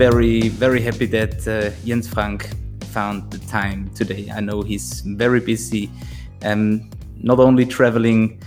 very, 0.00 0.48
very 0.48 0.80
happy 0.80 1.04
that 1.04 1.46
uh, 1.46 1.68
Jens 1.84 2.08
Frank 2.08 2.48
found 2.86 3.30
the 3.30 3.38
time 3.48 3.90
today. 3.94 4.32
I 4.34 4.40
know 4.40 4.62
he's 4.62 5.02
very 5.02 5.40
busy, 5.40 5.90
um, 6.42 6.88
not 7.18 7.38
only 7.38 7.66
traveling 7.66 8.40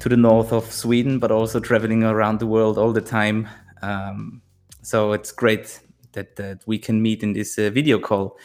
to 0.00 0.08
the 0.08 0.16
north 0.16 0.52
of 0.52 0.64
Sweden, 0.72 1.20
but 1.20 1.30
also 1.30 1.60
traveling 1.60 2.02
around 2.02 2.40
the 2.40 2.48
world 2.48 2.76
all 2.76 2.92
the 2.92 3.00
time. 3.00 3.48
Um, 3.82 4.42
so 4.82 5.12
it's 5.12 5.30
great 5.30 5.78
that, 6.14 6.34
that 6.34 6.66
we 6.66 6.76
can 6.76 7.00
meet 7.00 7.22
in 7.22 7.34
this 7.34 7.56
uh, 7.56 7.70
video 7.70 8.00
call. 8.00 8.36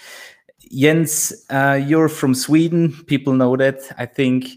Jens, 0.71 1.34
uh, 1.50 1.82
you're 1.84 2.09
from 2.09 2.36
Sweden. 2.36 2.93
People 3.07 3.34
know 3.34 3.57
that. 3.57 3.92
I 3.98 4.06
think, 4.06 4.50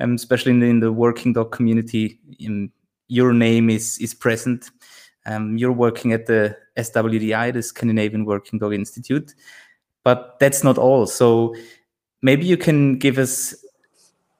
um, 0.00 0.16
especially 0.16 0.50
in 0.50 0.58
the, 0.58 0.66
in 0.66 0.80
the, 0.80 0.90
working 0.90 1.32
dog 1.32 1.52
community, 1.52 2.18
in, 2.40 2.72
your 3.06 3.32
name 3.32 3.70
is 3.70 3.98
is 3.98 4.14
present. 4.14 4.70
Um, 5.26 5.56
you're 5.56 5.72
working 5.72 6.12
at 6.12 6.26
the 6.26 6.56
SWDI, 6.76 7.52
the 7.52 7.62
Scandinavian 7.62 8.24
Working 8.24 8.58
Dog 8.58 8.74
Institute, 8.74 9.34
but 10.02 10.38
that's 10.38 10.62
not 10.62 10.78
all. 10.78 11.06
So 11.06 11.54
maybe 12.22 12.44
you 12.44 12.56
can 12.56 12.98
give 12.98 13.18
us 13.18 13.54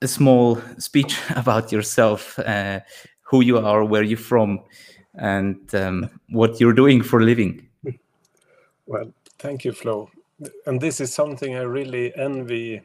a 0.03 0.09
small 0.09 0.61
speech 0.79 1.19
about 1.37 1.73
yourself, 1.73 2.39
uh, 2.39 2.81
who 3.23 3.41
you 3.41 3.59
are, 3.59 3.85
where 3.85 4.03
you're 4.03 4.19
from, 4.19 4.61
and 5.15 5.75
um, 5.75 6.11
what 6.31 6.61
you're 6.61 6.73
doing 6.73 7.03
for 7.03 7.21
a 7.21 7.25
living. 7.25 7.67
Well, 8.87 9.13
thank 9.39 9.65
you, 9.65 9.73
Flo. 9.73 10.11
And 10.67 10.81
this 10.81 11.01
is 11.01 11.15
something 11.15 11.55
I 11.55 11.63
really 11.63 12.15
envy 12.17 12.83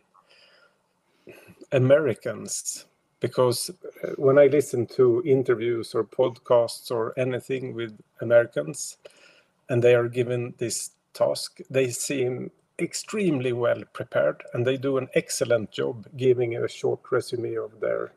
Americans 1.71 2.85
because 3.19 3.69
uh, 4.03 4.09
when 4.17 4.37
I 4.37 4.47
listen 4.47 4.85
to 4.97 5.21
interviews 5.25 5.93
or 5.93 6.03
podcasts 6.03 6.91
or 6.91 7.13
anything 7.17 7.73
with 7.73 7.97
Americans 8.21 8.97
and 9.69 9.83
they 9.83 9.95
are 9.95 10.07
given 10.07 10.53
this 10.57 10.91
task, 11.13 11.59
they 11.69 11.89
seem 11.89 12.51
extremely 12.79 13.51
well 13.51 13.83
prepared 13.93 14.43
and 14.53 14.65
they 14.65 14.77
do 14.77 14.97
an 14.97 15.09
excellent 15.13 15.71
job 15.71 16.07
giving 16.15 16.55
a 16.55 16.67
short 16.67 16.99
resume 17.11 17.55
of 17.55 17.79
their 17.81 18.11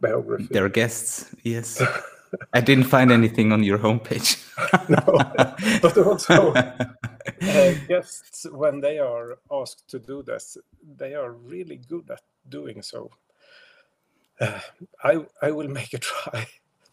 biography. 0.00 0.48
Their 0.50 0.68
guests, 0.68 1.34
yes. 1.42 1.82
I 2.52 2.60
didn't 2.60 2.84
find 2.84 3.12
anything 3.12 3.52
on 3.52 3.62
your 3.62 3.78
homepage. 3.78 4.42
no, 4.88 5.80
but 5.80 5.96
also 5.98 6.52
uh, 6.52 7.74
guests, 7.88 8.46
when 8.50 8.80
they 8.80 8.98
are 8.98 9.38
asked 9.50 9.88
to 9.88 9.98
do 9.98 10.22
this, 10.22 10.58
they 10.96 11.14
are 11.14 11.32
really 11.32 11.80
good 11.88 12.10
at 12.10 12.22
doing 12.48 12.82
so. 12.82 13.10
Uh, 14.40 14.60
I 15.04 15.26
I 15.42 15.50
will 15.50 15.68
make 15.68 15.92
a 15.94 15.98
try, 15.98 16.46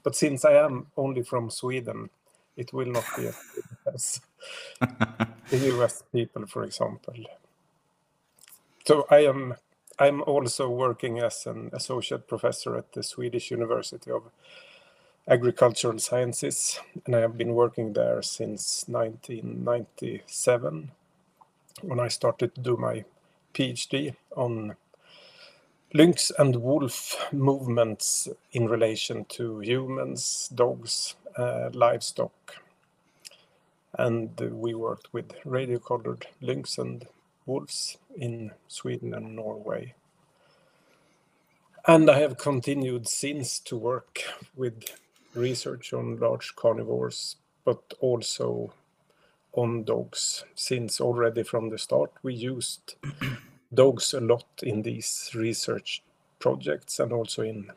but 0.03 0.15
since 0.15 0.45
I 0.45 0.53
am 0.53 0.87
only 0.97 1.23
from 1.23 1.49
Sweden, 1.49 2.09
it 2.57 2.73
will 2.73 2.91
not 2.91 3.05
be 3.17 3.29
as 3.93 4.21
the 5.49 5.57
US 5.77 6.03
people, 6.11 6.45
for 6.47 6.63
example. 6.63 7.13
So 8.85 9.05
I 9.09 9.25
am 9.25 9.55
I'm 9.99 10.21
also 10.23 10.69
working 10.69 11.19
as 11.19 11.45
an 11.45 11.69
associate 11.73 12.27
professor 12.27 12.75
at 12.77 12.91
the 12.93 13.03
Swedish 13.03 13.51
University 13.51 14.11
of 14.11 14.23
Agricultural 15.27 15.99
Sciences, 15.99 16.79
and 17.05 17.15
I 17.15 17.19
have 17.21 17.37
been 17.37 17.53
working 17.53 17.93
there 17.93 18.21
since 18.21 18.85
1997 18.87 20.91
when 21.81 21.99
I 21.99 22.07
started 22.09 22.53
to 22.55 22.61
do 22.61 22.77
my 22.77 23.05
PhD 23.53 24.15
on 24.35 24.75
lynx 25.95 26.31
and 26.39 26.55
wolf 26.55 27.31
movements 27.31 28.27
in 28.51 28.67
relation 28.67 29.25
to 29.25 29.59
humans, 29.59 30.49
dogs, 30.53 31.15
uh, 31.37 31.69
livestock. 31.71 32.55
And 33.93 34.39
we 34.39 34.73
worked 34.73 35.13
with 35.13 35.33
radio 35.45 35.77
collared 35.77 36.25
lynx 36.41 36.79
and 36.79 37.05
wolves 37.45 37.97
in 38.15 38.51
Sweden 38.67 39.13
and 39.13 39.35
Norway. 39.35 39.93
And 41.85 42.09
I 42.09 42.19
have 42.19 42.37
continued 42.37 43.07
since 43.07 43.59
to 43.59 43.77
work 43.77 44.21
with 44.55 44.85
research 45.35 45.93
on 45.93 46.17
large 46.17 46.55
carnivores, 46.55 47.35
but 47.65 47.93
also 47.99 48.73
on 49.51 49.83
dogs, 49.83 50.43
since 50.55 50.99
already 50.99 51.43
from 51.43 51.69
the 51.69 51.77
start 51.77 52.11
we 52.23 52.33
used 52.33 52.95
dogs 53.73 54.13
a 54.13 54.19
lot 54.19 54.45
in 54.61 54.81
these 54.81 55.31
research 55.33 56.03
projects 56.39 56.99
and 56.99 57.11
also 57.11 57.41
in 57.41 57.71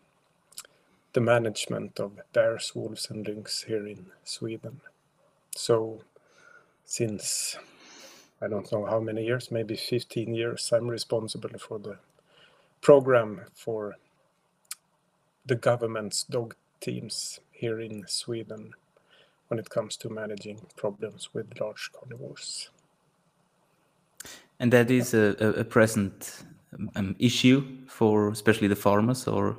the 1.12 1.20
management 1.20 1.98
of 1.98 2.20
bears, 2.32 2.72
wolves, 2.74 3.08
and 3.10 3.26
lynx 3.26 3.62
here 3.62 3.86
in 3.86 4.06
Sweden. 4.24 4.80
So, 5.56 6.02
since 6.84 7.56
I 8.42 8.48
don't 8.48 8.70
know 8.70 8.84
how 8.84 9.00
many 9.00 9.24
years, 9.24 9.50
maybe 9.50 9.76
15 9.76 10.34
years, 10.34 10.70
I'm 10.72 10.88
responsible 10.88 11.58
for 11.58 11.78
the 11.78 11.96
program 12.82 13.46
for 13.54 13.96
the 15.46 15.54
government's 15.54 16.24
dog 16.24 16.54
teams 16.80 17.40
here 17.50 17.80
in 17.80 18.04
Sweden 18.06 18.74
when 19.48 19.58
it 19.58 19.70
comes 19.70 19.96
to 19.96 20.10
managing 20.10 20.66
problems 20.76 21.30
with 21.32 21.58
large 21.58 21.90
carnivores. 21.92 22.68
And 24.58 24.72
that 24.72 24.90
is 24.90 25.12
a, 25.14 25.36
a, 25.58 25.64
present 25.64 26.44
um, 26.94 27.14
issue 27.18 27.62
for 27.86 28.30
especially 28.30 28.68
the 28.68 28.76
farmers, 28.76 29.26
or 29.26 29.58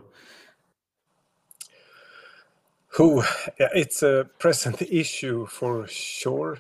who? 2.87 3.21
Yeah, 3.59 3.69
it's 3.75 4.01
a 4.01 4.27
present 4.39 4.81
issue 4.81 5.45
for 5.45 5.87
sure, 5.87 6.59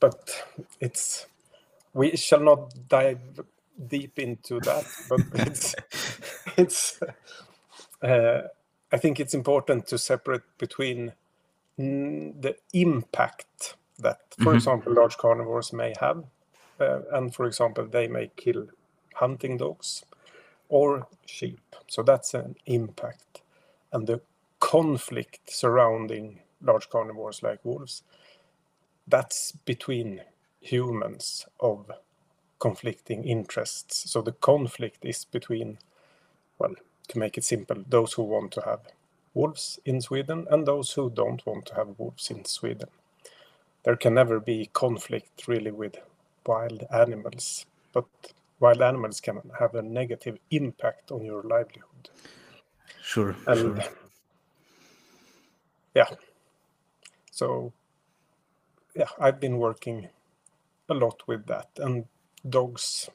but 0.00 0.44
it's 0.80 1.26
we 1.92 2.16
shall 2.16 2.40
not 2.40 2.72
dive 2.88 3.20
deep 3.86 4.18
into 4.18 4.60
that. 4.60 4.86
But 5.08 5.20
it's 5.46 5.74
it's. 6.56 7.00
Uh, 8.02 8.48
I 8.92 8.98
think 8.98 9.20
it's 9.20 9.34
important 9.34 9.86
to 9.88 9.98
separate 9.98 10.44
between 10.58 11.12
the 11.76 12.56
impact 12.72 13.74
that, 13.98 14.20
for 14.38 14.44
mm-hmm. 14.44 14.56
example, 14.56 14.92
large 14.94 15.16
carnivores 15.16 15.72
may 15.72 15.92
have 16.00 16.24
Eh, 16.80 16.98
and 17.12 17.34
for 17.34 17.46
example 17.46 17.86
they 17.86 18.06
may 18.06 18.30
kill 18.36 18.66
hunting 19.14 19.56
dogs 19.56 20.04
or 20.68 21.06
sheep. 21.24 21.60
So 21.88 22.02
that's 22.02 22.34
an 22.34 22.56
impact. 22.66 23.42
And 23.92 24.06
the 24.06 24.20
conflict 24.60 25.50
surrounding 25.50 26.40
large 26.60 26.88
carnivores 26.88 27.42
like 27.42 27.64
wolves 27.64 28.02
that's 29.08 29.52
between 29.64 30.20
humans 30.60 31.46
of 31.60 31.90
conflicting 32.58 33.24
interests. 33.24 34.10
So 34.10 34.22
the 34.22 34.32
conflict 34.32 35.04
is 35.04 35.24
between 35.24 35.78
well 36.58 36.74
to 37.08 37.18
make 37.18 37.38
it 37.38 37.44
simple 37.44 37.84
those 37.88 38.14
who 38.14 38.22
want 38.24 38.50
to 38.52 38.62
have 38.62 38.80
wolves 39.34 39.78
in 39.84 40.00
Sweden 40.00 40.46
and 40.50 40.66
those 40.66 40.92
who 40.92 41.10
don't 41.10 41.44
want 41.46 41.66
to 41.66 41.74
have 41.74 41.98
wolves 41.98 42.30
in 42.30 42.44
Sweden. 42.44 42.88
There 43.84 43.96
can 43.96 44.14
never 44.14 44.40
be 44.40 44.70
conflict 44.72 45.46
really 45.46 45.70
with 45.70 45.96
wild 46.46 46.84
animals, 46.92 47.66
but 47.92 48.06
wild 48.60 48.82
animals 48.82 49.20
can 49.20 49.40
have 49.58 49.74
a 49.74 49.82
negative 49.82 50.38
impact 50.50 51.10
on 51.10 51.24
your 51.24 51.42
livelihood. 51.42 52.10
Sure. 53.02 53.36
And 53.46 53.58
sure. 53.58 53.84
yeah. 55.94 56.08
So 57.30 57.72
yeah, 58.94 59.08
I've 59.18 59.40
been 59.40 59.58
working 59.58 60.08
a 60.88 60.94
lot 60.94 61.22
with 61.26 61.46
that 61.46 61.68
and 61.78 62.06
dogs 62.48 63.10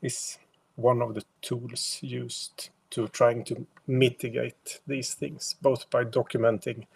is 0.00 0.38
one 0.76 1.02
of 1.02 1.14
the 1.14 1.24
tools 1.42 1.98
used 2.02 2.70
to 2.90 3.08
trying 3.08 3.44
to 3.44 3.66
mitigate 3.86 4.80
these 4.86 5.14
things, 5.14 5.56
both 5.60 5.90
by 5.90 6.04
documenting 6.04 6.86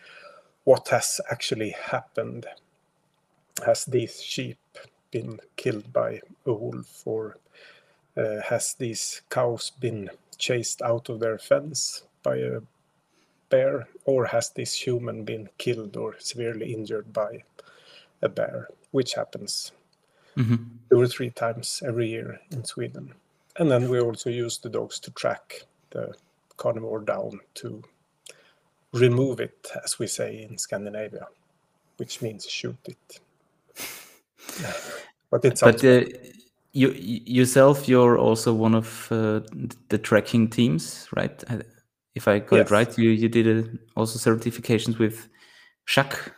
what 0.65 0.89
has 0.89 1.21
actually 1.31 1.71
happened. 1.71 2.47
Has 3.67 3.85
these 3.85 4.23
sheep 4.23 4.59
been 5.13 5.39
killed 5.57 5.93
by 5.93 6.21
a 6.47 6.53
wolf 6.53 7.07
or 7.07 7.37
uh, 8.17 8.41
has 8.49 8.75
these 8.75 9.23
cows 9.31 9.71
been 9.79 10.11
chased 10.39 10.83
out 10.83 11.09
of 11.09 11.21
their 11.21 11.39
fence 11.39 12.03
by 12.25 12.37
a 12.37 12.61
bear 13.49 13.87
or 14.07 14.27
has 14.27 14.51
this 14.51 14.75
human 14.75 15.25
been 15.25 15.49
killed 15.59 15.97
or 15.97 16.17
severely 16.19 16.75
injured 16.75 17.13
by 17.13 17.45
a 18.23 18.29
bear 18.29 18.69
which 18.91 19.15
happens 19.15 19.73
mm-hmm. 20.37 20.57
two 20.91 21.01
or 21.01 21.07
three 21.07 21.31
times 21.31 21.83
every 21.87 22.09
year 22.09 22.41
in 22.51 22.65
sweden 22.65 23.15
and 23.59 23.71
then 23.71 23.89
we 23.89 24.01
also 24.01 24.31
use 24.31 24.59
the 24.59 24.71
dogs 24.71 24.99
to 24.99 25.11
track 25.11 25.63
the 25.91 26.15
carnivore 26.57 27.01
down 27.01 27.39
to 27.55 27.83
remove 28.93 29.41
it 29.41 29.69
as 29.85 29.99
we 29.99 30.07
say 30.07 30.47
in 30.49 30.57
scandinavia 30.57 31.27
which 31.99 32.23
means 32.23 32.49
shoot 32.49 32.77
it 32.87 33.21
but 35.31 35.45
it's 35.45 35.61
but 35.61 35.85
uh, 35.85 36.05
you 36.73 36.91
yourself 36.93 37.89
you're 37.89 38.19
also 38.19 38.53
one 38.53 38.75
of 38.75 39.09
uh, 39.11 39.41
the 39.89 39.99
tracking 39.99 40.49
teams 40.49 41.09
right 41.15 41.45
if 42.15 42.29
i 42.29 42.39
got 42.39 42.57
yes. 42.57 42.67
it 42.67 42.71
right 42.71 42.99
you 42.99 43.11
you 43.11 43.29
did 43.29 43.47
a, 43.47 43.61
uh, 43.61 43.65
also 43.97 44.19
certifications 44.19 44.99
with 44.99 45.29
SHAC 45.85 46.33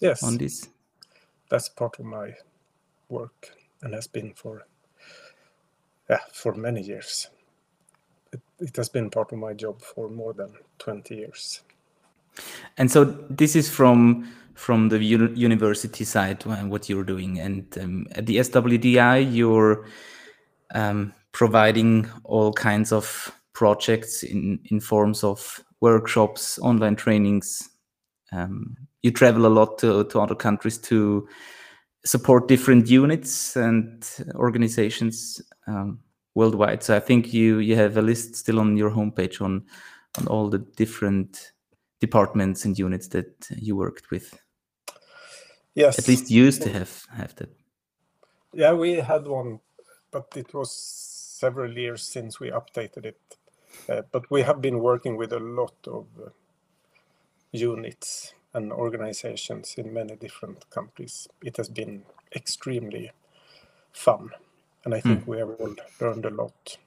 yes, 0.00 0.22
on 0.22 0.36
this? 0.36 0.68
that's 1.48 1.68
part 1.68 1.98
of 1.98 2.04
my 2.04 2.34
work 3.08 3.50
and 3.82 3.94
has 3.94 4.06
been 4.06 4.32
for 4.34 4.66
yeah 6.10 6.20
for 6.32 6.54
many 6.54 6.82
years. 6.82 7.28
It, 8.32 8.40
it 8.58 8.76
has 8.76 8.88
been 8.88 9.10
part 9.10 9.32
of 9.32 9.38
my 9.38 9.54
job 9.54 9.80
for 9.80 10.10
more 10.10 10.34
than 10.34 10.52
20 10.78 11.14
years. 11.14 11.62
And 12.76 12.90
so 12.90 13.04
this 13.04 13.56
is 13.56 13.70
from 13.70 14.30
from 14.58 14.88
the 14.88 15.02
uni- 15.02 15.38
university 15.38 16.04
side 16.04 16.44
uh, 16.46 16.56
what 16.64 16.88
you're 16.88 17.04
doing, 17.04 17.38
and 17.38 17.78
um, 17.78 18.06
at 18.12 18.26
the 18.26 18.36
SWDI 18.36 19.32
you're 19.32 19.86
um, 20.74 21.14
providing 21.32 22.08
all 22.24 22.52
kinds 22.52 22.92
of 22.92 23.32
projects 23.52 24.22
in 24.22 24.58
in 24.70 24.80
forms 24.80 25.22
of 25.22 25.62
workshops, 25.80 26.58
online 26.58 26.96
trainings. 26.96 27.68
Um, 28.32 28.76
you 29.02 29.12
travel 29.12 29.46
a 29.46 29.48
lot 29.48 29.78
to, 29.78 30.04
to 30.04 30.20
other 30.20 30.34
countries 30.34 30.76
to 30.78 31.28
support 32.04 32.48
different 32.48 32.88
units 32.88 33.56
and 33.56 34.04
organizations 34.34 35.40
um, 35.68 36.00
worldwide. 36.34 36.82
So 36.82 36.96
I 36.96 37.00
think 37.00 37.32
you 37.32 37.58
you 37.58 37.76
have 37.76 37.96
a 37.96 38.02
list 38.02 38.34
still 38.34 38.58
on 38.58 38.76
your 38.76 38.90
homepage 38.90 39.40
on 39.40 39.64
on 40.18 40.26
all 40.26 40.50
the 40.50 40.58
different 40.58 41.52
departments 42.00 42.64
and 42.64 42.78
units 42.78 43.08
that 43.08 43.48
you 43.56 43.76
worked 43.76 44.10
with. 44.10 44.38
Yes, 45.78 45.96
At 45.98 46.08
least 46.08 46.28
used 46.28 46.62
to 46.62 46.72
have 46.72 47.06
have 47.16 47.34
that. 47.36 47.50
yeah, 48.52 48.72
we 48.72 48.94
had 48.94 49.28
one, 49.28 49.60
but 50.10 50.26
it 50.36 50.52
was 50.52 50.72
several 51.40 51.78
years 51.78 52.02
since 52.02 52.40
we 52.40 52.50
updated 52.50 53.04
it. 53.04 53.38
Uh, 53.88 54.02
but 54.10 54.28
we 54.28 54.42
have 54.42 54.60
been 54.60 54.80
working 54.80 55.16
with 55.16 55.32
a 55.32 55.38
lot 55.38 55.76
of 55.86 56.06
uh, 56.18 56.30
units 57.52 58.34
and 58.54 58.72
organizations 58.72 59.74
in 59.78 59.92
many 59.94 60.16
different 60.16 60.68
countries. 60.70 61.28
It 61.44 61.56
has 61.58 61.68
been 61.68 62.02
extremely 62.34 63.12
fun, 63.92 64.30
and 64.84 64.94
I 64.94 65.00
think 65.00 65.28
we 65.28 65.38
have 65.38 65.50
all 65.60 65.76
learned 66.00 66.24
a 66.24 66.30
lot. 66.30 66.78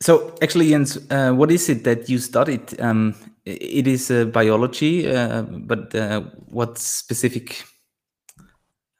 So 0.00 0.36
actually, 0.40 0.68
Jens, 0.68 0.98
uh, 1.10 1.32
what 1.32 1.50
is 1.50 1.68
it 1.68 1.82
that 1.82 2.08
you 2.08 2.18
studied? 2.18 2.80
Um, 2.80 3.14
it 3.44 3.86
is 3.86 4.10
uh, 4.10 4.24
biology, 4.24 5.06
uh, 5.06 5.42
but 5.42 5.94
uh, 5.94 6.22
what 6.46 6.78
specific 6.78 7.64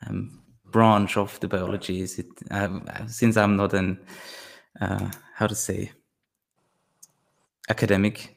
um, 0.06 0.43
branch 0.67 1.17
of 1.17 1.38
the 1.41 1.49
biology 1.49 2.00
is 2.00 2.19
it? 2.19 2.26
Um, 2.50 2.87
since 3.06 3.37
I'm 3.37 3.56
not 3.56 3.73
an 3.73 3.99
uh, 4.81 5.11
how 5.35 5.46
to 5.46 5.55
say 5.55 5.93
academic, 7.70 8.37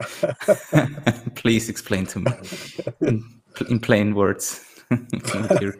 please 1.34 1.68
explain 1.68 2.06
to 2.06 2.20
me 2.20 2.32
in, 3.02 3.22
in 3.68 3.80
plain 3.80 4.14
words 4.14 4.64
what, 4.88 5.62
you 5.62 5.72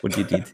what 0.00 0.16
you 0.16 0.24
did. 0.24 0.50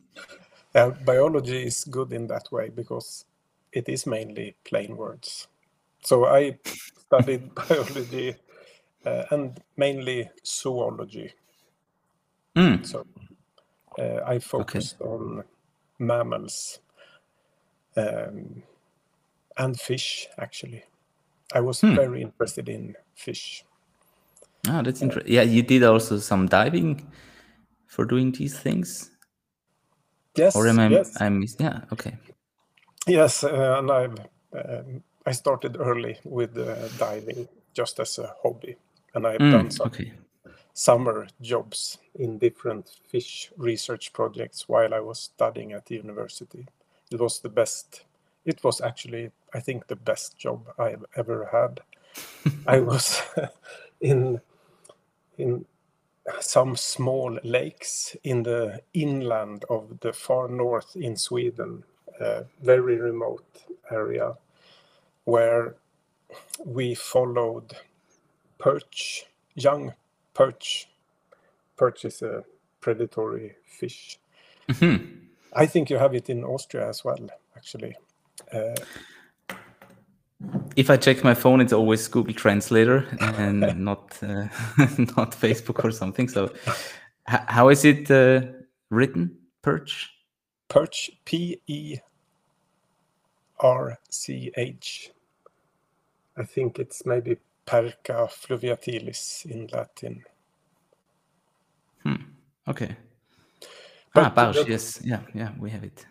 Uh, 0.75 0.91
biology 1.05 1.67
is 1.67 1.85
good 1.85 2.13
in 2.13 2.27
that 2.27 2.51
way 2.51 2.69
because 2.69 3.25
it 3.73 3.89
is 3.89 4.07
mainly 4.07 4.57
plain 4.65 4.97
words. 4.97 5.47
So 6.03 6.27
I 6.27 6.59
studied 7.07 7.55
biology 7.69 8.35
uh, 9.07 9.25
and 9.31 9.61
mainly 9.77 10.31
zoology. 10.45 11.33
Mm. 12.57 12.85
So 12.85 13.07
uh, 13.99 14.21
I 14.27 14.39
focused 14.39 15.01
on 15.01 15.45
mammals 15.99 16.81
um, 17.97 18.63
and 19.57 19.81
fish, 19.81 20.27
actually. 20.39 20.85
I 21.55 21.61
was 21.61 21.81
very 21.81 22.23
interested 22.23 22.69
in 22.69 22.97
fish. 23.15 23.65
Oh, 24.69 24.83
that's 24.83 25.01
interesting. 25.01 25.33
Yeah, 25.33 25.43
you 25.43 25.63
did 25.63 25.85
also 25.85 26.19
some 26.19 26.47
diving 26.47 27.07
for 27.87 28.05
doing 28.05 28.33
these 28.33 28.59
things, 28.59 29.11
Yes, 30.37 30.57
or 30.57 30.67
am 30.67 30.81
I? 30.81 30.89
yes, 30.89 31.23
I 31.23 31.29
miss. 31.29 31.57
Yeah. 31.59 31.83
Okay. 31.93 32.17
yes, 33.07 33.45
uh, 33.45 33.77
and 33.79 33.91
I've 33.91 34.19
um, 34.53 35.03
I 35.25 35.33
started 35.33 35.77
early 35.79 36.19
with 36.25 36.59
uh, 36.59 36.89
diving 36.99 37.49
just 37.75 38.01
as 38.01 38.19
a 38.19 38.35
hobby, 38.43 38.77
and 39.15 39.27
I've 39.27 39.49
done 39.49 39.71
Mm, 39.71 39.73
some 39.73 39.87
okay. 39.89 40.13
summer 40.75 41.27
jobs 41.41 41.99
in 42.15 42.39
different 42.39 42.91
fish 43.09 43.53
research 43.57 44.13
projects 44.13 44.69
while 44.69 44.95
I 44.95 45.01
was 45.01 45.21
studying 45.21 45.73
at 45.73 45.87
the 45.87 45.97
university. 45.97 46.67
It 47.11 47.21
was 47.21 47.41
the 47.41 47.49
best. 47.49 48.05
It 48.45 48.63
was 48.65 48.81
actually, 48.81 49.31
I 49.55 49.61
think, 49.61 49.87
the 49.87 49.97
best 49.97 50.39
job 50.39 50.69
I've 50.79 51.05
ever 51.17 51.49
had. 51.53 51.81
I 52.67 52.81
was 52.81 53.23
in 54.01 54.41
in 55.39 55.67
some 56.41 56.77
small 56.77 57.39
lakes 57.45 58.17
in 58.25 58.43
the 58.43 58.83
inland 58.95 59.65
of 59.71 60.01
the 60.01 60.13
far 60.13 60.49
north 60.49 60.97
in 60.97 61.17
Sweden, 61.17 61.85
a 62.21 62.45
very 62.63 62.97
remote 62.97 63.65
area, 63.91 64.35
where 65.25 65.77
we 66.65 66.95
followed 66.95 67.77
perch, 68.59 69.27
young 69.55 69.93
perch. 70.35 70.89
Perch 71.77 72.05
is 72.05 72.23
a 72.23 72.45
predatory 72.81 73.57
fish. 73.67 74.19
Mhm. 74.69 75.21
I 75.53 75.67
think 75.67 75.91
you 75.91 75.99
have 75.99 76.15
it 76.15 76.29
in 76.31 76.45
Austria 76.45 76.89
as 76.89 77.05
well, 77.05 77.29
actually. 77.57 77.95
Uh, 78.53 78.75
If 80.77 80.91
I 80.91 80.97
check 80.99 81.25
my 81.25 81.35
phone, 81.35 81.63
it's 81.63 81.73
always 81.73 82.07
Google 82.09 82.35
Translator 82.35 83.07
and 83.21 83.61
not 83.85 84.19
uh, 84.23 84.49
not 85.17 85.33
Facebook 85.33 85.83
or 85.85 85.91
something. 85.91 86.29
So, 86.29 86.51
h- 86.67 87.41
how 87.49 87.71
is 87.71 87.85
it 87.85 88.11
uh, 88.11 88.43
written? 88.91 89.39
Perch. 89.63 90.13
perch, 90.69 91.11
P 91.25 91.61
E 91.67 91.99
R 93.61 93.99
C 94.11 94.53
H. 94.57 95.11
I 96.37 96.45
think 96.45 96.79
it's 96.79 97.07
maybe 97.07 97.39
Perca 97.67 98.29
fluviatilis 98.29 99.45
in 99.47 99.67
Latin. 99.73 100.25
Okay. 102.69 102.97
But 104.15 104.25
ah, 104.25 104.31
barge. 104.35 104.57
the- 104.65 104.71
Yes. 104.71 105.01
Yeah. 105.05 105.21
Yeah. 105.35 105.51
We 105.59 105.71
have 105.71 105.85
it. 105.85 106.07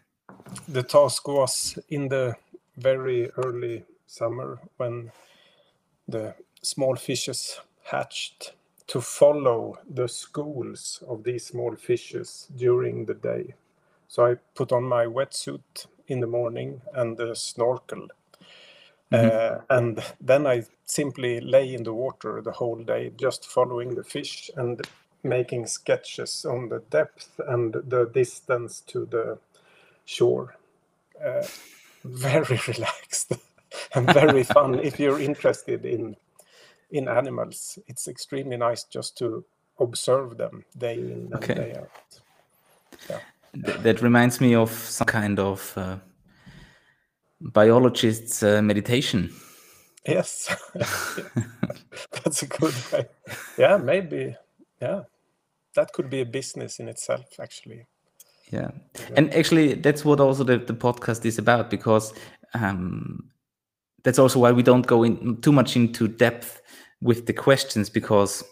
the 0.67 0.83
task 0.83 1.27
was 1.27 1.79
in 1.89 2.07
the 2.09 2.35
very 2.77 3.29
early 3.37 3.83
summer 4.07 4.59
when 4.77 5.11
the 6.07 6.35
small 6.61 6.95
fishes 6.95 7.59
hatched 7.83 8.53
to 8.87 9.01
follow 9.01 9.77
the 9.89 10.07
schools 10.07 11.03
of 11.07 11.23
these 11.23 11.47
small 11.47 11.75
fishes 11.75 12.47
during 12.55 13.05
the 13.05 13.15
day. 13.15 13.53
So 14.07 14.25
I 14.25 14.35
put 14.53 14.71
on 14.71 14.83
my 14.83 15.05
wetsuit 15.05 15.87
in 16.07 16.19
the 16.19 16.27
morning 16.27 16.81
and 16.93 17.17
the 17.17 17.35
snorkel. 17.35 18.07
Uh, 19.11 19.59
and 19.69 20.03
then 20.21 20.47
I 20.47 20.63
simply 20.85 21.39
lay 21.41 21.73
in 21.73 21.83
the 21.83 21.93
water 21.93 22.41
the 22.41 22.51
whole 22.51 22.83
day, 22.83 23.11
just 23.17 23.45
following 23.47 23.95
the 23.95 24.03
fish 24.03 24.51
and 24.57 24.81
making 25.23 25.67
sketches 25.67 26.45
on 26.45 26.69
the 26.69 26.79
depth 26.91 27.39
and 27.47 27.73
the 27.73 28.05
distance 28.13 28.81
to 28.87 29.05
the 29.05 29.39
shore. 30.05 30.55
Uh, 31.23 31.43
very 32.03 32.59
relaxed 32.67 33.33
and 33.95 34.11
very 34.11 34.43
fun 34.43 34.79
if 34.79 34.99
you're 34.99 35.19
interested 35.19 35.85
in 35.85 36.15
in 36.91 37.07
animals. 37.07 37.79
It's 37.87 38.07
extremely 38.07 38.57
nice 38.57 38.83
just 38.85 39.17
to 39.19 39.45
observe 39.79 40.37
them 40.37 40.65
day 40.77 40.95
in 40.95 41.33
and 41.33 41.35
Okay. 41.37 41.55
day 41.55 41.75
out. 41.75 41.91
Th- 43.65 43.77
that 43.79 44.01
reminds 44.01 44.41
me 44.41 44.55
of 44.55 44.71
some 44.71 45.07
kind 45.07 45.39
of 45.39 45.73
uh, 45.77 45.97
biologist's 47.41 48.43
uh, 48.43 48.61
meditation. 48.61 49.33
Yes, 50.07 50.55
that's 52.11 52.43
a 52.43 52.47
good 52.47 52.75
way. 52.91 53.05
Yeah, 53.57 53.77
maybe. 53.77 54.35
Yeah, 54.81 55.01
that 55.75 55.93
could 55.93 56.09
be 56.09 56.21
a 56.21 56.25
business 56.25 56.79
in 56.79 56.87
itself, 56.87 57.39
actually. 57.39 57.87
Yeah. 58.51 58.71
And 59.15 59.33
actually, 59.33 59.73
that's 59.73 60.05
what 60.05 60.19
also 60.19 60.43
the, 60.43 60.57
the 60.57 60.73
podcast 60.73 61.25
is 61.25 61.39
about 61.39 61.69
because 61.69 62.13
um, 62.53 63.31
that's 64.03 64.19
also 64.19 64.39
why 64.39 64.51
we 64.51 64.63
don't 64.63 64.85
go 64.85 65.03
in 65.03 65.41
too 65.41 65.51
much 65.51 65.75
into 65.75 66.07
depth 66.07 66.61
with 67.01 67.25
the 67.25 67.33
questions 67.33 67.89
because 67.89 68.43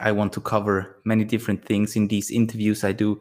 I 0.00 0.12
want 0.12 0.32
to 0.34 0.40
cover 0.40 1.00
many 1.04 1.24
different 1.24 1.64
things 1.64 1.96
in 1.96 2.08
these 2.08 2.30
interviews 2.30 2.84
I 2.84 2.92
do 2.92 3.20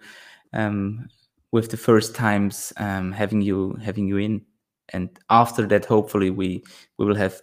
um, 0.54 1.08
with 1.52 1.72
the 1.72 1.78
first 1.78 2.16
times 2.16 2.72
um, 2.78 3.12
having 3.12 3.42
you 3.42 3.78
having 3.84 4.08
you 4.08 4.18
in, 4.18 4.46
and 4.94 5.10
after 5.30 5.68
that, 5.68 5.86
hopefully 5.86 6.30
we 6.30 6.63
we 6.98 7.06
will 7.06 7.15
have 7.15 7.42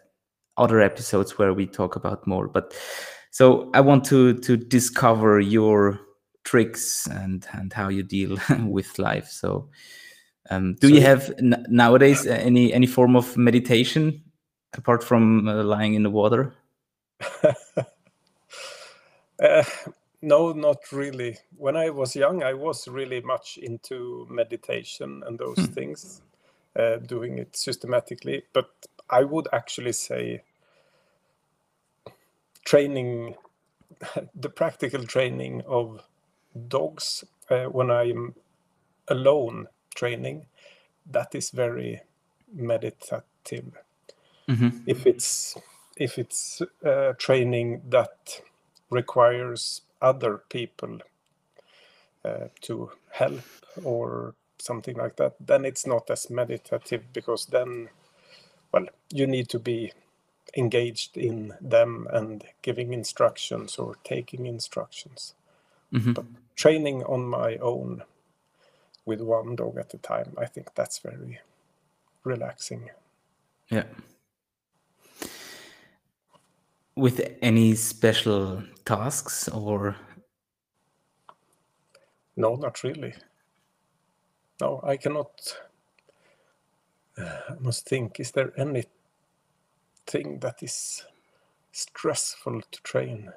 other 0.57 0.81
episodes 0.81 1.39
where 1.39 1.55
we 1.55 1.67
talk 1.67 1.97
about 1.97 2.27
more. 2.27 2.49
But 2.49 2.75
so 3.31 3.71
I 3.75 3.81
want 3.81 4.05
to 4.07 4.35
to 4.39 4.57
discover 4.57 5.41
your 5.41 6.01
tricks 6.45 7.07
and 7.07 7.47
and 7.53 7.73
how 7.73 7.89
you 7.89 8.03
deal 8.03 8.39
with 8.61 8.99
life. 8.99 9.29
So, 9.29 9.69
um, 10.51 10.75
do 10.81 10.89
So- 10.89 10.95
you 10.95 11.01
have 11.01 11.33
n- 11.39 11.67
nowadays 11.69 12.27
any 12.27 12.73
any 12.73 12.87
form 12.87 13.17
of 13.17 13.37
meditation 13.37 14.23
apart 14.75 15.05
from 15.05 15.49
uh, 15.49 15.63
lying 15.63 15.95
in 15.95 16.03
the 16.03 16.11
water? 16.11 16.55
Uh, 19.43 19.65
no, 20.21 20.53
not 20.53 20.93
really. 20.93 21.37
When 21.57 21.77
I 21.77 21.91
was 21.91 22.15
young, 22.15 22.45
I 22.45 22.55
was 22.55 22.87
really 22.87 23.21
much 23.21 23.59
into 23.61 24.27
meditation 24.31 25.23
and 25.27 25.37
those 25.37 25.57
hmm. 25.57 25.73
things, 25.73 26.23
uh, 26.77 26.97
doing 26.97 27.39
it 27.39 27.57
systematically. 27.57 28.45
But 28.53 28.71
I 29.11 29.25
would 29.25 29.49
actually 29.53 29.93
say 29.93 30.43
training, 32.65 33.35
the 34.35 34.49
practical 34.49 35.05
training 35.05 35.63
of 35.67 36.03
dogs 36.69 37.25
uh, 37.51 37.65
when 37.65 37.91
I'm 37.91 38.35
alone 39.09 39.69
training, 39.95 40.47
that 41.11 41.35
is 41.35 41.51
very 41.51 42.01
meditative. 42.53 43.79
Mm-hmm. 44.49 44.71
If 44.87 45.07
it's 45.07 45.57
if 45.97 46.19
it's 46.19 46.63
uh, 46.85 47.13
training 47.19 47.83
that 47.91 48.41
requires 48.91 49.83
other 50.01 50.43
people 50.49 50.99
uh, 52.25 52.49
to 52.63 52.91
help 53.11 53.43
or 53.85 54.35
something 54.63 54.97
like 54.97 55.17
that, 55.17 55.35
then 55.41 55.65
it's 55.65 55.87
not 55.87 56.11
as 56.11 56.31
meditative 56.31 57.03
because 57.13 57.47
then, 57.47 57.89
well, 58.73 58.87
you 59.13 59.27
need 59.27 59.49
to 59.49 59.59
be 59.59 59.93
engaged 60.57 61.17
in 61.17 61.55
them 61.61 62.07
and 62.13 62.45
giving 62.63 62.93
instructions 62.93 63.77
or 63.79 63.97
taking 64.05 64.47
instructions. 64.47 65.35
Mm-hmm. 65.93 66.13
But 66.13 66.25
training 66.57 67.03
on 67.05 67.25
my 67.25 67.57
own 67.57 68.03
with 69.05 69.21
one 69.21 69.57
dog 69.57 69.79
at 69.79 69.95
a 69.95 69.99
time, 69.99 70.35
I 70.39 70.47
think 70.47 70.75
that's 70.75 70.99
very 70.99 71.41
relaxing. 72.25 72.91
Yeah. 73.69 73.85
With 76.95 77.37
any 77.41 77.75
special 77.75 78.63
tasks 78.85 79.49
or? 79.49 79.97
No, 82.37 82.55
not 82.57 82.83
really. 82.83 83.15
No, 84.63 84.81
I 84.85 84.97
cannot. 84.97 85.59
Uh, 87.19 87.41
I 87.51 87.55
must 87.59 87.89
think. 87.89 88.21
Is 88.21 88.31
there 88.31 88.53
anything 88.57 88.89
that 90.39 90.63
is 90.63 91.05
stressful 91.73 92.63
to 92.71 92.83
train? 92.83 93.33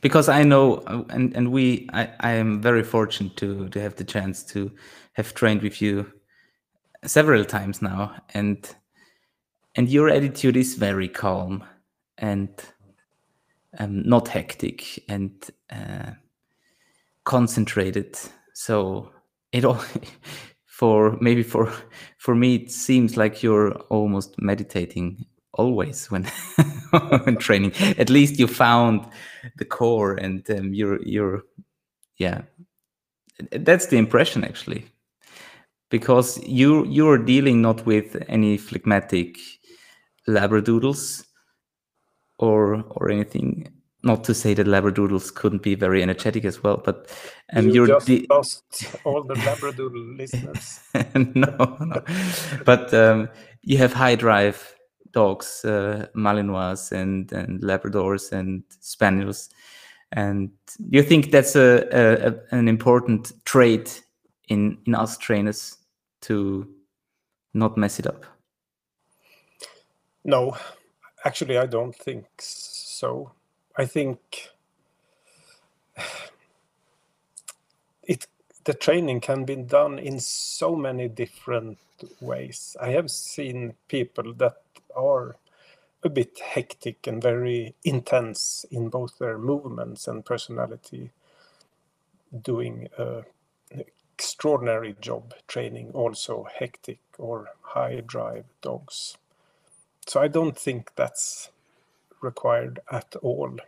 because 0.00 0.30
I 0.30 0.42
know, 0.42 0.82
and 1.10 1.36
and 1.36 1.52
we, 1.52 1.86
I, 1.92 2.08
I 2.20 2.30
am 2.32 2.62
very 2.62 2.82
fortunate 2.82 3.36
to 3.36 3.68
to 3.68 3.80
have 3.80 3.96
the 3.96 4.04
chance 4.04 4.42
to 4.54 4.72
have 5.12 5.34
trained 5.34 5.60
with 5.60 5.82
you 5.82 6.10
several 7.04 7.44
times 7.44 7.82
now, 7.82 8.14
and 8.32 8.74
and 9.74 9.86
your 9.90 10.08
attitude 10.08 10.56
is 10.56 10.76
very 10.76 11.08
calm 11.08 11.62
and 12.16 12.48
um, 13.78 14.02
not 14.08 14.28
hectic 14.28 15.04
and 15.10 15.50
uh, 15.70 16.12
concentrated. 17.24 18.18
So 18.54 19.12
it 19.56 19.64
all 19.64 19.82
for 20.66 21.16
maybe 21.20 21.42
for 21.42 21.72
for 22.18 22.34
me 22.34 22.56
it 22.56 22.70
seems 22.70 23.16
like 23.16 23.42
you're 23.42 23.72
almost 23.90 24.34
meditating 24.40 25.24
always 25.56 26.10
when 26.10 26.24
when 27.24 27.36
training. 27.36 27.72
At 27.98 28.10
least 28.10 28.38
you 28.38 28.46
found 28.46 29.06
the 29.56 29.64
core, 29.64 30.14
and 30.14 30.48
um, 30.50 30.72
you're 30.74 31.02
you're 31.02 31.42
yeah. 32.18 32.42
That's 33.50 33.86
the 33.86 33.98
impression 33.98 34.44
actually, 34.44 34.86
because 35.90 36.38
you 36.46 36.86
you're 36.86 37.18
dealing 37.18 37.60
not 37.60 37.84
with 37.84 38.16
any 38.28 38.56
phlegmatic 38.56 39.36
labradoodles 40.28 41.24
or 42.38 42.82
or 42.90 43.10
anything 43.10 43.68
not 44.06 44.24
to 44.24 44.34
say 44.34 44.54
that 44.54 44.66
labradoodles 44.66 45.34
couldn't 45.34 45.62
be 45.62 45.74
very 45.74 46.02
energetic 46.02 46.44
as 46.44 46.62
well, 46.62 46.80
but 46.82 47.10
um, 47.52 47.68
you 47.68 47.84
are 47.84 47.86
just 47.86 48.08
lost 48.30 48.96
all 49.04 49.22
the 49.22 49.34
labradoodle 49.34 50.16
listeners. 50.18 50.80
no, 51.34 51.76
no, 51.80 52.02
but 52.64 52.94
um, 52.94 53.28
you 53.62 53.76
have 53.78 53.92
high 53.92 54.14
drive 54.14 54.76
dogs, 55.12 55.64
uh, 55.64 56.06
Malinois 56.14 56.92
and 56.92 57.32
and 57.32 57.60
Labradors 57.60 58.32
and 58.32 58.62
Spaniels. 58.80 59.50
And 60.12 60.50
do 60.88 60.98
you 60.98 61.02
think 61.02 61.32
that's 61.32 61.56
a, 61.56 61.88
a, 61.90 62.28
a, 62.28 62.34
an 62.52 62.68
important 62.68 63.32
trait 63.44 64.02
in 64.48 64.78
in 64.86 64.94
us 64.94 65.18
trainers 65.18 65.78
to 66.22 66.66
not 67.54 67.76
mess 67.76 67.98
it 67.98 68.06
up? 68.06 68.24
No, 70.24 70.56
actually, 71.24 71.58
I 71.58 71.66
don't 71.66 71.94
think 71.94 72.26
so. 72.38 73.32
I 73.76 73.86
think 73.86 74.50
it 78.02 78.26
the 78.64 78.74
training 78.74 79.20
can 79.20 79.44
be 79.44 79.56
done 79.56 79.98
in 79.98 80.20
so 80.20 80.76
many 80.76 81.08
different 81.08 81.78
ways. 82.20 82.76
I 82.80 82.90
have 82.90 83.10
seen 83.10 83.74
people 83.88 84.34
that 84.34 84.56
are 84.96 85.36
a 86.02 86.08
bit 86.08 86.38
hectic 86.40 87.06
and 87.06 87.22
very 87.22 87.74
intense 87.84 88.66
in 88.70 88.88
both 88.88 89.18
their 89.18 89.38
movements 89.38 90.08
and 90.08 90.24
personality, 90.24 91.10
doing 92.42 92.88
an 92.98 93.24
extraordinary 94.18 94.96
job 95.00 95.34
training 95.48 95.90
also 95.92 96.46
hectic 96.58 97.00
or 97.18 97.50
high 97.62 98.02
drive 98.06 98.44
dogs. 98.62 99.16
So 100.06 100.20
I 100.20 100.28
don't 100.28 100.56
think 100.56 100.92
that's 100.96 101.50
required 102.22 102.80
at 102.90 103.16
all. 103.22 103.58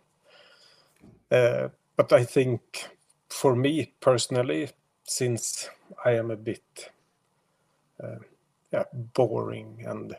Uh, 1.30 1.68
but 1.96 2.12
I 2.12 2.24
think 2.24 2.88
for 3.30 3.56
me 3.56 3.94
personally, 4.00 4.70
since 5.04 5.70
I 6.04 6.12
am 6.12 6.30
a 6.30 6.36
bit 6.36 6.90
uh, 8.72 8.84
boring 9.14 9.84
and 9.86 10.16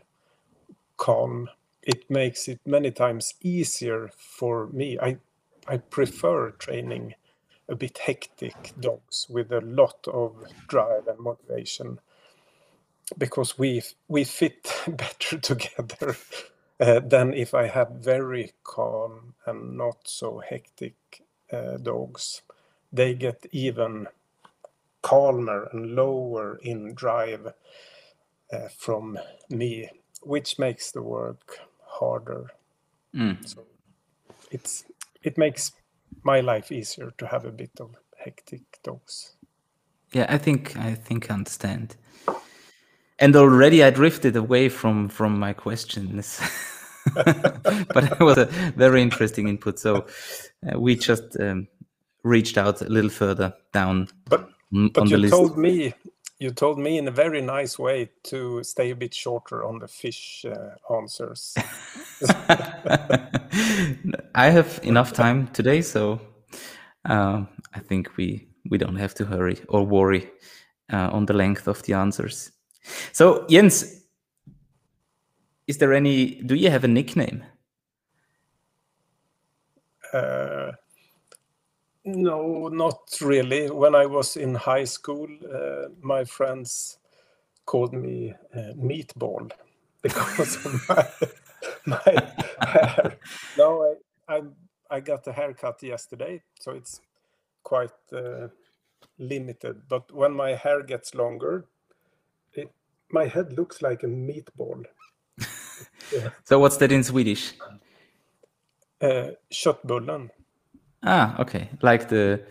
calm 0.98 1.50
it 1.84 2.10
makes 2.10 2.48
it 2.50 2.60
many 2.66 2.92
times 2.92 3.36
easier 3.42 4.10
for 4.18 4.68
me 4.70 4.98
i 5.02 5.18
i 5.68 5.78
prefer 5.78 6.52
training 6.52 7.14
a 7.70 7.76
bit 7.76 8.00
hectic 8.00 8.74
dogs 8.80 9.28
with 9.30 9.52
a 9.52 9.62
lot 9.62 10.08
of 10.08 10.36
drive 10.68 11.08
and 11.08 11.20
motivation 11.20 12.00
because 13.18 13.58
we 13.60 13.82
we 14.10 14.24
fit 14.24 14.74
better 14.88 15.40
together 15.40 16.18
than 16.80 17.34
if 17.34 17.54
i 17.54 17.68
have 17.68 17.90
very 17.92 18.52
calm 18.64 19.34
and 19.46 19.78
not 19.78 19.98
so 20.06 20.40
hectic 20.40 20.96
uh, 21.52 21.78
dogs 21.78 22.42
they 22.92 23.14
get 23.14 23.46
even 23.52 24.08
calmer 25.02 25.70
and 25.72 25.96
lower 25.96 26.58
in 26.64 26.94
drive 26.94 27.54
uh, 28.52 28.68
from 28.78 29.18
me 29.50 29.90
which 30.22 30.60
makes 30.60 30.92
the 30.92 31.02
work 31.02 31.60
harder. 31.86 32.52
Mm. 33.16 33.48
So 33.48 33.66
it's 34.52 34.86
it 35.24 35.38
makes 35.38 35.72
my 36.24 36.42
life 36.42 36.72
easier 36.72 37.12
to 37.18 37.28
have 37.28 37.46
a 37.46 37.52
bit 37.52 37.72
of 37.80 37.96
hectic 38.18 38.64
dogs. 38.84 39.36
Yeah, 40.12 40.26
I 40.30 40.38
think 40.38 40.76
I 40.78 40.96
think 40.96 41.30
I 41.30 41.34
understand. 41.34 41.96
And 43.20 43.36
already 43.36 43.84
I 43.84 43.90
drifted 43.90 44.36
away 44.36 44.70
from 44.70 45.10
from 45.10 45.40
my 45.40 45.54
questions. 45.54 46.40
but 47.14 48.04
it 48.04 48.20
was 48.20 48.38
a 48.38 48.46
very 48.76 49.02
interesting 49.02 49.48
input. 49.48 49.80
So 49.80 50.06
uh, 50.66 50.80
we 50.80 50.96
just 50.96 51.40
um, 51.40 51.68
reached 52.24 52.58
out 52.58 52.82
a 52.82 52.90
little 52.90 53.10
further 53.10 53.54
down. 53.74 54.08
But, 54.26 54.50
but 54.72 55.10
you 55.10 55.30
told 55.30 55.58
me 55.58 55.94
you 56.40 56.52
told 56.52 56.80
me 56.80 56.98
in 56.98 57.08
a 57.08 57.12
very 57.12 57.42
nice 57.42 57.78
way 57.78 58.10
to 58.24 58.64
stay 58.64 58.92
a 58.92 58.96
bit 58.96 59.14
shorter 59.14 59.66
on 59.66 59.80
the 59.80 59.88
fish 59.88 60.46
uh, 60.46 60.94
answers. 60.94 61.54
I 64.36 64.50
have 64.50 64.80
enough 64.84 65.12
time 65.12 65.48
today, 65.48 65.82
so 65.82 66.22
uh, 67.06 67.44
I 67.74 67.80
think 67.80 68.16
we 68.16 68.48
we 68.70 68.78
don't 68.78 68.96
have 68.96 69.14
to 69.16 69.26
hurry 69.26 69.58
or 69.68 69.86
worry 69.86 70.30
uh, 70.94 71.10
on 71.12 71.26
the 71.26 71.34
length 71.34 71.68
of 71.68 71.82
the 71.84 71.94
answers. 71.94 72.52
So 73.12 73.46
Jens, 73.50 74.04
is 75.68 75.78
there 75.78 75.94
any? 75.94 76.42
Do 76.42 76.56
you 76.56 76.70
have 76.70 76.84
a 76.84 76.88
nickname? 76.88 77.44
Uh, 80.14 80.72
no, 82.06 82.70
not 82.70 83.00
really. 83.22 83.70
When 83.70 83.96
I 83.96 84.06
was 84.06 84.36
in 84.36 84.56
high 84.56 84.86
school, 84.86 85.28
uh, 85.54 85.90
my 86.02 86.26
friends 86.26 86.98
called 87.66 87.94
me 87.94 88.34
uh, 88.56 88.74
Meatball 88.76 89.52
because 90.02 90.66
of 90.66 90.90
my, 90.90 91.08
my 91.86 92.30
hair. 92.62 93.18
No, 93.58 93.96
I, 94.28 94.36
I, 94.38 94.42
I 94.90 95.00
got 95.02 95.28
a 95.28 95.34
haircut 95.34 95.84
yesterday, 95.84 96.42
so 96.60 96.72
it's 96.72 97.02
quite 97.64 97.92
uh, 98.12 98.48
limited. 99.20 99.84
But 99.88 100.12
when 100.12 100.34
my 100.34 100.56
hair 100.56 100.82
gets 100.82 101.14
longer, 101.14 101.66
my 103.12 103.26
head 103.28 103.54
looks 103.58 103.82
like 103.82 104.04
a 104.04 104.08
meatball. 104.08 104.86
yeah. 106.14 106.30
So 106.44 106.60
what's 106.60 106.78
that 106.78 106.92
in 106.92 107.04
Swedish? 107.04 107.54
Uh, 109.02 109.32
köttbullen. 109.52 110.30
Ah, 111.04 111.40
okay. 111.42 111.70
Like 111.82 112.10
the 112.10 112.42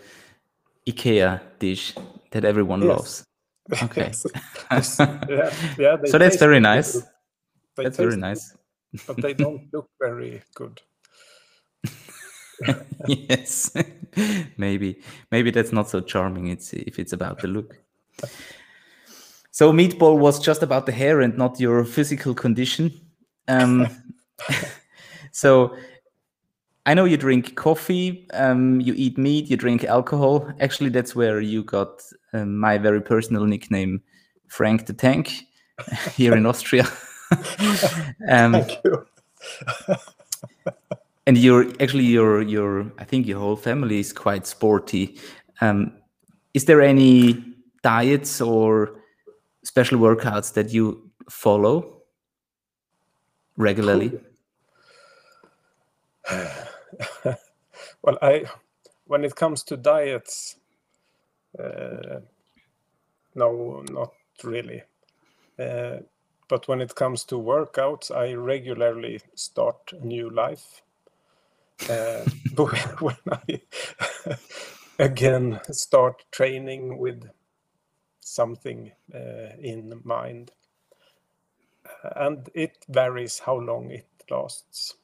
IKEA 0.87 1.41
dish 1.59 1.95
that 2.31 2.45
everyone 2.45 2.83
Yes. 2.83 2.89
loves. 2.89 3.25
Okay. 3.83 4.13
Yeah, 5.29 5.51
yeah, 5.79 5.97
so 6.07 6.19
that's 6.19 6.37
very 6.37 6.61
nice. 6.61 7.03
That's 7.77 7.99
very 7.99 8.17
nice. 8.17 8.53
good, 8.53 9.07
but 9.07 9.17
they 9.23 9.35
don't 9.35 9.69
look 9.73 9.91
very 10.01 10.43
good. 10.55 10.81
yes. 13.07 13.71
maybe. 14.57 15.01
Maybe 15.31 15.51
that's 15.51 15.73
not 15.73 15.89
so 15.91 16.01
charming 16.01 16.49
it's 16.49 16.73
if 16.73 16.99
it's 16.99 17.13
about 17.13 17.41
the 17.41 17.49
look. 17.49 17.77
So 19.59 19.73
meatball 19.73 20.21
was 20.21 20.39
just 20.39 20.63
about 20.63 20.87
the 20.87 20.93
hair 20.93 21.21
and 21.21 21.37
not 21.37 21.59
your 21.59 21.85
physical 21.85 22.33
condition. 22.33 22.93
Um, 23.49 23.89
so 25.33 25.75
I 26.87 26.95
know 26.95 27.05
you 27.05 27.17
drink 27.17 27.57
coffee, 27.57 28.29
um, 28.35 28.81
you 28.81 28.95
eat 28.97 29.19
meat, 29.19 29.51
you 29.51 29.57
drink 29.57 29.83
alcohol. 29.83 30.49
Actually, 30.61 30.91
that's 30.91 31.17
where 31.17 31.41
you 31.41 31.65
got 31.65 32.05
um, 32.33 32.57
my 32.57 32.79
very 32.79 33.01
personal 33.01 33.47
nickname, 33.47 34.01
Frank 34.47 34.87
the 34.87 34.93
Tank, 34.93 35.33
here 36.15 36.37
in 36.37 36.47
Austria. 36.47 36.85
um, 38.29 38.53
Thank 38.53 38.79
you. 38.85 39.07
and 41.27 41.37
you're 41.37 41.67
actually 41.81 42.05
your 42.05 42.43
your 42.43 42.93
I 42.97 43.03
think 43.03 43.27
your 43.27 43.41
whole 43.41 43.57
family 43.57 43.99
is 43.99 44.13
quite 44.13 44.47
sporty. 44.47 45.19
Um, 45.61 45.95
is 46.55 46.67
there 46.67 46.81
any 46.81 47.45
diets 47.83 48.41
or 48.41 48.99
special 49.69 49.99
workouts 49.99 50.55
that 50.55 50.73
you 50.73 51.11
follow 51.29 52.03
regularly? 53.59 54.19
well, 58.03 58.19
I 58.23 58.45
when 59.07 59.25
it 59.25 59.37
comes 59.37 59.63
to 59.65 59.77
diets, 59.77 60.57
uh, 61.59 62.21
no, 63.35 63.83
not 63.91 64.13
really. 64.43 64.83
Uh, 65.59 65.99
but 66.49 66.67
when 66.69 66.81
it 66.81 66.95
comes 66.95 67.25
to 67.25 67.35
workouts, 67.35 68.11
I 68.11 68.33
regularly 68.35 69.21
start 69.35 69.93
a 69.93 70.05
new 70.05 70.31
life. 70.31 70.83
Uh, 71.91 72.25
when 73.01 73.17
I 73.31 73.61
again 74.99 75.61
start 75.71 76.25
training 76.31 76.99
with 76.99 77.29
something 78.29 78.93
uh, 79.15 79.57
in 79.61 80.01
mind, 80.05 80.51
and 82.17 82.49
it 82.55 82.85
varies 82.89 83.39
how 83.39 83.57
long 83.57 83.91
it 83.91 84.07
lasts. 84.31 84.97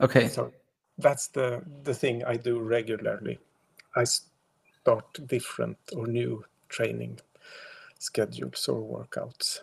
Okay. 0.00 0.28
So 0.28 0.52
that's 0.98 1.28
the 1.28 1.62
the 1.84 1.94
thing 1.94 2.24
I 2.24 2.36
do 2.36 2.60
regularly. 2.60 3.38
I 3.94 4.04
start 4.04 5.26
different 5.26 5.78
or 5.94 6.06
new 6.06 6.44
training 6.68 7.20
schedules 7.98 8.68
or 8.68 8.80
workouts. 8.82 9.60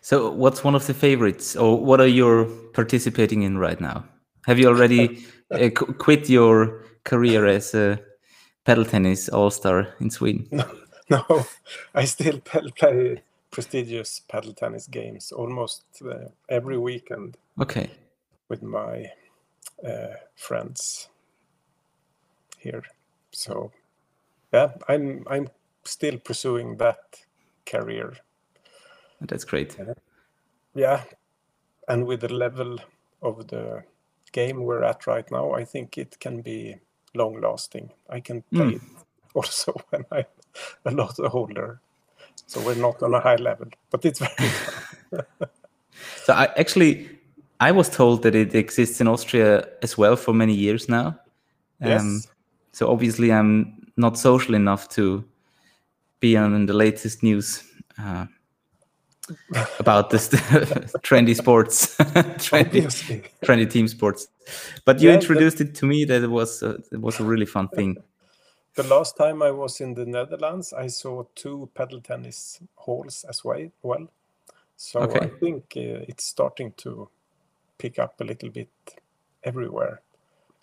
So 0.00 0.30
what's 0.30 0.64
one 0.64 0.74
of 0.74 0.86
the 0.86 0.94
favorites, 0.94 1.56
or 1.56 1.78
what 1.78 2.00
are 2.00 2.06
you 2.06 2.70
participating 2.74 3.42
in 3.42 3.58
right 3.58 3.80
now? 3.80 4.04
Have 4.46 4.58
you 4.58 4.68
already 4.68 5.24
uh, 5.50 5.70
qu- 5.70 5.94
quit 5.94 6.28
your 6.28 6.84
career 7.04 7.46
as 7.46 7.74
a 7.74 7.98
paddle 8.64 8.84
tennis 8.84 9.28
all 9.28 9.50
star 9.50 9.94
in 10.00 10.10
Sweden? 10.10 10.48
No, 11.10 11.26
no, 11.28 11.46
I 11.94 12.06
still 12.06 12.40
play 12.40 13.22
prestigious 13.50 14.20
paddle 14.28 14.54
tennis 14.54 14.86
games 14.88 15.32
almost 15.32 15.84
uh, 16.04 16.28
every 16.48 16.78
weekend 16.78 17.36
Okay. 17.60 17.90
with 18.48 18.62
my 18.62 19.06
uh, 19.86 20.14
friends 20.36 21.08
here. 22.58 22.82
So 23.32 23.72
yeah, 24.52 24.72
I'm 24.88 25.24
I'm 25.30 25.48
still 25.84 26.18
pursuing 26.18 26.78
that 26.78 26.98
career. 27.66 28.14
That's 29.20 29.44
great. 29.44 29.76
Yeah, 30.74 31.04
and 31.88 32.06
with 32.06 32.20
the 32.20 32.32
level 32.32 32.78
of 33.22 33.48
the 33.48 33.84
game 34.32 34.62
we're 34.64 34.84
at 34.84 35.06
right 35.06 35.30
now, 35.30 35.52
I 35.52 35.64
think 35.64 35.98
it 35.98 36.18
can 36.20 36.42
be 36.42 36.76
long 37.14 37.40
lasting. 37.40 37.90
I 38.10 38.20
can 38.20 38.42
play 38.42 38.64
Mm. 38.64 38.74
it 38.76 38.82
also 39.34 39.72
when 39.90 40.04
I'm 40.12 40.24
a 40.84 40.90
lot 40.90 41.18
older. 41.34 41.80
So 42.46 42.60
we're 42.60 42.74
not 42.80 43.02
on 43.02 43.14
a 43.14 43.20
high 43.20 43.36
level, 43.36 43.66
but 43.90 44.04
it's 44.04 44.18
very 44.18 44.34
fun. 45.10 45.24
So 46.24 46.32
I 46.32 46.48
actually 46.56 47.08
I 47.60 47.72
was 47.72 47.88
told 47.88 48.22
that 48.22 48.34
it 48.34 48.54
exists 48.54 49.00
in 49.00 49.08
Austria 49.08 49.66
as 49.82 49.96
well 49.98 50.16
for 50.16 50.34
many 50.34 50.54
years 50.54 50.88
now. 50.88 51.06
Um, 51.06 51.88
Yes. 51.88 52.28
So 52.72 52.90
obviously 52.90 53.30
I'm 53.32 53.86
not 53.96 54.18
social 54.18 54.54
enough 54.54 54.88
to 54.88 55.24
be 56.20 56.36
on 56.36 56.66
the 56.66 56.72
latest 56.74 57.22
news 57.22 57.62
uh, 57.98 58.26
about 59.78 60.10
this 60.10 60.28
trendy 61.02 61.34
sports, 61.36 61.96
trendy, 61.98 62.86
trendy 63.44 63.70
team 63.70 63.88
sports. 63.88 64.28
But 64.84 65.00
you 65.00 65.10
Yeah, 65.10 65.12
introduced 65.12 65.60
it 65.60 65.74
to 65.76 65.86
me 65.86 66.04
that 66.06 66.22
it 66.22 66.30
was 66.30 66.62
a, 66.62 66.78
it 66.92 67.00
was 67.00 67.20
a 67.20 67.24
really 67.24 67.46
fun 67.46 67.68
thing. 67.68 67.98
The 68.76 68.84
last 68.84 69.16
time 69.16 69.42
I 69.42 69.50
was 69.52 69.80
in 69.80 69.94
the 69.94 70.06
Netherlands, 70.06 70.72
I 70.72 70.88
saw 70.88 71.24
two 71.34 71.70
paddle 71.74 72.00
tennis 72.00 72.60
halls 72.76 73.24
as 73.28 73.44
well. 73.44 73.68
So 74.76 75.20
I 75.20 75.28
think 75.28 75.74
uh, 75.76 76.04
it's 76.08 76.24
starting 76.24 76.72
to 76.78 77.08
pick 77.78 77.98
up 77.98 78.20
a 78.20 78.24
little 78.24 78.50
bit 78.50 78.70
everywhere. 79.44 80.02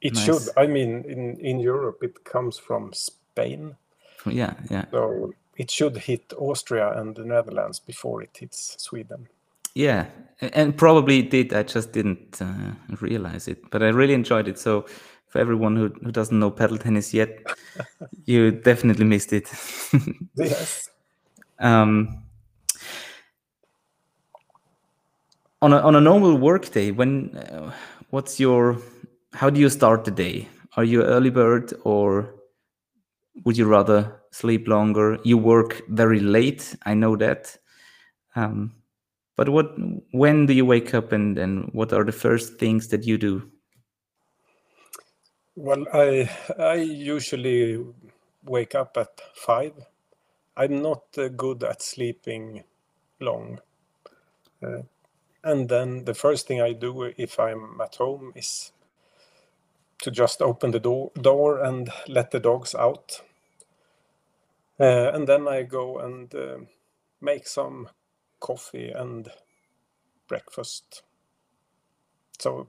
It 0.02 0.16
Nice. 0.16 0.18
should. 0.18 0.50
I 0.58 0.68
mean, 0.68 1.06
in 1.06 1.38
in 1.40 1.60
Europe, 1.60 2.04
it 2.04 2.24
comes 2.26 2.58
from 2.60 2.94
Spain, 2.94 3.78
Yeah, 4.26 4.54
yeah, 4.70 4.86
so 4.92 5.34
it 5.58 5.70
should 5.72 5.98
hit 5.98 6.34
Austria 6.38 6.94
and 7.00 7.16
the 7.16 7.26
Netherlands 7.26 7.80
before 7.80 8.24
it 8.24 8.36
hits 8.38 8.76
Sweden. 8.80 9.28
yeah. 9.76 10.06
And 10.42 10.76
probably 10.76 11.20
it 11.20 11.30
did. 11.30 11.54
I 11.54 11.64
just 11.64 11.92
didn't 11.92 12.42
uh, 12.42 12.72
realize 13.00 13.48
it. 13.48 13.70
But 13.70 13.84
I 13.84 13.90
really 13.90 14.14
enjoyed 14.16 14.48
it. 14.48 14.58
So 14.58 14.86
for 15.28 15.40
everyone 15.40 15.76
who, 15.76 15.90
who 16.04 16.12
doesn't 16.12 16.40
know 16.40 16.50
paddle 16.52 16.78
tennis 16.78 17.14
yet, 17.14 17.40
you 18.26 18.52
definitely 18.52 19.06
missed 19.06 19.34
it. 19.34 19.52
Yes. 20.36 20.90
um, 21.60 22.24
on 25.62 25.74
a 25.74 25.78
on 25.78 25.96
a 25.96 26.02
normal 26.02 26.38
work 26.38 26.72
day, 26.72 26.92
when 26.92 27.38
uh, 27.38 27.72
what's 28.10 28.40
your 28.40 28.78
how 29.34 29.50
do 29.50 29.60
you 29.60 29.70
start 29.70 30.06
the 30.06 30.12
day? 30.12 30.48
Are 30.76 30.84
you 30.84 31.04
early 31.04 31.30
bird 31.30 31.74
or 31.84 32.34
would 33.46 33.58
you 33.58 33.68
rather 33.68 34.21
sleep 34.32 34.68
longer? 34.68 35.20
You 35.24 35.38
work 35.38 35.82
very 35.90 36.20
late, 36.20 36.76
I 36.86 36.94
know 36.94 37.16
that. 37.18 37.58
Um, 38.36 38.74
but 39.36 39.50
what 39.50 39.76
when 40.12 40.46
do 40.46 40.54
you 40.54 40.66
wake 40.66 40.94
up 40.94 41.12
and 41.12 41.38
and 41.38 41.70
what 41.74 41.94
are 41.94 42.04
the 42.04 42.12
first 42.12 42.60
things 42.60 42.88
that 42.90 43.06
you 43.06 43.18
do? 43.18 43.52
Well, 45.56 45.86
I 45.94 46.30
I 46.58 46.76
usually 46.76 47.86
wake 48.44 48.76
up 48.76 48.98
at 48.98 49.22
five. 49.36 49.74
I'm 50.56 50.82
not 50.82 51.04
uh, 51.18 51.30
good 51.30 51.64
at 51.64 51.82
sleeping 51.82 52.64
long. 53.20 53.60
Uh, 54.64 54.84
and 55.44 55.70
then 55.70 56.06
the 56.06 56.14
first 56.14 56.48
thing 56.48 56.62
I 56.62 56.74
do 56.74 57.12
if 57.18 57.40
I'm 57.40 57.82
at 57.82 57.96
home 57.96 58.32
is 58.36 58.72
to 60.04 60.12
just 60.12 60.42
open 60.42 60.72
the 60.72 60.80
door, 60.80 61.12
door 61.20 61.60
and 61.64 61.90
let 62.08 62.32
the 62.32 62.40
dogs 62.40 62.76
out. 62.76 63.22
Uh, 64.82 65.12
and 65.14 65.28
then 65.30 65.48
I 65.48 65.64
go 65.64 66.00
and 66.00 66.36
uh, 66.36 66.58
make 67.22 67.48
some 67.48 67.90
coffee 68.42 68.90
and 68.90 69.30
breakfast. 70.28 71.04
So, 72.40 72.68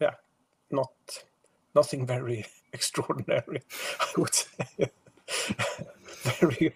yeah, 0.00 0.14
not 0.70 0.90
nothing 1.74 2.06
very 2.06 2.46
extraordinary, 2.74 3.62
I 4.00 4.20
would 4.20 4.34
say. 4.34 4.90
very 6.40 6.74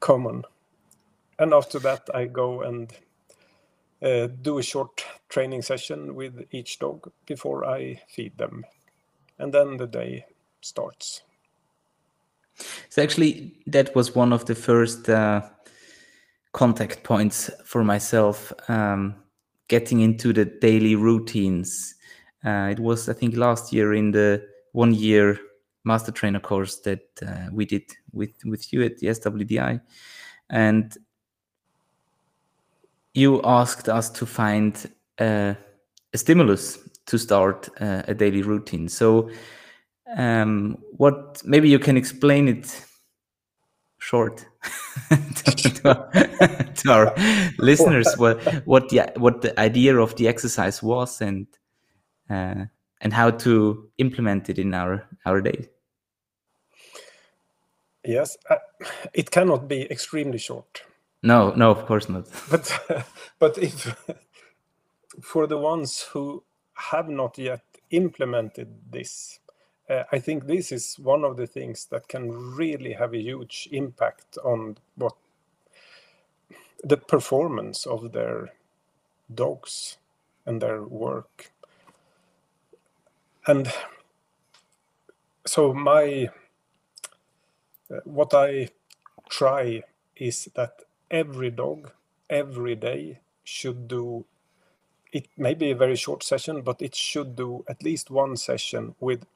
common. 0.00 0.44
And 1.38 1.54
after 1.54 1.80
that, 1.80 2.08
I 2.14 2.26
go 2.26 2.62
and 2.62 2.92
uh, 4.02 4.28
do 4.42 4.58
a 4.58 4.62
short 4.62 5.04
training 5.28 5.62
session 5.62 6.14
with 6.14 6.46
each 6.52 6.78
dog 6.78 7.10
before 7.26 7.64
I 7.66 8.02
feed 8.08 8.38
them. 8.38 8.64
And 9.38 9.52
then 9.54 9.78
the 9.78 9.86
day 9.88 10.26
starts. 10.62 11.22
So 12.88 13.02
actually, 13.02 13.62
that 13.66 13.94
was 13.94 14.14
one 14.14 14.32
of 14.32 14.44
the 14.44 14.54
first 14.54 15.08
uh, 15.08 15.42
contact 16.52 17.02
points 17.02 17.50
for 17.64 17.84
myself, 17.84 18.52
um, 18.68 19.16
getting 19.68 20.00
into 20.00 20.32
the 20.32 20.44
daily 20.44 20.94
routines. 20.94 21.94
Uh, 22.44 22.68
it 22.70 22.78
was, 22.78 23.08
I 23.08 23.12
think, 23.14 23.36
last 23.36 23.72
year 23.72 23.94
in 23.94 24.12
the 24.12 24.46
one-year 24.72 25.38
master 25.84 26.12
trainer 26.12 26.40
course 26.40 26.80
that 26.80 27.02
uh, 27.26 27.48
we 27.52 27.64
did 27.66 27.84
with 28.12 28.30
with 28.44 28.72
you 28.72 28.82
at 28.84 28.98
the 28.98 29.08
SWDI, 29.08 29.80
and 30.50 30.96
you 33.14 33.40
asked 33.44 33.88
us 33.88 34.10
to 34.10 34.26
find 34.26 34.90
uh, 35.18 35.54
a 36.12 36.18
stimulus 36.18 36.78
to 37.06 37.18
start 37.18 37.68
uh, 37.80 38.02
a 38.08 38.14
daily 38.14 38.42
routine. 38.42 38.88
So, 38.88 39.30
um, 40.16 40.78
what 40.96 41.42
maybe 41.44 41.68
you 41.68 41.78
can 41.78 41.96
explain 41.96 42.48
it 42.48 42.84
short 43.98 44.46
to, 45.08 45.70
to, 45.70 45.88
our, 45.88 46.10
to, 46.74 46.92
our, 46.92 47.14
listeners 47.58 48.14
what 48.18 48.42
what 48.66 48.88
the 48.90 49.10
what 49.16 49.40
the 49.40 49.58
idea 49.58 49.96
of 49.96 50.14
the 50.16 50.28
exercise 50.28 50.82
was 50.82 51.20
and 51.20 51.46
uh, 52.28 52.64
and 53.00 53.12
how 53.12 53.30
to 53.30 53.90
implement 53.98 54.48
it 54.48 54.58
in 54.58 54.74
our 54.74 55.08
our 55.24 55.40
day. 55.40 55.68
Yes, 58.04 58.36
uh, 58.50 58.56
it 59.14 59.30
cannot 59.30 59.68
be 59.68 59.90
extremely 59.90 60.38
short. 60.38 60.82
No, 61.22 61.54
no, 61.56 61.70
of 61.70 61.86
course 61.86 62.08
not. 62.08 62.28
But 62.50 63.06
but 63.38 63.58
if 63.58 63.96
for 65.22 65.46
the 65.46 65.58
ones 65.58 66.02
who 66.12 66.44
have 66.74 67.08
not 67.08 67.38
yet 67.38 67.62
implemented 67.90 68.68
this, 68.90 69.38
uh, 69.88 70.04
I 70.12 70.18
think 70.18 70.46
this 70.46 70.72
is 70.72 70.96
one 70.98 71.24
of 71.24 71.36
the 71.36 71.46
things 71.46 71.86
that 71.86 72.08
can 72.08 72.30
really 72.56 72.92
have 72.92 73.12
a 73.14 73.20
huge 73.20 73.68
impact 73.72 74.38
on 74.44 74.78
what 74.96 75.14
the 76.82 76.96
performance 76.96 77.86
of 77.86 78.12
their 78.12 78.52
dogs 79.32 79.98
and 80.46 80.60
their 80.60 80.82
work. 80.82 81.52
And 83.46 83.70
so 85.46 85.74
my 85.74 86.30
uh, 87.90 88.00
what 88.04 88.32
I 88.32 88.68
try 89.28 89.82
is 90.16 90.48
that 90.54 90.82
every 91.10 91.50
dog 91.50 91.92
every 92.30 92.74
day 92.74 93.20
should 93.44 93.86
do 93.88 94.24
it 95.12 95.28
may 95.36 95.54
be 95.54 95.70
a 95.70 95.76
very 95.76 95.96
short 95.96 96.22
session 96.22 96.62
but 96.62 96.80
it 96.80 96.94
should 96.94 97.36
do 97.36 97.64
at 97.68 97.82
least 97.82 98.10
one 98.10 98.36
session 98.36 98.94
with 99.00 99.26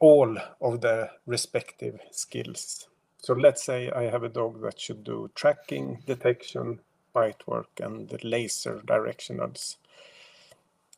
all 0.00 0.36
of 0.60 0.80
the 0.80 1.10
respective 1.26 2.00
skills 2.10 2.88
so 3.18 3.34
let's 3.34 3.62
say 3.64 3.90
i 3.92 4.04
have 4.04 4.24
a 4.24 4.28
dog 4.28 4.60
that 4.62 4.80
should 4.80 5.04
do 5.04 5.30
tracking 5.34 6.02
detection 6.06 6.80
bite 7.12 7.46
work 7.46 7.70
and 7.80 8.12
laser 8.24 8.80
directionals 8.86 9.76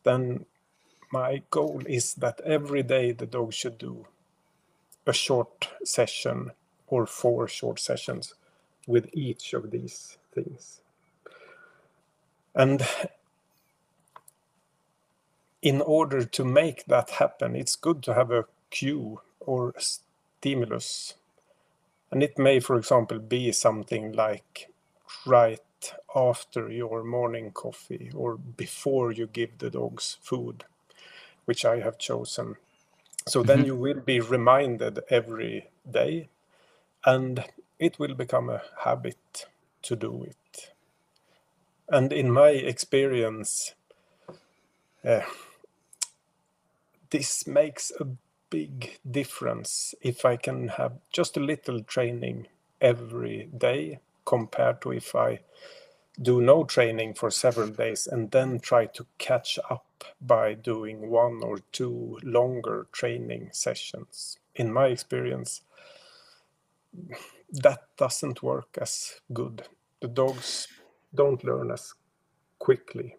then 0.04 0.46
my 1.12 1.42
goal 1.50 1.82
is 1.86 2.14
that 2.14 2.40
every 2.42 2.82
day 2.82 3.12
the 3.12 3.26
dog 3.26 3.52
should 3.52 3.78
do 3.78 4.06
a 5.06 5.12
short 5.12 5.68
session 5.84 6.52
or 6.86 7.06
four 7.06 7.48
short 7.48 7.78
sessions 7.78 8.34
with 8.86 9.08
each 9.12 9.52
of 9.52 9.70
these 9.70 10.18
things. 10.34 10.80
And 12.54 12.82
in 15.62 15.80
order 15.80 16.24
to 16.24 16.44
make 16.44 16.86
that 16.86 17.10
happen, 17.10 17.56
it's 17.56 17.76
good 17.76 18.02
to 18.04 18.14
have 18.14 18.30
a 18.30 18.46
cue 18.72 19.20
or 19.38 19.74
stimulus. 19.78 21.14
And 22.10 22.22
it 22.22 22.36
may, 22.38 22.58
for 22.58 22.76
example, 22.76 23.20
be 23.20 23.52
something 23.52 24.12
like 24.12 24.68
right 25.24 25.60
after 26.14 26.68
your 26.70 27.04
morning 27.04 27.52
coffee 27.52 28.10
or 28.14 28.36
before 28.36 29.12
you 29.12 29.28
give 29.28 29.58
the 29.58 29.70
dogs 29.70 30.18
food, 30.20 30.64
which 31.44 31.64
I 31.64 31.80
have 31.80 31.98
chosen. 31.98 32.56
So 33.28 33.40
mm-hmm. 33.40 33.46
then 33.46 33.64
you 33.64 33.76
will 33.76 34.00
be 34.00 34.20
reminded 34.20 35.00
every 35.08 35.70
day 35.88 36.28
and 37.04 37.44
it 37.78 37.98
will 37.98 38.14
become 38.14 38.50
a 38.50 38.62
habit 38.84 39.46
to 39.82 39.96
do 39.96 40.24
it. 40.24 40.72
And 41.88 42.12
in 42.12 42.30
my 42.30 42.50
experience, 42.50 43.74
uh, 45.04 45.22
this 47.10 47.46
makes 47.46 47.92
a 48.00 48.06
big 48.52 48.98
difference 49.10 49.94
if 50.02 50.26
I 50.26 50.36
can 50.36 50.68
have 50.68 50.92
just 51.10 51.38
a 51.38 51.40
little 51.40 51.82
training 51.82 52.48
every 52.82 53.48
day 53.56 54.00
compared 54.26 54.82
to 54.82 54.92
if 54.92 55.14
I 55.14 55.40
do 56.20 56.42
no 56.42 56.64
training 56.64 57.14
for 57.14 57.30
several 57.30 57.68
days 57.68 58.06
and 58.06 58.30
then 58.30 58.60
try 58.60 58.84
to 58.86 59.06
catch 59.16 59.58
up 59.70 60.04
by 60.20 60.52
doing 60.52 61.08
one 61.08 61.42
or 61.42 61.60
two 61.72 62.18
longer 62.22 62.86
training 62.92 63.48
sessions. 63.52 64.36
In 64.54 64.70
my 64.70 64.88
experience, 64.88 65.62
that 67.50 67.80
doesn't 67.96 68.42
work 68.42 68.76
as 68.78 69.20
good. 69.32 69.62
The 70.00 70.08
dogs 70.08 70.68
don't 71.14 71.42
learn 71.42 71.70
as 71.70 71.94
quickly. 72.58 73.16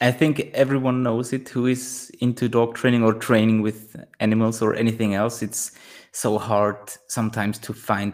I 0.00 0.10
think 0.12 0.50
everyone 0.52 1.02
knows 1.02 1.32
it 1.32 1.48
who 1.48 1.66
is 1.66 2.10
into 2.20 2.48
dog 2.48 2.74
training 2.74 3.02
or 3.02 3.14
training 3.14 3.62
with 3.62 3.96
animals 4.20 4.62
or 4.62 4.74
anything 4.74 5.14
else. 5.14 5.42
It's 5.42 5.72
so 6.12 6.38
hard 6.38 6.76
sometimes 7.08 7.58
to 7.58 7.72
find 7.72 8.12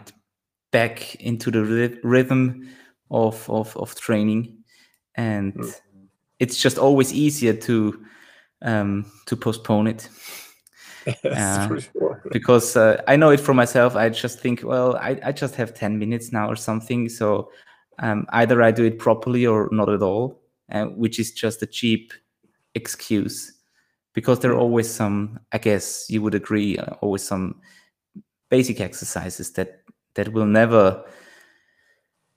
back 0.71 1.15
into 1.15 1.51
the 1.51 1.99
rhythm 2.03 2.69
of 3.11 3.49
of, 3.49 3.75
of 3.77 3.95
training, 3.95 4.57
and 5.15 5.53
mm. 5.53 5.81
it's 6.39 6.57
just 6.57 6.77
always 6.77 7.13
easier 7.13 7.53
to 7.53 8.05
um, 8.61 9.05
to 9.27 9.35
postpone 9.35 9.87
it. 9.87 10.09
Yes, 11.05 11.37
uh, 11.37 11.79
sure. 11.79 12.23
because 12.31 12.77
uh, 12.77 13.01
I 13.09 13.17
know 13.17 13.31
it 13.31 13.41
for 13.41 13.53
myself. 13.53 13.97
I 13.97 14.07
just 14.07 14.39
think, 14.39 14.61
well, 14.63 14.95
I, 14.95 15.19
I 15.21 15.31
just 15.33 15.53
have 15.55 15.73
10 15.73 15.99
minutes 15.99 16.31
now 16.31 16.49
or 16.49 16.55
something. 16.55 17.09
So 17.09 17.51
um, 17.99 18.25
either 18.29 18.61
I 18.63 18.71
do 18.71 18.85
it 18.85 18.99
properly 18.99 19.45
or 19.45 19.67
not 19.73 19.89
at 19.89 20.01
all, 20.01 20.39
uh, 20.73 20.85
which 20.85 21.19
is 21.19 21.31
just 21.31 21.61
a 21.61 21.67
cheap 21.67 22.13
excuse. 22.75 23.53
Because 24.13 24.39
there 24.39 24.51
are 24.51 24.59
always 24.59 24.89
some, 24.89 25.39
I 25.51 25.57
guess 25.57 26.05
you 26.09 26.21
would 26.21 26.35
agree, 26.35 26.77
uh, 26.77 26.93
always 27.01 27.23
some 27.23 27.61
basic 28.49 28.79
exercises 28.79 29.51
that 29.53 29.81
that 30.15 30.31
will 30.33 30.45
never 30.45 31.03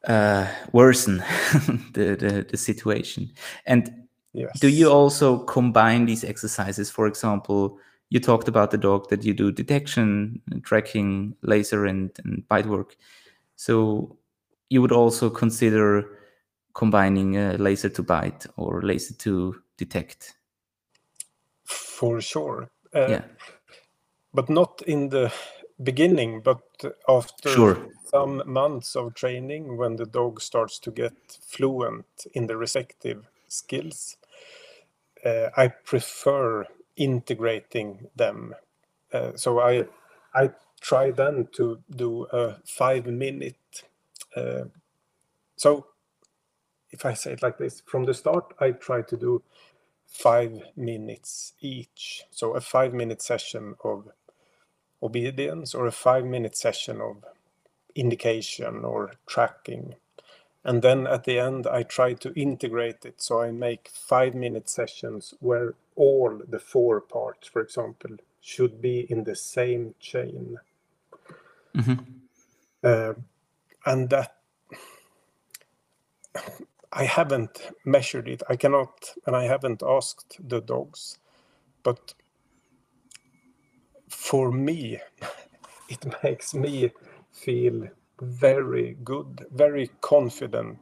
uh, 0.06 0.46
worsen 0.72 1.18
the, 1.92 2.16
the, 2.18 2.46
the 2.48 2.56
situation. 2.56 3.30
And 3.66 4.06
yes. 4.32 4.58
do 4.58 4.68
you 4.68 4.90
also 4.90 5.40
combine 5.40 6.06
these 6.06 6.24
exercises, 6.24 6.90
for 6.90 7.06
example? 7.06 7.78
you 8.10 8.20
talked 8.20 8.48
about 8.48 8.70
the 8.70 8.78
dog 8.78 9.08
that 9.08 9.24
you 9.24 9.34
do 9.34 9.50
detection, 9.50 10.40
tracking, 10.62 11.34
laser, 11.42 11.86
and, 11.86 12.10
and 12.24 12.46
bite 12.48 12.66
work. 12.66 12.96
So 13.56 14.16
you 14.68 14.80
would 14.80 14.92
also 14.92 15.28
consider 15.28 16.15
combining 16.76 17.38
a 17.38 17.56
laser 17.56 17.88
to 17.88 18.02
bite 18.02 18.46
or 18.56 18.82
laser 18.82 19.14
to 19.14 19.56
detect. 19.78 20.34
For 21.64 22.20
sure. 22.20 22.68
Uh, 22.94 23.08
yeah. 23.08 23.22
But 24.34 24.50
not 24.50 24.82
in 24.86 25.08
the 25.08 25.32
beginning, 25.82 26.42
but 26.42 26.60
after 27.08 27.48
sure. 27.48 27.88
some 28.10 28.42
months 28.44 28.94
of 28.94 29.14
training, 29.14 29.78
when 29.78 29.96
the 29.96 30.04
dog 30.04 30.42
starts 30.42 30.78
to 30.80 30.90
get 30.90 31.14
fluent 31.48 32.26
in 32.34 32.46
the 32.46 32.58
respective 32.58 33.26
skills, 33.48 34.18
uh, 35.24 35.48
I 35.56 35.68
prefer 35.68 36.66
integrating 36.96 38.08
them. 38.14 38.54
Uh, 39.12 39.32
so 39.34 39.60
I 39.60 39.86
I 40.34 40.50
try 40.82 41.10
then 41.10 41.48
to 41.52 41.78
do 41.88 42.26
a 42.32 42.56
five 42.66 43.06
minute. 43.06 43.84
Uh, 44.36 44.64
so 45.56 45.86
if 46.90 47.04
I 47.04 47.14
say 47.14 47.32
it 47.32 47.42
like 47.42 47.58
this, 47.58 47.82
from 47.86 48.04
the 48.04 48.14
start, 48.14 48.54
I 48.60 48.72
try 48.72 49.02
to 49.02 49.16
do 49.16 49.42
five 50.06 50.62
minutes 50.76 51.54
each. 51.60 52.22
So 52.30 52.52
a 52.52 52.60
five 52.60 52.94
minute 52.94 53.22
session 53.22 53.74
of 53.84 54.08
obedience 55.02 55.74
or 55.74 55.86
a 55.86 55.92
five 55.92 56.24
minute 56.24 56.56
session 56.56 57.00
of 57.00 57.24
indication 57.94 58.84
or 58.84 59.12
tracking 59.26 59.94
and 60.66 60.82
then 60.82 61.06
at 61.06 61.22
the 61.22 61.38
end, 61.38 61.68
I 61.68 61.84
try 61.84 62.14
to 62.14 62.32
integrate 62.34 63.06
it. 63.06 63.22
So 63.22 63.40
I 63.40 63.52
make 63.52 63.88
five 63.94 64.34
minute 64.34 64.68
sessions 64.68 65.32
where 65.38 65.74
all 65.94 66.40
the 66.48 66.58
four 66.58 67.00
parts, 67.00 67.46
for 67.46 67.62
example, 67.62 68.16
should 68.40 68.82
be 68.82 69.06
in 69.08 69.22
the 69.22 69.36
same 69.36 69.94
chain. 70.00 70.58
Mm-hmm. 71.76 72.02
Uh, 72.82 73.12
and 73.86 74.10
that 74.10 74.34
I 76.96 77.04
haven't 77.04 77.60
measured 77.84 78.26
it. 78.26 78.42
I 78.48 78.56
cannot, 78.56 79.12
and 79.26 79.36
I 79.36 79.44
haven't 79.44 79.82
asked 79.82 80.38
the 80.42 80.62
dogs. 80.62 81.18
But 81.82 82.14
for 84.08 84.50
me, 84.50 84.98
it 85.90 86.06
makes 86.22 86.54
me 86.54 86.92
feel 87.30 87.88
very 88.18 88.96
good, 89.04 89.44
very 89.52 89.90
confident 90.00 90.78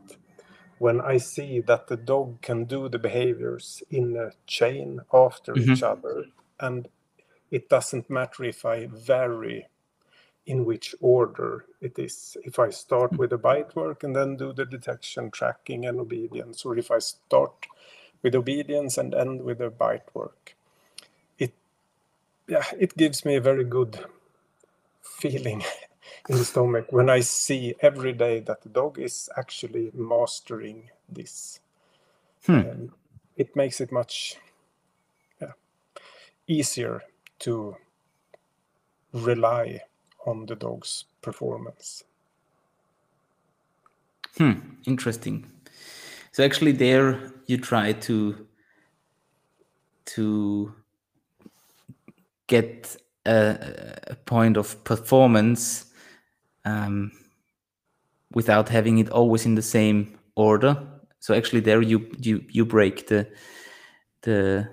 when 0.79 1.00
I 1.00 1.16
see 1.16 1.61
that 1.62 1.88
the 1.88 1.96
dog 1.96 2.40
can 2.42 2.64
do 2.64 2.88
the 2.88 2.98
behaviors 3.00 3.83
in 3.90 4.16
a 4.16 4.31
chain 4.46 5.00
after 5.12 5.53
mm-hmm. 5.53 5.72
each 5.72 5.83
other. 5.83 6.27
And 6.61 6.87
it 7.50 7.68
doesn't 7.68 8.09
matter 8.09 8.44
if 8.44 8.64
I 8.64 8.87
vary 8.87 9.66
in 10.47 10.65
which 10.65 10.95
order 11.01 11.65
it 11.81 11.99
is. 11.99 12.37
If 12.45 12.59
I 12.59 12.71
start 12.71 13.17
with 13.17 13.31
the 13.31 13.39
bite 13.39 13.75
work 13.75 14.05
and 14.05 14.15
then 14.15 14.37
do 14.37 14.53
the 14.53 14.67
detection, 14.67 15.31
tracking, 15.31 15.87
and 15.87 15.99
obedience, 15.99 16.65
or 16.65 16.77
if 16.77 16.91
I 16.91 16.99
start 16.99 17.67
with 18.25 18.35
obedience 18.35 18.99
and 18.99 19.15
end 19.15 19.43
with 19.43 19.59
the 19.59 19.71
bite 19.71 20.13
work. 20.15 20.57
It 21.39 21.53
yeah, 22.49 22.65
it 22.77 22.97
gives 22.97 23.25
me 23.25 23.37
a 23.37 23.41
very 23.41 23.65
good 23.65 24.01
feeling 25.03 25.63
in 26.29 26.39
the 26.39 26.45
stomach 26.45 26.87
when 26.91 27.11
I 27.11 27.21
see 27.21 27.75
every 27.81 28.15
day 28.15 28.41
that 28.41 28.63
the 28.63 28.71
dog 28.71 28.99
is 28.99 29.29
actually 29.37 29.93
mastering 29.95 30.91
this. 31.09 31.61
Hmm. 32.47 32.53
Um, 32.53 32.93
it 33.37 33.55
makes 33.55 33.81
it 33.81 33.93
much 33.93 34.37
yeah, 35.41 35.53
easier 36.47 37.03
to 37.41 37.77
rely 39.13 39.83
on 40.25 40.47
the 40.47 40.57
dog's 40.57 41.05
performance. 41.23 42.05
Hmm, 44.37 44.53
interesting. 44.87 45.47
So 46.33 46.45
actually, 46.45 46.73
there 46.73 47.33
you 47.47 47.59
try 47.59 47.93
to 47.93 48.47
to 50.07 50.75
get 52.47 52.97
a, 53.27 53.97
a 54.09 54.17
point 54.17 54.57
of 54.57 54.83
performance 54.85 55.87
um, 56.65 57.13
without 58.33 58.69
having 58.69 58.99
it 58.99 59.09
always 59.11 59.47
in 59.47 59.55
the 59.55 59.63
same 59.63 60.19
order. 60.35 60.77
So 61.21 61.35
actually, 61.35 61.61
there 61.61 61.81
you 61.81 62.11
you 62.19 62.45
you 62.51 62.67
break 62.67 63.07
the 63.07 63.29
the 64.23 64.69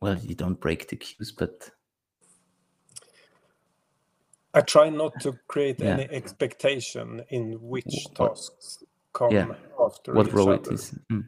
well, 0.00 0.18
you 0.18 0.34
don't 0.34 0.60
break 0.60 0.88
the 0.88 0.96
cues, 0.96 1.32
but 1.32 1.70
I 4.56 4.62
try 4.62 4.88
not 4.88 5.12
to 5.20 5.38
create 5.48 5.80
Yeah. 5.80 5.94
any 5.94 6.04
expectation 6.10 7.22
in 7.28 7.52
which 7.60 7.94
What- 8.16 8.34
tasks 8.34 8.82
come 9.12 9.30
Yeah. 9.32 9.54
after 9.78 10.14
what 10.14 10.32
role 10.32 10.52
it 10.52 10.60
other. 10.66 10.74
is. 10.74 10.94
Mm. 11.12 11.24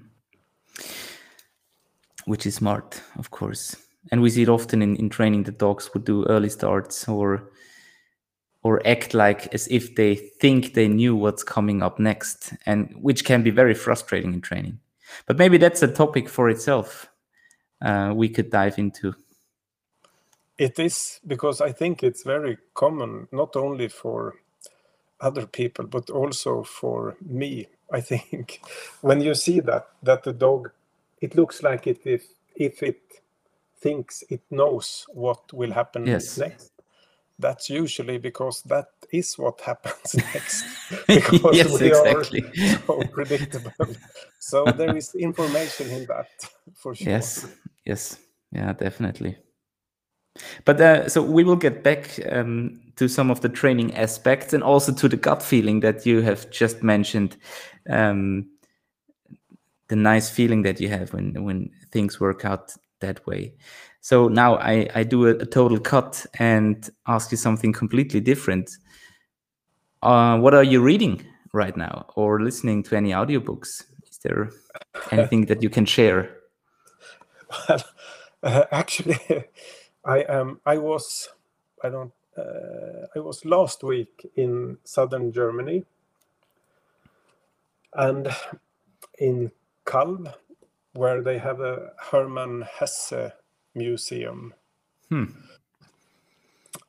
Which 2.24 2.46
is 2.46 2.54
smart, 2.54 3.02
of 3.18 3.30
course. 3.30 3.76
And 4.10 4.22
we 4.22 4.30
see 4.30 4.42
it 4.42 4.48
often 4.48 4.82
in, 4.82 4.96
in 4.96 5.08
training 5.10 5.44
the 5.44 5.52
dogs 5.52 5.92
would 5.92 6.04
do 6.04 6.24
early 6.26 6.48
starts 6.48 7.08
or 7.08 7.50
or 8.64 8.80
act 8.86 9.14
like 9.14 9.54
as 9.54 9.68
if 9.68 9.94
they 9.94 10.16
think 10.16 10.74
they 10.74 10.88
knew 10.88 11.14
what's 11.14 11.44
coming 11.44 11.80
up 11.82 11.98
next, 12.00 12.52
and 12.66 12.92
which 13.00 13.24
can 13.24 13.42
be 13.42 13.50
very 13.50 13.72
frustrating 13.74 14.34
in 14.34 14.40
training. 14.40 14.80
But 15.26 15.38
maybe 15.38 15.58
that's 15.58 15.82
a 15.82 15.86
topic 15.92 16.28
for 16.28 16.50
itself. 16.50 17.08
Uh, 17.80 18.12
we 18.16 18.28
could 18.28 18.50
dive 18.50 18.76
into. 18.78 19.14
It 20.58 20.78
is 20.78 21.20
because 21.26 21.60
I 21.60 21.72
think 21.72 22.02
it's 22.02 22.24
very 22.24 22.58
common, 22.74 23.28
not 23.30 23.54
only 23.56 23.88
for 23.88 24.34
other 25.20 25.46
people, 25.46 25.86
but 25.86 26.10
also 26.10 26.62
for 26.64 27.16
me. 27.20 27.66
I 27.92 28.00
think 28.00 28.60
when 29.00 29.20
you 29.20 29.34
see 29.34 29.60
that 29.60 29.88
that 30.02 30.24
the 30.24 30.32
dog, 30.32 30.70
it 31.20 31.36
looks 31.36 31.62
like 31.62 31.86
it 31.86 32.00
if 32.04 32.26
if 32.56 32.82
it 32.82 33.00
thinks 33.80 34.24
it 34.28 34.42
knows 34.50 35.06
what 35.14 35.52
will 35.52 35.72
happen 35.72 36.06
Yes. 36.06 36.38
next. 36.38 36.72
That's 37.38 37.70
usually 37.70 38.18
because 38.18 38.62
that 38.62 38.88
is 39.12 39.38
what 39.38 39.60
happens 39.66 40.14
next. 40.16 40.64
because 41.06 41.54
yes, 41.54 41.80
we 41.80 41.86
exactly. 41.86 42.40
are 42.42 42.84
so 42.86 43.04
predictable. 43.04 43.72
So 44.40 44.72
there 44.72 44.96
is 44.96 45.14
information 45.14 45.86
in 45.92 46.06
that 46.06 46.28
for 46.74 46.94
sure. 46.96 47.12
Yes, 47.12 47.46
yes, 47.86 48.18
yeah, 48.50 48.72
definitely. 48.72 49.38
But 50.64 50.80
uh, 50.80 51.08
so 51.08 51.22
we 51.22 51.44
will 51.44 51.56
get 51.56 51.82
back 51.82 52.20
um, 52.30 52.80
to 52.96 53.08
some 53.08 53.30
of 53.30 53.40
the 53.40 53.48
training 53.48 53.94
aspects 53.94 54.52
and 54.52 54.62
also 54.62 54.92
to 54.92 55.08
the 55.08 55.16
gut 55.16 55.42
feeling 55.42 55.80
that 55.80 56.06
you 56.06 56.22
have 56.22 56.50
just 56.50 56.82
mentioned. 56.82 57.36
Um, 57.88 58.48
the 59.88 59.96
nice 59.96 60.30
feeling 60.30 60.62
that 60.62 60.80
you 60.80 60.88
have 60.88 61.12
when 61.12 61.42
when 61.42 61.70
things 61.90 62.20
work 62.20 62.44
out 62.44 62.72
that 63.00 63.26
way. 63.26 63.54
So 64.00 64.28
now 64.28 64.56
I 64.56 64.88
I 64.94 65.02
do 65.02 65.26
a, 65.26 65.30
a 65.30 65.46
total 65.46 65.80
cut 65.80 66.26
and 66.38 66.88
ask 67.06 67.30
you 67.30 67.36
something 67.36 67.72
completely 67.72 68.20
different. 68.20 68.70
Uh, 70.02 70.38
what 70.38 70.54
are 70.54 70.64
you 70.64 70.80
reading 70.80 71.24
right 71.52 71.76
now, 71.76 72.06
or 72.14 72.40
listening 72.40 72.82
to 72.84 72.96
any 72.96 73.10
audiobooks? 73.10 73.84
Is 74.10 74.18
there 74.22 74.50
anything 75.10 75.46
that 75.46 75.62
you 75.62 75.70
can 75.70 75.86
share? 75.86 76.34
Well, 77.68 77.82
uh, 78.42 78.64
actually, 78.70 79.18
I 80.08 80.20
am. 80.28 80.60
I 80.66 80.78
was. 80.78 81.30
I 81.84 81.90
don't. 81.90 82.14
Uh, 82.38 83.08
I 83.16 83.20
was 83.20 83.46
last 83.46 83.84
week 83.84 84.26
in 84.36 84.78
southern 84.84 85.32
Germany, 85.32 85.84
and 87.94 88.28
in 89.18 89.52
Calw, 89.86 90.34
where 90.94 91.22
they 91.22 91.38
have 91.38 91.60
a 91.60 91.92
Hermann 92.12 92.62
Hesse 92.80 93.32
museum, 93.74 94.54
Hmm. 95.10 95.24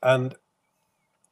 and 0.03 0.35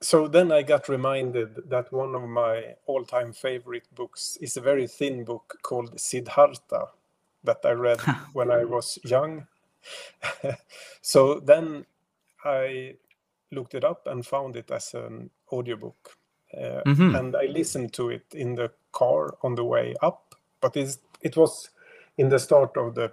so 0.01 0.27
then 0.29 0.51
I 0.51 0.63
got 0.63 0.89
reminded 0.89 1.69
that 1.69 1.93
one 1.93 2.15
of 2.15 2.23
my 2.23 2.75
all-time 2.87 3.33
favorite 3.33 3.87
books 3.95 4.37
is 4.41 4.57
a 4.57 4.61
very 4.61 4.87
thin 4.87 5.25
book 5.25 5.57
called 5.63 5.99
Siddhartha 5.99 6.89
that 7.43 7.59
I 7.65 7.71
read 7.71 8.01
when 8.33 8.51
I 8.51 8.65
was 8.65 8.99
young. 9.03 9.47
so 11.01 11.39
then 11.39 11.85
I 12.43 12.95
looked 13.51 13.73
it 13.75 13.83
up 13.83 14.07
and 14.07 14.25
found 14.25 14.55
it 14.55 14.71
as 14.71 14.93
an 14.93 15.29
audiobook. 15.51 16.17
Uh, 16.53 16.81
Mhm. 16.85 17.15
And 17.19 17.35
I 17.35 17.45
listened 17.45 17.93
to 17.93 18.09
it 18.09 18.33
in 18.33 18.55
the 18.55 18.71
car 18.91 19.37
on 19.41 19.55
the 19.55 19.63
way 19.65 19.95
up, 20.01 20.35
but 20.61 20.75
it 21.21 21.37
was 21.37 21.69
in 22.17 22.29
the 22.29 22.39
start 22.39 22.77
of 22.77 22.95
the 22.95 23.11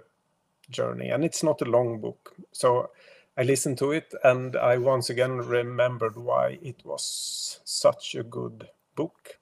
journey 0.69 1.09
and 1.09 1.23
it's 1.23 1.43
not 1.43 1.61
a 1.61 1.65
long 1.69 1.99
book. 1.99 2.33
So 2.51 2.89
I 3.37 3.43
listened 3.43 3.77
to 3.79 3.91
it 3.91 4.13
and 4.23 4.55
I 4.55 4.77
once 4.77 5.09
again 5.09 5.37
remembered 5.37 6.15
why 6.15 6.59
it 6.61 6.83
was 6.85 7.59
such 7.65 8.15
a 8.15 8.23
good 8.23 8.69
book. 8.95 9.39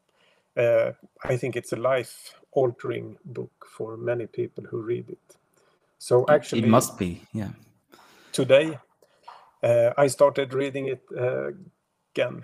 Uh, 0.58 0.94
I 1.24 1.38
think 1.38 1.56
it's 1.56 1.74
a 1.74 1.78
life 1.78 2.36
altering 2.52 3.18
book 3.26 3.68
for 3.70 3.98
many 3.98 4.28
people 4.28 4.64
who 4.66 4.82
read 4.82 5.10
it. 5.10 5.38
So 6.04 6.26
actually, 6.28 6.64
it 6.64 6.68
must 6.68 6.98
be, 6.98 7.22
yeah. 7.32 7.52
today 8.34 8.78
uh, 9.64 9.92
I 9.98 10.08
started 10.08 10.54
reading 10.54 10.88
it 10.88 11.02
uh, 11.18 11.52
again. 12.14 12.44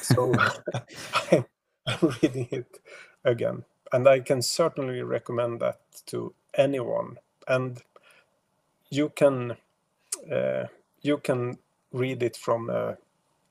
So 0.00 0.32
I'm, 1.30 1.44
I'm 1.86 2.14
reading 2.22 2.48
it 2.50 2.78
again. 3.22 3.64
And 3.92 4.08
I 4.08 4.20
can 4.20 4.40
certainly 4.40 5.02
recommend 5.02 5.60
that 5.60 5.80
to 6.06 6.32
anyone. 6.54 7.18
And 7.46 7.82
you 8.88 9.10
can 9.10 9.56
uh, 10.32 10.64
you 11.02 11.18
can 11.18 11.58
read 11.92 12.22
it 12.22 12.34
from 12.34 12.70
a 12.70 12.96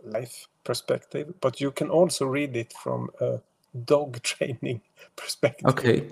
life 0.03 0.47
perspective, 0.63 1.35
but 1.39 1.61
you 1.61 1.69
can 1.69 1.91
also 1.91 2.25
read 2.25 2.57
it 2.57 2.73
from 2.73 3.11
a 3.21 3.41
dog 3.85 4.23
training 4.23 4.81
perspective 5.15 5.69
Okay. 5.69 6.09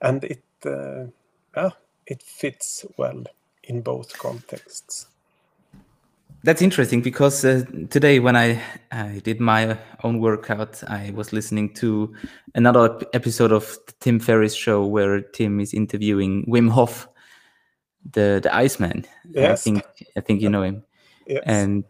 and 0.00 0.24
it 0.24 0.42
uh, 0.66 1.04
yeah 1.56 1.70
it 2.06 2.22
fits 2.22 2.84
well 2.96 3.24
in 3.64 3.80
both 3.82 4.18
contexts 4.18 5.06
That's 6.44 6.60
interesting 6.60 7.00
because 7.02 7.42
uh, 7.42 7.64
today, 7.88 8.20
when 8.20 8.36
I, 8.36 8.60
I 8.92 9.20
did 9.24 9.40
my 9.40 9.78
own 10.02 10.20
workout, 10.20 10.82
I 10.90 11.10
was 11.16 11.32
listening 11.32 11.72
to 11.80 12.12
another 12.54 13.00
episode 13.14 13.50
of 13.50 13.64
the 13.86 13.94
Tim 14.00 14.20
Ferriss 14.20 14.54
show 14.54 14.84
where 14.84 15.22
Tim 15.22 15.58
is 15.60 15.72
interviewing 15.72 16.44
Wim 16.46 16.68
Hof, 16.70 17.08
the 18.12 18.40
the 18.42 18.54
Iceman. 18.64 19.06
I 19.36 19.40
Yes. 19.40 19.62
think 19.64 19.82
I 20.16 20.20
think 20.20 20.42
you 20.42 20.50
know 20.50 20.62
him. 20.62 20.82
yes 21.26 21.42
and 21.46 21.84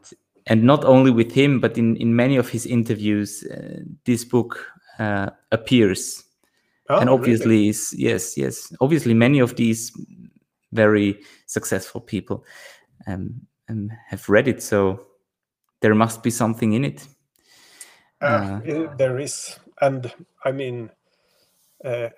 and 0.47 0.63
not 0.63 0.85
only 0.85 1.11
with 1.11 1.33
him 1.35 1.61
but 1.61 1.77
in 1.77 1.97
in 1.97 2.15
many 2.15 2.39
of 2.39 2.49
his 2.53 2.65
interviews 2.67 3.43
uh, 3.51 3.83
this 4.05 4.25
book 4.25 4.65
uh, 5.01 5.31
appears 5.51 6.23
Ah, 6.89 7.01
and 7.01 7.09
obviously 7.09 7.69
is 7.69 7.95
yes 7.97 8.37
yes. 8.37 8.73
Obviously 8.81 9.15
many 9.15 9.41
of 9.41 9.57
these 9.57 9.93
very 10.73 11.21
successful 11.47 12.01
people 12.01 12.45
um, 13.07 13.41
um, 13.69 13.91
have 14.09 14.29
read 14.29 14.49
it 14.49 14.63
so 14.63 15.07
there 15.81 15.95
must 15.95 16.23
be 16.23 16.31
something 16.31 16.73
in 16.73 16.85
it. 16.85 17.07
Ah, 18.21 18.57
uh, 18.57 18.61
eh, 18.65 18.87
there 18.99 19.19
is. 19.19 19.59
And 19.81 20.13
i 20.45 20.53
mean 20.53 20.91
uh, 21.85 22.11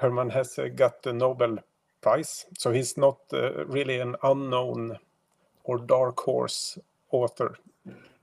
hermann 0.00 0.30
hesse 0.30 0.70
got 0.74 1.02
the 1.02 1.12
nobel 1.12 1.58
prize 2.00 2.46
so 2.58 2.70
he's 2.70 2.96
not 2.96 3.18
uh, 3.32 3.64
really 3.66 4.00
an 4.00 4.14
unknown 4.22 4.98
or 5.64 5.78
dark 5.78 6.20
horse 6.20 6.78
author. 7.10 7.56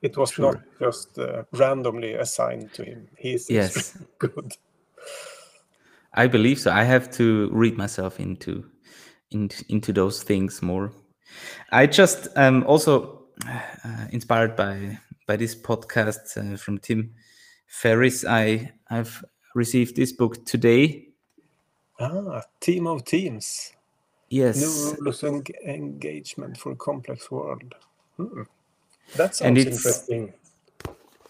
It 0.01 0.17
was 0.17 0.37
not 0.37 0.57
just 0.79 1.17
uh, 1.17 1.43
randomly 1.53 2.13
assigned 2.13 2.73
to 2.73 2.83
him. 2.83 3.07
He's 3.17 3.49
Yes. 3.49 3.97
good 4.19 4.57
i 6.13 6.27
believe 6.27 6.59
so 6.59 6.71
i 6.71 6.83
have 6.83 7.09
to 7.11 7.49
read 7.51 7.77
myself 7.77 8.19
into 8.19 8.65
into, 9.31 9.63
into 9.69 9.91
those 9.93 10.23
things 10.23 10.61
more 10.61 10.91
i 11.71 11.85
just 11.85 12.27
um 12.35 12.63
also 12.65 13.23
uh, 13.47 14.07
inspired 14.11 14.55
by 14.55 14.97
by 15.27 15.35
this 15.35 15.55
podcast 15.55 16.37
uh, 16.37 16.57
from 16.57 16.77
tim 16.77 17.13
ferriss 17.67 18.25
i 18.25 18.71
i've 18.89 19.23
received 19.55 19.95
this 19.95 20.11
book 20.11 20.45
today 20.45 21.07
ah 21.99 22.41
team 22.59 22.87
of 22.87 23.03
teams 23.05 23.73
Yes. 24.33 24.57
New 24.57 24.97
rules 24.99 25.21
and 25.21 25.47
engagement 25.63 26.57
for 26.57 26.71
a 26.71 26.75
complex 26.75 27.29
world. 27.29 27.75
Hmm. 28.17 28.41
That 29.15 29.35
sounds 29.35 29.63
interesting. 29.63 30.33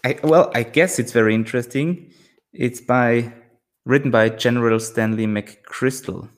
I, 0.02 0.18
well, 0.24 0.50
I 0.54 0.62
guess 0.62 0.98
it's 0.98 1.12
very 1.12 1.34
interesting. 1.34 2.10
It's 2.54 2.80
by 2.80 3.30
written 3.84 4.10
by 4.10 4.28
General 4.28 4.80
Stanley 4.80 5.26
McChrystal. 5.26 6.28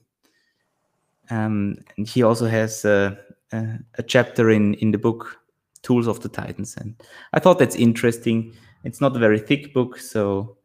Um, 1.31 1.79
and 1.97 2.09
he 2.09 2.23
also 2.23 2.47
has 2.47 2.85
a, 2.85 3.19
a, 3.53 3.79
a 3.99 4.03
chapter 4.03 4.51
in, 4.51 4.75
in 4.75 4.91
the 4.93 4.99
book 4.99 5.39
Tools 5.83 6.07
of 6.09 6.21
the 6.21 6.29
Titans. 6.29 6.77
And 6.77 6.95
I 7.33 7.39
thought 7.41 7.59
that's 7.59 7.77
interesting. 7.77 8.55
It's 8.85 9.01
not 9.01 9.17
a 9.17 9.21
very 9.21 9.39
thick 9.39 9.73
book, 9.75 9.99
so. 9.99 10.57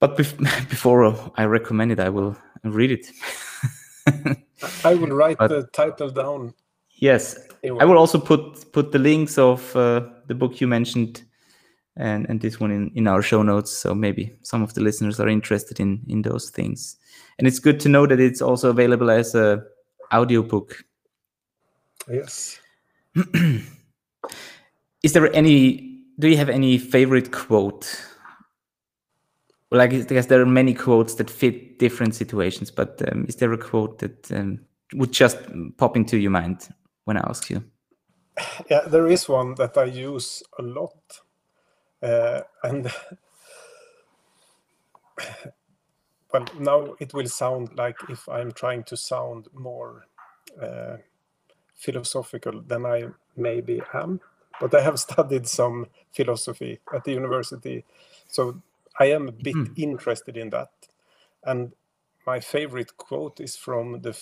But 0.00 0.16
bef- 0.16 0.38
before 0.68 1.14
I 1.36 1.44
recommend 1.44 1.92
it, 1.92 2.00
I 2.00 2.08
will 2.08 2.36
read 2.64 2.90
it. 2.90 3.06
I 4.84 4.94
will 4.94 5.08
write 5.14 5.38
But- 5.38 5.48
the 5.50 5.66
title 5.72 6.10
down. 6.10 6.54
yes, 6.96 7.36
I 7.80 7.84
will 7.84 7.98
also 7.98 8.18
put 8.18 8.72
put 8.72 8.90
the 8.90 8.98
links 8.98 9.38
of 9.38 9.74
uh, 9.76 10.00
the 10.26 10.34
book 10.34 10.60
you 10.60 10.66
mentioned 10.66 11.22
and 11.96 12.26
and 12.28 12.40
this 12.40 12.60
one 12.60 12.70
in, 12.70 12.90
in 12.94 13.06
our 13.06 13.22
show 13.22 13.42
notes. 13.42 13.70
So 13.70 13.94
maybe 13.94 14.34
some 14.42 14.62
of 14.62 14.74
the 14.74 14.80
listeners 14.80 15.20
are 15.20 15.28
interested 15.28 15.80
in 15.80 16.02
in 16.08 16.22
those 16.22 16.50
things. 16.50 16.96
And 17.38 17.46
it's 17.46 17.58
good 17.58 17.80
to 17.80 17.88
know 17.88 18.06
that 18.06 18.20
it's 18.20 18.42
also 18.42 18.70
available 18.70 19.10
as 19.10 19.34
a 19.34 19.62
audiobook. 20.12 20.84
Yes. 22.08 22.60
is 25.02 25.12
there 25.12 25.34
any 25.34 25.98
do 26.18 26.28
you 26.28 26.36
have 26.36 26.48
any 26.48 26.78
favorite 26.78 27.32
quote? 27.32 28.04
Well 29.70 29.80
i 29.80 29.86
guess, 29.86 30.04
I 30.04 30.14
guess 30.14 30.26
there 30.26 30.40
are 30.40 30.46
many 30.46 30.74
quotes 30.74 31.14
that 31.14 31.30
fit 31.30 31.78
different 31.78 32.14
situations 32.14 32.70
but 32.70 33.00
um, 33.10 33.24
is 33.26 33.36
there 33.36 33.52
a 33.52 33.58
quote 33.58 34.00
that 34.00 34.30
um, 34.32 34.60
would 34.94 35.12
just 35.12 35.38
pop 35.78 35.96
into 35.96 36.18
your 36.18 36.30
mind 36.30 36.68
when 37.04 37.16
i 37.16 37.20
ask 37.26 37.48
you? 37.48 37.64
Yeah, 38.70 38.82
there 38.86 39.08
is 39.08 39.28
one 39.28 39.54
that 39.56 39.76
I 39.76 39.84
use 39.84 40.42
a 40.58 40.62
lot. 40.62 41.21
Uh, 42.02 42.42
and 42.64 42.92
well, 46.32 46.46
now 46.58 46.94
it 47.00 47.14
will 47.14 47.28
sound 47.28 47.76
like 47.76 47.98
if 48.08 48.28
I'm 48.28 48.52
trying 48.52 48.84
to 48.84 48.96
sound 48.96 49.48
more 49.54 50.06
uh, 50.60 50.98
philosophical 51.76 52.62
than 52.62 52.86
I 52.86 53.04
maybe 53.36 53.82
am. 53.94 54.20
But 54.60 54.74
I 54.74 54.82
have 54.82 54.98
studied 55.08 55.48
some 55.48 55.86
philosophy 56.12 56.80
at 56.94 57.04
the 57.04 57.12
university, 57.12 57.84
so 58.28 58.62
I 58.98 59.06
am 59.06 59.28
a 59.28 59.32
bit 59.32 59.56
Hmm. 59.56 59.74
interested 59.76 60.36
in 60.36 60.50
that. 60.50 60.70
And 61.44 61.72
my 62.26 62.40
favorite 62.40 62.96
quote 62.96 63.40
is 63.40 63.56
from 63.56 64.02
the 64.02 64.18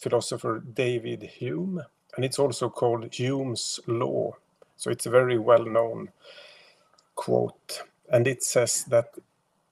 philosopher 0.00 0.60
David 0.60 1.22
Hume, 1.22 1.82
and 2.16 2.24
it's 2.24 2.38
also 2.38 2.68
called 2.70 3.12
Hume's 3.14 3.80
Law. 3.86 4.32
So 4.76 4.90
it's 4.90 5.06
very 5.06 5.38
well 5.38 5.64
known 5.64 6.10
quote. 7.14 7.82
And 8.10 8.26
it 8.26 8.42
says 8.42 8.84
that 8.84 9.14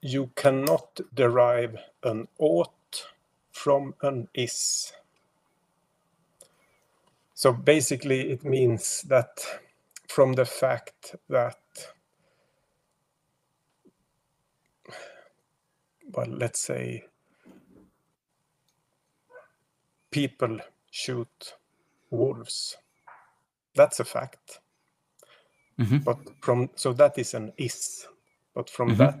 you 0.01 0.31
cannot 0.35 0.99
derive 1.13 1.77
an 2.03 2.27
ought 2.39 3.05
from 3.51 3.93
an 4.01 4.27
is. 4.33 4.93
So 7.33 7.53
basically, 7.53 8.31
it 8.31 8.43
means 8.43 9.03
that 9.03 9.45
from 10.07 10.33
the 10.33 10.45
fact 10.45 11.15
that, 11.29 11.57
well, 16.13 16.27
let's 16.27 16.59
say 16.59 17.05
people 20.11 20.59
shoot 20.91 21.55
wolves. 22.09 22.77
That's 23.75 23.99
a 23.99 24.05
fact. 24.05 24.59
Mhm. 25.79 26.03
But 26.03 26.17
from 26.41 26.69
so 26.75 26.93
that 26.93 27.17
is 27.17 27.33
an 27.33 27.53
is. 27.57 28.07
But 28.53 28.69
from 28.69 28.89
Mhm. 28.89 28.97
that 28.97 29.19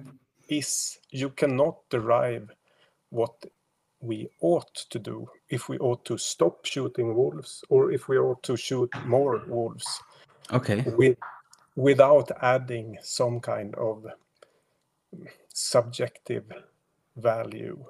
is 0.49 0.99
you 1.09 1.29
cannot 1.29 1.89
derive 1.89 2.51
what 3.09 3.45
we 4.01 4.29
ought 4.41 4.73
to 4.89 4.99
do. 4.99 5.29
If 5.49 5.69
we 5.69 5.77
ought 5.79 6.03
to 6.05 6.17
stop 6.17 6.65
shooting 6.65 7.13
wolves 7.15 7.63
or 7.69 7.91
if 7.91 8.07
we 8.07 8.17
ought 8.17 8.43
to 8.43 8.57
shoot 8.57 8.91
more 9.05 9.43
wolves 9.47 10.01
okay 10.51 10.83
with 10.85 11.17
without 11.75 12.31
adding 12.41 12.97
some 13.01 13.39
kind 13.39 13.75
of 13.75 14.05
subjective 15.53 16.45
value. 17.15 17.85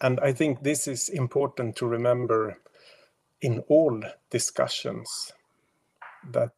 And 0.00 0.20
I 0.20 0.32
think 0.32 0.62
this 0.62 0.88
is 0.88 1.08
important 1.08 1.76
to 1.76 1.86
remember 1.86 2.60
in 3.40 3.60
all 3.68 4.02
discussions 4.30 5.32
that 6.32 6.52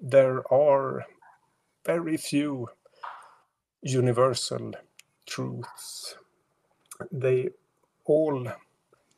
there 0.00 0.42
are 0.52 1.04
very 1.84 2.16
few 2.16 2.68
universal 3.82 4.72
truths. 5.26 6.16
They 7.12 7.50
all 8.04 8.46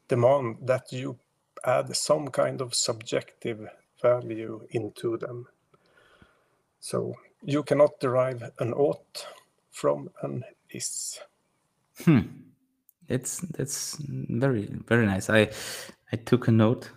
demand 0.08 0.58
that 0.62 0.92
you 0.92 1.18
add 1.64 1.94
some 1.96 2.28
kind 2.28 2.60
of 2.60 2.74
subjective 2.74 3.68
value 4.00 4.66
into 4.70 5.16
them. 5.16 5.46
So 6.80 7.14
you 7.42 7.62
cannot 7.62 8.00
derive 8.00 8.50
an 8.58 8.72
ought 8.72 9.26
from 9.70 10.10
an 10.22 10.44
is. 10.70 11.20
Hmm. 12.04 12.20
That's 13.08 13.38
that's 13.38 13.96
very 14.00 14.68
very 14.86 15.06
nice. 15.06 15.28
I 15.28 15.50
I 16.12 16.16
took 16.16 16.48
a 16.48 16.52
note 16.52 16.90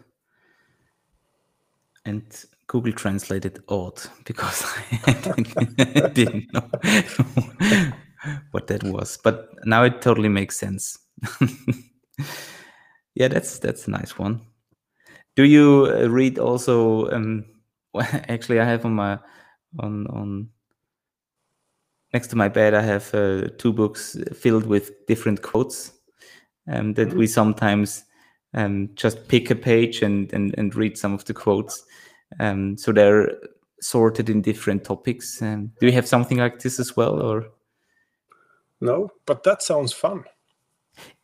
and 2.06 2.24
Google 2.68 2.94
translated 2.94 3.64
odd 3.70 4.02
because 4.26 4.66
I 5.06 6.10
didn't 6.14 6.52
know 6.54 6.70
what 8.52 8.68
that 8.68 8.84
was. 8.84 9.18
But 9.24 9.50
now 9.66 9.84
it 9.84 10.02
totally 10.02 10.30
makes 10.30 10.58
sense. 10.58 10.98
yeah, 13.16 13.28
that's 13.28 13.60
that's 13.60 13.88
a 13.88 13.92
nice 13.92 14.18
one. 14.18 14.42
Do 15.36 15.44
you 15.44 15.94
uh, 15.94 16.08
read 16.08 16.40
also? 16.40 17.10
Um, 17.12 17.46
well, 17.94 18.08
actually, 18.30 18.60
I 18.60 18.66
have 18.66 18.86
on 18.86 18.94
my 18.94 19.20
on 19.80 20.08
on 20.08 20.50
next 22.14 22.28
to 22.28 22.38
my 22.38 22.48
bed 22.48 22.74
i 22.74 22.82
have 22.82 23.14
uh, 23.14 23.50
two 23.58 23.74
books 23.74 24.18
filled 24.34 24.66
with 24.66 25.06
different 25.06 25.42
quotes 25.42 25.92
um, 26.72 26.94
that 26.94 27.14
we 27.14 27.28
sometimes 27.28 28.06
um, 28.54 28.90
just 28.96 29.28
pick 29.28 29.52
a 29.52 29.56
page 29.56 30.02
and, 30.02 30.32
and, 30.34 30.56
and 30.58 30.76
read 30.76 30.98
some 30.98 31.14
of 31.14 31.26
the 31.26 31.34
quotes 31.34 31.84
um, 32.40 32.78
so 32.78 32.92
they're 32.92 33.32
sorted 33.82 34.30
in 34.30 34.42
different 34.42 34.84
topics. 34.84 35.42
Um, 35.42 35.72
do 35.80 35.86
you 35.86 35.92
have 35.94 36.08
something 36.08 36.38
like 36.38 36.60
this 36.60 36.80
as 36.80 36.96
well 36.96 37.22
or? 37.22 37.46
No, 38.82 39.10
but 39.26 39.44
that 39.44 39.62
sounds 39.62 39.94
fun. 39.94 40.24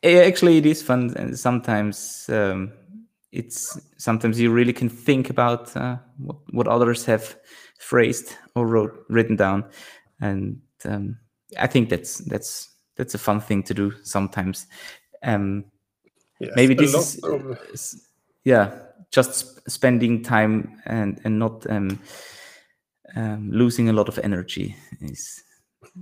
Actually 0.02 0.58
it 0.58 0.66
is 0.66 0.82
fun. 0.82 1.14
And 1.16 1.38
sometimes 1.38 2.28
um, 2.28 2.72
it's 3.30 3.80
sometimes 3.96 4.40
you 4.40 4.50
really 4.52 4.72
can 4.72 4.88
think 4.88 5.30
about 5.30 5.76
uh, 5.76 5.96
what, 6.18 6.36
what 6.50 6.68
others 6.68 7.04
have 7.06 7.36
phrased 7.78 8.36
or 8.54 8.66
wrote 8.66 9.04
written 9.08 9.36
down. 9.36 9.64
And 10.20 10.60
um, 10.84 11.18
i 11.58 11.66
think 11.66 11.90
that's 11.90 12.18
that's 12.18 12.70
that's 12.96 13.14
a 13.14 13.18
fun 13.18 13.40
thing 13.40 13.62
to 13.64 13.74
do 13.74 13.92
sometimes. 14.02 14.66
Um, 15.22 15.64
Yes, 16.40 16.52
maybe 16.56 16.74
this 16.74 16.92
is 16.92 17.22
of- 17.22 17.56
yeah 18.42 18.76
just 19.12 19.34
sp- 19.38 19.62
spending 19.68 20.22
time 20.22 20.80
and 20.86 21.20
and 21.24 21.38
not 21.38 21.66
um, 21.70 22.00
um, 23.14 23.50
losing 23.52 23.88
a 23.88 23.92
lot 23.92 24.08
of 24.08 24.18
energy 24.18 24.74
is 25.00 25.42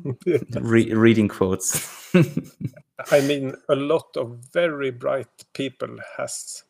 re- 0.55 0.95
reading 0.95 1.29
quotes 1.29 2.01
I 3.11 3.21
mean, 3.23 3.55
a 3.69 3.75
lot 3.75 4.17
of 4.17 4.39
very 4.53 4.91
bright 4.91 5.45
people 5.55 5.99
has 6.19 6.65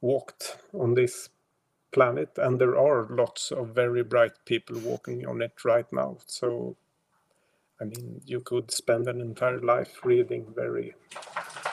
walked 0.00 0.58
on 0.72 0.94
this 0.94 1.28
planet, 1.92 2.30
and 2.36 2.60
there 2.60 2.78
are 2.78 3.06
lots 3.10 3.50
of 3.50 3.74
very 3.74 4.04
bright 4.04 4.32
people 4.44 4.78
walking 4.78 5.26
on 5.26 5.42
it 5.42 5.64
right 5.64 5.90
now. 5.92 6.18
So, 6.26 6.76
I 7.80 7.84
mean, 7.84 8.20
you 8.24 8.40
could 8.40 8.70
spend 8.70 9.08
an 9.08 9.20
entire 9.20 9.60
life 9.60 10.04
reading 10.04 10.52
very 10.54 10.94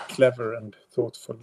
clever 0.10 0.54
and 0.54 0.76
thoughtful 0.92 1.40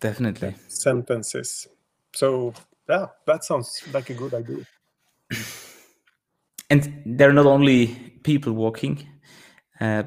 definitely 0.00 0.54
sentences. 0.68 1.68
So, 2.14 2.54
yeah, 2.88 3.06
that 3.26 3.44
sounds 3.44 3.82
like 3.92 4.10
a 4.10 4.14
good 4.14 4.34
idea. 4.34 4.64
and 6.70 7.02
they're 7.06 7.32
not 7.32 7.46
only 7.46 7.86
people 8.22 8.52
walking 8.52 9.06
uh, 9.80 10.02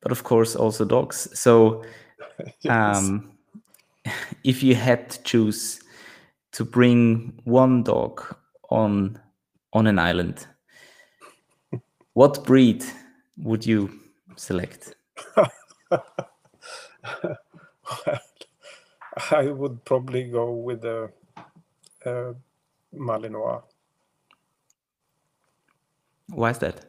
but 0.00 0.12
of 0.12 0.24
course 0.24 0.56
also 0.56 0.84
dogs 0.84 1.28
so 1.38 1.82
Yes. 2.62 2.72
um, 2.72 3.32
if 4.44 4.62
you 4.62 4.74
had 4.74 5.10
to 5.10 5.22
choose 5.22 5.80
to 6.52 6.64
bring 6.64 7.40
one 7.44 7.82
dog 7.82 8.22
on 8.70 9.18
on 9.72 9.86
an 9.86 9.98
island 9.98 10.46
what 12.14 12.44
breed 12.44 12.84
would 13.38 13.66
you 13.66 13.90
select 14.36 14.94
I 19.30 19.46
would 19.50 19.84
probably 19.84 20.24
go 20.24 20.52
with 20.52 20.82
the 20.82 21.10
uh, 22.04 22.32
Malinois. 22.94 23.62
Why 26.28 26.50
is 26.50 26.58
that? 26.58 26.84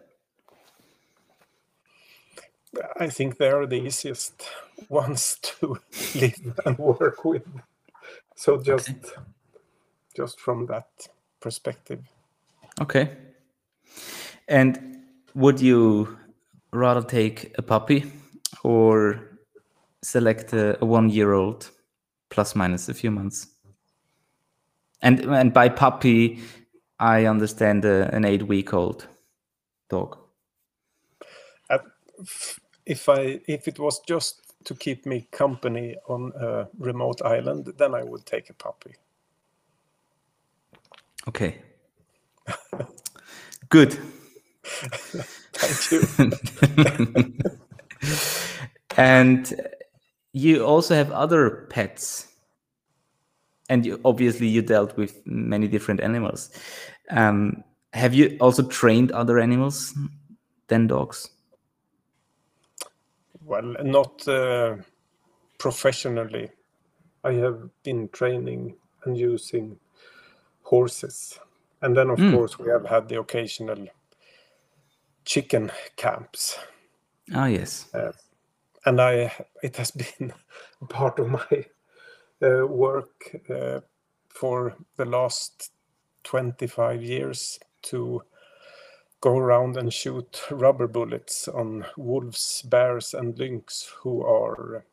I 2.99 3.07
think 3.07 3.37
they 3.37 3.49
are 3.49 3.65
the 3.65 3.75
easiest 3.75 4.47
ones 4.89 5.37
to 5.41 5.77
live 6.15 6.59
and 6.65 6.77
work 6.77 7.23
with. 7.23 7.47
So 8.35 8.61
just 8.61 8.89
okay. 8.89 8.99
just 10.15 10.39
from 10.39 10.65
that 10.67 10.87
perspective. 11.39 12.01
Okay. 12.81 13.11
And 14.47 15.03
would 15.33 15.61
you 15.61 16.17
rather 16.71 17.01
take 17.01 17.55
a 17.57 17.61
puppy 17.61 18.11
or 18.63 19.39
select 20.03 20.53
a, 20.53 20.77
a 20.81 20.85
one-year-old 20.85 21.71
plus 22.29 22.55
minus 22.55 22.89
a 22.89 22.93
few 22.93 23.11
months? 23.11 23.47
And 25.01 25.19
and 25.19 25.53
by 25.53 25.69
puppy, 25.69 26.39
I 26.99 27.25
understand 27.25 27.85
a, 27.85 28.13
an 28.15 28.25
eight-week-old 28.25 29.07
dog. 29.89 30.17
Uh, 31.69 31.79
if 32.85 33.09
I 33.09 33.39
if 33.47 33.67
it 33.67 33.79
was 33.79 33.99
just 34.07 34.41
to 34.65 34.75
keep 34.75 35.05
me 35.05 35.27
company 35.31 35.95
on 36.07 36.31
a 36.39 36.67
remote 36.77 37.21
island, 37.23 37.73
then 37.77 37.93
I 37.93 38.03
would 38.03 38.25
take 38.25 38.49
a 38.49 38.53
puppy. 38.53 38.95
Okay. 41.27 41.57
Good. 43.69 43.93
Thank 45.53 45.91
you. 45.91 46.01
and 48.97 49.67
you 50.35 50.65
also 50.65 50.93
have 50.93 51.11
other 51.13 51.65
pets. 51.69 52.27
And 53.69 53.85
you, 53.85 54.01
obviously, 54.03 54.47
you 54.47 54.61
dealt 54.61 54.97
with 54.97 55.25
many 55.25 55.67
different 55.69 56.01
animals. 56.01 56.51
Um, 57.09 57.63
have 57.93 58.13
you 58.13 58.37
also 58.41 58.63
trained 58.63 59.13
other 59.13 59.39
animals 59.39 59.97
than 60.67 60.87
dogs? 60.87 61.29
Well, 63.45 63.75
not 63.81 64.27
uh, 64.27 64.75
professionally. 65.57 66.49
I 67.23 67.31
have 67.33 67.69
been 67.83 68.09
training 68.09 68.75
and 69.05 69.17
using 69.17 69.79
horses. 70.63 71.39
And 71.81 71.95
then, 71.95 72.09
of 72.09 72.19
mm. 72.19 72.33
course, 72.33 72.59
we 72.59 72.69
have 72.69 72.85
had 72.85 73.07
the 73.07 73.21
occasional 73.21 73.87
chicken 75.23 75.71
camps. 75.95 76.59
Ah, 77.33 77.45
yes. 77.45 77.87
Uh, 77.93 78.11
and 78.85 79.01
I, 79.01 79.31
it 79.63 79.77
has 79.77 79.91
been 80.19 80.33
part 80.89 81.19
of 81.19 81.29
my 81.29 81.65
uh, 82.41 82.65
work 82.67 83.35
uh, 83.49 83.81
for 84.29 84.75
the 84.97 85.05
last 85.05 85.71
25 86.23 87.03
years 87.03 87.59
to 87.83 88.21
go 89.21 89.37
around 89.37 89.77
and 89.77 89.91
shoot 89.91 90.43
rubber 90.51 90.87
bullets 90.87 91.47
on 91.47 91.85
wolves, 91.97 92.61
bears, 92.63 93.13
and 93.13 93.37
lynx 93.39 93.91
who 94.01 94.21
are 94.23 94.85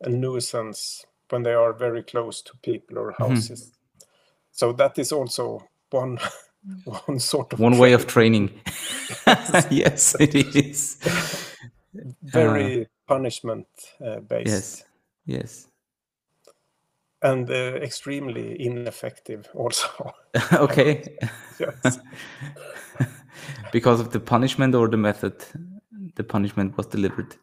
a 0.00 0.08
nuisance 0.08 1.04
when 1.30 1.42
they 1.42 1.52
are 1.52 1.72
very 1.72 2.02
close 2.02 2.42
to 2.42 2.56
people 2.62 2.98
or 2.98 3.12
mm-hmm. 3.12 3.24
houses. 3.24 3.60
Mm-hmm. 3.62 4.06
So 4.52 4.72
that 4.72 4.98
is 4.98 5.12
also 5.12 5.66
one 5.90 6.18
one 7.06 7.18
sort 7.18 7.52
of 7.52 7.60
one 7.60 7.78
way 7.78 7.92
of 7.92 8.06
training. 8.06 8.50
yes, 9.70 10.14
it 10.20 10.34
is. 10.34 10.96
Very 12.22 12.82
uh, 12.82 12.84
punishment 13.06 13.66
uh, 14.04 14.20
based. 14.20 14.48
Yes. 14.48 14.84
Yes. 15.26 15.68
And 17.22 17.48
uh, 17.50 17.78
extremely 17.80 18.60
ineffective, 18.60 19.48
also. 19.54 20.12
okay. 20.52 21.18
yes 21.60 22.00
because 23.72 24.00
of 24.00 24.10
the 24.10 24.20
punishment 24.20 24.74
or 24.74 24.88
the 24.88 24.96
method 24.96 25.44
the 26.14 26.24
punishment 26.24 26.76
was 26.76 26.86
delivered? 26.86 27.36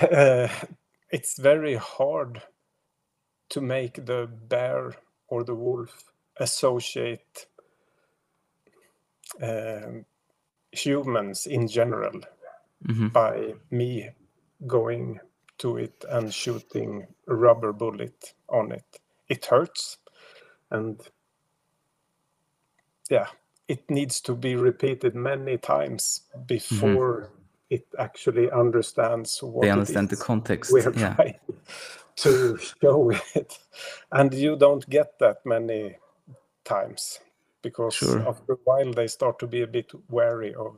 Uh, 0.00 0.48
it's 1.10 1.38
very 1.38 1.74
hard 1.74 2.42
to 3.48 3.60
make 3.60 4.06
the 4.06 4.28
bear 4.48 4.94
or 5.28 5.42
the 5.44 5.54
wolf 5.54 6.12
associate 6.38 7.46
um, 9.42 10.04
humans 10.72 11.46
in 11.46 11.66
general 11.68 12.20
mm-hmm. 12.86 13.08
by 13.08 13.54
me 13.70 14.10
going 14.66 15.20
to 15.58 15.76
it 15.76 16.04
and 16.08 16.32
shooting 16.32 17.06
a 17.28 17.34
rubber 17.34 17.72
bullet 17.72 18.34
on 18.48 18.72
it. 18.72 18.84
It 19.28 19.46
hurts. 19.46 19.98
And 20.70 21.00
yeah, 23.10 23.26
it 23.68 23.90
needs 23.90 24.20
to 24.20 24.34
be 24.34 24.54
repeated 24.54 25.14
many 25.14 25.56
times 25.58 26.22
before 26.46 27.14
mm-hmm. 27.20 27.34
it 27.70 27.86
actually 27.98 28.50
understands 28.50 29.42
what 29.42 29.62
they 29.62 29.70
understand 29.70 30.08
the 30.10 30.16
context 30.16 30.72
we're 30.72 30.92
yeah. 30.94 31.14
trying 31.14 31.34
to 32.16 32.58
show 32.58 33.10
it 33.34 33.58
and 34.12 34.34
you 34.34 34.56
don't 34.56 34.88
get 34.90 35.18
that 35.18 35.38
many 35.46 35.96
times 36.64 37.20
because 37.62 37.94
sure. 37.94 38.28
after 38.28 38.52
a 38.52 38.56
while 38.64 38.92
they 38.92 39.06
start 39.06 39.38
to 39.38 39.46
be 39.46 39.62
a 39.62 39.66
bit 39.66 39.90
wary 40.10 40.54
of 40.54 40.76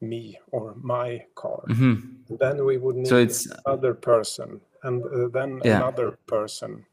me 0.00 0.38
or 0.50 0.74
my 0.80 1.22
car 1.34 1.62
mm-hmm. 1.68 2.36
then 2.40 2.64
we 2.64 2.78
would 2.78 2.96
need 2.96 3.06
so 3.06 3.16
it's 3.16 3.46
another 3.66 3.94
person 3.94 4.60
and 4.82 5.04
uh, 5.04 5.28
then 5.28 5.60
yeah. 5.64 5.76
another 5.76 6.18
person. 6.26 6.84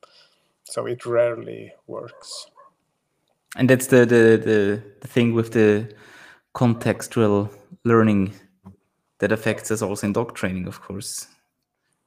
So 0.63 0.85
it 0.85 1.05
rarely 1.05 1.73
works. 1.87 2.47
And 3.55 3.69
that's 3.69 3.87
the, 3.87 4.05
the 4.05 4.37
the 4.37 4.83
the 4.99 5.07
thing 5.07 5.33
with 5.33 5.53
the 5.53 5.93
contextual 6.53 7.49
learning 7.83 8.33
that 9.19 9.31
affects 9.31 9.71
us 9.71 9.81
also 9.81 10.07
in 10.07 10.13
dog 10.13 10.35
training 10.35 10.67
of 10.67 10.81
course. 10.81 11.27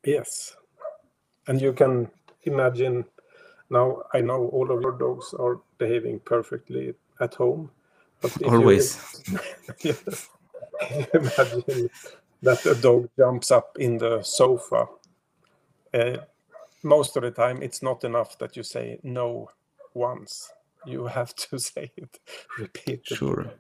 Yes. 0.05 0.57
And 1.47 1.61
you 1.61 1.73
can 1.73 2.11
imagine 2.45 3.05
now 3.69 4.03
i 4.15 4.21
know 4.21 4.49
all 4.49 4.73
of 4.73 4.81
your 4.81 4.93
dogs 4.93 5.35
are 5.35 5.61
behaving 5.77 6.19
perfectly 6.21 6.95
at 7.21 7.35
home 7.35 7.71
but 8.23 8.43
always 8.45 9.23
you, 9.29 9.39
yes, 9.83 10.29
imagine 11.15 11.91
that 12.43 12.65
a 12.67 12.75
dog 12.75 13.09
jumps 13.17 13.51
up 13.51 13.77
in 13.79 13.99
the 13.99 14.23
sofa 14.23 14.87
uh, 15.93 16.17
most 16.83 17.17
of 17.17 17.23
the 17.23 17.31
time 17.31 17.63
it's 17.63 17.83
not 17.83 18.05
enough 18.05 18.39
that 18.39 18.57
you 18.57 18.63
say 18.63 18.99
no 19.03 19.51
once 19.95 20.53
you 20.87 21.07
have 21.07 21.35
to 21.35 21.59
say 21.59 21.91
it 21.97 22.19
repeatedly. 22.59 23.17
Sure. 23.17 23.51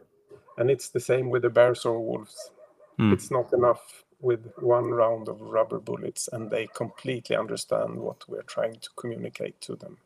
And 0.58 0.70
it's 0.70 0.88
the 0.88 1.00
same 1.00 1.30
with 1.30 1.42
the 1.42 1.50
bears 1.50 1.84
or 1.84 2.00
wolves. 2.00 2.50
Mm. 2.98 3.12
It's 3.12 3.30
not 3.30 3.52
enough 3.52 4.04
with 4.20 4.52
one 4.58 4.90
round 4.90 5.28
of 5.28 5.40
rubber 5.40 5.78
bullets, 5.78 6.28
and 6.32 6.50
they 6.50 6.66
completely 6.66 7.36
understand 7.36 7.98
what 7.98 8.28
we're 8.28 8.42
trying 8.42 8.74
to 8.74 8.88
communicate 8.96 9.58
to 9.62 9.76
them. 9.76 9.96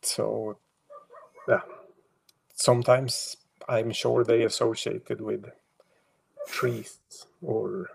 So, 0.00 0.56
yeah, 1.46 1.60
sometimes 2.54 3.36
I'm 3.68 3.92
sure 3.92 4.24
they 4.24 4.42
associated 4.42 5.20
with 5.20 5.46
trees 6.48 6.98
or 7.42 7.90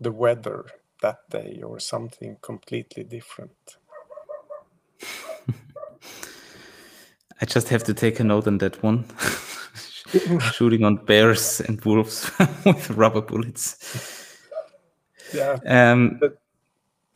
the 0.00 0.12
weather 0.12 0.66
that 1.02 1.28
day 1.30 1.60
or 1.62 1.78
something 1.78 2.36
completely 2.40 3.04
different. 3.04 3.76
I 7.40 7.46
just 7.46 7.68
have 7.68 7.84
to 7.84 7.94
take 7.94 8.20
a 8.20 8.24
note 8.24 8.46
on 8.46 8.58
that 8.58 8.82
one. 8.82 9.04
Shooting 10.52 10.84
on 10.84 10.96
bears 10.96 11.60
and 11.60 11.84
wolves 11.84 12.30
with 12.64 12.90
rubber 12.90 13.20
bullets. 13.20 14.38
Yeah. 15.34 15.58
Um, 15.66 16.20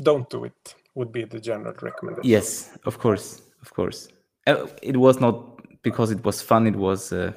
don't 0.03 0.29
do 0.29 0.45
it. 0.45 0.75
Would 0.95 1.13
be 1.13 1.25
the 1.25 1.39
general 1.39 1.75
recommendation. 1.81 2.29
Yes, 2.29 2.77
of 2.85 2.99
course, 2.99 3.43
of 3.63 3.73
course. 3.73 4.09
Uh, 4.47 4.67
it 4.83 4.97
was 4.97 5.21
not 5.21 5.83
because 5.83 6.11
it 6.11 6.25
was 6.25 6.43
fun. 6.43 6.67
It 6.67 6.75
was. 6.75 7.13
Uh, 7.13 7.33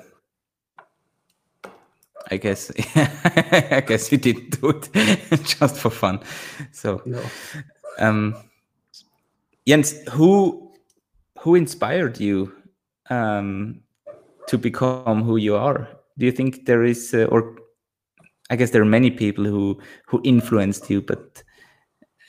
I 2.32 2.38
guess. 2.38 2.72
I 2.96 3.84
guess 3.86 4.12
you 4.12 4.18
didn't 4.18 4.62
do 4.62 4.70
it 4.70 4.90
just 5.44 5.78
for 5.78 5.90
fun. 5.90 6.22
So. 6.72 7.02
No. 7.06 7.22
Um, 8.00 8.36
Jens, 9.68 9.94
who 10.10 10.72
who 11.40 11.56
inspired 11.56 12.20
you 12.20 12.54
um, 13.10 13.82
to 14.48 14.58
become 14.58 15.24
who 15.24 15.38
you 15.38 15.56
are? 15.56 15.88
Do 16.18 16.26
you 16.26 16.32
think 16.32 16.66
there 16.66 16.84
is, 16.84 17.14
uh, 17.14 17.26
or 17.26 17.58
I 18.50 18.56
guess 18.56 18.72
there 18.72 18.82
are 18.82 18.86
many 18.86 19.12
people 19.12 19.46
who 19.46 19.80
who 20.08 20.22
influenced 20.24 20.90
you, 20.90 21.02
but 21.02 21.44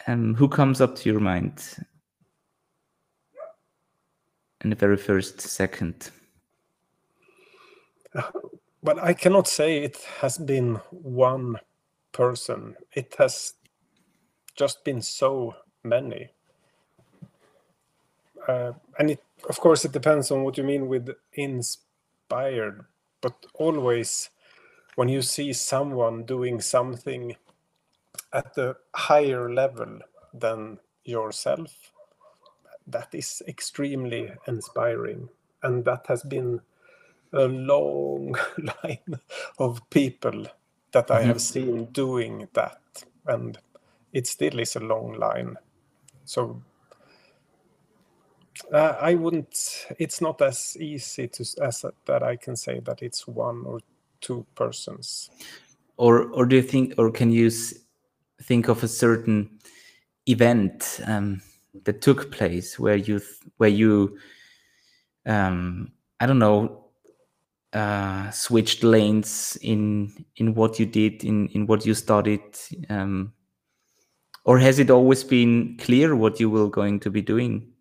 um, 0.07 0.35
who 0.35 0.49
comes 0.49 0.81
up 0.81 0.97
to 0.97 1.11
your 1.11 1.21
mind 1.21 1.63
in 4.63 4.71
the 4.71 4.77
very 4.77 4.97
first 4.97 5.41
second? 5.41 6.11
But 8.83 8.99
I 9.03 9.15
cannot 9.15 9.47
say 9.47 9.79
it 9.79 9.99
has 10.21 10.39
been 10.39 10.81
one 10.91 11.61
person. 12.13 12.77
It 12.93 13.15
has 13.19 13.55
just 14.57 14.85
been 14.85 15.03
so 15.03 15.55
many. 15.85 16.31
Uh, 18.49 18.73
and 18.99 19.13
it, 19.13 19.23
of 19.49 19.61
course, 19.61 19.85
it 19.85 19.93
depends 19.93 20.31
on 20.31 20.43
what 20.43 20.59
you 20.59 20.65
mean 20.65 20.89
with 20.89 21.11
inspired, 21.35 22.85
but 23.21 23.35
always 23.55 24.31
when 24.97 25.09
you 25.09 25.23
see 25.23 25.53
someone 25.53 26.25
doing 26.25 26.61
something 26.61 27.37
at 28.33 28.57
a 28.59 28.77
higher 28.95 29.53
level 29.53 30.01
than 30.35 30.79
yourself, 31.05 31.93
that 32.87 33.09
is 33.13 33.43
extremely 33.47 34.33
inspiring. 34.49 35.29
And 35.63 35.85
that 35.85 36.07
has 36.09 36.25
been 36.25 36.61
a 37.33 37.47
long 37.47 38.37
line 38.59 39.21
of 39.59 39.89
people 39.91 40.47
that 40.93 41.11
I 41.11 41.23
have 41.23 41.41
seen 41.41 41.87
doing 41.87 42.49
that. 42.53 42.79
And 43.27 43.59
it 44.13 44.27
still 44.27 44.59
is 44.59 44.77
a 44.77 44.81
long 44.81 45.19
line. 45.19 45.57
So 46.25 46.63
uh, 48.73 48.97
I 49.01 49.15
wouldn't, 49.15 49.87
it's 49.99 50.21
not 50.21 50.41
as 50.43 50.77
easy 50.79 51.29
to, 51.29 51.45
as 51.63 51.85
that 52.07 52.23
I 52.23 52.37
can 52.37 52.57
say 52.57 52.81
that 52.81 53.03
it's 53.03 53.27
one 53.27 53.65
or 53.65 53.81
two 54.21 54.47
persons. 54.55 55.31
Or, 55.97 56.25
or 56.31 56.47
do 56.47 56.57
you 56.57 56.63
think, 56.63 56.95
or 56.99 57.11
can 57.11 57.31
you 57.31 57.51
think 58.43 58.69
of 58.69 58.83
a 58.83 58.89
certain 58.89 59.59
event 60.27 61.01
um, 61.07 61.41
that 61.85 62.03
took 62.03 62.31
place 62.31 62.79
where 62.79 62.97
you, 62.97 63.21
where 63.57 63.71
you, 63.71 64.19
um, 65.27 65.93
I 66.21 66.27
don't 66.27 66.39
know, 66.39 66.83
uh, 67.73 68.31
switched 68.31 68.85
lanes 68.85 69.57
in 69.63 70.13
in 70.37 70.55
what 70.55 70.79
you 70.79 70.87
did 70.87 71.25
in 71.25 71.49
in 71.49 71.67
what 71.67 71.87
you 71.87 71.95
studied 71.95 72.43
um, 72.91 73.33
or 74.45 74.59
has 74.59 74.79
it 74.79 74.91
always 74.91 75.25
been 75.25 75.77
clear 75.79 76.15
what 76.15 76.39
you 76.39 76.51
were 76.51 76.69
going 76.69 77.01
to 77.01 77.11
be 77.11 77.23
doing 77.23 77.73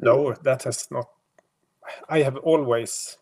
no 0.00 0.32
that 0.42 0.62
has 0.62 0.90
not 0.90 1.08
i 2.08 2.22
have 2.22 2.38
always 2.38 3.18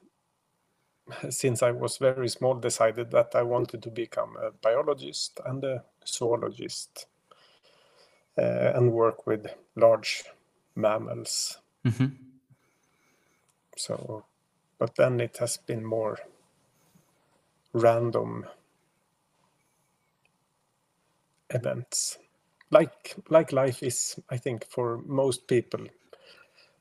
since 1.28 1.62
i 1.62 1.72
was 1.72 1.99
very 1.99 2.28
small 2.28 2.55
decided 2.55 3.11
that 3.11 3.35
i 3.35 3.43
wanted 3.43 3.83
to 3.83 3.91
become 3.91 4.37
a 4.37 4.53
biologist 4.62 5.41
and 5.47 5.64
a 5.64 5.83
zoologist 6.07 7.07
uh, 8.39 8.72
and 8.76 8.93
work 8.93 9.26
with 9.26 9.47
large 9.74 10.24
mammals 10.76 11.59
mm 11.85 11.93
-hmm. 11.93 12.30
So 13.81 14.24
but 14.78 14.97
then 14.97 15.20
it 15.20 15.39
has 15.39 15.59
been 15.59 15.85
more 15.85 16.18
random 17.74 18.47
events. 21.51 22.18
Like 22.70 23.16
like 23.31 23.53
life 23.53 23.83
is 23.83 24.20
i 24.31 24.37
think 24.39 24.66
for 24.70 24.99
most 25.07 25.47
people 25.49 25.81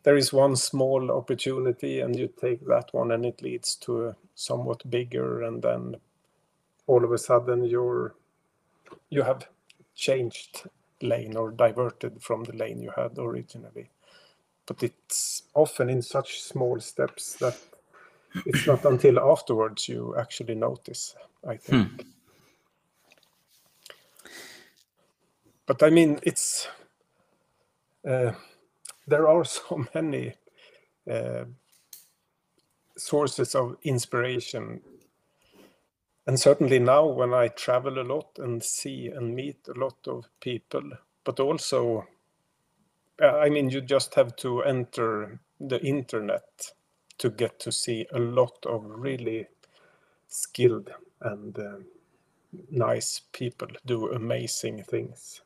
there 0.04 0.18
is 0.18 0.34
one 0.34 0.56
small 0.56 1.12
opportunity 1.12 2.02
and 2.02 2.18
you 2.18 2.28
take 2.42 2.66
that 2.68 2.90
one 2.94 3.12
and 3.12 3.26
it 3.26 3.42
leads 3.42 3.76
to 3.76 4.08
a 4.08 4.16
somewhat 4.36 4.90
bigger 4.90 5.44
and 5.44 5.62
then 5.64 5.96
all 6.88 7.04
of 7.06 7.12
a 7.12 7.18
sudden 7.18 7.66
you're 7.66 8.16
you 9.10 9.24
have 9.24 9.48
changed 9.96 10.68
lane 11.02 11.36
or 11.38 11.52
diverted 11.52 12.22
from 12.22 12.44
the 12.46 12.54
lane 12.56 12.82
you 12.82 12.92
had 12.96 13.18
originally. 13.18 13.90
But 14.68 14.84
it's 14.84 15.29
often 15.54 15.90
in 15.90 16.02
such 16.02 16.42
small 16.42 16.80
steps 16.80 17.36
that 17.36 17.58
it's 18.46 18.68
not 18.68 18.86
until 18.86 19.20
afterwards 19.20 19.90
you 19.90 20.16
actually 20.18 20.56
notice 20.56 21.16
i 21.48 21.56
think 21.56 22.02
hmm. 22.02 22.10
but 25.70 25.84
I 25.84 25.92
mean, 25.92 26.20
it's 26.24 26.68
uh, 28.04 28.32
there 29.06 29.28
are 29.28 29.46
so 29.60 29.86
many 29.94 30.34
uh, 31.10 31.46
sources 32.98 33.54
of 33.54 33.78
inspiration, 33.84 34.82
and 36.26 36.40
certainly 36.40 36.80
now 36.80 37.06
when 37.06 37.36
I 37.36 37.50
travel 37.50 38.00
a 38.00 38.08
lot 38.16 38.40
and 38.40 38.64
see 38.64 39.10
and 39.10 39.36
meet 39.36 39.60
a 39.68 39.80
lot 39.80 40.08
of 40.08 40.28
people, 40.40 40.90
but 41.24 41.40
also, 41.40 42.08
I 43.22 43.50
mean, 43.50 43.70
you 43.70 43.82
just 43.82 44.16
have 44.16 44.36
to 44.38 44.64
enter 44.64 45.40
the 45.60 45.82
internet 45.82 46.74
to 47.18 47.30
get 47.30 47.60
to 47.60 47.72
see 47.72 48.06
a 48.14 48.20
lot 48.20 48.66
of 48.66 48.84
really 48.86 49.48
skilled 50.28 50.90
and 51.22 51.58
uh, 51.60 51.78
nice 52.72 53.22
people 53.34 53.68
do 53.86 54.12
amazing 54.12 54.84
things 54.84 55.42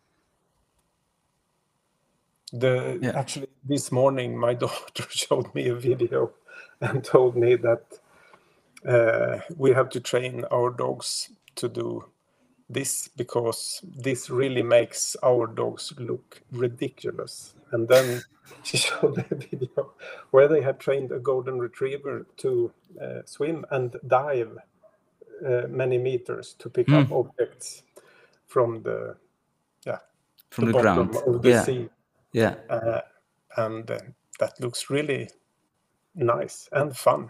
the 2.53 2.99
yeah. 3.01 3.17
actually 3.19 3.47
this 3.63 3.91
morning 3.91 4.37
my 4.37 4.53
daughter 4.63 5.05
showed 5.09 5.53
me 5.55 5.67
a 5.67 5.75
video 5.75 6.31
and 6.81 7.03
told 7.03 7.35
me 7.35 7.55
that 7.55 7.99
uh, 8.87 9.39
we 9.57 9.71
have 9.71 9.89
to 9.89 9.99
train 9.99 10.45
our 10.51 10.69
dogs 10.69 11.29
to 11.55 11.67
do 11.67 12.05
this 12.69 13.07
because 13.07 13.81
this 13.83 14.29
really 14.29 14.61
makes 14.61 15.15
our 15.23 15.47
dogs 15.47 15.93
look 15.97 16.41
ridiculous 16.51 17.53
and 17.73 17.87
then 17.87 18.21
she 18.63 18.77
showed 18.77 19.17
a 19.17 19.35
video 19.35 19.93
where 20.31 20.47
they 20.47 20.61
had 20.61 20.79
trained 20.79 21.11
a 21.11 21.19
golden 21.19 21.59
retriever 21.59 22.25
to 22.37 22.71
uh, 23.01 23.21
swim 23.25 23.65
and 23.71 23.95
dive 24.07 24.57
uh, 25.45 25.63
many 25.67 25.97
meters 25.97 26.55
to 26.59 26.69
pick 26.69 26.87
mm. 26.87 27.03
up 27.03 27.11
objects 27.11 27.83
from 28.47 28.81
the 28.83 29.15
yeah 29.85 29.97
from 30.51 30.65
the, 30.65 30.71
the 30.71 30.81
ground 30.81 31.15
of 31.15 31.41
the 31.41 31.49
yeah. 31.49 31.63
sea 31.63 31.89
yeah. 32.33 32.55
Uh, 32.69 33.01
and 33.57 33.89
uh, 33.89 33.99
that 34.39 34.59
looks 34.59 34.89
really 34.89 35.29
nice 36.15 36.67
and 36.71 36.95
fun. 36.97 37.29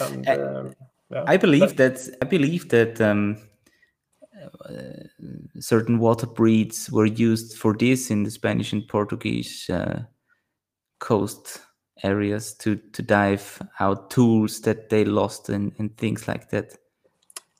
And 0.00 0.28
um, 0.28 0.74
yeah, 1.10 1.24
I 1.26 1.36
believe 1.36 1.76
that, 1.76 1.96
that 1.96 2.16
I 2.20 2.24
believe 2.26 2.68
that 2.68 3.00
um, 3.00 3.38
certain 5.58 5.98
water 5.98 6.26
breeds 6.26 6.90
were 6.90 7.06
used 7.06 7.56
for 7.56 7.74
this 7.74 8.10
in 8.10 8.24
the 8.24 8.30
Spanish 8.30 8.72
and 8.72 8.86
Portuguese 8.88 9.68
uh, 9.70 10.02
coast 10.98 11.60
areas 12.02 12.54
to 12.54 12.76
to 12.92 13.02
dive 13.02 13.60
out 13.78 14.10
tools 14.10 14.60
that 14.62 14.88
they 14.88 15.04
lost 15.04 15.48
and, 15.48 15.72
and 15.78 15.96
things 15.96 16.26
like 16.28 16.50
that. 16.50 16.76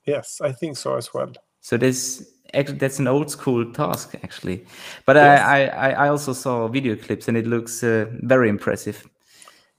Yes, 0.05 0.41
I 0.41 0.51
think 0.51 0.77
so 0.77 0.95
as 0.95 1.13
well. 1.13 1.31
So 1.59 1.77
this 1.77 2.31
actually 2.53 2.77
that's 2.77 2.99
an 2.99 3.07
old 3.07 3.29
school 3.29 3.71
task 3.71 4.15
actually 4.23 4.65
but 5.05 5.15
yes. 5.15 5.41
I, 5.41 5.65
I 5.65 5.89
i 6.05 6.07
also 6.09 6.33
saw 6.33 6.67
video 6.67 6.95
clips 6.95 7.27
and 7.27 7.37
it 7.37 7.47
looks 7.47 7.83
uh, 7.83 8.05
very 8.23 8.49
impressive 8.49 9.07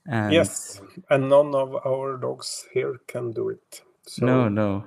and 0.07 0.33
yes 0.33 0.81
and 1.09 1.29
none 1.29 1.53
of 1.55 1.75
our 1.85 2.17
dogs 2.17 2.65
here 2.73 2.99
can 3.07 3.31
do 3.31 3.49
it 3.49 3.81
so, 4.07 4.25
no 4.25 4.49
no 4.49 4.83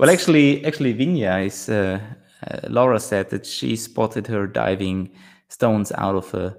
well 0.00 0.10
actually 0.10 0.64
actually 0.64 0.94
Vinja 0.94 1.46
is 1.46 1.68
uh, 1.68 2.00
uh, 2.46 2.68
laura 2.68 2.98
said 2.98 3.30
that 3.30 3.46
she 3.46 3.76
spotted 3.76 4.26
her 4.26 4.46
diving 4.46 5.10
stones 5.48 5.92
out 5.92 6.16
of 6.16 6.34
a, 6.34 6.56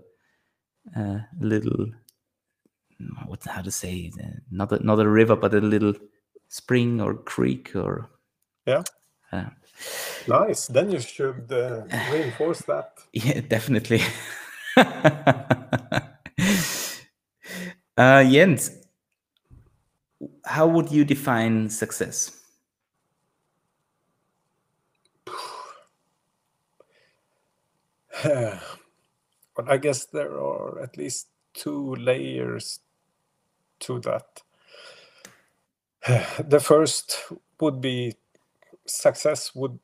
a 0.96 1.26
little 1.40 1.88
what 3.26 3.44
how 3.46 3.62
to 3.62 3.72
say 3.72 4.12
uh, 4.24 4.28
not 4.52 4.72
a, 4.72 4.86
not 4.86 5.00
a 5.00 5.10
river 5.10 5.36
but 5.36 5.54
a 5.54 5.60
little 5.60 5.94
spring 6.48 7.02
or 7.02 7.16
creek 7.16 7.76
or 7.76 8.10
yeah. 8.66 8.84
Uh, 9.32 9.46
nice. 10.28 10.68
Then 10.68 10.92
you 10.92 11.00
should 11.00 11.52
uh, 11.52 11.84
reinforce 12.12 12.62
that. 12.64 12.98
Yeah, 13.14 13.42
definitely. 13.42 14.02
uh, 17.98 18.24
Jens, 18.24 18.72
how 20.46 20.68
would 20.68 20.92
you 20.92 21.04
define 21.04 21.70
success? 21.70 22.41
well, 28.26 28.60
I 29.68 29.78
guess 29.78 30.06
there 30.06 30.40
are 30.40 30.80
at 30.82 30.98
least 30.98 31.28
two 31.54 31.96
layers 31.96 32.80
to 33.82 34.00
that. 34.02 34.42
The 36.50 36.60
first 36.60 37.32
would 37.60 37.82
be 37.82 38.16
success 38.88 39.56
would 39.56 39.80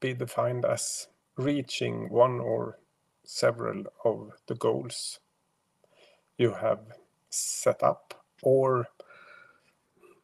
be 0.00 0.14
defined 0.14 0.64
as 0.64 1.08
reaching 1.36 2.08
one 2.10 2.40
or 2.40 2.78
several 3.24 3.84
of 4.04 4.32
the 4.46 4.54
goals 4.54 5.20
you 6.38 6.52
have 6.52 6.80
set 7.30 7.82
up 7.82 8.24
or 8.42 8.88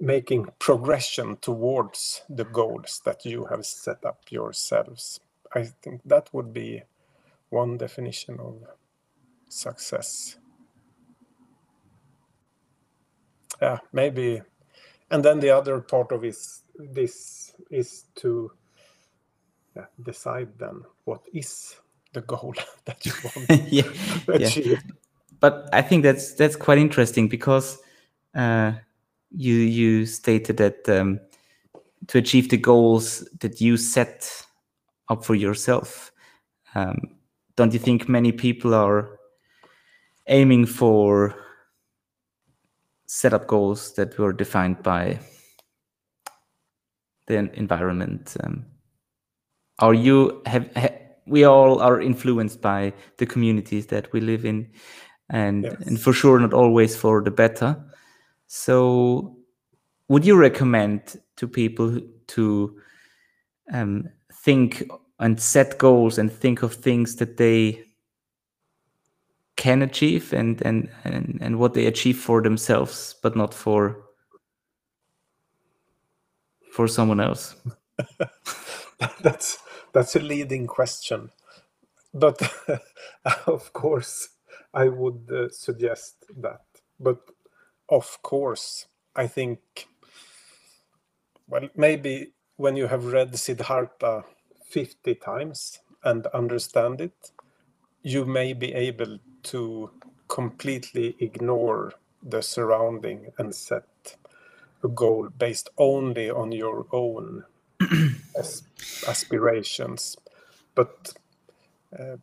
making 0.01 0.47
progression 0.59 1.37
towards 1.39 2.22
the 2.28 2.45
goals 2.45 3.01
that 3.05 3.24
you 3.24 3.47
have 3.47 3.66
set 3.66 4.05
up 4.05 4.20
yourselves. 4.30 5.20
I 5.55 5.64
think 5.82 6.00
that 6.05 6.28
would 6.32 6.52
be 6.52 6.82
one 7.50 7.76
definition 7.78 8.40
of 8.40 8.62
success. 9.48 10.36
Yeah, 13.62 13.78
maybe. 13.92 14.42
And 15.11 15.24
then 15.24 15.40
the 15.40 15.50
other 15.50 15.80
part 15.80 16.12
of 16.12 16.24
it 16.24 16.36
this 16.76 17.55
is 17.70 18.07
to 18.16 18.50
yeah, 19.76 19.86
decide 20.02 20.48
then 20.59 20.82
what 21.05 21.20
is 21.32 21.76
the 22.12 22.20
goal 22.22 22.55
that 22.84 23.05
you 23.07 23.12
want 23.22 23.50
yeah, 23.72 23.82
to 24.26 24.32
achieve. 24.32 24.66
yeah. 24.66 24.78
But 25.40 25.68
I 25.72 25.82
think 25.82 26.02
that's 26.02 26.34
that's 26.34 26.57
quite 26.57 26.78
interesting 26.78 27.28
because 27.28 27.78
uh, 28.34 28.72
you 29.30 29.55
you 29.55 30.07
stated 30.07 30.57
that 30.57 30.88
um, 30.88 31.20
to 32.09 32.18
achieve 32.18 32.48
the 32.48 32.57
goals 32.57 33.28
that 33.40 33.61
you 33.61 33.76
set 33.76 34.43
up 35.09 35.24
for 35.24 35.34
yourself, 35.34 36.12
um, 36.74 37.16
don't 37.57 37.72
you 37.72 37.78
think 37.78 38.09
many 38.09 38.32
people 38.32 38.74
are 38.74 39.18
aiming 40.26 40.66
for 40.66 41.34
set 43.07 43.32
up 43.32 43.46
goals 43.46 43.94
that 43.94 44.18
were 44.18 44.32
defined 44.32 44.82
by 44.82 45.18
the 47.26 47.36
environment? 47.55 48.36
Um, 48.42 48.66
are 49.78 49.94
you 49.94 50.42
have, 50.46 50.70
ha- 50.76 50.98
we 51.26 51.44
all 51.44 51.80
are 51.80 52.00
influenced 52.00 52.61
by 52.61 52.92
the 53.18 53.26
communities 53.26 53.86
that 53.86 54.12
we 54.12 54.20
live 54.20 54.44
in, 54.44 54.70
and 55.30 55.64
Yes. 55.64 55.86
and 55.86 56.00
for 56.00 56.12
sure 56.12 56.38
not 56.38 56.52
always 56.52 56.96
for 56.96 57.22
the 57.22 57.30
better. 57.30 57.76
So, 58.46 59.36
would 60.09 60.24
you 60.24 60.36
recommend 60.36 61.20
to 61.36 61.48
people 61.48 62.00
to 62.28 62.80
um, 63.72 64.09
think 64.45 64.90
and 65.18 65.40
set 65.40 65.78
goals 65.78 66.18
and 66.18 66.30
think 66.30 66.62
of 66.62 66.74
things 66.74 67.16
that 67.16 67.36
they 67.36 67.82
can 69.57 69.82
achieve 69.82 70.32
and 70.32 70.61
and 70.62 70.90
and, 71.05 71.38
and 71.40 71.59
what 71.59 71.74
they 71.74 71.86
achieve 71.86 72.18
for 72.18 72.42
themselves, 72.42 73.16
but 73.22 73.36
not 73.36 73.55
for 73.55 74.05
for 76.72 76.88
someone 76.88 77.20
else? 77.20 77.55
that's 79.22 79.59
that's 79.92 80.16
a 80.16 80.20
leading 80.20 80.66
question 80.66 81.30
but 82.14 82.40
of 83.47 83.72
course 83.72 84.28
i 84.72 84.88
would 84.88 85.30
uh, 85.30 85.49
suggest 85.51 86.24
that 86.36 86.62
but 87.01 87.18
of 87.88 88.22
course 88.22 88.86
i 89.16 89.26
think 89.26 89.61
well 91.49 91.68
maybe 91.76 92.34
when 92.57 92.76
you 92.76 92.88
have 92.88 93.07
read 93.12 93.38
siddhartha 93.38 94.24
50 94.68 95.14
times 95.16 95.80
and 96.05 96.26
understand 96.28 97.00
it 97.00 97.30
you 98.02 98.24
may 98.24 98.52
be 98.52 98.74
able 98.74 99.18
to 99.44 99.90
completely 100.28 101.16
ignore 101.20 101.92
the 102.22 102.42
surrounding 102.42 103.28
and 103.38 103.55
set 103.55 104.16
a 104.84 104.88
goal 104.88 105.28
based 105.38 105.70
only 105.78 106.30
on 106.30 106.52
your 106.52 106.86
own 106.92 107.44
as- 108.38 108.64
aspirations. 109.09 110.16
But 110.74 111.14
uh, 111.98 112.16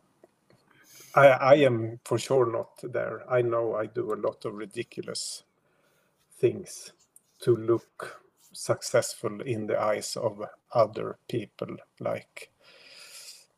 I, 1.14 1.28
I 1.28 1.54
am 1.56 2.00
for 2.04 2.18
sure 2.18 2.46
not 2.50 2.70
there. 2.82 3.22
I 3.30 3.42
know 3.42 3.74
i 3.76 3.86
do 3.86 4.12
a 4.14 4.16
lot 4.28 4.44
of 4.46 4.54
ridiculous 4.54 5.44
things 6.40 6.92
to 7.42 7.56
look 7.56 8.21
successful 8.52 9.40
in 9.42 9.66
the 9.66 9.80
eyes 9.80 10.16
of 10.16 10.42
other 10.72 11.18
people 11.28 11.76
like 12.00 12.50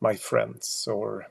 my 0.01 0.15
friends 0.15 0.89
or 0.91 1.27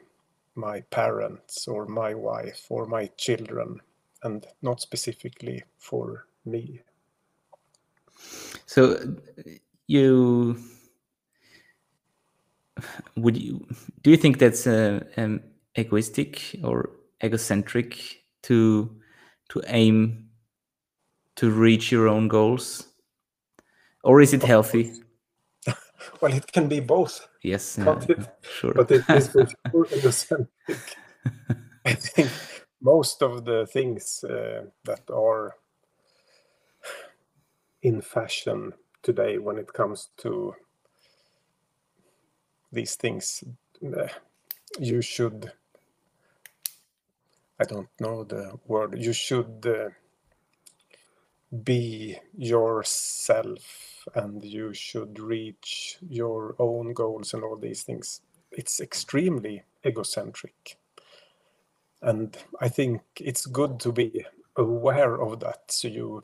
my 0.55 0.82
parents 0.91 1.68
or 1.68 1.86
my 1.86 2.14
wife 2.14 2.66
or 2.70 2.86
my 2.86 3.07
children 3.18 3.80
and 4.24 4.45
not 4.61 4.82
specifically 4.82 5.64
for 5.78 6.26
me. 6.45 6.82
So 8.66 9.16
you 9.88 10.57
would 13.16 13.38
you 13.38 13.66
do 14.01 14.11
you 14.11 14.18
think 14.18 14.39
that's 14.39 14.66
uh, 14.68 15.03
um, 15.18 15.41
egoistic 15.78 16.59
or 16.64 16.91
egocentric 17.24 18.24
to 18.43 18.95
to 19.49 19.61
aim 19.68 20.30
to 21.36 21.49
reach 21.49 21.91
your 21.91 22.07
own 22.07 22.28
goals, 22.28 22.88
or 24.04 24.22
is 24.22 24.34
it 24.34 24.43
healthy? 24.43 24.93
well 26.22 26.34
it 26.34 26.51
can 26.51 26.68
be 26.70 26.80
both 26.80 27.28
Yes, 27.43 27.78
uh, 27.80 27.86
But 27.86 28.10
it- 28.10 28.30
sure. 28.41 28.74
but 28.74 28.91
it 28.91 29.06
is 29.10 29.28
for 29.30 29.47
sure 29.72 29.88
egocentric. 29.97 30.97
I 31.86 31.93
think 31.95 32.30
most 32.82 33.22
of 33.24 33.45
the 33.45 33.66
things 33.68 34.24
uh, 34.24 34.66
that 34.86 35.10
are 35.12 35.56
in 37.82 38.01
fashion 38.01 38.74
today 39.04 39.38
when 39.38 39.58
it 39.58 39.72
comes 39.74 40.10
to 40.18 40.56
these 42.72 42.95
things, 42.95 43.43
uh, 43.86 44.08
you 44.80 45.01
should, 45.01 45.51
I 47.60 47.66
don't 47.66 47.89
know 47.99 48.24
the 48.24 48.60
word, 48.68 48.97
you 48.97 49.14
should 49.14 49.66
uh, 49.66 49.89
be 51.64 52.18
yourself 52.38 54.08
and 54.16 54.43
you 54.43 54.74
should 54.74 55.20
reach 55.20 55.97
your 56.08 56.56
own 56.60 56.93
goals 56.93 57.34
and 57.34 57.43
all 57.43 57.58
these 57.58 57.84
things. 57.84 58.22
It's 58.51 58.80
extremely 58.82 59.64
egocentric. 59.86 60.78
And 62.01 62.38
I 62.60 62.70
think 62.70 63.01
it's 63.20 63.45
good 63.45 63.80
to 63.82 63.91
be 63.91 64.26
aware 64.56 65.22
of 65.22 65.39
that 65.39 65.72
so 65.72 65.88
you 65.88 66.24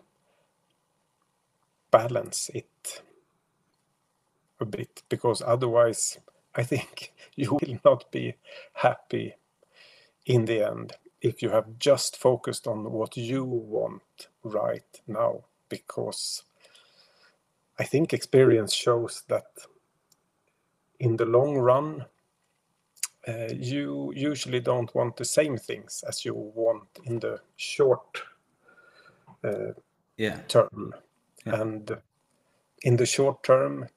balance 1.92 2.50
it 2.54 3.02
a 4.60 4.66
bit 4.66 5.04
because 5.10 5.42
otherwise 5.46 6.20
I 6.56 6.64
think 6.64 7.14
you 7.36 7.54
will 7.54 7.80
not 7.86 8.12
be 8.12 8.36
happy 8.74 9.36
in 10.26 10.46
the 10.46 10.64
end 10.68 10.94
if 11.22 11.42
you 11.42 11.50
have 11.50 11.78
just 11.80 12.18
focused 12.18 12.68
on 12.68 12.92
what 12.92 13.18
you 13.18 13.44
want 13.44 14.28
right 14.44 15.02
now 15.08 15.44
because 15.68 16.44
I 17.78 17.84
think 17.84 18.14
experience 18.14 18.74
shows 18.74 19.24
that 19.28 19.46
in 21.00 21.18
the 21.18 21.26
long 21.26 21.58
run 21.58 22.06
uh, 23.28 23.50
you 23.54 24.14
usually 24.16 24.60
don't 24.60 24.94
want 24.96 25.18
the 25.18 25.26
same 25.26 25.58
things 25.58 26.04
as 26.08 26.26
you 26.26 26.34
want 26.34 26.88
in 27.06 27.20
the 27.20 27.40
short 27.58 28.22
uh, 29.44 29.74
yeah, 30.18 30.40
term. 30.48 30.94
Yeah. 31.46 31.62
And 31.62 31.98
in 32.84 32.98
the 32.98 33.06
short 33.06 33.44
term, 33.44 33.88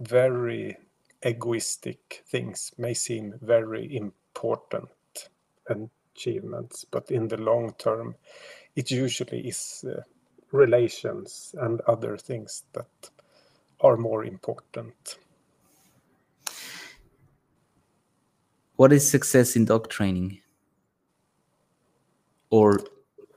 very 0.00 0.76
egoistic 1.26 2.22
things 2.28 2.72
may 2.78 2.94
seem 2.94 3.34
very 3.42 3.96
important 3.96 4.88
achievements, 6.18 6.84
but 6.90 7.10
in 7.10 7.28
the 7.28 7.36
long 7.36 7.72
term, 7.78 8.14
it 8.74 8.90
usually 8.90 9.48
is 9.48 9.84
uh, 9.86 10.02
relations 10.52 11.54
and 11.58 11.80
other 11.82 12.16
things 12.16 12.64
that 12.72 13.10
are 13.80 13.96
more 13.96 14.24
important. 14.24 15.18
what 18.78 18.92
is 18.92 19.10
success 19.10 19.56
in 19.56 19.64
dog 19.64 19.88
training 19.88 20.40
or 22.50 22.78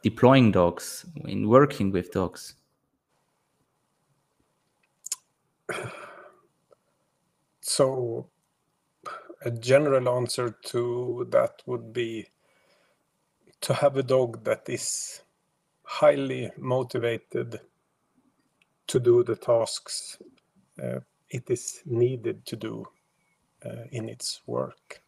deploying 0.04 0.52
dogs 0.52 1.04
in 1.26 1.50
working 1.50 1.92
with 1.92 2.12
dogs? 2.12 2.56
So, 7.64 8.28
a 9.46 9.52
general 9.52 10.10
answer 10.10 10.58
to 10.66 11.28
that 11.30 11.62
would 11.66 11.94
be 11.94 12.28
to 13.62 13.74
have 13.74 13.98
a 13.98 14.04
dog 14.04 14.44
that 14.44 14.68
is 14.68 15.22
highly 15.84 16.52
motivated 16.58 17.60
to 18.88 19.00
do 19.00 19.24
the 19.24 19.36
tasks 19.36 20.18
uh, 20.82 21.00
it 21.30 21.50
is 21.50 21.82
needed 21.86 22.46
to 22.46 22.56
do 22.56 22.86
uh, 23.66 23.84
in 23.92 24.10
its 24.10 24.42
work. 24.46 25.02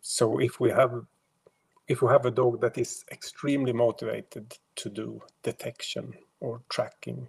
So, 0.00 0.38
if 0.38 0.60
we 0.60 0.70
have 0.70 1.04
if 1.88 2.02
we 2.02 2.08
have 2.08 2.26
a 2.26 2.30
dog 2.30 2.60
that 2.60 2.78
is 2.78 3.04
extremely 3.10 3.72
motivated 3.72 4.56
to 4.76 4.88
do 4.88 5.20
detection 5.42 6.14
or 6.40 6.62
tracking, 6.68 7.28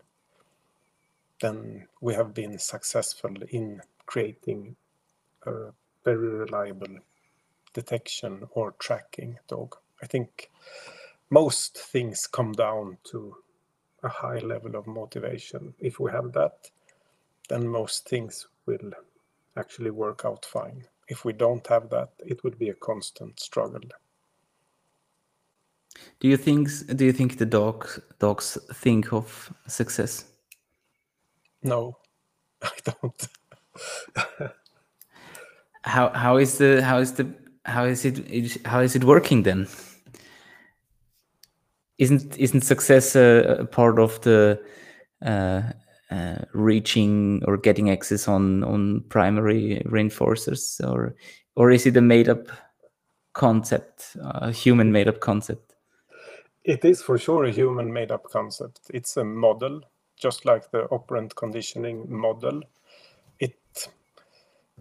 then 1.41 1.87
we 2.01 2.13
have 2.13 2.33
been 2.33 2.57
successful 2.59 3.33
in 3.49 3.81
creating 4.05 4.75
a 5.45 5.71
very 6.05 6.29
reliable 6.29 6.99
detection 7.73 8.43
or 8.51 8.73
tracking 8.79 9.37
dog. 9.47 9.75
I 10.03 10.05
think 10.05 10.51
most 11.29 11.77
things 11.77 12.27
come 12.27 12.51
down 12.51 12.97
to 13.11 13.35
a 14.03 14.09
high 14.09 14.39
level 14.39 14.75
of 14.75 14.85
motivation. 14.85 15.73
If 15.79 15.97
we 15.97 16.11
have 16.11 16.33
that, 16.33 16.69
then 17.47 17.67
most 17.67 18.09
things 18.09 18.47
will 18.65 18.91
actually 19.55 19.91
work 19.91 20.25
out 20.25 20.45
fine. 20.45 20.83
If 21.07 21.23
we 21.23 21.31
don't 21.31 21.65
have 21.67 21.89
that, 21.89 22.09
it 22.19 22.43
will 22.43 22.57
be 22.59 22.69
a 22.69 22.73
constant 22.73 23.39
struggle. 23.39 23.81
Do 26.19 26.27
you 26.27 26.37
think 26.37 26.69
do 26.97 27.05
you 27.05 27.13
think 27.13 27.37
the 27.37 27.45
dog 27.45 27.87
dogs 28.19 28.57
think 28.73 29.13
of 29.13 29.53
success? 29.67 30.25
No, 31.61 31.97
I 32.61 32.77
don't. 32.83 33.27
how 35.83 36.09
how 36.09 36.37
is 36.37 36.57
the 36.57 36.81
how 36.81 36.97
is 36.97 37.13
the 37.13 37.25
how 37.65 37.85
is 37.85 38.05
it 38.05 38.65
how 38.65 38.81
is 38.81 38.95
it 38.95 39.03
working 39.03 39.43
then? 39.43 39.67
Isn't 41.97 42.37
isn't 42.37 42.61
success 42.61 43.15
a, 43.15 43.57
a 43.59 43.65
part 43.65 43.99
of 43.99 44.19
the 44.21 44.59
uh, 45.23 45.61
uh, 46.11 46.45
reaching 46.53 47.43
or 47.45 47.57
getting 47.57 47.89
access 47.89 48.27
on 48.27 48.63
on 48.63 49.03
primary 49.09 49.81
reinforcers, 49.85 50.79
or 50.87 51.15
or 51.55 51.71
is 51.71 51.85
it 51.85 51.97
a 51.97 52.01
made 52.01 52.29
up 52.29 52.47
concept, 53.33 54.15
a 54.21 54.51
human 54.51 54.91
made 54.91 55.07
up 55.07 55.19
concept? 55.19 55.73
It 56.63 56.85
is 56.85 57.01
for 57.01 57.17
sure 57.17 57.45
a 57.45 57.51
human 57.51 57.91
made 57.91 58.11
up 58.11 58.23
concept. 58.23 58.79
It's 58.93 59.17
a 59.17 59.23
model, 59.23 59.81
just 60.17 60.45
like 60.45 60.71
the 60.71 60.83
operant 60.89 61.35
conditioning 61.35 62.05
model. 62.09 62.61
It 63.39 63.57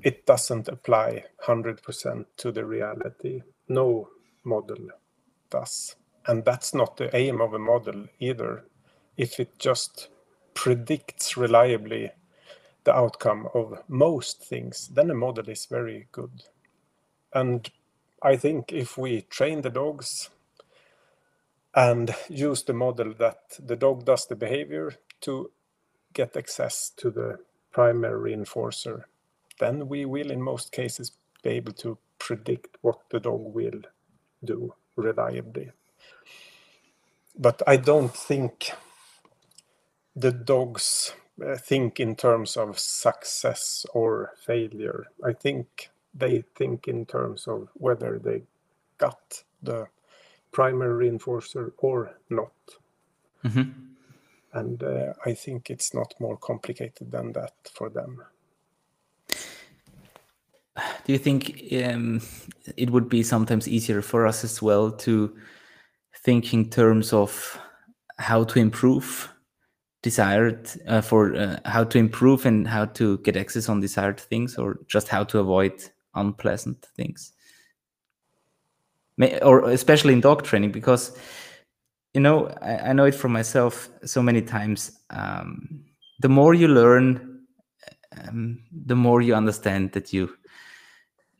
it 0.02 0.26
doesn't 0.26 0.68
apply 0.68 1.24
100% 1.44 2.26
to 2.36 2.52
the 2.52 2.64
reality. 2.64 3.42
No 3.68 4.08
model 4.44 4.88
does. 5.50 5.96
And 6.26 6.44
that's 6.44 6.74
not 6.74 6.96
the 6.96 7.14
aim 7.16 7.40
of 7.40 7.52
a 7.52 7.58
model 7.58 8.06
either. 8.20 8.64
If 9.16 9.40
it 9.40 9.58
just 9.58 10.08
predicts 10.54 11.36
reliably 11.36 12.10
the 12.84 12.94
outcome 12.94 13.48
of 13.54 13.82
most 13.88 14.42
things, 14.42 14.88
then 14.88 15.10
a 15.10 15.14
model 15.14 15.48
is 15.48 15.66
very 15.66 16.08
good. 16.12 16.44
And 17.32 17.70
I 18.22 18.36
think 18.36 18.72
if 18.72 18.96
we 18.98 19.22
train 19.22 19.62
the 19.62 19.70
dogs 19.70 20.30
and 21.74 22.14
use 22.28 22.62
the 22.62 22.72
model 22.74 23.14
that 23.18 23.58
the 23.58 23.76
dog 23.76 24.04
does 24.04 24.26
the 24.26 24.36
behavior 24.36 24.94
to 25.22 25.50
get 26.12 26.36
access 26.36 26.90
to 26.98 27.10
the 27.10 27.38
primary 27.72 28.34
reinforcer, 28.34 29.04
then 29.58 29.88
we 29.88 30.04
will, 30.04 30.30
in 30.30 30.42
most 30.42 30.72
cases, 30.72 31.12
be 31.42 31.50
able 31.50 31.72
to 31.72 31.98
predict 32.18 32.76
what 32.82 32.98
the 33.10 33.20
dog 33.20 33.54
will 33.54 33.80
do 34.44 34.74
reliably. 34.96 35.70
But 37.38 37.62
I 37.66 37.76
don't 37.76 38.14
think 38.14 38.72
the 40.14 40.32
dogs 40.32 41.14
uh, 41.44 41.56
think 41.56 41.98
in 41.98 42.14
terms 42.14 42.56
of 42.56 42.78
success 42.78 43.86
or 43.94 44.32
failure. 44.36 45.06
I 45.24 45.32
think 45.32 45.90
they 46.14 46.44
think 46.54 46.88
in 46.88 47.06
terms 47.06 47.48
of 47.48 47.68
whether 47.74 48.18
they 48.18 48.42
got 48.98 49.42
the 49.62 49.86
primary 50.52 51.08
reinforcer 51.08 51.72
or 51.78 52.12
not. 52.28 52.52
Mm-hmm. 53.44 53.70
And 54.52 54.82
uh, 54.82 55.14
I 55.24 55.32
think 55.32 55.70
it's 55.70 55.94
not 55.94 56.14
more 56.20 56.36
complicated 56.36 57.10
than 57.10 57.32
that 57.32 57.54
for 57.72 57.88
them. 57.88 58.22
Do 61.04 61.12
you 61.12 61.18
think 61.18 61.64
um, 61.84 62.20
it 62.76 62.90
would 62.90 63.08
be 63.08 63.22
sometimes 63.22 63.66
easier 63.66 64.02
for 64.02 64.26
us 64.26 64.44
as 64.44 64.62
well 64.62 64.90
to 64.90 65.34
think 66.22 66.54
in 66.54 66.70
terms 66.70 67.12
of 67.12 67.58
how 68.18 68.44
to 68.44 68.58
improve 68.58 69.28
desired 70.02 70.68
uh, 70.88 71.00
for 71.00 71.34
uh, 71.36 71.58
how 71.64 71.84
to 71.84 71.98
improve 71.98 72.44
and 72.44 72.66
how 72.66 72.84
to 72.84 73.18
get 73.18 73.36
access 73.36 73.68
on 73.68 73.80
desired 73.80 74.18
things 74.18 74.58
or 74.58 74.80
just 74.88 75.08
how 75.08 75.24
to 75.24 75.38
avoid 75.38 75.72
unpleasant 76.14 76.86
things 76.96 77.32
or 79.42 79.70
especially 79.70 80.12
in 80.12 80.20
dog 80.20 80.42
training 80.42 80.72
because 80.72 81.16
you 82.14 82.20
know 82.20 82.48
I, 82.60 82.90
I 82.90 82.92
know 82.92 83.04
it 83.04 83.14
from 83.14 83.32
myself 83.32 83.88
so 84.04 84.22
many 84.22 84.42
times 84.42 84.98
um, 85.10 85.84
the 86.20 86.28
more 86.28 86.54
you 86.54 86.68
learn 86.68 87.44
um, 88.18 88.58
the 88.86 88.96
more 88.96 89.22
you 89.22 89.34
understand 89.34 89.92
that 89.92 90.12
you 90.12 90.34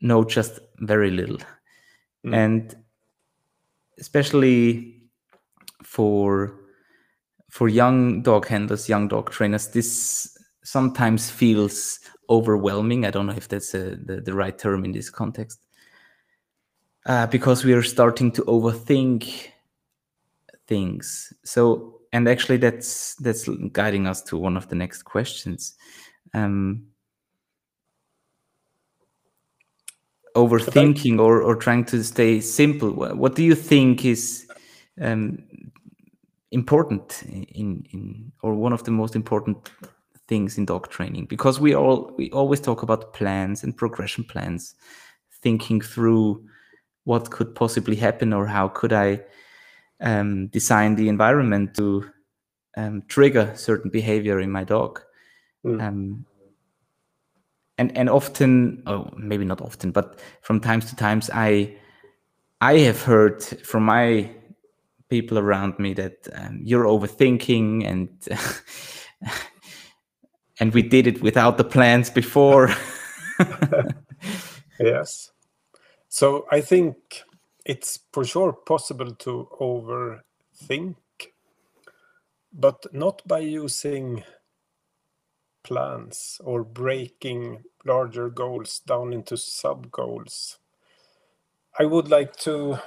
know 0.01 0.23
just 0.23 0.59
very 0.79 1.11
little 1.11 1.39
mm. 2.25 2.33
and 2.33 2.75
especially 3.99 5.01
for 5.83 6.59
for 7.49 7.69
young 7.69 8.23
dog 8.23 8.47
handlers, 8.47 8.89
young 8.89 9.07
dog 9.07 9.29
trainers, 9.29 9.67
this 9.67 10.35
sometimes 10.63 11.29
feels 11.29 11.99
overwhelming. 12.29 13.05
I 13.05 13.11
don't 13.11 13.27
know 13.27 13.33
if 13.33 13.47
that's 13.47 13.75
a, 13.75 13.95
the, 13.95 14.21
the 14.21 14.33
right 14.33 14.57
term 14.57 14.83
in 14.85 14.91
this 14.91 15.11
context. 15.11 15.59
Uh, 17.05 17.27
because 17.27 17.63
we 17.63 17.73
are 17.73 17.83
starting 17.83 18.31
to 18.31 18.41
overthink 18.43 19.49
things. 20.67 21.33
So, 21.43 21.99
and 22.13 22.27
actually, 22.27 22.57
that's 22.57 23.15
that's 23.15 23.47
guiding 23.71 24.07
us 24.07 24.21
to 24.23 24.37
one 24.37 24.55
of 24.55 24.69
the 24.69 24.75
next 24.75 25.03
questions. 25.03 25.75
Um, 26.33 26.87
overthinking 30.35 31.19
or, 31.19 31.41
or 31.41 31.55
trying 31.55 31.85
to 31.85 32.03
stay 32.03 32.41
simple. 32.41 32.91
What 32.91 33.35
do 33.35 33.43
you 33.43 33.55
think 33.55 34.05
is 34.05 34.47
um, 35.01 35.43
important 36.53 37.23
in 37.23 37.83
in 37.91 38.31
or 38.43 38.53
one 38.53 38.73
of 38.73 38.83
the 38.83 38.91
most 38.91 39.15
important 39.15 39.71
things 40.27 40.57
in 40.57 40.65
dog 40.65 40.87
training 40.89 41.25
because 41.25 41.59
we 41.59 41.75
all 41.75 42.11
we 42.17 42.29
always 42.31 42.61
talk 42.61 42.83
about 42.83 43.13
plans 43.13 43.63
and 43.63 43.75
progression 43.75 44.23
plans 44.23 44.75
thinking 45.41 45.81
through 45.81 46.41
what 47.03 47.31
could 47.31 47.53
possibly 47.55 47.95
happen 47.95 48.31
or 48.31 48.45
how 48.45 48.67
could 48.67 48.93
i 48.93 49.19
um, 50.01 50.47
design 50.47 50.95
the 50.95 51.09
environment 51.09 51.75
to 51.75 52.09
um, 52.77 53.03
trigger 53.07 53.51
certain 53.55 53.89
behavior 53.89 54.39
in 54.39 54.51
my 54.51 54.63
dog 54.63 55.01
mm. 55.65 56.23
And 57.77 57.95
and 57.97 58.09
often 58.09 58.83
oh 58.85 59.09
maybe 59.17 59.45
not 59.45 59.61
often 59.61 59.91
but 59.91 60.19
from 60.41 60.59
times 60.59 60.85
to 60.85 60.95
times 60.95 61.29
i 61.33 61.75
i 62.61 62.77
have 62.77 63.01
heard 63.01 63.43
from 63.43 63.83
my 63.83 64.29
people 65.09 65.37
around 65.37 65.77
me 65.77 65.93
that 65.93 66.27
um, 66.33 66.59
you're 66.63 66.85
overthinking 66.85 67.85
and 67.85 68.09
and 70.59 70.73
we 70.73 70.81
did 70.81 71.07
it 71.07 71.21
without 71.21 71.57
the 71.57 71.63
plans 71.63 72.09
before. 72.09 72.69
Yes. 74.79 75.31
So 76.09 76.45
i 76.51 76.61
think 76.61 76.95
it's 77.65 77.99
for 78.11 78.25
sure 78.25 78.53
possible 78.53 79.15
to 79.15 79.47
overthink 79.61 80.95
but 82.51 82.85
not 82.93 83.21
by 83.27 83.39
using 83.39 84.23
plans 85.63 86.41
or 86.43 86.63
breaking 86.63 87.63
larger 87.85 88.29
goals 88.29 88.79
down 88.87 89.13
into 89.13 89.37
sub 89.37 89.91
goals 89.91 90.59
i 91.79 91.85
would 91.85 92.09
like 92.09 92.35
to 92.35 92.77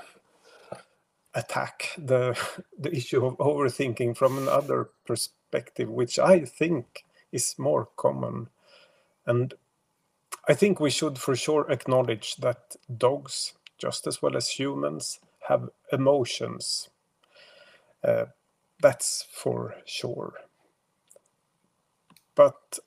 attack 1.35 1.91
the 1.99 2.39
the 2.79 2.95
issue 2.95 3.27
of 3.27 3.39
overthinking 3.39 4.17
from 4.17 4.39
another 4.39 4.91
perspective, 5.07 5.91
which 5.91 6.19
I 6.21 6.41
think 6.47 7.05
is 7.33 7.57
more 7.59 7.89
common. 7.97 8.49
And 9.27 9.55
I 10.49 10.55
think 10.55 10.81
we 10.81 10.91
should 10.91 11.19
for 11.19 11.37
sure 11.37 11.71
acknowledge 11.71 12.37
that 12.37 12.77
dogs, 12.99 13.55
just 13.79 14.07
as 14.07 14.23
well 14.23 14.37
as 14.37 14.51
humans, 14.51 15.21
have 15.49 15.71
emotions. 15.93 16.89
Uh, 18.05 18.27
that's 18.81 19.27
for 19.33 19.77
sure. 19.87 20.35
But 22.37 22.79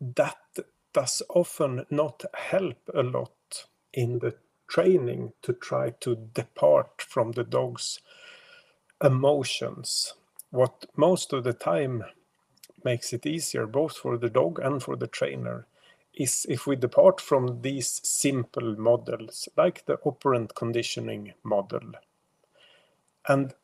that 0.00 0.36
does 0.92 1.22
often 1.30 1.86
not 1.90 2.24
help 2.34 2.78
a 2.94 3.02
lot 3.02 3.66
in 3.92 4.18
the 4.18 4.34
training 4.68 5.32
to 5.42 5.54
try 5.54 5.90
to 6.00 6.28
depart 6.34 7.00
from 7.00 7.32
the 7.32 7.44
dog's 7.44 8.00
emotions. 9.02 10.14
What 10.50 10.86
most 10.96 11.32
of 11.32 11.44
the 11.44 11.52
time 11.54 12.04
makes 12.84 13.12
it 13.12 13.26
easier, 13.26 13.66
both 13.66 13.96
for 13.96 14.18
the 14.18 14.30
dog 14.30 14.58
and 14.58 14.82
for 14.82 14.96
the 14.96 15.06
trainer, 15.06 15.66
is 16.14 16.46
if 16.48 16.66
we 16.66 16.76
depart 16.76 17.20
from 17.20 17.62
these 17.62 18.00
simple 18.04 18.76
models, 18.76 19.48
like 19.56 19.86
the 19.86 19.98
operant 20.04 20.54
conditioning 20.54 21.32
model, 21.42 21.92
and 23.28 23.54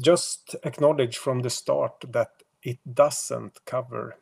just 0.00 0.56
acknowledge 0.64 1.16
from 1.18 1.40
the 1.40 1.50
start 1.50 2.04
that 2.08 2.42
it 2.62 2.78
doesn't 2.94 3.64
cover 3.64 4.16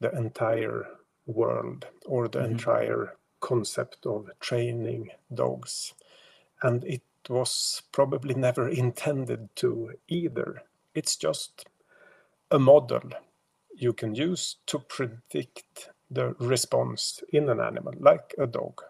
the 0.00 0.10
entire 0.16 0.86
world 1.26 1.86
or 2.06 2.28
the 2.28 2.40
mm-hmm. 2.40 2.52
entire 2.52 3.16
concept 3.40 4.06
of 4.06 4.30
training 4.40 5.10
dogs. 5.32 5.94
And 6.62 6.84
it 6.84 7.02
was 7.28 7.82
probably 7.92 8.34
never 8.34 8.68
intended 8.84 9.48
to 9.56 9.92
either. 10.08 10.62
It's 10.94 11.16
just 11.16 11.66
a 12.50 12.58
model 12.58 13.10
you 13.76 13.92
can 13.92 14.14
use 14.14 14.56
to 14.66 14.78
predict 14.78 15.90
the 16.10 16.34
response 16.38 17.22
in 17.32 17.48
an 17.48 17.60
animal, 17.60 17.94
like 17.98 18.34
a 18.38 18.46
dog. 18.46 18.82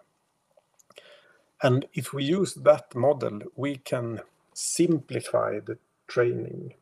And 1.63 1.85
if 1.93 2.13
we 2.13 2.23
use 2.23 2.53
that 2.55 2.93
model, 2.93 3.39
we 3.55 3.77
can 3.77 4.21
simplify 4.53 5.59
the 5.59 5.77
training 6.07 6.75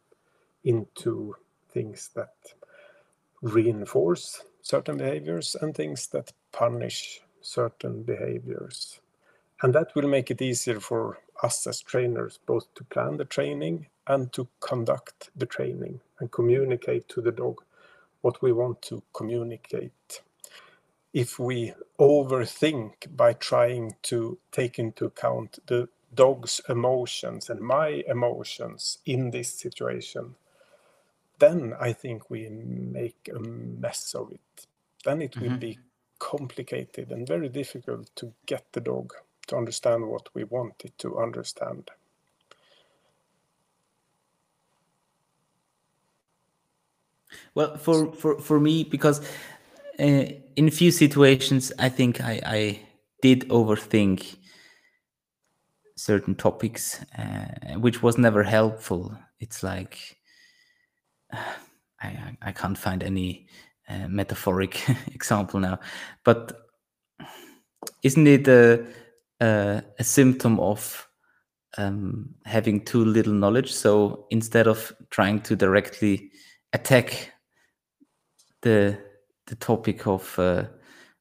into 0.63 1.35
things 1.73 2.09
that 2.15 2.33
reinforce 3.41 4.43
certain 4.61 4.97
behaviors 4.97 5.55
and 5.61 5.75
things 5.75 6.07
that 6.07 6.31
punish 6.51 7.21
certain 7.41 8.03
behaviors. 8.03 8.99
And 9.61 9.73
that 9.75 9.93
will 9.95 10.07
make 10.07 10.31
it 10.31 10.41
easier 10.41 10.79
for 10.79 11.19
us 11.41 11.67
as 11.67 11.81
trainers 11.81 12.39
both 12.45 12.73
to 12.75 12.83
plan 12.85 13.17
the 13.17 13.25
training 13.25 13.87
and 14.07 14.31
to 14.33 14.47
conduct 14.59 15.29
the 15.35 15.45
training 15.45 15.99
and 16.19 16.31
communicate 16.31 17.07
to 17.09 17.21
the 17.21 17.31
dog 17.31 17.61
what 18.21 18.41
we 18.41 18.51
want 18.51 18.81
to 18.83 19.03
communicate. 19.13 20.21
If 21.13 21.37
we 21.37 21.73
overthink 21.99 23.15
by 23.15 23.33
trying 23.33 23.95
to 24.03 24.37
take 24.51 24.79
into 24.79 25.05
account 25.05 25.59
the 25.67 25.89
dog's 26.13 26.61
emotions 26.69 27.49
and 27.49 27.59
my 27.59 28.03
emotions 28.07 28.99
in 29.05 29.31
this 29.31 29.49
situation, 29.49 30.35
then 31.43 31.73
I 31.79 31.91
think 31.93 32.29
we 32.29 32.49
make 32.49 33.29
a 33.33 33.39
mess 33.39 34.15
of 34.15 34.31
it. 34.31 34.67
Then 35.03 35.21
it 35.21 35.31
mm-hmm. 35.31 35.51
will 35.51 35.57
be 35.57 35.79
complicated 36.19 37.11
and 37.11 37.27
very 37.27 37.49
difficult 37.49 38.09
to 38.15 38.31
get 38.45 38.63
the 38.71 38.79
dog 38.79 39.13
to 39.47 39.57
understand 39.57 40.07
what 40.07 40.29
we 40.33 40.45
want 40.45 40.85
it 40.85 40.97
to 40.99 41.19
understand. 41.19 41.91
Well, 47.55 47.77
for 47.77 48.13
for 48.13 48.39
for 48.39 48.59
me, 48.59 48.83
because 48.83 49.19
uh, 49.99 50.25
in 50.55 50.67
a 50.67 50.71
few 50.71 50.91
situations, 50.91 51.73
I 51.77 51.89
think 51.89 52.21
I 52.21 52.41
I 52.45 52.79
did 53.21 53.49
overthink 53.49 54.37
certain 55.95 56.35
topics, 56.35 57.03
uh, 57.17 57.79
which 57.79 58.01
was 58.01 58.17
never 58.17 58.43
helpful. 58.43 59.17
It's 59.39 59.61
like 59.63 60.22
I 62.01 62.37
I 62.41 62.51
can't 62.51 62.77
find 62.77 63.03
any 63.03 63.47
uh, 63.89 64.07
metaphoric 64.07 64.81
example 65.13 65.59
now, 65.59 65.79
but 66.23 66.53
isn't 68.03 68.27
it 68.27 68.47
a 68.47 68.85
a, 69.39 69.83
a 69.99 70.03
symptom 70.03 70.59
of 70.59 71.07
um, 71.77 72.35
having 72.45 72.85
too 72.85 73.03
little 73.03 73.33
knowledge? 73.33 73.73
So 73.73 74.27
instead 74.29 74.67
of 74.67 74.93
trying 75.09 75.41
to 75.41 75.55
directly 75.55 76.31
attack 76.73 77.31
the 78.61 78.97
the 79.47 79.55
topic 79.55 80.07
of 80.07 80.37
uh, 80.39 80.65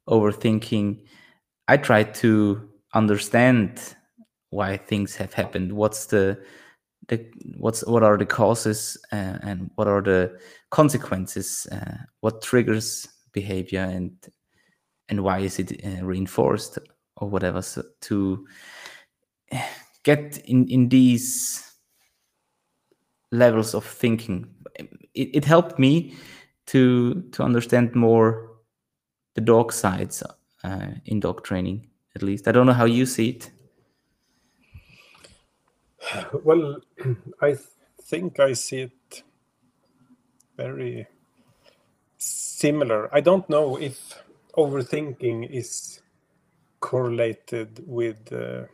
overthinking, 0.09 1.05
I 1.69 1.77
try 1.77 2.05
to 2.05 2.69
understand 2.95 3.81
why 4.51 4.77
things 4.77 5.17
have 5.17 5.33
happened. 5.33 5.73
What's 5.73 6.07
the 6.07 6.39
the 7.13 7.27
what's 7.57 7.87
what 7.87 8.03
are 8.03 8.17
the 8.17 8.27
causes 8.27 8.97
uh, 9.13 9.39
and 9.43 9.71
what 9.75 9.89
are 9.89 10.03
the 10.03 10.39
consequences? 10.71 11.67
Uh, 11.71 11.99
what 12.21 12.43
triggers 12.43 13.09
behavior 13.33 13.81
and 13.81 14.13
and 15.09 15.23
why 15.23 15.41
is 15.41 15.59
it 15.59 15.85
uh, 15.85 16.05
reinforced 16.05 16.79
or 17.17 17.29
whatever? 17.29 17.63
So 17.63 17.83
to 18.03 18.47
get 20.03 20.39
in 20.45 20.69
in 20.69 20.89
these 20.89 21.73
levels 23.31 23.75
of 23.75 23.85
thinking, 23.85 24.49
it, 25.15 25.31
it 25.35 25.45
helped 25.45 25.79
me 25.79 26.15
to 26.67 27.23
to 27.33 27.43
understand 27.43 27.95
more 27.95 28.51
the 29.35 29.41
dog 29.41 29.73
sides 29.73 30.23
uh, 30.65 30.87
in 31.05 31.21
dog 31.21 31.45
training. 31.45 31.89
At 32.15 32.23
least 32.23 32.49
I 32.49 32.53
don't 32.53 32.67
know 32.67 32.73
how 32.73 32.85
you 32.87 33.07
see 33.07 33.31
it. 33.31 33.51
Well, 36.45 36.81
I 37.43 37.57
think 38.03 38.41
I 38.41 38.55
see 38.55 38.83
it 38.83 39.23
very 40.57 41.07
similar. 42.19 43.15
I 43.15 43.21
don't 43.21 43.49
know 43.51 43.77
if 43.77 44.23
overthinking 44.57 45.51
is 45.51 46.03
correlated 46.81 47.85
with 47.87 48.33
uh, 48.33 48.65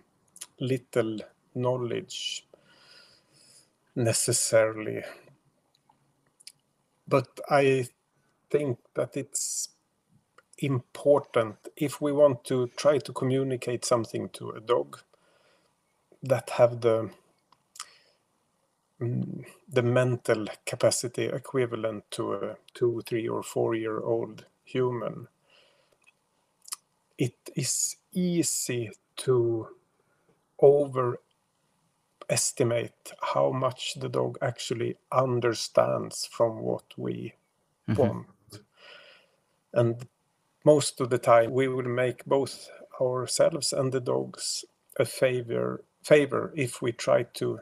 little 0.61 1.18
knowledge 1.55 2.47
necessarily 3.97 5.03
but 7.09 7.29
I 7.51 7.87
think 8.51 8.79
that 8.95 9.16
it's 9.16 9.70
important 10.59 11.57
if 11.76 12.01
we 12.01 12.12
want 12.12 12.45
to 12.45 12.68
try 12.76 12.99
to 12.99 13.12
communicate 13.12 13.85
something 13.85 14.31
to 14.31 14.51
a 14.53 14.61
dog 14.61 15.01
that 16.23 16.51
have 16.51 16.81
the 16.81 17.11
mm, 19.01 19.45
the 19.69 19.83
mental 19.83 20.47
capacity 20.66 21.25
equivalent 21.25 22.11
to 22.11 22.35
a 22.35 22.57
two, 22.75 23.03
three, 23.07 23.29
or 23.29 23.43
four 23.43 23.75
year 23.75 24.01
old 24.01 24.45
human. 24.64 25.29
It 27.16 27.37
is 27.57 27.97
easy 28.12 28.91
to 29.19 29.69
overestimate 30.62 31.19
how 33.21 33.51
much 33.51 33.95
the 33.95 34.09
dog 34.09 34.39
actually 34.41 34.97
understands 35.11 36.29
from 36.31 36.61
what 36.61 36.85
we 36.97 37.35
mm-hmm. 37.89 38.01
want. 38.01 38.27
And 39.73 40.07
most 40.64 41.01
of 41.01 41.11
the 41.11 41.19
time, 41.19 41.53
we 41.53 41.69
will 41.69 41.89
make 41.89 42.25
both 42.25 42.71
ourselves 43.01 43.73
and 43.73 43.93
the 43.93 44.01
dogs 44.01 44.64
a 44.99 45.05
favor 45.05 45.85
favor 46.03 46.53
if 46.57 46.82
we 46.82 46.92
try 46.92 47.24
to 47.34 47.61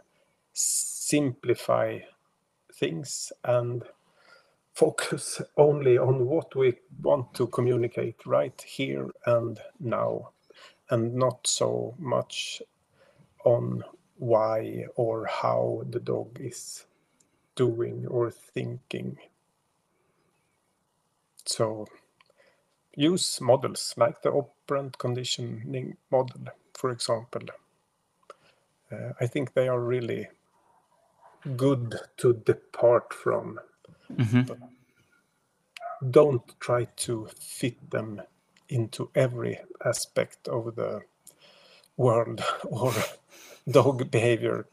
simplify 0.52 1.98
things 2.74 3.32
and 3.44 3.84
focus 4.74 5.42
only 5.56 5.98
on 5.98 6.26
what 6.26 6.54
we 6.56 6.74
want 7.02 7.34
to 7.34 7.46
communicate 7.48 8.16
right 8.26 8.62
here 8.66 9.10
and 9.26 9.60
now 9.80 10.30
and 10.90 11.14
not 11.14 11.46
so 11.46 11.94
much 11.98 12.62
on 13.44 13.82
why 14.18 14.86
or 14.96 15.26
how 15.26 15.82
the 15.90 16.00
dog 16.00 16.38
is 16.40 16.86
doing 17.56 18.06
or 18.08 18.30
thinking. 18.30 19.18
So 21.46 21.86
use 22.96 23.40
models 23.40 23.94
like 23.96 24.22
the 24.22 24.30
operant 24.30 24.98
conditioning 24.98 25.96
model, 26.10 26.46
for 26.74 26.90
example. 26.90 27.42
Uh, 28.90 29.12
I 29.20 29.26
think 29.26 29.54
they 29.54 29.68
are 29.68 29.80
really 29.80 30.28
good 31.56 31.96
to 32.18 32.34
depart 32.34 33.12
from. 33.12 33.60
Mm-hmm. 34.12 34.52
Don't 36.10 36.60
try 36.60 36.84
to 36.96 37.28
fit 37.38 37.90
them 37.90 38.22
into 38.68 39.10
every 39.14 39.58
aspect 39.84 40.48
of 40.48 40.76
the 40.76 41.02
world 41.96 42.42
or 42.64 42.92
dog 43.70 44.10
behavior. 44.10 44.66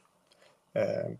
Uh, 0.76 1.16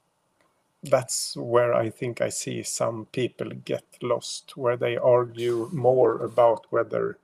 that's 0.84 1.38
where 1.38 1.74
I 1.74 1.90
think 1.90 2.20
I 2.20 2.30
see 2.30 2.62
some 2.64 3.06
people 3.12 3.50
get 3.50 3.86
lost, 4.02 4.58
where 4.58 4.76
they 4.76 4.98
argue 4.98 5.70
more 5.72 6.22
about 6.22 6.66
whether 6.72 7.18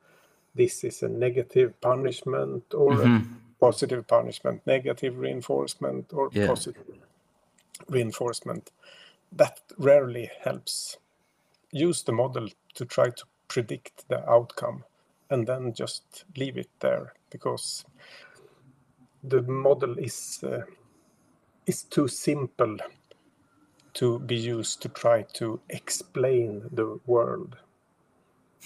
this 0.54 0.82
is 0.82 1.02
a 1.02 1.08
negative 1.08 1.78
punishment 1.80 2.64
or 2.72 2.92
mm-hmm. 2.92 3.34
Positive 3.60 4.06
punishment, 4.06 4.62
negative 4.66 5.18
reinforcement 5.18 6.12
or 6.12 6.30
yeah. 6.32 6.46
positive 6.46 6.84
reinforcement. 7.88 8.70
That 9.32 9.60
rarely 9.78 10.30
helps. 10.40 10.98
Use 11.72 12.02
the 12.02 12.12
model 12.12 12.48
to 12.74 12.84
try 12.84 13.10
to 13.10 13.24
predict 13.46 14.08
the 14.08 14.28
outcome 14.28 14.84
and 15.28 15.46
then 15.46 15.72
just 15.72 16.24
leave 16.36 16.56
it 16.56 16.70
there 16.80 17.14
because 17.30 17.84
the 19.22 19.42
model 19.42 19.98
is 19.98 20.42
uh, 20.42 20.62
is 21.66 21.82
too 21.84 22.08
simple 22.08 22.76
to 23.94 24.18
be 24.20 24.36
used 24.36 24.82
to 24.82 24.88
try 24.88 25.22
to 25.22 25.60
explain 25.68 26.62
the 26.72 26.98
world. 27.06 27.56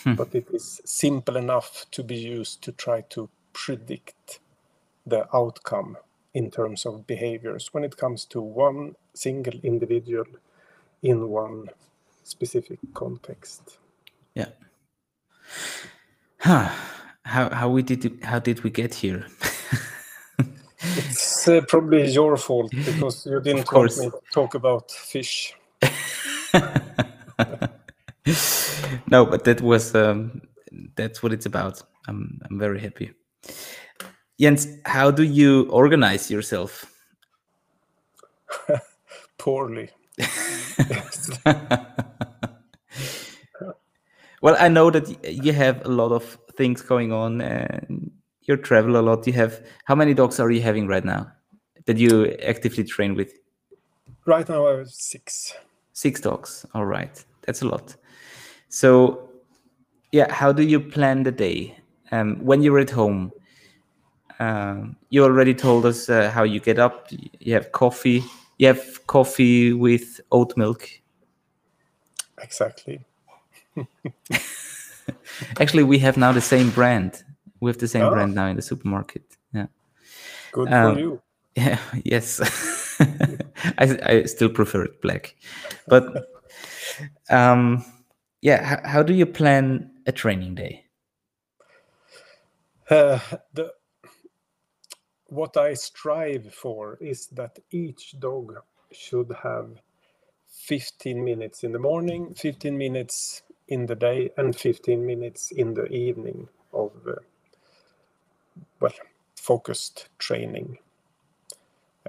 Hmm. 0.02 0.14
But 0.14 0.34
it 0.34 0.48
is 0.52 0.80
simple 0.84 1.36
enough 1.36 1.86
to 1.92 2.02
be 2.02 2.16
used 2.16 2.62
to 2.62 2.72
try 2.72 3.02
to 3.10 3.28
predict 3.52 4.40
the 5.06 5.26
outcome 5.34 5.96
in 6.34 6.50
terms 6.50 6.86
of 6.86 7.06
behaviors 7.06 7.72
when 7.72 7.84
it 7.84 7.96
comes 7.96 8.24
to 8.26 8.40
one 8.40 8.96
single 9.14 9.54
individual 9.62 10.26
in 11.02 11.28
one 11.28 11.68
specific 12.24 12.78
context. 12.94 13.78
Yeah. 14.34 14.48
Huh. 16.38 16.70
How 17.24 17.50
how 17.50 17.68
we 17.70 17.82
did 17.82 18.18
how 18.22 18.38
did 18.38 18.62
we 18.64 18.70
get 18.70 18.94
here? 18.94 19.26
It's 20.96 21.48
uh, 21.48 21.62
probably 21.66 22.10
your 22.10 22.36
fault 22.36 22.72
because 22.84 23.26
you 23.26 23.40
didn't 23.40 23.72
want 23.72 23.96
me 23.96 24.10
to 24.10 24.20
talk 24.32 24.54
about 24.54 24.90
fish. 24.90 25.54
no, 29.10 29.26
but 29.26 29.44
that 29.44 29.60
was 29.62 29.94
um, 29.94 30.42
that's 30.96 31.22
what 31.22 31.32
it's 31.32 31.46
about. 31.46 31.82
I'm 32.06 32.40
I'm 32.48 32.58
very 32.58 32.80
happy. 32.80 33.12
Jens, 34.40 34.66
how 34.84 35.10
do 35.10 35.22
you 35.22 35.68
organize 35.70 36.30
yourself? 36.30 36.92
Poorly. 39.38 39.90
well, 44.40 44.56
I 44.58 44.68
know 44.68 44.90
that 44.90 45.24
you 45.24 45.52
have 45.52 45.84
a 45.84 45.88
lot 45.88 46.12
of 46.12 46.38
things 46.56 46.82
going 46.82 47.12
on 47.12 47.40
and 47.40 48.10
you 48.42 48.56
travel 48.56 48.96
a 48.96 49.02
lot. 49.02 49.26
You 49.26 49.32
have 49.34 49.64
how 49.84 49.94
many 49.94 50.14
dogs 50.14 50.40
are 50.40 50.50
you 50.50 50.60
having 50.60 50.86
right 50.86 51.04
now 51.04 51.30
that 51.86 51.98
you 51.98 52.26
actively 52.42 52.84
train 52.84 53.14
with? 53.14 53.32
Right 54.26 54.48
now, 54.48 54.66
I 54.66 54.78
have 54.78 54.88
six. 54.88 55.54
Six 55.92 56.20
dogs. 56.20 56.66
All 56.74 56.86
right, 56.86 57.24
that's 57.42 57.62
a 57.62 57.68
lot. 57.68 57.96
So, 58.68 59.28
yeah, 60.12 60.32
how 60.32 60.52
do 60.52 60.62
you 60.62 60.80
plan 60.80 61.22
the 61.22 61.32
day 61.32 61.76
um, 62.10 62.44
when 62.44 62.62
you're 62.62 62.78
at 62.78 62.90
home? 62.90 63.32
Um, 64.40 64.96
you 65.10 65.24
already 65.24 65.54
told 65.54 65.86
us 65.86 66.08
uh, 66.08 66.30
how 66.30 66.42
you 66.42 66.60
get 66.60 66.78
up. 66.78 67.08
You 67.10 67.54
have 67.54 67.72
coffee. 67.72 68.24
You 68.58 68.68
have 68.68 69.06
coffee 69.06 69.72
with 69.72 70.20
oat 70.32 70.56
milk. 70.56 70.88
Exactly. 72.40 73.04
Actually, 75.60 75.82
we 75.82 75.98
have 75.98 76.16
now 76.16 76.32
the 76.32 76.40
same 76.40 76.70
brand. 76.70 77.22
We 77.60 77.70
have 77.70 77.78
the 77.78 77.88
same 77.88 78.02
oh. 78.02 78.10
brand 78.10 78.34
now 78.34 78.46
in 78.46 78.56
the 78.56 78.62
supermarket. 78.62 79.22
Yeah. 79.52 79.66
Good 80.52 80.72
um, 80.72 80.94
for 80.94 81.00
you. 81.00 81.20
Yeah. 81.56 81.78
Yes. 82.04 82.40
I, 83.78 83.98
I 84.02 84.24
still 84.24 84.48
prefer 84.48 84.82
it 84.84 85.00
black, 85.00 85.36
but 85.86 86.30
um, 87.30 87.84
yeah. 88.42 88.64
How, 88.64 88.88
how 88.88 89.02
do 89.04 89.14
you 89.14 89.24
plan 89.24 89.92
a 90.06 90.10
training 90.10 90.56
day? 90.56 90.84
Uh, 92.90 93.20
the 93.52 93.72
what 95.34 95.56
I 95.56 95.74
strive 95.74 96.54
for 96.54 96.96
is 97.00 97.26
that 97.28 97.58
each 97.72 98.14
dog 98.20 98.56
should 98.92 99.34
have 99.42 99.82
15 100.46 101.24
minutes 101.24 101.64
in 101.64 101.72
the 101.72 101.78
morning, 101.78 102.34
15 102.34 102.78
minutes 102.78 103.42
in 103.66 103.86
the 103.86 103.96
day, 103.96 104.30
and 104.36 104.54
15 104.54 105.04
minutes 105.04 105.50
in 105.50 105.74
the 105.74 105.86
evening 105.86 106.48
of, 106.72 106.92
uh, 107.08 107.14
well, 108.80 108.92
focused 109.34 110.08
training. 110.18 110.78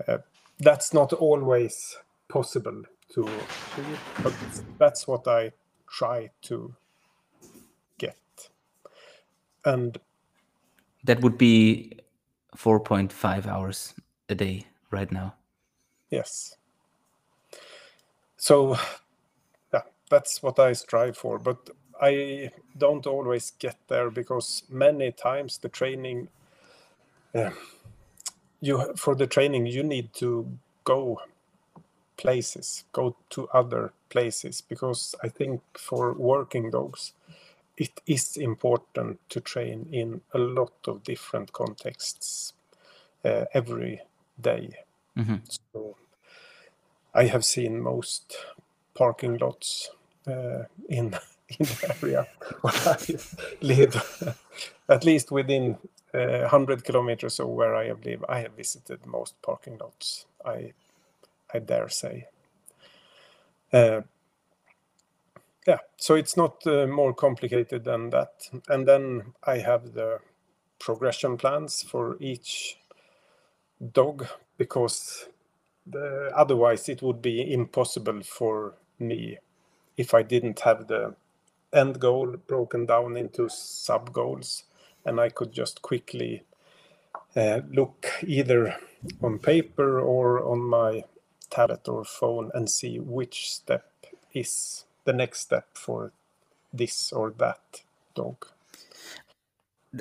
Uh, 0.07 0.19
that's 0.59 0.93
not 0.93 1.11
always 1.11 1.97
possible 2.27 2.83
to 3.13 3.21
achieve, 3.23 3.99
but 4.21 4.33
that's 4.77 5.07
what 5.07 5.27
I 5.27 5.51
try 5.89 6.29
to 6.43 6.75
get. 7.97 8.49
And 9.63 9.97
that 11.03 11.21
would 11.21 11.37
be 11.39 12.04
4.5 12.55 13.47
hours 13.47 13.93
a 14.29 14.35
day 14.35 14.65
right 14.91 15.11
now. 15.11 15.35
Yes. 16.09 16.55
So, 18.37 18.77
yeah, 19.73 19.81
that's 20.09 20.41
what 20.43 20.59
I 20.59 20.73
strive 20.73 21.17
for. 21.17 21.39
But 21.39 21.69
I 22.01 22.51
don't 22.77 23.07
always 23.07 23.51
get 23.59 23.77
there 23.87 24.09
because 24.09 24.63
many 24.69 25.11
times 25.11 25.57
the 25.57 25.69
training, 25.69 26.27
uh, 27.33 27.51
you 28.61 28.93
for 28.95 29.15
the 29.15 29.27
training 29.27 29.65
you 29.65 29.83
need 29.83 30.13
to 30.15 30.57
go 30.83 31.19
places, 32.17 32.85
go 32.91 33.15
to 33.29 33.47
other 33.49 33.93
places 34.09 34.61
because 34.61 35.15
I 35.23 35.29
think 35.29 35.61
for 35.77 36.13
working 36.13 36.71
dogs 36.71 37.13
it 37.77 38.01
is 38.05 38.37
important 38.37 39.19
to 39.29 39.41
train 39.41 39.87
in 39.91 40.21
a 40.33 40.37
lot 40.37 40.73
of 40.87 41.03
different 41.03 41.51
contexts 41.51 42.53
uh, 43.23 43.45
every 43.53 44.01
day. 44.39 44.69
Mm-hmm. 45.17 45.35
So 45.73 45.97
I 47.13 47.25
have 47.25 47.43
seen 47.43 47.81
most 47.81 48.37
parking 48.93 49.37
lots 49.37 49.91
uh, 50.27 50.63
in 50.89 51.15
in 51.59 51.65
the 51.65 51.95
area 52.01 52.27
where 52.61 52.73
I 52.85 52.97
live, 53.61 54.35
at 54.89 55.05
least 55.05 55.31
within 55.31 55.77
uh, 56.13 56.47
100 56.49 56.83
kilometers 56.83 57.39
of 57.39 57.49
where 57.49 57.75
I 57.75 57.91
live. 57.91 58.25
I 58.27 58.39
have 58.39 58.53
visited 58.53 59.05
most 59.05 59.39
parking 59.41 59.77
lots. 59.77 60.25
I 60.45 60.73
I 61.53 61.59
dare 61.59 61.89
say. 61.89 62.27
Yeah, 65.67 65.79
so 65.97 66.15
it's 66.15 66.37
not 66.37 66.67
uh, 66.67 66.87
more 66.87 67.13
complicated 67.15 67.85
than 67.85 68.11
that. 68.11 68.49
And 68.69 68.87
then 68.87 69.33
I 69.45 69.59
have 69.59 69.93
the 69.93 70.19
progression 70.79 71.37
plans 71.37 71.83
for 71.83 72.17
each 72.21 72.77
dog 73.93 74.27
because 74.57 75.29
the, 75.87 76.31
otherwise 76.35 76.89
it 76.89 77.01
would 77.01 77.21
be 77.21 77.53
impossible 77.53 78.21
for 78.23 78.75
me 78.99 79.39
if 79.97 80.13
I 80.13 80.23
didn't 80.23 80.61
have 80.61 80.87
the 80.87 81.15
end 81.73 81.99
goal 81.99 82.37
broken 82.47 82.85
down 82.87 83.17
into 83.17 83.49
sub 83.49 84.13
goals 84.13 84.65
and 85.05 85.19
I 85.21 85.29
could 85.29 85.53
just 85.53 85.81
quickly 85.83 86.43
uh, 87.35 87.61
look 87.71 88.07
either 88.23 88.77
on 89.23 89.39
paper 89.39 89.99
or 90.01 90.45
on 90.45 90.61
my 90.61 91.03
tablet 91.51 91.87
or 91.89 92.05
phone 92.05 92.51
and 92.55 92.69
see 92.69 92.99
which 92.99 93.51
step 93.53 93.91
is 94.33 94.84
the 95.05 95.13
next 95.13 95.39
step 95.39 95.67
for 95.73 96.11
this 96.73 97.11
or 97.13 97.33
that 97.37 97.81
dog. 98.15 98.47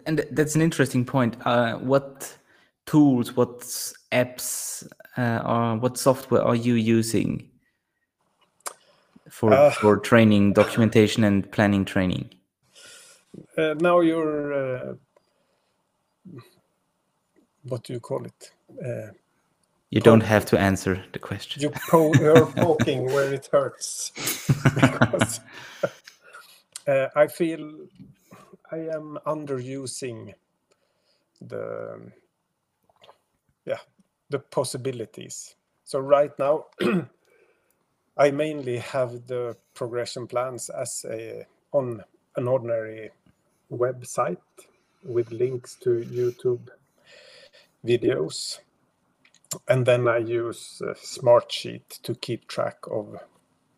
And 0.06 0.26
that's 0.32 0.56
an 0.56 0.62
interesting 0.62 1.04
point. 1.04 1.36
Uh, 1.46 1.76
what 1.78 2.36
tools, 2.86 3.36
what 3.36 3.60
apps, 4.10 4.86
uh, 5.16 5.40
or 5.46 5.76
what 5.76 5.96
software 5.96 6.42
are 6.42 6.56
you 6.56 6.74
using 6.74 7.48
for 9.30 9.52
uh, 9.52 9.70
for 9.70 9.96
training, 9.98 10.52
documentation, 10.52 11.22
and 11.22 11.50
planning 11.52 11.84
training? 11.84 12.30
Uh, 13.56 13.74
now 13.78 14.00
you're 14.00 14.52
uh, 14.52 14.94
what 17.62 17.84
do 17.84 17.92
you 17.92 18.00
call 18.00 18.24
it? 18.24 18.52
You 19.94 20.00
don't 20.00 20.24
have 20.24 20.44
to 20.46 20.58
answer 20.58 21.04
the 21.12 21.20
question. 21.20 21.62
You 21.62 21.70
po 21.70 22.12
you're 22.14 22.46
poking 22.46 23.04
where 23.04 23.32
it 23.32 23.48
hurts. 23.52 24.10
because, 24.74 25.38
uh, 26.88 27.06
I 27.14 27.28
feel 27.28 27.86
I 28.72 28.88
am 28.90 29.20
underusing 29.24 30.34
the 31.40 32.10
yeah 33.64 33.78
the 34.30 34.40
possibilities. 34.40 35.54
So 35.84 36.00
right 36.00 36.36
now, 36.40 36.64
I 38.16 38.32
mainly 38.32 38.78
have 38.78 39.28
the 39.28 39.56
progression 39.74 40.26
plans 40.26 40.70
as 40.70 41.06
a 41.08 41.46
on 41.70 42.02
an 42.34 42.48
ordinary 42.48 43.12
website 43.70 44.38
with 45.04 45.30
links 45.30 45.76
to 45.84 46.04
YouTube 46.10 46.66
videos 47.86 48.58
and 49.68 49.86
then 49.86 50.08
I 50.08 50.18
use 50.18 50.82
Smartsheet 50.96 52.02
to 52.02 52.14
keep 52.14 52.46
track 52.46 52.78
of 52.90 53.18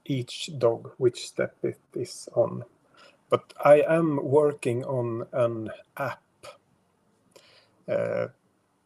each 0.04 0.50
dog, 0.58 0.92
which 0.98 1.26
step 1.26 1.56
it 1.62 1.80
is 1.94 2.28
on. 2.34 2.64
But 3.28 3.52
I 3.64 3.82
am 3.88 4.20
working 4.22 4.84
on 4.84 5.26
an 5.32 5.70
app 5.96 6.22
uh, 7.88 8.28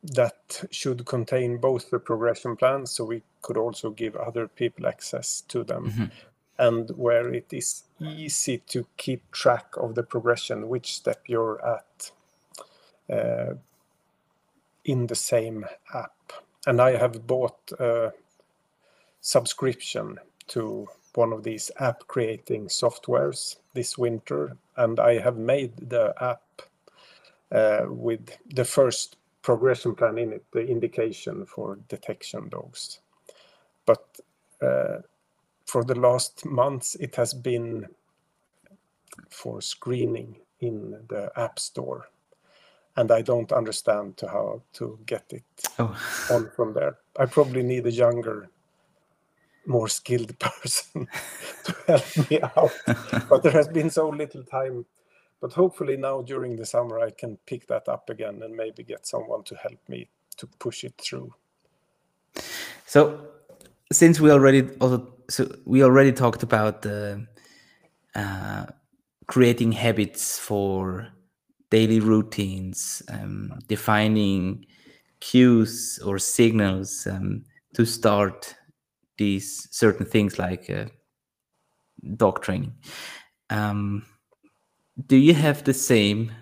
that 0.02 0.64
should 0.70 1.04
contain 1.04 1.58
both 1.58 1.90
the 1.90 1.98
progression 1.98 2.56
plans, 2.56 2.90
so 2.90 3.04
we 3.04 3.22
could 3.42 3.56
also 3.56 3.90
give 3.90 4.16
other 4.16 4.48
people 4.48 4.86
access 4.86 5.42
to 5.42 5.62
them, 5.62 5.90
mm-hmm. 5.90 6.04
and 6.58 6.90
where 6.90 7.32
it 7.32 7.52
is 7.52 7.84
easy 8.00 8.58
to 8.68 8.86
keep 8.96 9.30
track 9.30 9.66
of 9.76 9.94
the 9.94 10.02
progression, 10.02 10.68
which 10.68 10.94
step 10.94 11.22
you're 11.26 11.60
at 11.66 12.10
uh, 13.12 13.54
in 14.84 15.06
the 15.06 15.14
same 15.14 15.66
app 15.94 16.32
and 16.66 16.80
I 16.80 16.96
have 16.96 17.26
bought 17.26 17.72
a 17.78 18.12
subscription 19.20 20.18
to 20.48 20.88
one 21.14 21.32
of 21.32 21.42
these 21.42 21.70
app 21.78 22.06
creating 22.06 22.68
softwares 22.68 23.56
this 23.74 23.98
winter, 23.98 24.56
and 24.76 25.00
I 25.00 25.18
have 25.18 25.36
made 25.36 25.76
the 25.76 26.14
app 26.20 26.62
uh, 27.52 27.86
with 27.88 28.36
the 28.54 28.64
first 28.64 29.16
progression 29.42 29.94
plan 29.94 30.18
in 30.18 30.32
it, 30.32 30.44
the 30.52 30.66
indication 30.66 31.46
for 31.46 31.78
detection 31.88 32.48
dogs. 32.48 33.00
But 33.86 34.04
uh, 34.62 34.98
for 35.64 35.84
the 35.84 35.98
last 35.98 36.44
months, 36.44 36.94
it 36.96 37.16
has 37.16 37.32
been 37.34 37.86
for 39.30 39.60
screening 39.60 40.36
in 40.60 40.96
the 41.08 41.32
App 41.36 41.58
Store 41.58 42.08
and 43.00 43.10
I 43.10 43.22
don't 43.22 43.50
understand 43.50 44.18
to 44.18 44.28
how 44.28 44.62
to 44.74 44.98
get 45.06 45.24
it 45.30 45.44
oh. 45.78 45.96
on 46.30 46.50
from 46.54 46.74
there. 46.74 46.98
I 47.18 47.24
probably 47.24 47.62
need 47.62 47.86
a 47.86 47.90
younger, 47.90 48.50
more 49.66 49.88
skilled 49.88 50.38
person 50.46 51.08
to 51.64 51.74
help 51.86 52.30
me 52.30 52.40
out. 52.42 52.72
but 53.28 53.42
there 53.42 53.52
has 53.52 53.68
been 53.68 53.88
so 53.88 54.10
little 54.10 54.44
time. 54.44 54.84
But 55.40 55.54
hopefully 55.54 55.96
now 55.96 56.20
during 56.20 56.56
the 56.56 56.66
summer 56.66 57.00
I 57.00 57.10
can 57.10 57.38
pick 57.46 57.66
that 57.68 57.88
up 57.88 58.10
again 58.10 58.42
and 58.42 58.54
maybe 58.54 58.82
get 58.82 59.06
someone 59.06 59.42
to 59.44 59.56
help 59.56 59.80
me 59.88 60.10
to 60.36 60.46
push 60.58 60.84
it 60.84 60.94
through. 60.98 61.32
So 62.84 63.28
since 63.90 64.20
we 64.20 64.30
already 64.30 64.68
also 64.78 65.14
so 65.30 65.50
we 65.64 65.82
already 65.82 66.12
talked 66.12 66.42
about 66.42 66.82
the 66.82 67.26
uh, 68.14 68.66
creating 69.26 69.72
habits 69.72 70.38
for 70.38 71.08
daily 71.70 72.00
routines, 72.00 73.02
um, 73.08 73.58
defining 73.68 74.66
cues 75.20 75.98
or 76.04 76.18
signals 76.18 77.06
um, 77.06 77.44
to 77.74 77.84
start 77.84 78.54
these 79.18 79.68
certain 79.70 80.06
things 80.06 80.38
like 80.38 80.68
uh, 80.70 80.86
dog 82.16 82.42
training. 82.42 82.72
Um, 83.50 84.04
do 85.06 85.16
you 85.16 85.34
have 85.34 85.64
the 85.64 85.74
same 85.74 86.32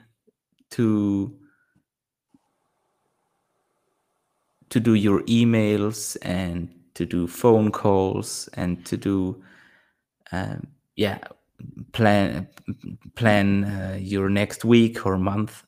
to 0.71 1.39
to 4.71 4.81
do 4.81 4.95
your 4.95 5.23
emails 5.23 6.17
and 6.23 6.69
to 6.95 7.07
do 7.07 7.27
phone 7.27 7.71
calls 7.71 8.49
and 8.55 8.85
to 8.85 8.97
do 8.97 9.43
um, 10.33 10.67
yeah 10.97 11.19
plan 11.93 12.49
plan 13.15 13.65
uh, 13.65 13.99
your 14.01 14.29
next 14.29 14.65
week 14.65 15.07
or 15.07 15.19
month? 15.19 15.65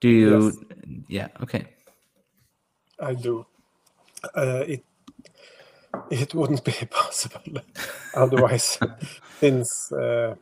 Do 0.00 0.08
you 0.08 0.44
yes. 0.44 0.56
yeah 1.08 1.28
okay. 1.42 1.66
I 3.00 3.14
do. 3.14 3.46
Uh, 4.34 4.64
it 4.66 4.84
it 6.10 6.34
wouldn't 6.34 6.64
be 6.64 6.72
possible 6.90 7.62
otherwise 8.14 8.78
since 9.40 9.92
uh, 9.92 10.34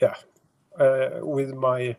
yeah 0.00 0.14
uh, 0.78 1.10
with 1.20 1.54
my 1.54 1.96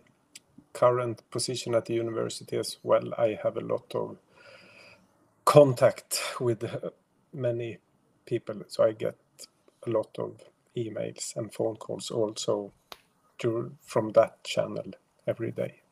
current 0.74 1.22
position 1.30 1.76
at 1.76 1.86
the 1.86 1.94
university 1.94 2.58
as 2.58 2.78
well 2.84 3.14
i 3.18 3.38
have 3.44 3.58
a 3.58 3.62
lot 3.62 3.94
of 3.94 4.18
contact 5.46 6.22
with 6.40 6.64
many 7.32 7.78
people 8.26 8.56
so 8.68 8.84
i 8.84 8.92
get 8.92 9.16
a 9.86 9.90
lot 9.90 10.10
of 10.20 10.42
emails 10.76 11.36
and 11.36 11.54
phone 11.54 11.76
calls 11.76 12.12
also 12.12 12.72
to, 13.40 13.72
from 13.82 14.12
that 14.12 14.44
channel 14.44 14.92
every 15.28 15.52
day 15.52 15.84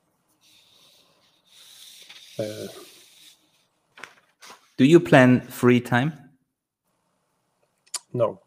uh, 2.39 2.67
do 4.81 4.85
you 4.85 4.99
plan 4.99 5.41
free 5.41 5.79
time? 5.79 6.13
No, 8.13 8.41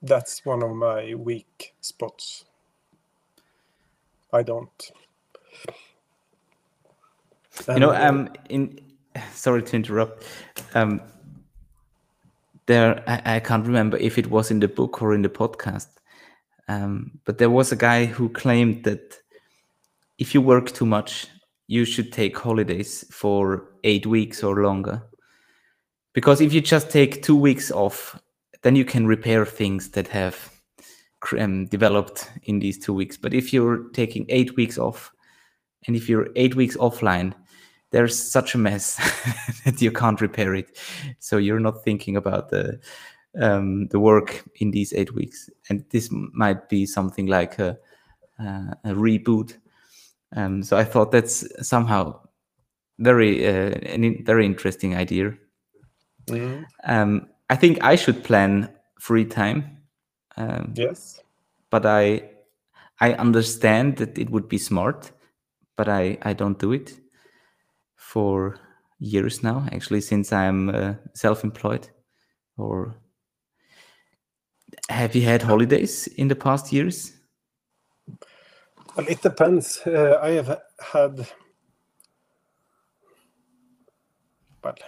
that's 0.00 0.44
one 0.44 0.62
of 0.62 0.70
my 0.74 1.14
weak 1.14 1.74
spots. 1.80 2.46
I 4.32 4.42
don't. 4.42 4.90
You 7.68 7.78
know, 7.78 7.94
um, 7.94 8.30
in 8.48 8.80
sorry 9.32 9.62
to 9.64 9.76
interrupt. 9.76 10.24
Um, 10.74 11.00
there, 12.66 13.02
I, 13.06 13.36
I 13.36 13.40
can't 13.40 13.66
remember 13.66 13.96
if 13.96 14.18
it 14.18 14.30
was 14.30 14.50
in 14.50 14.60
the 14.60 14.68
book 14.68 15.02
or 15.02 15.14
in 15.14 15.22
the 15.22 15.28
podcast, 15.28 15.88
um, 16.68 17.18
but 17.24 17.38
there 17.38 17.50
was 17.50 17.72
a 17.72 17.76
guy 17.76 18.06
who 18.06 18.28
claimed 18.28 18.84
that 18.84 19.18
if 20.18 20.34
you 20.34 20.40
work 20.40 20.72
too 20.72 20.86
much, 20.86 21.26
you 21.68 21.84
should 21.84 22.12
take 22.12 22.38
holidays 22.38 23.04
for 23.10 23.68
eight 23.84 24.06
weeks 24.06 24.42
or 24.42 24.62
longer. 24.62 25.02
Because 26.12 26.40
if 26.40 26.52
you 26.52 26.60
just 26.60 26.90
take 26.90 27.22
two 27.22 27.36
weeks 27.36 27.70
off 27.70 28.18
then 28.66 28.74
you 28.74 28.84
can 28.84 29.06
repair 29.06 29.46
things 29.46 29.90
that 29.90 30.08
have 30.08 30.50
um, 31.38 31.66
developed 31.66 32.28
in 32.42 32.58
these 32.58 32.76
two 32.76 32.92
weeks. 32.92 33.16
But 33.16 33.32
if 33.32 33.52
you're 33.52 33.88
taking 33.90 34.26
eight 34.28 34.56
weeks 34.56 34.76
off 34.76 35.12
and 35.86 35.94
if 35.94 36.08
you're 36.08 36.28
eight 36.34 36.56
weeks 36.56 36.76
offline 36.76 37.32
there's 37.90 38.16
such 38.16 38.54
a 38.54 38.58
mess 38.58 38.96
that 39.64 39.80
you 39.80 39.90
can't 39.90 40.20
repair 40.20 40.54
it 40.54 40.78
so 41.18 41.36
you're 41.36 41.60
not 41.60 41.84
thinking 41.84 42.16
about 42.16 42.50
the 42.50 42.78
um, 43.40 43.86
the 43.88 44.00
work 44.00 44.44
in 44.56 44.70
these 44.70 44.92
eight 44.94 45.14
weeks 45.14 45.50
and 45.68 45.84
this 45.90 46.08
might 46.10 46.68
be 46.68 46.86
something 46.86 47.26
like 47.26 47.58
a, 47.58 47.76
uh, 48.40 48.74
a 48.84 48.90
reboot 48.90 49.58
um, 50.34 50.62
so 50.62 50.76
i 50.76 50.84
thought 50.84 51.12
that's 51.12 51.46
somehow 51.66 52.18
very 52.98 53.46
uh, 53.46 53.70
an 53.84 54.24
very 54.24 54.46
interesting 54.46 54.96
idea 54.96 55.36
Mm-hmm. 56.28 56.62
Um, 56.84 57.28
I 57.48 57.56
think 57.56 57.82
I 57.82 57.96
should 57.96 58.24
plan 58.24 58.70
free 58.98 59.24
time. 59.24 59.78
Um, 60.36 60.74
yes. 60.76 61.20
But 61.70 61.86
I 61.86 62.30
I 63.00 63.12
understand 63.14 63.96
that 63.98 64.18
it 64.18 64.30
would 64.30 64.48
be 64.48 64.58
smart, 64.58 65.12
but 65.76 65.88
I 65.88 66.18
I 66.22 66.32
don't 66.32 66.58
do 66.58 66.72
it 66.72 66.94
for 68.16 68.58
years 68.98 69.42
now. 69.42 69.66
Actually, 69.72 70.00
since 70.00 70.32
I'm 70.32 70.70
uh, 70.70 70.94
self-employed, 71.12 71.90
or 72.56 72.94
have 74.88 75.14
you 75.14 75.20
had 75.20 75.42
holidays 75.42 76.06
in 76.06 76.28
the 76.28 76.34
past 76.34 76.72
years? 76.72 77.12
Well, 78.96 79.06
it 79.06 79.20
depends. 79.20 79.82
Uh, 79.86 80.18
I 80.22 80.30
have 80.30 80.62
had, 80.80 81.26
well, 84.64 84.78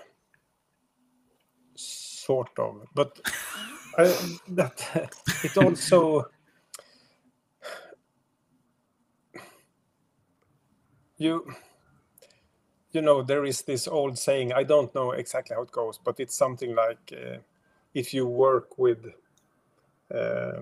sort 1.77 2.59
of. 2.59 2.87
But 2.95 3.21
I, 3.99 4.05
that 4.57 5.11
it 5.45 5.59
also 5.59 6.31
you 11.19 11.45
you 12.93 13.03
know 13.03 13.23
there 13.23 13.45
is 13.45 13.63
this 13.63 13.87
old 13.87 14.19
saying 14.19 14.53
i 14.53 14.63
don't 14.63 14.95
know 14.95 15.13
exactly 15.13 15.55
how 15.55 15.63
it 15.63 15.73
goes 15.73 15.99
but 16.03 16.19
it's 16.21 16.37
something 16.37 16.75
like 16.75 17.13
uh, 17.13 17.37
if 17.95 18.15
you 18.15 18.27
work 18.27 18.79
with 18.79 19.07
uh, 20.15 20.61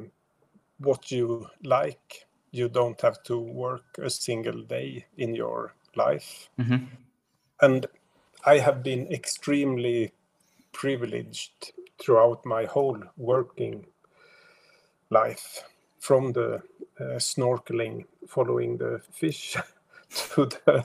what 0.79 1.11
you 1.11 1.47
like 1.63 2.27
you 2.51 2.69
don't 2.69 3.01
have 3.01 3.23
to 3.23 3.39
work 3.39 3.85
a 3.99 4.11
single 4.11 4.63
day 4.63 5.05
in 5.17 5.35
your 5.35 5.75
life 5.95 6.49
mm-hmm. 6.59 6.85
and 7.61 7.87
i 8.45 8.59
have 8.59 8.83
been 8.83 9.07
extremely 9.13 10.13
privileged 10.73 11.73
throughout 11.99 12.45
my 12.45 12.65
whole 12.65 13.01
working 13.17 13.87
life 15.11 15.63
from 16.01 16.33
the 16.33 16.63
uh, 17.01 17.19
snorkeling 17.19 18.05
following 18.27 18.77
the 18.77 19.01
fish 19.13 19.57
to 20.11 20.47
the 20.47 20.85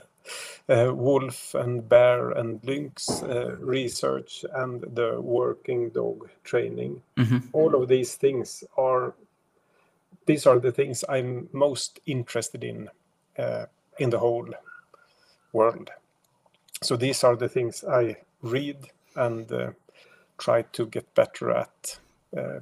wolf 0.68 1.54
and 1.54 1.88
bear 1.88 2.30
and 2.30 2.60
lynx 2.64 3.22
uh, 3.22 3.56
research 3.58 4.44
and 4.54 4.82
the 4.94 5.20
working 5.20 5.90
dog 5.90 6.28
training. 6.44 7.02
Mm-hmm. 7.16 7.38
all 7.52 7.74
of 7.74 7.88
these 7.88 8.14
things 8.14 8.64
are 8.76 9.14
these 10.26 10.46
are 10.46 10.58
the 10.58 10.72
things 10.72 11.04
i'm 11.08 11.48
most 11.52 12.00
interested 12.06 12.64
in 12.64 12.88
uh, 13.38 13.66
in 13.98 14.10
the 14.10 14.18
whole 14.18 14.48
world. 15.52 15.90
So 16.82 16.96
these 16.96 17.24
are 17.24 17.36
the 17.36 17.48
things 17.48 17.84
i 17.84 18.16
read 18.42 18.76
and 19.16 19.50
uh, 19.52 19.72
try 20.38 20.62
to 20.62 20.86
get 20.86 21.14
better 21.14 21.50
at 21.50 21.98
uh, 22.36 22.60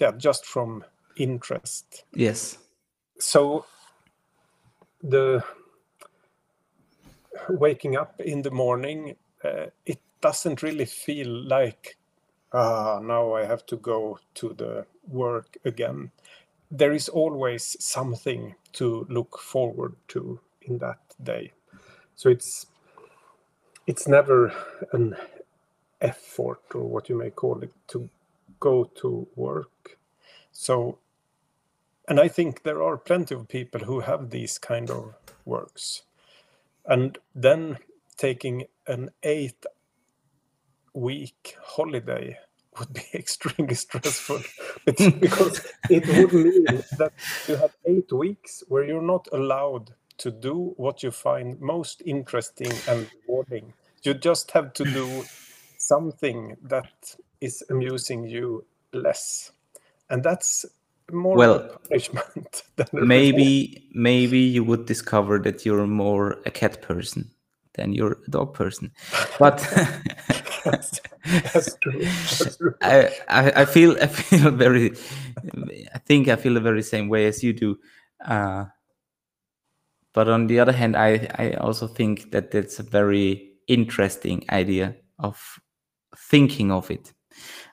yeah 0.00 0.12
just 0.16 0.46
from 0.46 0.84
interest. 1.16 2.04
Yes. 2.14 2.58
So 3.18 3.66
the 5.02 5.44
waking 7.48 7.96
up 7.96 8.20
in 8.20 8.42
the 8.42 8.50
morning 8.50 9.16
uh, 9.44 9.66
it 9.86 10.00
doesn't 10.20 10.62
really 10.62 10.84
feel 10.84 11.28
like 11.28 11.96
ah 12.52 13.00
now 13.02 13.34
i 13.34 13.44
have 13.44 13.64
to 13.66 13.76
go 13.76 14.18
to 14.34 14.54
the 14.54 14.86
work 15.10 15.56
again. 15.64 16.10
There 16.70 16.92
is 16.92 17.08
always 17.08 17.76
something 17.80 18.54
to 18.74 19.06
look 19.08 19.38
forward 19.38 19.96
to 20.08 20.40
in 20.62 20.78
that 20.78 21.00
day. 21.22 21.52
So 22.14 22.28
it's 22.30 22.66
it's 23.86 24.06
never 24.06 24.52
an 24.92 25.16
effort 26.00 26.62
or 26.74 26.84
what 26.84 27.08
you 27.08 27.16
may 27.18 27.30
call 27.30 27.62
it 27.62 27.72
to 27.88 28.08
go 28.60 28.84
to 28.84 29.26
work. 29.34 29.98
So 30.52 30.98
and 32.08 32.18
i 32.18 32.28
think 32.28 32.62
there 32.62 32.82
are 32.82 32.96
plenty 32.96 33.34
of 33.34 33.48
people 33.48 33.80
who 33.80 34.00
have 34.00 34.30
these 34.30 34.58
kind 34.58 34.90
of 34.90 35.14
works 35.44 36.02
and 36.86 37.18
then 37.34 37.78
taking 38.18 38.64
an 38.86 39.10
eight 39.22 39.64
week 40.94 41.56
holiday 41.62 42.38
would 42.78 42.92
be 42.94 43.02
extremely 43.14 43.74
stressful. 43.74 44.40
Because 45.20 45.60
it 45.90 46.06
would 46.08 46.32
mean 46.32 46.84
that 46.98 47.12
you 47.48 47.56
have 47.56 47.76
eight 47.86 48.12
weeks 48.12 48.64
where 48.68 48.84
you're 48.84 49.02
not 49.02 49.28
allowed 49.32 49.94
to 50.18 50.30
do 50.30 50.74
what 50.76 51.02
you 51.02 51.10
find 51.10 51.60
most 51.60 52.02
interesting 52.06 52.72
and 52.88 53.08
rewarding. 53.28 53.74
You 54.02 54.14
just 54.14 54.52
have 54.52 54.74
to 54.74 54.84
do 54.84 55.24
something 55.78 56.56
that 56.62 57.16
is 57.40 57.64
amusing 57.70 58.24
you 58.28 58.64
less. 58.92 59.52
And 60.10 60.22
that's 60.22 60.66
more 61.12 61.36
well 61.36 61.68
punishment 61.88 62.62
maybe 62.92 63.88
maybe 63.94 64.38
you 64.38 64.64
would 64.64 64.86
discover 64.86 65.38
that 65.38 65.64
you're 65.66 65.86
more 65.86 66.38
a 66.46 66.50
cat 66.50 66.80
person 66.82 67.30
than 67.74 67.92
you're 67.92 68.18
a 68.26 68.30
dog 68.30 68.52
person 68.54 68.90
but 69.38 69.58
that's, 70.64 71.00
that's 71.52 71.76
true. 71.80 72.00
That's 72.02 72.56
true. 72.56 72.74
I, 72.82 73.10
I 73.28 73.52
I 73.62 73.64
feel 73.64 73.96
I 74.02 74.06
feel 74.06 74.50
very 74.50 74.92
I 75.94 75.98
think 75.98 76.28
I 76.28 76.36
feel 76.36 76.54
the 76.54 76.60
very 76.60 76.82
same 76.82 77.08
way 77.08 77.26
as 77.26 77.42
you 77.42 77.52
do. 77.52 77.78
Uh, 78.24 78.66
but 80.12 80.28
on 80.28 80.46
the 80.48 80.60
other 80.60 80.72
hand, 80.72 80.96
I 80.96 81.28
I 81.38 81.52
also 81.54 81.86
think 81.86 82.30
that 82.32 82.54
it's 82.54 82.78
a 82.78 82.82
very 82.82 83.54
interesting 83.68 84.44
idea 84.50 84.96
of 85.18 85.58
thinking 86.30 86.72
of 86.72 86.90
it, 86.90 87.14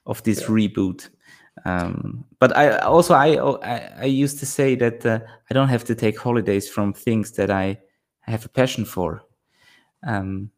of 0.06 0.22
this 0.24 0.42
Yeah. 0.42 0.48
reboot. 0.48 1.10
Um, 1.68 2.24
but 2.40 2.56
I 2.56 2.78
also 2.78 3.14
I, 3.14 3.36
I 3.62 3.92
I 4.04 4.06
used 4.06 4.40
to 4.40 4.46
say 4.46 4.76
that 4.76 5.06
uh, 5.06 5.20
I 5.50 5.54
don't 5.54 5.68
have 5.68 5.84
to 5.86 5.96
take 5.96 6.18
holidays 6.18 6.70
from 6.70 6.94
things 6.94 7.32
that 7.34 7.52
I 7.52 7.78
have 8.22 8.46
a 8.46 8.50
passion 8.50 8.86
for, 8.86 9.26
um, 10.04 10.50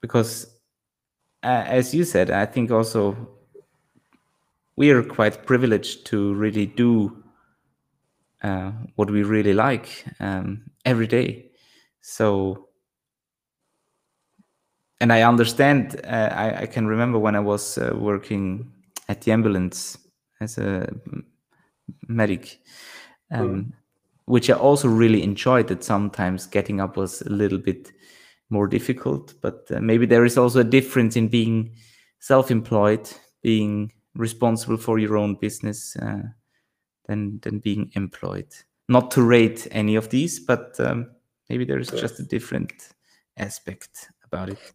because 0.00 0.46
uh, 1.44 1.62
as 1.64 1.94
you 1.94 2.02
said, 2.02 2.30
I 2.30 2.44
think 2.44 2.72
also 2.72 3.16
we 4.74 4.90
are 4.90 5.04
quite 5.04 5.46
privileged 5.46 6.06
to 6.06 6.34
really 6.34 6.66
do 6.66 7.22
uh, 8.42 8.72
what 8.96 9.10
we 9.10 9.22
really 9.22 9.54
like 9.54 10.04
um, 10.18 10.62
every 10.84 11.06
day. 11.06 11.52
So, 12.00 12.68
and 15.00 15.12
I 15.12 15.22
understand. 15.22 16.00
Uh, 16.02 16.30
I, 16.32 16.62
I 16.62 16.66
can 16.66 16.88
remember 16.88 17.20
when 17.20 17.36
I 17.36 17.40
was 17.40 17.78
uh, 17.78 17.94
working 17.94 18.72
at 19.12 19.20
the 19.20 19.32
ambulance 19.32 19.98
as 20.40 20.58
a 20.58 20.88
medic, 22.08 22.58
um, 23.30 23.74
which 24.24 24.48
I 24.50 24.54
also 24.54 24.88
really 24.88 25.22
enjoyed. 25.22 25.68
That 25.68 25.84
sometimes 25.84 26.46
getting 26.46 26.80
up 26.80 26.96
was 26.96 27.22
a 27.22 27.30
little 27.30 27.58
bit 27.58 27.92
more 28.48 28.66
difficult, 28.68 29.34
but 29.42 29.70
uh, 29.70 29.80
maybe 29.80 30.06
there 30.06 30.24
is 30.24 30.38
also 30.38 30.60
a 30.60 30.70
difference 30.70 31.18
in 31.18 31.28
being 31.28 31.76
self-employed, 32.20 33.10
being 33.42 33.92
responsible 34.14 34.78
for 34.78 34.98
your 34.98 35.16
own 35.16 35.36
business, 35.40 35.96
uh, 35.96 36.22
than 37.06 37.40
than 37.42 37.60
being 37.60 37.90
employed. 37.94 38.48
Not 38.88 39.10
to 39.10 39.22
rate 39.22 39.68
any 39.70 39.96
of 39.96 40.08
these, 40.08 40.40
but 40.46 40.80
um, 40.80 41.06
maybe 41.48 41.64
there 41.66 41.80
is 41.80 41.90
just 41.90 42.20
a 42.20 42.24
different 42.24 42.72
aspect 43.36 44.10
about 44.24 44.48
it. 44.48 44.74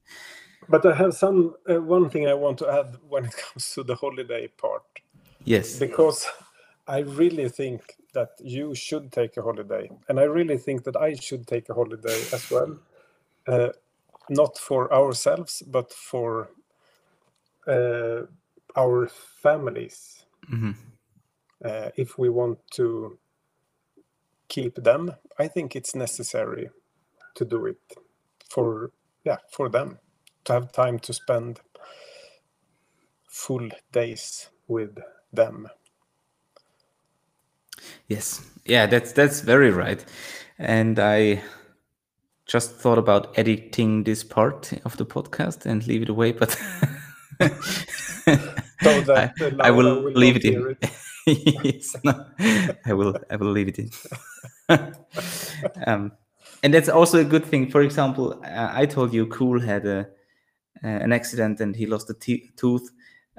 But 0.70 0.86
I 0.86 0.96
have 0.96 1.14
some 1.14 1.56
uh, 1.70 1.82
one 1.82 2.10
thing 2.10 2.28
I 2.28 2.34
want 2.34 2.58
to 2.60 2.70
add 2.70 2.98
when 3.10 3.26
it 3.26 3.36
comes 3.36 3.72
to 3.76 3.84
the 3.84 3.96
holiday 3.96 4.48
part, 4.48 4.84
Yes. 5.46 5.80
because 5.80 6.28
I 6.88 7.00
really 7.00 7.50
think 7.50 7.82
that 8.14 8.30
you 8.40 8.76
should 8.76 9.12
take 9.12 9.38
a 9.38 9.42
holiday, 9.42 9.90
and 10.10 10.20
I 10.20 10.24
really 10.24 10.58
think 10.58 10.84
that 10.84 10.98
I 10.98 11.16
should 11.16 11.48
take 11.48 11.70
a 11.70 11.74
holiday 11.74 12.20
as 12.34 12.50
well, 12.52 12.80
uh, 13.48 13.70
not 14.30 14.58
for 14.58 14.94
ourselves, 14.94 15.64
but 15.68 15.92
for 15.94 16.50
uh, 17.68 18.24
our 18.76 19.08
families. 19.44 20.26
Mhm. 20.52 20.76
Uh, 21.64 21.90
if 21.98 22.18
we 22.18 22.30
want 22.30 22.60
to 22.72 23.18
keep 24.48 24.76
them, 24.76 25.12
I 25.40 25.48
think 25.48 25.76
it's 25.76 25.96
necessary 25.96 26.70
to 27.36 27.46
do 27.46 27.66
it 27.68 27.80
for 28.50 28.92
yeah 29.26 29.38
for 29.52 29.70
them 29.70 30.00
to 30.48 30.54
have 30.54 30.72
time 30.72 31.00
to 31.00 31.14
spend 31.14 31.60
full 33.30 33.70
days 33.92 34.50
with 34.68 34.98
them. 35.32 35.68
Yes. 38.08 38.42
Yeah, 38.66 38.86
that's 38.88 39.14
that's 39.14 39.42
very 39.42 39.70
right. 39.70 40.04
And 40.58 41.00
I 41.00 41.44
just 42.46 42.72
thought 42.72 42.98
about 42.98 43.38
editing 43.38 44.04
this 44.04 44.24
part 44.24 44.74
of 44.86 44.98
the 44.98 45.06
podcast 45.06 45.66
and 45.66 45.86
leave 45.86 46.02
it 46.02 46.10
away, 46.10 46.32
but 46.32 46.58
So 48.84 49.14
I, 49.14 49.32
I 49.60 49.72
will, 49.72 50.04
will 50.04 50.12
leave 50.12 50.36
it 50.36 50.46
in. 50.46 50.78
yes, 51.26 51.96
no, 52.04 52.26
I 52.86 52.94
will 52.94 53.16
I 53.30 53.36
will 53.36 53.52
leave 53.52 53.68
it 53.70 53.80
in. 53.80 53.90
um, 55.88 56.12
and 56.64 56.74
that's 56.74 56.90
also 56.90 57.20
a 57.20 57.24
good 57.24 57.46
thing. 57.46 57.70
For 57.70 57.82
example, 57.82 58.40
I 58.44 58.86
told 58.86 59.14
you 59.14 59.26
Cool 59.28 59.60
had 59.60 59.86
a 59.86 60.08
an 60.84 61.12
accident 61.12 61.60
and 61.60 61.76
he 61.76 61.86
lost 61.86 62.10
a 62.10 62.14
tooth. 62.14 62.92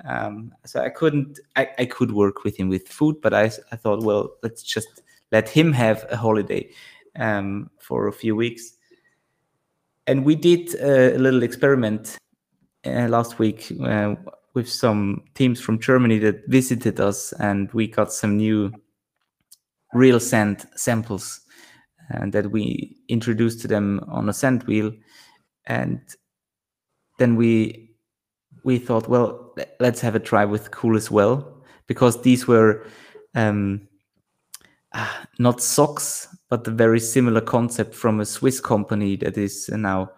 Um, 0.05 0.53
so 0.65 0.81
I 0.81 0.91
couldn't. 0.91 1.41
I, 1.57 1.69
I 1.79 1.85
could 1.87 2.13
work 2.13 2.45
with 2.45 2.57
him 2.57 2.69
with 2.69 2.89
food, 2.89 3.21
but 3.21 3.35
I, 3.35 3.51
I 3.73 3.77
thought, 3.77 4.03
well, 4.03 4.31
let's 4.43 4.63
just 4.63 5.03
let 5.33 5.49
him 5.49 5.73
have 5.73 6.07
a 6.11 6.17
holiday 6.17 6.71
um, 7.17 7.71
for 7.81 8.07
a 8.07 8.13
few 8.13 8.37
weeks. 8.37 8.75
And 10.07 10.25
we 10.25 10.37
did 10.37 10.75
uh, 10.81 11.17
a 11.17 11.19
little 11.19 11.43
experiment 11.43 12.17
uh, 12.87 13.09
last 13.09 13.39
week 13.39 13.73
uh, 13.85 14.15
with 14.55 14.69
some 14.69 15.25
teams 15.35 15.61
from 15.61 15.81
Germany 15.81 16.19
that 16.21 16.47
visited 16.47 17.01
us, 17.01 17.33
and 17.35 17.71
we 17.73 17.89
got 17.89 18.13
some 18.13 18.37
new 18.37 18.73
real 19.95 20.21
scent 20.21 20.67
samples 20.77 21.41
and 22.11 22.33
that 22.33 22.51
we 22.51 22.97
introduced 23.09 23.61
to 23.61 23.69
them 23.69 24.01
on 24.09 24.29
a 24.29 24.33
scent 24.33 24.67
wheel 24.67 24.93
and 25.67 26.01
then 27.19 27.37
we 27.37 27.91
we 28.65 28.79
thought 28.79 29.09
well 29.09 29.55
let's 29.81 30.01
have 30.01 30.15
a 30.15 30.21
try 30.21 30.45
with 30.45 30.71
cool 30.71 30.97
as 30.97 31.11
well 31.11 31.63
because 31.87 32.23
these 32.23 32.47
were 32.47 32.85
um 33.35 33.87
ah, 34.95 35.27
not 35.39 35.61
socks 35.61 36.29
but 36.49 36.67
a 36.67 36.71
very 36.71 37.01
similar 37.01 37.41
concept 37.41 37.95
from 37.95 38.21
a 38.21 38.27
swiss 38.27 38.61
company 38.61 39.17
that 39.17 39.37
is 39.37 39.69
now 39.69 40.11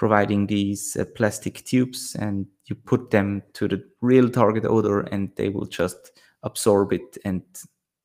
providing 0.00 0.46
these 0.46 0.96
uh, 0.96 1.04
plastic 1.14 1.62
tubes 1.66 2.16
and 2.18 2.46
you 2.64 2.74
put 2.74 3.10
them 3.10 3.42
to 3.52 3.68
the 3.68 3.84
real 4.00 4.30
target 4.30 4.64
odor 4.64 5.00
and 5.12 5.30
they 5.36 5.50
will 5.50 5.66
just 5.66 6.12
absorb 6.42 6.92
it 6.94 7.18
and 7.26 7.42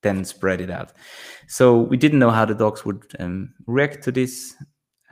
then 0.01 0.25
spread 0.25 0.59
it 0.59 0.69
out. 0.69 0.91
So 1.47 1.79
we 1.79 1.95
didn't 1.95 2.19
know 2.19 2.31
how 2.31 2.43
the 2.43 2.53
dogs 2.53 2.83
would 2.83 3.05
um, 3.19 3.53
react 3.65 4.03
to 4.03 4.11
this 4.11 4.55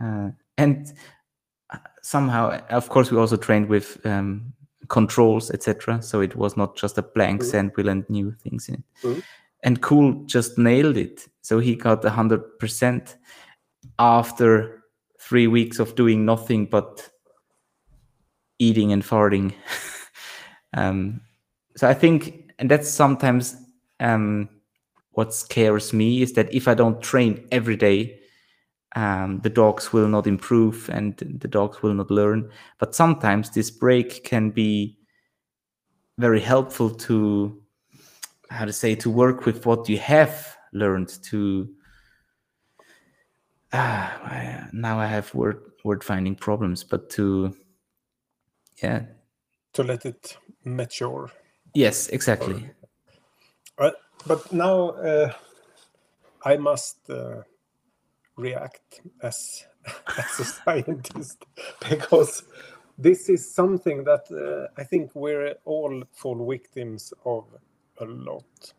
uh, 0.04 0.32
and 0.58 0.92
somehow 2.04 2.50
of 2.70 2.90
course 2.90 3.10
we 3.12 3.18
also 3.18 3.38
trained 3.38 3.68
with 3.70 3.98
um, 4.06 4.54
controls 4.90 5.50
etc 5.52 6.02
so 6.02 6.22
it 6.22 6.36
was 6.36 6.56
not 6.58 6.76
just 6.76 6.98
a 6.98 7.02
blank 7.02 7.42
Mhm. 7.42 7.46
scent 7.46 7.78
wheel 7.78 7.90
and 7.90 8.04
new 8.10 8.32
things 8.44 8.68
in 8.70 8.76
it 8.76 8.84
Mhm. 9.04 9.24
and 9.64 9.82
cool 9.82 10.14
just 10.26 10.58
nailed 10.58 10.98
it 10.98 11.28
so 11.42 11.60
he 11.60 11.76
got 11.76 12.04
100% 12.06 13.16
after 13.98 14.84
three 15.20 15.48
weeks 15.48 15.80
of 15.80 15.96
doing 15.96 16.26
nothing 16.26 16.66
but 16.70 17.10
eating 18.60 18.92
and 18.94 19.04
farting 19.04 19.54
um, 20.74 21.22
so 21.78 21.88
i 21.88 21.94
think 21.94 22.54
and 22.60 22.70
that's 22.70 22.90
sometimes 22.90 23.56
um, 24.00 24.50
what 25.12 25.34
scares 25.34 25.94
me 25.94 26.22
is 26.22 26.34
that 26.34 26.54
if 26.54 26.68
i 26.68 26.74
don't 26.74 27.02
train 27.02 27.48
every 27.52 27.76
day 27.78 28.20
um, 28.96 29.40
the 29.40 29.50
dogs 29.50 29.92
will 29.92 30.08
not 30.08 30.28
improve 30.28 30.90
and 30.90 31.18
the 31.18 31.48
dogs 31.48 31.82
will 31.82 31.94
not 31.94 32.12
learn. 32.12 32.50
But 32.80 32.96
sometimes 32.96 33.50
this 33.50 33.72
break 33.72 34.24
can 34.24 34.52
be 34.52 34.98
very 36.18 36.40
helpful 36.40 36.90
to 36.90 37.62
how 38.50 38.66
to 38.66 38.74
say 38.74 38.96
to 38.96 39.10
work 39.10 39.46
with 39.46 39.66
what 39.66 39.90
you 39.90 39.98
have 39.98 40.56
learned 40.74 41.10
to 41.24 41.68
ah, 43.72 44.68
now 44.72 45.00
i 45.00 45.08
have 45.08 45.34
word 45.34 45.60
word 45.84 46.04
finding 46.04 46.36
problems 46.36 46.84
but 46.84 47.10
to 47.10 47.56
yeah. 48.82 49.06
To 49.74 49.84
let 49.84 50.06
it 50.06 50.38
mature. 50.64 51.32
yes 51.74 52.10
exactly. 52.10 52.70
Uh, 53.78 53.92
but 54.28 54.52
now 54.52 54.90
uh, 54.90 55.34
I 56.46 56.58
must 56.58 57.10
uh, 57.10 57.42
react 58.36 59.02
as 59.22 59.66
as 60.18 60.40
a 60.40 60.46
scientist 60.46 61.46
because 61.90 62.44
this 62.98 63.30
is 63.30 63.54
something 63.54 64.04
that 64.04 64.26
uh, 64.32 64.72
I 64.80 64.84
think 64.84 65.12
we're 65.16 65.56
all 65.66 66.04
fall 66.12 66.48
victims 66.48 67.14
of 67.26 67.46
a 68.00 68.06
lot, 68.06 68.74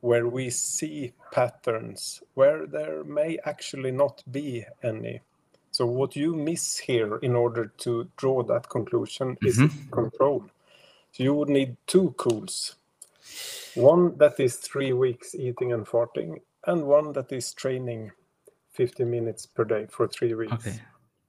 where 0.00 0.28
we 0.28 0.50
see 0.50 1.12
patterns 1.32 2.22
where 2.34 2.66
there 2.66 3.02
may 3.04 3.38
actually 3.44 3.90
not 3.90 4.22
be 4.30 4.64
any. 4.82 5.20
So 5.70 5.86
what 5.86 6.16
you 6.16 6.34
miss 6.34 6.78
here 6.78 7.16
in 7.16 7.34
order 7.34 7.72
to 7.78 8.08
draw 8.16 8.42
that 8.44 8.68
conclusion 8.68 9.36
is 9.42 9.60
control. 9.90 10.44
So 11.12 11.22
you 11.22 11.34
would 11.34 11.48
need 11.48 11.76
two 11.86 12.14
cools 12.16 12.76
one 13.74 14.16
that 14.18 14.40
is 14.40 14.56
three 14.56 14.92
weeks 14.92 15.34
eating 15.34 15.72
and 15.72 15.86
farting, 15.86 16.40
and 16.66 16.84
one 16.84 17.12
that 17.12 17.30
is 17.32 17.52
training 17.52 18.10
50 18.78 19.04
minutes 19.04 19.46
per 19.46 19.64
day 19.64 19.86
for 19.90 20.08
three 20.08 20.34
weeks. 20.34 20.52
okay 20.52 20.76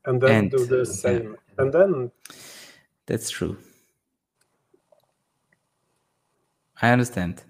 And 0.05 0.21
then 0.21 0.31
And- 0.31 0.51
do 0.51 0.65
the 0.65 0.83
yeah. 0.85 0.93
same. 1.05 1.35
And 1.57 1.73
then, 1.73 2.11
that's 3.07 3.29
true 3.31 3.57
i 6.81 6.91
understand 6.91 7.43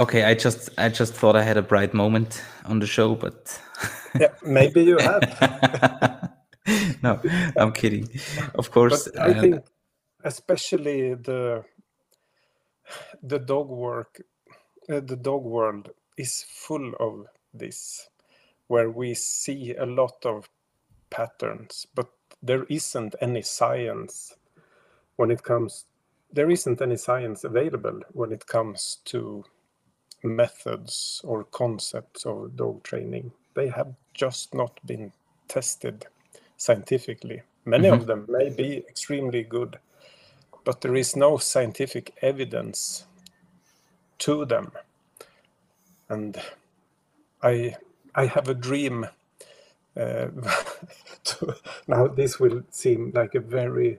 okay 0.00 0.24
i 0.24 0.34
just 0.34 0.70
i 0.78 0.88
just 0.88 1.14
thought 1.14 1.36
i 1.36 1.42
had 1.50 1.56
a 1.56 1.62
bright 1.62 1.94
moment 1.94 2.42
on 2.66 2.80
the 2.80 2.86
show 2.86 3.14
but 3.14 3.60
yeah, 4.20 4.32
maybe 4.42 4.82
you 4.84 4.98
have. 4.98 5.22
no, 7.02 7.20
I'm 7.56 7.72
kidding. 7.72 8.08
Of 8.54 8.70
course, 8.70 9.08
but 9.08 9.22
I 9.22 9.32
uh, 9.32 9.40
think 9.40 9.64
especially 10.24 11.14
the 11.14 11.64
the 13.22 13.38
dog 13.38 13.68
work, 13.68 14.20
uh, 14.88 15.00
the 15.00 15.16
dog 15.16 15.44
world 15.44 15.90
is 16.16 16.44
full 16.48 16.92
of 17.00 17.26
this, 17.54 18.08
where 18.68 18.90
we 18.90 19.14
see 19.14 19.74
a 19.74 19.86
lot 19.86 20.24
of 20.24 20.48
patterns, 21.10 21.86
but 21.94 22.08
there 22.42 22.64
isn't 22.68 23.14
any 23.20 23.42
science 23.42 24.34
when 25.16 25.30
it 25.30 25.42
comes. 25.42 25.84
There 26.32 26.50
isn't 26.50 26.80
any 26.80 26.96
science 26.96 27.44
available 27.44 28.00
when 28.12 28.32
it 28.32 28.46
comes 28.46 28.98
to 29.06 29.44
methods 30.22 31.20
or 31.24 31.44
concepts 31.44 32.24
of 32.24 32.56
dog 32.56 32.82
training. 32.82 33.32
They 33.54 33.68
have 33.68 33.94
just 34.14 34.54
not 34.54 34.80
been 34.86 35.12
tested 35.48 36.06
scientifically. 36.56 37.42
Many 37.64 37.88
mm-hmm. 37.88 38.00
of 38.00 38.06
them 38.06 38.26
may 38.28 38.48
be 38.48 38.78
extremely 38.78 39.42
good, 39.42 39.78
but 40.64 40.80
there 40.80 40.96
is 40.96 41.14
no 41.14 41.36
scientific 41.36 42.14
evidence 42.22 43.04
to 44.22 44.44
them. 44.44 44.72
And 46.08 46.40
I 47.42 47.76
I 48.14 48.26
have 48.26 48.48
a 48.48 48.54
dream. 48.54 49.06
Uh, 49.96 50.28
to, 51.24 51.54
now 51.86 52.06
this 52.06 52.40
will 52.40 52.62
seem 52.70 53.12
like 53.14 53.34
a 53.34 53.40
very 53.40 53.98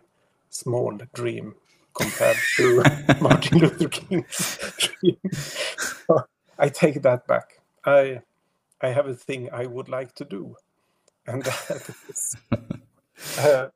small 0.49 0.97
dream 1.13 1.55
compared 1.93 2.37
to 2.57 2.83
Martin 3.21 3.59
Luther 3.59 3.89
King's 3.89 4.57
dream. 4.77 5.17
I 6.57 6.69
take 6.69 7.01
that 7.01 7.27
back. 7.27 7.59
I 7.85 8.21
I 8.81 8.89
have 8.89 9.07
a 9.07 9.15
thing 9.15 9.49
I 9.51 9.65
would 9.65 9.89
like 9.89 10.15
to 10.15 10.25
do, 10.25 10.55
and 11.27 11.43
that 11.67 11.89
is. 12.09 12.35
Uh, 13.37 13.67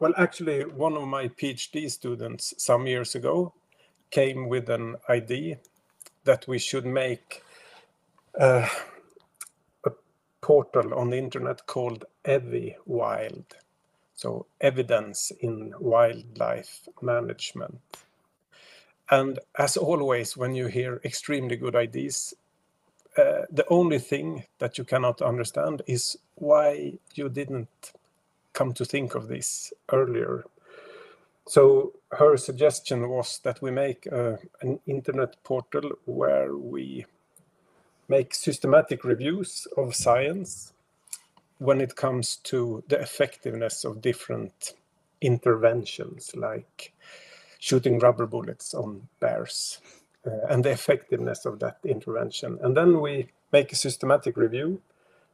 well, 0.00 0.14
actually, 0.16 0.64
one 0.64 0.96
of 0.96 1.08
my 1.08 1.28
PhD 1.28 1.90
students 1.90 2.54
some 2.58 2.86
years 2.86 3.14
ago 3.14 3.54
came 4.10 4.48
with 4.48 4.68
an 4.68 4.96
idea 5.08 5.58
that 6.24 6.46
we 6.48 6.58
should 6.58 6.86
make 6.86 7.42
uh, 8.38 8.68
a 9.84 9.90
portal 10.40 10.94
on 10.94 11.10
the 11.10 11.18
internet 11.18 11.66
called 11.66 12.04
Evi 12.24 12.74
Wild, 12.86 13.44
so 14.14 14.46
evidence 14.60 15.32
in 15.40 15.72
wildlife 15.78 16.88
management. 17.00 17.80
And 19.10 19.38
as 19.58 19.76
always, 19.76 20.36
when 20.36 20.54
you 20.54 20.66
hear 20.66 21.00
extremely 21.04 21.56
good 21.56 21.74
ideas, 21.74 22.34
uh, 23.16 23.46
the 23.50 23.66
only 23.68 23.98
thing 23.98 24.44
that 24.58 24.78
you 24.78 24.84
cannot 24.84 25.22
understand 25.22 25.82
is 25.86 26.16
why 26.34 26.98
you 27.14 27.28
didn't 27.28 27.92
come 28.52 28.72
to 28.74 28.84
think 28.84 29.14
of 29.14 29.28
this 29.28 29.72
earlier. 29.92 30.44
So 31.48 31.94
her 32.12 32.36
suggestion 32.36 33.08
was 33.08 33.40
that 33.42 33.62
we 33.62 33.70
make 33.70 34.06
uh, 34.12 34.36
an 34.60 34.80
internet 34.86 35.42
portal 35.44 35.92
where 36.04 36.54
we 36.54 37.06
make 38.06 38.34
systematic 38.34 39.02
reviews 39.02 39.66
of 39.74 39.94
science 39.94 40.74
when 41.56 41.80
it 41.80 41.96
comes 41.96 42.36
to 42.44 42.84
the 42.88 43.00
effectiveness 43.00 43.86
of 43.86 44.02
different 44.02 44.74
interventions 45.22 46.32
like 46.36 46.92
shooting 47.58 47.98
rubber 47.98 48.26
bullets 48.26 48.74
on 48.74 49.08
bears 49.18 49.80
uh, 50.26 50.48
and 50.50 50.66
the 50.66 50.70
effectiveness 50.70 51.46
of 51.46 51.60
that 51.60 51.78
intervention. 51.82 52.58
And 52.60 52.76
then 52.76 53.00
we 53.00 53.28
make 53.52 53.72
a 53.72 53.76
systematic 53.76 54.36
review 54.36 54.82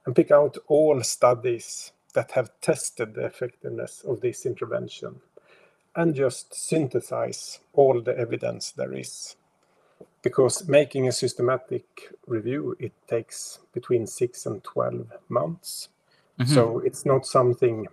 and 0.06 0.14
pick 0.14 0.30
out 0.30 0.58
all 0.68 1.02
studies 1.02 1.90
that 2.12 2.30
have 2.30 2.52
tested 2.60 3.14
the 3.14 3.24
effectiveness 3.24 4.04
of 4.06 4.20
this 4.20 4.46
intervention 4.46 5.20
and 5.96 6.14
just 6.14 6.54
synthesize 6.54 7.60
all 7.72 8.00
the 8.00 8.16
evidence 8.16 8.72
there 8.72 8.92
is. 8.92 9.36
Because 10.22 10.66
making 10.68 11.06
a 11.06 11.12
systematic 11.12 11.84
review, 12.26 12.76
it 12.80 12.92
takes 13.08 13.58
between 13.72 14.06
six 14.06 14.46
and 14.46 14.64
12 14.64 15.12
months. 15.28 15.88
Mm-hmm. 16.38 16.52
So 16.52 16.78
it's 16.80 17.04
not 17.04 17.26
something 17.26 17.86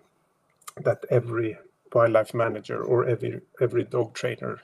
that 0.77 1.05
every 1.09 1.57
wildlife 1.93 2.33
manager 2.33 2.81
or 2.81 3.05
every 3.05 3.41
every 3.59 3.83
dog 3.83 4.13
trainer 4.13 4.61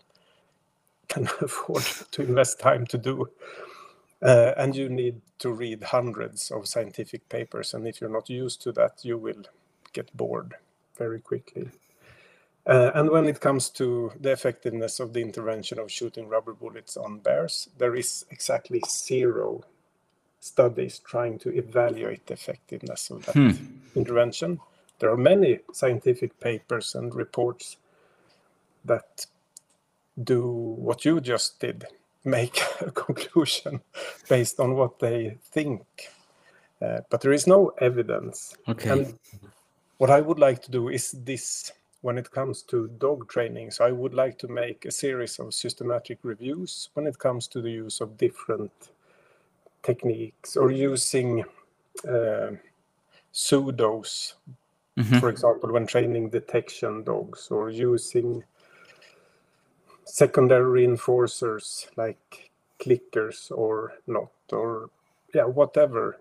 can 1.09 1.27
afford 1.41 1.83
to 2.11 2.21
invest 2.21 2.59
time 2.59 2.85
to 2.87 2.97
do. 2.97 3.29
Uh, 4.21 4.53
and 4.57 4.75
you 4.75 4.89
need 4.89 5.21
to 5.37 5.51
read 5.51 5.83
hundreds 5.83 6.49
of 6.49 6.67
scientific 6.67 7.29
papers. 7.29 7.73
And 7.73 7.87
if 7.87 8.01
you're 8.01 8.09
not 8.09 8.29
used 8.29 8.61
to 8.63 8.71
that, 8.71 9.05
you 9.05 9.17
will 9.17 9.43
get 9.93 10.15
bored 10.17 10.55
very 10.97 11.19
quickly. 11.19 11.69
Uh, 12.67 12.91
and 12.95 13.09
when 13.09 13.25
it 13.25 13.39
comes 13.39 13.69
to 13.69 14.11
the 14.19 14.31
effectiveness 14.31 14.99
of 14.99 15.13
the 15.13 15.21
intervention 15.21 15.79
of 15.79 15.89
shooting 15.89 16.27
rubber 16.27 16.53
bullets 16.53 16.97
on 16.97 17.19
bears, 17.19 17.69
there 17.77 17.95
is 17.95 18.25
exactly 18.29 18.81
zero 18.89 19.63
studies 20.41 20.99
trying 20.99 21.39
to 21.39 21.49
evaluate 21.57 22.25
the 22.27 22.33
effectiveness 22.33 23.09
of 23.09 23.25
that 23.25 23.35
hmm. 23.35 23.51
intervention. 23.95 24.59
There 24.99 25.09
are 25.09 25.17
many 25.17 25.59
scientific 25.71 26.39
papers 26.39 26.93
and 26.95 27.13
reports 27.15 27.77
that 28.83 29.25
do 30.21 30.43
what 30.47 31.05
you 31.05 31.21
just 31.21 31.59
did 31.59 31.85
make 32.25 32.61
a 32.81 32.91
conclusion 32.91 33.81
based 34.27 34.59
on 34.59 34.75
what 34.75 34.99
they 34.99 35.37
think. 35.51 35.83
Uh, 36.81 36.99
but 37.09 37.21
there 37.21 37.33
is 37.33 37.47
no 37.47 37.71
evidence. 37.79 38.55
Okay. 38.67 38.89
And 38.89 39.19
what 39.97 40.09
I 40.09 40.21
would 40.21 40.37
like 40.37 40.61
to 40.63 40.71
do 40.71 40.89
is 40.89 41.11
this 41.11 41.71
when 42.01 42.17
it 42.17 42.31
comes 42.31 42.61
to 42.63 42.87
dog 42.99 43.27
training. 43.27 43.71
So 43.71 43.85
I 43.85 43.91
would 43.91 44.13
like 44.13 44.37
to 44.39 44.47
make 44.47 44.85
a 44.85 44.91
series 44.91 45.39
of 45.39 45.53
systematic 45.53 46.19
reviews 46.23 46.89
when 46.93 47.07
it 47.07 47.17
comes 47.17 47.47
to 47.49 47.61
the 47.61 47.71
use 47.71 48.01
of 48.01 48.17
different 48.17 48.71
techniques 49.83 50.55
or 50.55 50.71
using 50.71 51.43
uh, 52.07 52.51
pseudos, 53.33 54.33
mm-hmm. 54.97 55.19
for 55.19 55.29
example, 55.29 55.71
when 55.71 55.87
training 55.87 56.29
detection 56.29 57.03
dogs 57.03 57.49
or 57.49 57.69
using 57.69 58.43
secondary 60.05 60.87
reinforcers 60.87 61.87
like 61.97 62.51
clickers 62.79 63.51
or 63.51 63.93
not, 64.05 64.31
or 64.51 64.89
yeah, 65.33 65.43
whatever 65.43 66.19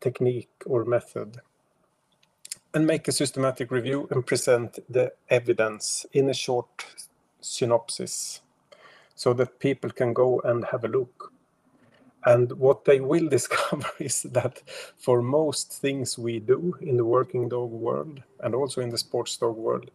technique 0.00 0.50
or 0.66 0.84
method, 0.84 1.40
and 2.74 2.86
make 2.86 3.06
a 3.08 3.12
systematic 3.12 3.70
review 3.70 4.08
and 4.10 4.26
present 4.26 4.78
the 4.88 5.12
evidence 5.28 6.06
in 6.12 6.30
a 6.30 6.34
short 6.34 6.66
synopsis 7.40 8.40
so 9.14 9.34
that 9.34 9.58
people 9.58 9.90
can 9.90 10.12
go 10.12 10.40
and 10.40 10.64
have 10.64 10.84
a 10.84 10.88
look. 10.88 11.32
And 12.24 12.52
what 12.52 12.84
they 12.84 13.00
will 13.00 13.28
discover 13.38 13.90
is 13.98 14.22
that 14.22 14.62
for 14.96 15.22
most 15.22 15.72
things 15.72 16.18
we 16.18 16.38
do 16.38 16.74
in 16.80 16.96
the 16.96 17.04
working 17.04 17.48
dog 17.48 17.70
world 17.70 18.22
and 18.40 18.54
also 18.54 18.80
in 18.80 18.90
the 18.90 18.98
sports 18.98 19.36
dog 19.36 19.56
world, 19.56 19.90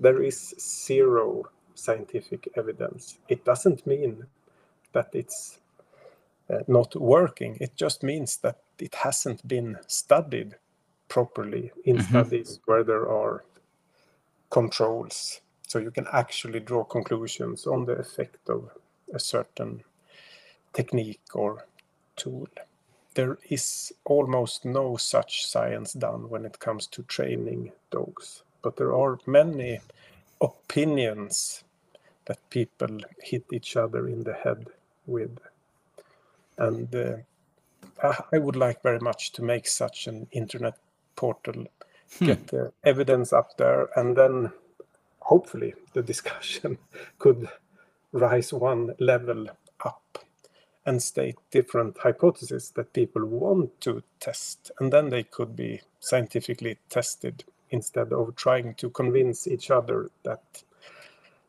there 0.00 0.22
is 0.22 0.54
zero 0.58 1.44
scientific 1.74 2.48
evidence. 2.56 3.18
It 3.28 3.44
doesn't 3.44 3.86
mean 3.86 4.26
that 4.92 5.10
it's 5.12 5.58
uh, 6.50 6.60
not 6.66 6.94
working. 6.96 7.56
It 7.60 7.76
just 7.76 8.02
means 8.02 8.38
that 8.38 8.58
it 8.78 8.94
hasn't 8.94 9.46
been 9.46 9.78
studied 9.86 10.56
properly 11.12 11.70
in 11.84 11.96
mm-hmm. 11.96 12.08
studies 12.08 12.60
where 12.64 12.82
there 12.82 13.06
are 13.06 13.44
controls. 14.48 15.42
So 15.68 15.78
you 15.78 15.90
can 15.90 16.06
actually 16.10 16.60
draw 16.60 16.84
conclusions 16.84 17.66
on 17.66 17.84
the 17.84 17.92
effect 17.92 18.48
of 18.48 18.70
a 19.12 19.18
certain 19.18 19.84
technique 20.72 21.28
or 21.34 21.66
tool. 22.16 22.48
There 23.14 23.36
is 23.50 23.92
almost 24.06 24.64
no 24.64 24.96
such 24.96 25.46
science 25.46 25.92
done 25.92 26.30
when 26.30 26.46
it 26.46 26.58
comes 26.58 26.86
to 26.88 27.02
training 27.02 27.72
dogs, 27.90 28.42
but 28.62 28.76
there 28.76 28.94
are 28.94 29.18
many 29.26 29.80
opinions 30.40 31.62
that 32.24 32.38
people 32.48 33.00
hit 33.22 33.44
each 33.52 33.76
other 33.76 34.08
in 34.08 34.24
the 34.24 34.32
head 34.44 34.66
with. 35.06 35.36
And 36.56 36.88
uh, 36.94 38.14
I 38.32 38.38
would 38.38 38.56
like 38.56 38.82
very 38.82 39.00
much 39.00 39.32
to 39.32 39.42
make 39.42 39.66
such 39.66 40.06
an 40.06 40.26
internet 40.32 40.78
portal, 41.16 41.66
hmm. 42.18 42.26
get 42.26 42.46
the 42.48 42.72
evidence 42.84 43.32
up 43.32 43.56
there, 43.56 43.88
and 43.96 44.16
then 44.16 44.52
hopefully 45.20 45.74
the 45.92 46.02
discussion 46.02 46.78
could 47.18 47.48
rise 48.12 48.52
one 48.52 48.94
level 48.98 49.46
up 49.84 50.18
and 50.84 51.02
state 51.02 51.36
different 51.50 51.96
hypotheses 51.98 52.70
that 52.70 52.92
people 52.92 53.24
want 53.24 53.80
to 53.80 54.02
test. 54.20 54.70
And 54.80 54.92
then 54.92 55.10
they 55.10 55.22
could 55.22 55.54
be 55.56 55.80
scientifically 56.00 56.78
tested 56.88 57.44
instead 57.70 58.12
of 58.12 58.36
trying 58.36 58.74
to 58.74 58.90
convince 58.90 59.46
each 59.46 59.70
other 59.70 60.10
that 60.24 60.42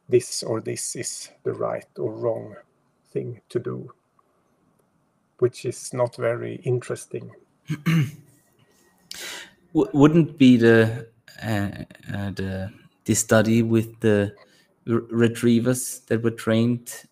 this 0.08 0.44
or 0.44 0.62
this 0.62 0.96
is 0.96 1.30
the 1.44 1.54
right 1.54 1.88
or 1.98 2.12
wrong 2.12 2.56
thing 3.12 3.42
to 3.50 3.60
do, 3.60 3.94
which 5.40 5.66
is 5.66 5.94
not 5.94 6.16
very 6.16 6.56
interesting. 6.64 7.32
wouldn't 9.74 10.38
be 10.38 10.58
the 10.58 11.08
uh, 11.44 11.70
uh, 12.14 12.32
the 12.32 12.72
the 13.06 13.14
study 13.16 13.62
with 13.64 14.00
the 14.00 14.34
retrievers 14.86 16.00
that 16.08 16.24
were 16.24 16.32
trained 16.32 17.06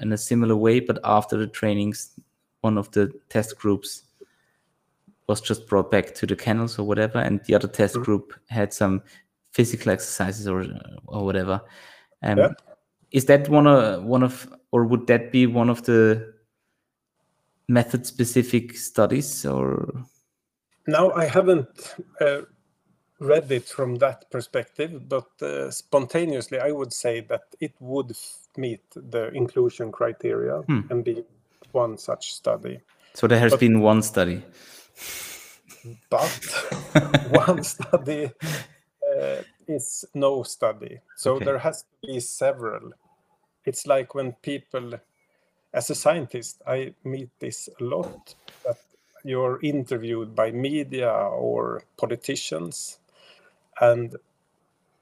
in 0.00 0.12
a 0.12 0.18
similar 0.18 0.54
way, 0.56 0.80
but 0.80 0.98
after 1.04 1.36
the 1.38 1.46
trainings, 1.46 2.18
one 2.60 2.78
of 2.78 2.90
the 2.92 3.10
test 3.28 3.56
groups 3.58 4.02
was 5.28 5.40
just 5.40 5.66
brought 5.66 5.90
back 5.90 6.14
to 6.14 6.26
the 6.26 6.36
kennels 6.36 6.78
or 6.78 6.84
whatever, 6.86 7.18
and 7.18 7.40
the 7.44 7.54
other 7.54 7.68
test 7.68 7.94
Mhm. 7.96 8.04
group 8.04 8.34
had 8.48 8.72
some 8.72 9.02
physical 9.52 9.90
exercises 9.92 10.46
or 10.46 10.66
or 11.06 11.24
whatever. 11.24 11.60
Um, 12.22 12.38
Yeah. 12.38 12.52
Is 13.12 13.24
that 13.26 13.48
one 13.48 13.66
of 13.66 14.04
one 14.04 14.22
of, 14.24 14.48
or 14.72 14.84
would 14.84 15.06
that 15.06 15.32
be 15.32 15.46
one 15.46 15.70
of 15.70 15.82
the 15.82 16.34
method-specific 17.68 18.76
studies, 18.76 19.46
or 19.46 19.92
Now, 20.86 21.10
I 21.12 21.24
haven't 21.26 21.94
uh, 22.20 22.42
read 23.18 23.50
it 23.50 23.64
from 23.68 23.96
that 23.96 24.30
perspective, 24.30 25.08
but 25.08 25.26
uh, 25.42 25.70
spontaneously, 25.70 26.58
I 26.60 26.70
would 26.72 26.92
say 26.92 27.20
that 27.22 27.42
it 27.60 27.72
would 27.80 28.12
meet 28.56 28.82
the 28.94 29.28
inclusion 29.34 29.90
criteria 29.92 30.62
Hmm. 30.62 30.80
and 30.90 31.04
be 31.04 31.24
one 31.72 31.98
such 31.98 32.34
study. 32.34 32.80
so? 33.14 33.26
There 33.26 33.38
has 33.40 33.52
But- 33.52 33.60
been 33.60 33.80
one 33.80 34.02
study. 34.02 34.42
But 36.10 36.40
one 37.46 37.62
study 37.64 38.30
uh, 39.16 39.42
is 39.68 40.04
no 40.14 40.42
study. 40.42 41.00
So 41.16 41.34
Okay. 41.34 41.44
there 41.44 41.58
has 41.58 41.82
to 41.82 42.06
be 42.06 42.20
several. 42.20 42.92
It's 43.64 43.86
like 43.86 44.14
when 44.14 44.32
people, 44.42 45.00
as 45.72 45.90
a 45.90 45.94
scientist, 45.94 46.62
I 46.66 46.94
meet 47.04 47.30
this 47.38 47.68
a 47.80 47.84
lot 47.84 48.34
you're 49.26 49.60
interviewed 49.62 50.34
by 50.36 50.52
media 50.52 51.10
or 51.12 51.84
politicians 51.98 53.00
and 53.80 54.16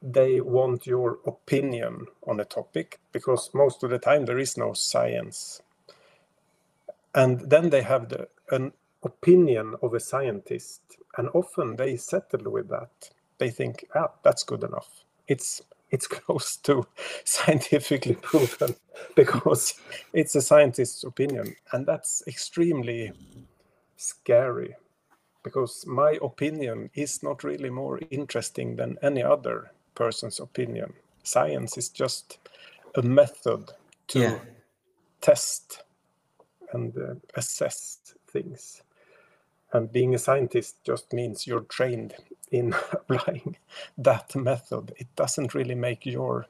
they 0.02 0.40
want 0.40 0.86
your 0.86 1.18
opinion 1.26 2.06
on 2.26 2.40
a 2.40 2.44
topic 2.44 3.00
because 3.12 3.50
most 3.54 3.82
of 3.84 3.90
the 3.90 3.98
time 3.98 4.26
there 4.26 4.38
is 4.38 4.56
no 4.58 4.72
science. 4.74 5.62
And 7.14 7.50
then 7.50 7.70
they 7.70 7.82
have 7.82 8.10
the, 8.10 8.28
an 8.50 8.72
opinion 9.04 9.76
of 9.82 9.94
a 9.94 10.00
scientist, 10.00 10.82
and 11.18 11.28
often 11.34 11.76
they 11.76 11.96
settle 11.96 12.50
with 12.52 12.68
that. 12.70 13.10
They 13.38 13.50
think, 13.50 13.86
ah, 13.94 14.10
that's 14.24 14.44
good 14.44 14.64
enough. 14.64 15.04
It's 15.28 15.62
it's 15.90 16.06
close 16.18 16.56
to 16.58 16.86
scientifically 17.24 18.14
proven 18.22 18.76
because 19.16 19.74
it's 20.12 20.34
a 20.36 20.42
scientist's 20.42 21.04
opinion, 21.04 21.56
and 21.72 21.86
that's 21.86 22.22
extremely 22.28 23.12
scary 24.04 24.76
because 25.44 25.86
my 25.86 26.18
opinion 26.22 26.90
is 26.94 27.22
not 27.22 27.44
really 27.44 27.70
more 27.70 28.00
interesting 28.10 28.76
than 28.76 28.98
any 29.02 29.22
other 29.22 29.70
person's 29.94 30.40
opinion. 30.40 30.94
Science 31.22 31.78
is 31.78 31.88
just 31.90 32.38
a 32.96 33.02
method 33.02 33.72
to 34.08 34.20
Yeah. 34.20 34.38
test 35.20 35.84
and 36.72 36.96
uh, 36.98 37.14
assess 37.34 38.14
things. 38.28 38.82
And 39.72 39.92
being 39.92 40.14
a 40.14 40.18
scientist 40.18 40.76
just 40.84 41.12
means 41.12 41.46
you're 41.46 41.60
trained 41.62 42.14
in 42.50 42.74
applying 42.92 43.56
that 43.98 44.34
method. 44.36 44.94
It 44.98 45.08
doesn't 45.16 45.54
really 45.54 45.74
make 45.74 46.06
your 46.06 46.46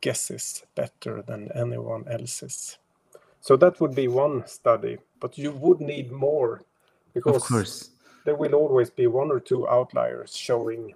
guesses 0.00 0.64
better 0.74 1.22
than 1.22 1.50
anyone 1.54 2.06
else's. 2.08 2.78
So 3.46 3.56
that 3.58 3.80
would 3.80 3.94
be 3.94 4.08
one 4.08 4.44
study, 4.48 4.98
but 5.20 5.38
you 5.38 5.52
would 5.52 5.80
need 5.80 6.10
more 6.10 6.54
Of 6.54 6.64
because 7.14 7.44
course. 7.46 7.90
there 8.24 8.34
will 8.34 8.54
always 8.56 8.90
be 8.90 9.06
one 9.06 9.30
or 9.30 9.38
two 9.38 9.68
outliers 9.68 10.34
showing 10.36 10.94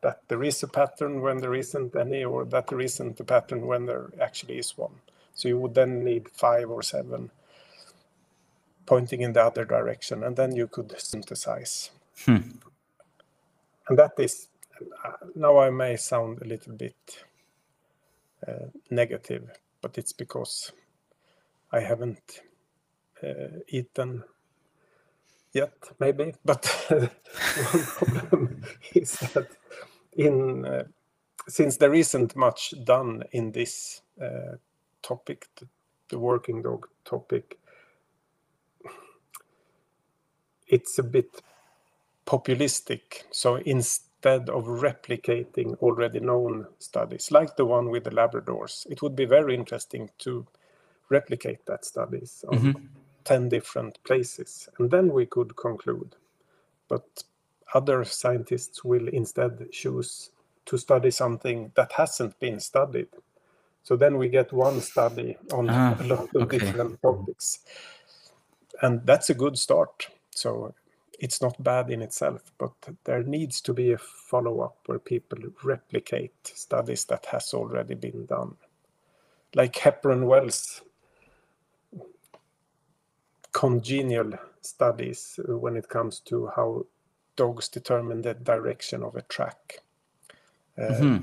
that 0.00 0.20
there 0.28 0.44
is 0.44 0.62
a 0.62 0.68
pattern 0.68 1.22
when 1.22 1.38
there 1.38 1.56
isn't 1.56 1.96
any, 1.96 2.22
or 2.22 2.44
that 2.44 2.68
there 2.68 2.80
isn't 2.80 3.18
a 3.18 3.24
pattern 3.24 3.66
when 3.66 3.84
there 3.84 4.12
actually 4.22 4.58
is 4.58 4.78
one. 4.78 4.94
So 5.34 5.48
you 5.48 5.58
would 5.58 5.74
then 5.74 6.04
need 6.04 6.28
five 6.28 6.70
or 6.70 6.82
seven 6.84 7.32
pointing 8.86 9.22
in 9.22 9.32
the 9.32 9.42
other 9.42 9.64
direction, 9.64 10.22
and 10.22 10.36
then 10.36 10.54
you 10.54 10.68
could 10.68 10.94
synthesize. 11.00 11.90
Hmm. 12.26 12.60
And 13.88 13.98
that 13.98 14.12
is, 14.18 14.46
uh, 15.04 15.14
now 15.34 15.58
I 15.58 15.70
may 15.70 15.96
sound 15.96 16.42
a 16.42 16.44
little 16.44 16.74
bit 16.74 16.94
uh, 18.46 18.66
negative, 18.88 19.50
but 19.80 19.98
it's 19.98 20.12
because 20.12 20.70
I 21.74 21.80
haven't 21.80 22.42
uh, 23.22 23.60
eaten 23.68 24.24
yet, 25.52 25.74
maybe. 26.00 26.34
But 26.44 26.66
one 26.90 27.84
problem 27.86 28.62
is 28.94 29.12
that 29.34 29.48
in 30.16 30.66
uh, 30.66 30.84
since 31.48 31.76
there 31.78 31.94
isn't 31.94 32.36
much 32.36 32.74
done 32.84 33.24
in 33.32 33.52
this 33.52 34.02
uh, 34.22 34.56
topic, 35.02 35.48
the, 35.56 35.68
the 36.10 36.18
working 36.18 36.62
dog 36.62 36.86
topic, 37.04 37.58
it's 40.68 40.98
a 40.98 41.02
bit 41.02 41.42
populistic. 42.26 43.24
So 43.30 43.56
instead 43.56 44.48
of 44.48 44.64
replicating 44.64 45.76
already 45.78 46.20
known 46.20 46.66
studies, 46.78 47.30
like 47.30 47.56
the 47.56 47.66
one 47.66 47.90
with 47.90 48.04
the 48.04 48.10
Labradors, 48.10 48.86
it 48.90 49.02
would 49.02 49.16
be 49.16 49.26
very 49.26 49.54
interesting 49.54 50.10
to 50.20 50.46
replicate 51.10 51.64
that 51.66 51.84
studies 51.84 52.44
on 52.48 52.56
Mhm. 52.56 52.88
10 53.24 53.48
different 53.48 54.02
places. 54.04 54.68
And 54.78 54.90
then 54.90 55.12
we 55.12 55.26
could 55.26 55.56
conclude. 55.56 56.16
But 56.88 57.24
other 57.74 58.04
scientists 58.04 58.84
will 58.84 59.08
instead 59.08 59.70
choose 59.72 60.30
to 60.66 60.78
study 60.78 61.10
something 61.10 61.72
that 61.74 61.92
hasn't 61.92 62.38
been 62.40 62.60
studied. 62.60 63.08
So 63.82 63.96
then 63.96 64.16
we 64.16 64.28
get 64.28 64.52
one 64.52 64.80
study 64.80 65.36
on 65.52 65.68
Ah, 65.68 65.96
a 66.00 66.04
lot 66.04 66.28
of 66.34 66.42
okay. 66.42 66.58
different 66.58 67.02
topics. 67.02 67.60
And 68.82 69.06
that's 69.06 69.30
a 69.30 69.34
good 69.34 69.58
start. 69.58 70.08
So 70.30 70.74
it's 71.20 71.40
not 71.40 71.62
bad 71.62 71.90
in 71.90 72.02
itself, 72.02 72.52
but 72.58 72.72
there 73.04 73.22
needs 73.22 73.60
to 73.62 73.72
be 73.74 73.92
a 73.92 73.98
follow 73.98 74.60
up 74.60 74.78
where 74.86 74.98
people 74.98 75.38
replicate 75.62 76.34
studies 76.44 77.04
that 77.06 77.26
has 77.26 77.54
already 77.54 77.94
been 77.94 78.26
done. 78.26 78.56
Like 79.54 79.74
Hepper 79.76 80.12
and 80.12 80.26
Wells 80.26 80.82
congenial 83.64 84.32
studies 84.60 85.40
when 85.48 85.76
it 85.76 85.88
comes 85.88 86.20
to 86.20 86.48
how 86.56 86.84
dogs 87.36 87.68
determine 87.68 88.22
the 88.22 88.34
direction 88.34 89.02
of 89.02 89.16
a 89.16 89.22
track. 89.22 89.78
Uh, 90.78 91.00
Mhm. 91.00 91.22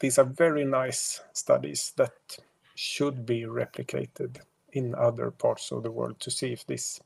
These 0.00 0.18
are 0.20 0.24
very 0.38 0.64
nice 0.64 1.20
studies 1.32 1.92
that 1.96 2.38
should 2.74 3.26
be 3.26 3.42
replicated 3.46 4.40
in 4.72 4.94
other 4.94 5.30
parts 5.30 5.72
of 5.72 5.82
the 5.82 5.90
world 5.90 6.20
to 6.20 6.30
see 6.30 6.52
if 6.52 6.64
this 6.66 7.00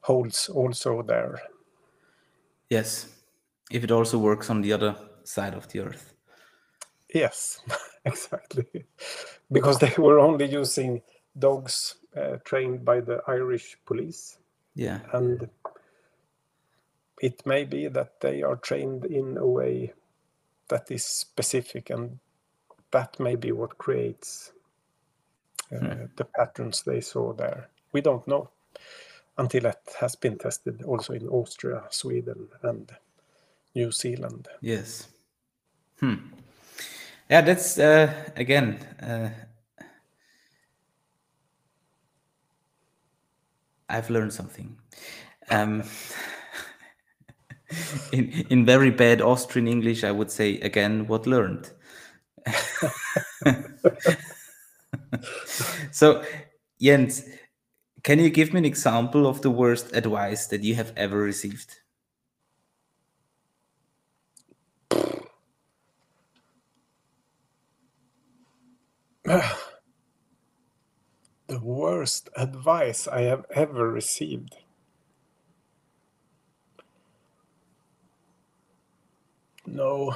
holds 0.00 0.48
also 0.48 1.02
there. 1.02 1.40
Yes. 2.70 3.06
If 3.70 3.84
it 3.84 3.90
also 3.90 4.18
works 4.18 4.50
on 4.50 4.62
the 4.62 4.72
other 4.72 4.94
side 5.24 5.54
of 5.54 5.66
the 5.68 5.80
earth. 5.80 6.14
Yes, 7.14 7.60
exactly. 8.04 8.86
Because 9.52 9.78
they 9.78 9.94
were 9.96 10.18
only 10.18 10.44
using 10.44 11.02
dogs 11.38 11.96
trained 12.44 12.84
by 12.84 13.00
the 13.00 13.20
Irish 13.26 13.76
police. 13.86 14.38
Yeah. 14.74 15.00
and 15.12 15.48
it 17.20 17.44
may 17.46 17.64
be 17.64 17.88
that 17.88 18.20
they 18.20 18.42
are 18.42 18.56
trained 18.56 19.04
in 19.06 19.36
a 19.38 19.46
way 19.46 19.92
that 20.68 20.90
is 20.90 21.04
specific 21.04 21.90
and 21.90 22.18
that 22.92 23.18
may 23.18 23.34
be 23.36 23.50
what 23.52 23.76
creates 23.78 24.52
uh, 25.72 25.78
Hmm. 25.78 26.04
the 26.16 26.24
patterns 26.24 26.82
they 26.82 27.00
saw 27.00 27.32
there 27.34 27.68
we 27.92 28.00
don't 28.00 28.26
know 28.28 28.48
until 29.36 29.66
it 29.66 29.80
has 30.00 30.16
been 30.16 30.38
tested 30.38 30.82
also 30.84 31.12
in 31.12 31.28
austria 31.28 31.82
sweden 31.90 32.48
and 32.62 32.90
new 33.74 33.90
zealand 33.90 34.48
Yes. 34.62 35.08
Hmm. 36.00 36.14
Yeah, 37.30 37.42
that's 37.42 37.78
uh, 37.78 38.12
again. 38.36 38.78
Uh, 39.02 39.28
I've 43.88 44.10
learned 44.10 44.32
something. 44.32 44.76
Um, 45.50 45.82
in 48.12 48.30
in 48.50 48.64
very 48.64 48.90
bad 48.90 49.20
Austrian 49.20 49.68
English, 49.68 50.04
I 50.04 50.10
would 50.12 50.30
say 50.30 50.58
again 50.60 51.06
what 51.06 51.26
learned. 51.26 51.70
so, 55.90 56.22
Jens, 56.80 57.24
can 58.04 58.18
you 58.18 58.30
give 58.30 58.52
me 58.52 58.58
an 58.60 58.64
example 58.64 59.26
of 59.26 59.42
the 59.42 59.50
worst 59.50 59.94
advice 59.94 60.46
that 60.48 60.62
you 60.64 60.74
have 60.76 60.92
ever 60.96 61.18
received? 61.18 61.76
the 71.48 71.58
worst 71.58 72.28
advice 72.36 73.08
I 73.08 73.22
have 73.22 73.44
ever 73.54 73.90
received. 73.90 74.56
No, 79.66 80.14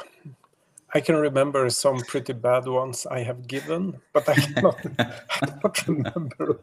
I 0.94 1.00
can 1.00 1.16
remember 1.16 1.68
some 1.70 2.00
pretty 2.00 2.34
bad 2.34 2.66
ones 2.66 3.06
I 3.06 3.20
have 3.20 3.46
given, 3.46 4.00
but 4.12 4.28
I 4.28 4.34
cannot, 4.34 4.76
I 4.98 5.46
cannot 5.46 5.88
remember 5.88 6.60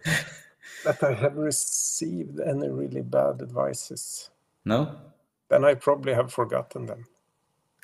that 0.84 1.04
I 1.04 1.14
have 1.14 1.36
received 1.36 2.40
any 2.40 2.70
really 2.70 3.02
bad 3.02 3.42
advices. 3.42 4.30
No? 4.66 4.96
Then 5.50 5.66
I 5.66 5.74
probably 5.74 6.14
have 6.14 6.32
forgotten 6.32 6.86
them. 6.86 7.06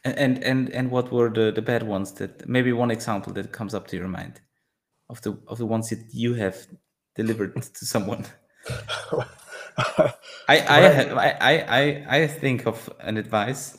And 0.03 0.17
and 0.17 0.43
and, 0.43 0.69
and 0.69 0.91
what 0.91 1.11
were 1.11 1.29
the, 1.29 1.51
the 1.51 1.63
bad 1.63 1.81
ones 1.81 2.11
that 2.13 2.47
maybe 2.47 2.71
one 2.71 2.91
example 2.91 3.33
that 3.33 3.51
comes 3.51 3.73
up 3.73 3.87
to 3.87 3.97
your 3.97 4.07
mind? 4.07 4.41
Of 5.09 5.21
the 5.21 5.37
of 5.47 5.57
the 5.57 5.65
ones 5.65 5.89
that 5.89 6.13
you 6.13 6.33
have 6.35 6.67
delivered 7.15 7.55
to 7.61 7.85
someone? 7.85 8.25
I 10.47 10.57
I, 10.59 11.29
I 11.39 11.65
I 11.79 12.05
I 12.09 12.27
think 12.27 12.65
of 12.65 12.89
an 12.99 13.17
advice 13.17 13.77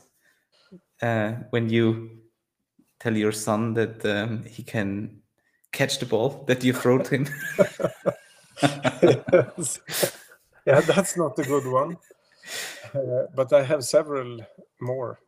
uh, 1.03 1.33
when 1.51 1.69
you 1.69 2.11
tell 3.01 3.17
your 3.17 3.33
son 3.33 3.75
that 3.75 4.05
um, 4.05 4.45
he 4.45 4.63
can 4.63 5.23
catch 5.73 5.99
the 5.99 6.07
ball 6.07 6.45
that 6.47 6.65
you 6.65 6.73
throw 6.73 6.99
to 6.99 7.11
him. 7.17 7.27
yes. 8.63 9.81
Yeah, 10.67 10.81
that's 10.81 11.17
not 11.17 11.39
a 11.39 11.45
good 11.45 11.67
one. 11.67 11.99
Uh, 12.95 13.27
but 13.35 13.53
I 13.53 13.63
have 13.63 13.85
several 13.85 14.41
more. 14.81 15.21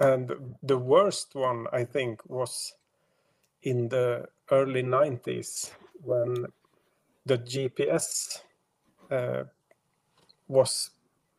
And 0.00 0.56
the 0.62 0.78
worst 0.78 1.34
one, 1.34 1.66
I 1.72 1.84
think, 1.84 2.20
was 2.28 2.74
in 3.62 3.88
the 3.88 4.26
early 4.52 4.82
90s 4.82 5.72
when 6.02 6.46
the 7.26 7.38
GPS 7.38 8.40
uh, 9.10 9.44
was 10.48 10.90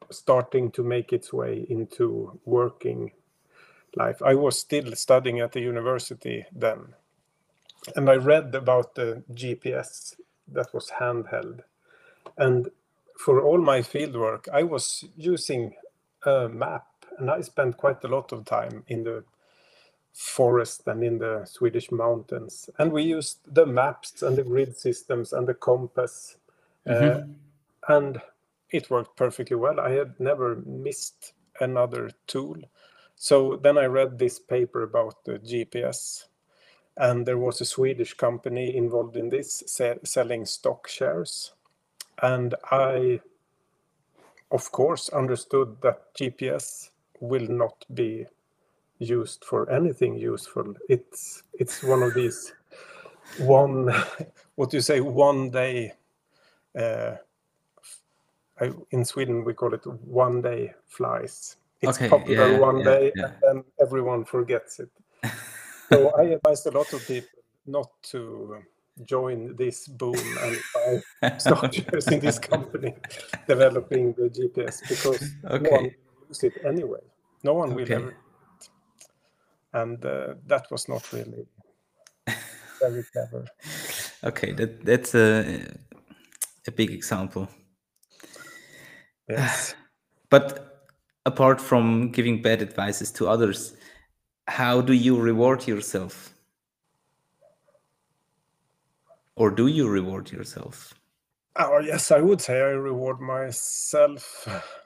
starting 0.09 0.71
to 0.71 0.83
make 0.83 1.13
its 1.13 1.31
way 1.31 1.65
into 1.69 2.39
working 2.45 3.11
life. 3.95 4.21
I 4.21 4.35
was 4.35 4.59
still 4.59 4.95
studying 4.95 5.39
at 5.39 5.51
the 5.51 5.61
university 5.61 6.45
then. 6.51 6.95
And 7.95 8.09
I 8.09 8.15
read 8.15 8.55
about 8.55 8.95
the 8.95 9.23
GPS 9.31 10.15
that 10.51 10.73
was 10.73 10.91
handheld. 10.99 11.61
And 12.37 12.69
for 13.17 13.41
all 13.41 13.59
my 13.59 13.79
fieldwork, 13.79 14.47
I 14.51 14.63
was 14.63 15.05
using 15.15 15.75
a 16.25 16.49
map, 16.49 16.87
and 17.19 17.29
I 17.29 17.41
spent 17.41 17.77
quite 17.77 18.03
a 18.03 18.07
lot 18.07 18.31
of 18.31 18.45
time 18.45 18.83
in 18.87 19.03
the 19.03 19.23
forest 20.13 20.87
and 20.87 21.03
in 21.03 21.17
the 21.17 21.43
Swedish 21.45 21.91
mountains. 21.91 22.69
And 22.77 22.91
we 22.91 23.03
used 23.03 23.39
the 23.53 23.65
maps 23.65 24.21
and 24.21 24.37
the 24.37 24.43
grid 24.43 24.77
systems 24.77 25.33
and 25.33 25.47
the 25.47 25.55
compass. 25.55 26.37
Mm-hmm. 26.87 27.31
Uh, 27.89 27.95
and 27.95 28.21
it 28.69 28.89
worked 28.89 29.15
perfectly 29.17 29.55
well. 29.55 29.79
I 29.79 29.91
had 29.91 30.19
never 30.19 30.55
missed 30.65 31.33
another 31.59 32.11
tool. 32.27 32.57
So 33.15 33.55
then 33.55 33.77
I 33.77 33.85
read 33.85 34.17
this 34.17 34.39
paper 34.39 34.83
about 34.83 35.23
the 35.23 35.39
GPS, 35.39 36.25
and 36.97 37.25
there 37.25 37.37
was 37.37 37.61
a 37.61 37.65
Swedish 37.65 38.13
company 38.15 38.75
involved 38.75 39.15
in 39.15 39.29
this 39.29 39.63
se- 39.65 39.99
selling 40.03 40.45
stock 40.45 40.87
shares. 40.87 41.53
And 42.21 42.55
I, 42.71 43.21
of 44.51 44.71
course, 44.71 45.09
understood 45.09 45.77
that 45.81 46.13
GPS 46.15 46.89
will 47.19 47.47
not 47.47 47.85
be 47.93 48.27
used 49.03 49.43
for 49.43 49.69
anything 49.69 50.15
useful. 50.15 50.73
It's 50.89 51.43
it's 51.53 51.83
one 51.83 52.03
of 52.03 52.13
these 52.13 52.53
one 53.39 53.93
what 54.55 54.69
do 54.69 54.77
you 54.77 54.81
say 54.81 55.01
one 55.01 55.49
day. 55.49 55.93
Uh, 56.77 57.15
I, 58.59 58.71
in 58.91 59.03
Sweden 59.03 59.43
we 59.43 59.53
call 59.53 59.73
it 59.73 59.85
one 59.85 60.41
day 60.41 60.73
flies. 60.87 61.57
It's 61.81 61.97
okay, 61.97 62.09
popular 62.09 62.53
yeah, 62.53 62.59
one 62.59 62.79
yeah, 62.79 62.85
day 62.85 63.11
yeah. 63.15 63.25
and 63.25 63.33
then 63.41 63.63
everyone 63.81 64.25
forgets 64.25 64.79
it. 64.79 64.89
so 65.89 66.09
I 66.17 66.23
advise 66.23 66.65
a 66.65 66.71
lot 66.71 66.91
of 66.93 67.05
people 67.05 67.39
not 67.65 67.89
to 68.03 68.63
join 69.05 69.55
this 69.55 69.87
boom 69.87 70.15
and 70.41 71.41
stock 71.41 71.73
shares 71.73 72.07
in 72.07 72.19
this 72.19 72.37
company 72.39 72.93
developing 73.47 74.13
the 74.13 74.29
GPS 74.29 74.87
because 74.87 75.33
okay. 75.45 75.63
no 75.63 75.71
one 75.71 75.83
will 75.83 76.27
use 76.29 76.43
it 76.43 76.53
anyway. 76.65 76.99
No 77.43 77.53
one 77.53 77.73
will 77.73 77.91
ever 77.91 78.15
and 79.73 80.03
uh, 80.05 80.35
that 80.45 80.69
was 80.71 80.87
not 80.87 81.11
really 81.11 81.47
very 82.79 83.03
clever. 83.11 83.45
Okay, 84.23 84.51
that 84.53 84.85
that's 84.85 85.15
a 85.15 85.65
a 86.67 86.71
big 86.71 86.91
example. 86.91 87.47
Yes, 89.27 89.75
but 90.29 90.87
apart 91.25 91.59
from 91.59 92.11
giving 92.11 92.41
bad 92.41 92.61
advices 92.61 93.11
to 93.13 93.27
others, 93.27 93.75
how 94.47 94.81
do 94.81 94.93
you 94.93 95.19
reward 95.19 95.67
yourself? 95.67 96.33
Or 99.35 99.49
do 99.49 99.67
you 99.67 99.89
reward 99.89 100.31
yourself? 100.31 100.93
Oh 101.55 101.79
yes, 101.79 102.11
I 102.11 102.19
would 102.21 102.41
say 102.41 102.59
I 102.59 102.71
reward 102.71 103.19
myself. 103.19 104.47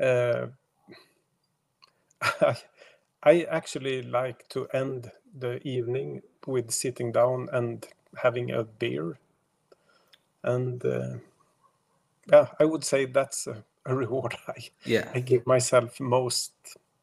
Uh, 0.00 0.48
I, 2.40 2.56
I 3.24 3.42
actually 3.44 4.02
like 4.02 4.48
to 4.50 4.68
end 4.68 5.10
the 5.34 5.66
evening 5.66 6.22
with 6.46 6.70
sitting 6.70 7.10
down 7.12 7.48
and 7.52 7.86
having 8.22 8.50
a 8.52 8.64
beer. 8.64 9.18
And 10.44 10.84
uh, 10.84 11.18
yeah, 12.30 12.48
I 12.58 12.64
would 12.64 12.84
say 12.84 13.06
that's 13.06 13.46
a, 13.46 13.64
a 13.86 13.94
reward 13.94 14.36
I, 14.48 14.70
yeah. 14.84 15.14
I 15.14 15.20
give 15.20 15.46
myself 15.46 16.00
most 16.00 16.52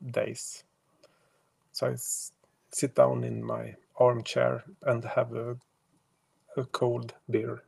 days. 0.06 0.64
So 1.73 1.88
I 1.88 1.91
s- 1.93 2.31
sit 2.72 2.95
down 2.95 3.23
in 3.26 3.43
my 3.43 3.76
armchair 3.98 4.64
and 4.84 5.03
have 5.03 5.34
a, 5.34 5.57
a 6.57 6.65
cold 6.65 7.15
beer. 7.30 7.64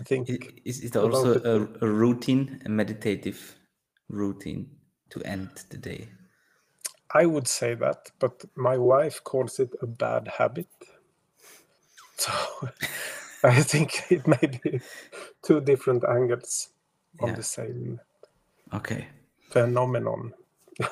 I 0.00 0.04
think 0.04 0.54
is 0.64 0.82
it 0.84 0.96
also 0.96 1.34
a, 1.44 1.84
a 1.84 1.88
routine, 1.88 2.62
a 2.64 2.68
meditative 2.68 3.56
routine 4.08 4.78
to 5.10 5.22
end 5.24 5.50
the 5.70 5.76
day? 5.78 6.08
I 7.12 7.26
would 7.26 7.48
say 7.48 7.74
that, 7.74 8.10
but 8.18 8.44
my 8.54 8.76
wife 8.76 9.22
calls 9.24 9.58
it 9.58 9.74
a 9.82 9.86
bad 9.86 10.28
habit. 10.38 10.68
So 12.20 12.32
I 13.42 13.62
think 13.62 14.04
it 14.10 14.26
may 14.26 14.46
be 14.62 14.82
two 15.42 15.62
different 15.62 16.04
angles 16.04 16.68
yeah. 17.18 17.28
on 17.28 17.34
the 17.34 17.42
same 17.42 17.98
okay 18.74 19.08
phenomenon. 19.50 20.34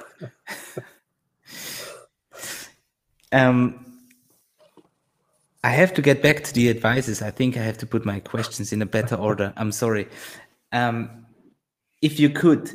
um, 3.33 3.85
I 5.63 5.71
have 5.71 5.93
to 5.95 6.03
get 6.03 6.23
back 6.23 6.45
to 6.45 6.53
the 6.53 6.71
advices. 6.71 7.23
I 7.23 7.31
think 7.31 7.57
I 7.57 7.63
have 7.63 7.79
to 7.79 7.87
put 7.87 8.05
my 8.05 8.21
questions 8.21 8.73
in 8.73 8.83
a 8.83 8.87
better 8.87 9.15
order. 9.29 9.53
I'm 9.57 9.73
sorry. 9.73 10.09
Um, 10.73 11.27
if 12.01 12.21
you 12.21 12.31
could, 12.31 12.71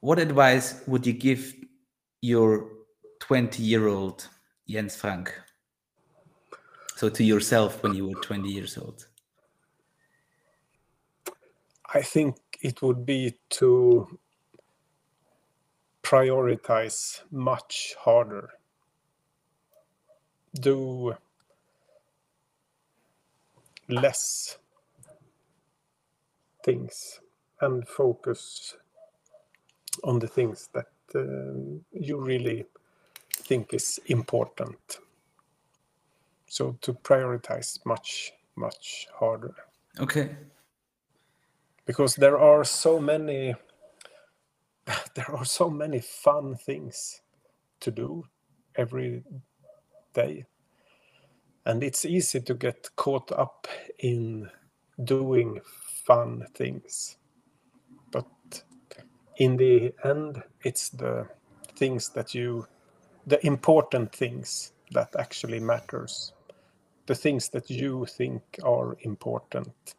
what 0.00 0.18
advice 0.18 0.80
would 0.86 1.06
you 1.06 1.12
give 1.12 1.54
your 2.24 2.70
20 3.20 3.62
year 3.62 3.86
old 3.86 4.26
Jens 4.66 4.96
Frank? 4.96 5.30
So 6.96 7.10
to 7.10 7.22
yourself 7.22 7.82
when 7.82 7.94
you 7.94 8.08
were 8.08 8.20
20 8.22 8.48
years 8.48 8.78
old? 8.78 9.06
I 11.92 12.00
think 12.00 12.36
it 12.62 12.80
would 12.80 13.04
be 13.04 13.34
to 13.50 14.18
prioritize 16.02 17.20
much 17.30 17.94
harder. 17.98 18.48
Do 20.60 21.14
less 23.88 24.56
things 26.64 27.20
and 27.60 27.86
focus 27.86 28.76
on 30.02 30.18
the 30.18 30.26
things 30.26 30.70
that 30.72 30.86
Uh, 31.14 31.78
you 31.92 32.18
really 32.18 32.64
think 33.30 33.74
is 33.74 34.00
important. 34.06 34.98
So 36.46 36.76
to 36.82 36.92
prioritize 36.92 37.78
much, 37.84 38.32
much 38.56 39.08
harder. 39.14 39.54
Okay. 40.00 40.36
Because 41.86 42.16
there 42.16 42.38
are 42.38 42.64
so 42.64 42.98
many 42.98 43.54
there 45.14 45.30
are 45.30 45.44
so 45.44 45.70
many 45.70 46.00
fun 46.00 46.56
things 46.56 47.22
to 47.80 47.90
do 47.90 48.24
every 48.76 49.22
day. 50.12 50.44
And 51.66 51.82
it's 51.82 52.04
easy 52.04 52.40
to 52.40 52.54
get 52.54 52.90
caught 52.96 53.32
up 53.32 53.66
in 53.98 54.50
doing 55.02 55.60
fun 56.04 56.46
things 56.54 57.16
in 59.36 59.56
the 59.56 59.92
end, 60.04 60.42
it's 60.62 60.90
the 60.90 61.26
things 61.76 62.10
that 62.10 62.34
you, 62.34 62.66
the 63.26 63.44
important 63.46 64.12
things 64.12 64.72
that 64.92 65.14
actually 65.18 65.60
matters, 65.60 66.32
the 67.06 67.14
things 67.14 67.48
that 67.50 67.70
you 67.70 68.06
think 68.06 68.42
are 68.62 68.96
important. 69.00 69.94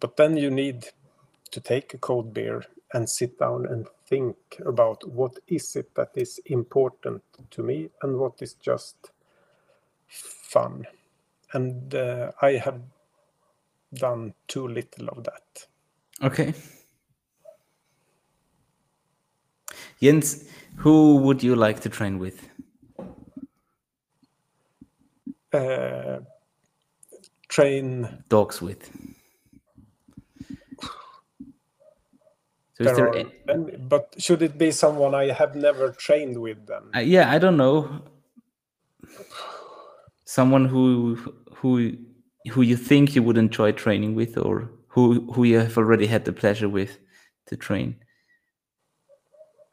But 0.00 0.16
then 0.16 0.36
you 0.36 0.50
need 0.50 0.86
to 1.50 1.60
take 1.60 1.94
a 1.94 1.98
cold 1.98 2.34
beer 2.34 2.64
and 2.92 3.08
sit 3.08 3.38
down 3.38 3.66
and 3.66 3.86
think 4.08 4.36
about 4.64 5.06
what 5.08 5.38
is 5.48 5.74
it 5.76 5.94
that 5.94 6.10
is 6.14 6.40
important 6.46 7.22
to 7.50 7.62
me 7.62 7.90
and 8.02 8.16
what 8.18 8.40
is 8.40 8.54
just 8.54 9.10
fun. 10.06 10.86
And 11.52 11.94
uh, 11.94 12.32
I 12.40 12.52
have 12.52 12.80
done 13.94 14.34
too 14.46 14.68
little 14.68 15.08
of 15.08 15.24
that. 15.24 15.66
Okay. 16.22 16.54
Jens, 20.00 20.44
who 20.76 21.16
would 21.16 21.42
you 21.42 21.56
like 21.56 21.80
to 21.80 21.88
train 21.88 22.18
with? 22.18 22.48
Uh, 25.52 26.18
train 27.48 28.24
dogs 28.28 28.60
with. 28.60 28.90
So 32.74 32.84
there 32.84 32.94
there 32.94 33.08
are, 33.08 33.56
but 33.88 34.14
should 34.18 34.42
it 34.42 34.58
be 34.58 34.70
someone 34.70 35.14
I 35.14 35.32
have 35.32 35.56
never 35.56 35.92
trained 35.92 36.38
with 36.38 36.66
then? 36.66 36.82
Uh, 36.94 36.98
yeah, 36.98 37.30
I 37.32 37.38
don't 37.38 37.56
know. 37.56 38.02
Someone 40.26 40.66
who 40.66 41.16
who 41.54 41.96
who 42.50 42.60
you 42.60 42.76
think 42.76 43.14
you 43.14 43.22
would 43.22 43.38
enjoy 43.38 43.72
training 43.72 44.14
with, 44.14 44.36
or 44.36 44.70
who 44.88 45.32
who 45.32 45.44
you 45.44 45.58
have 45.58 45.78
already 45.78 46.06
had 46.06 46.26
the 46.26 46.34
pleasure 46.34 46.68
with 46.68 46.98
to 47.46 47.56
train. 47.56 47.96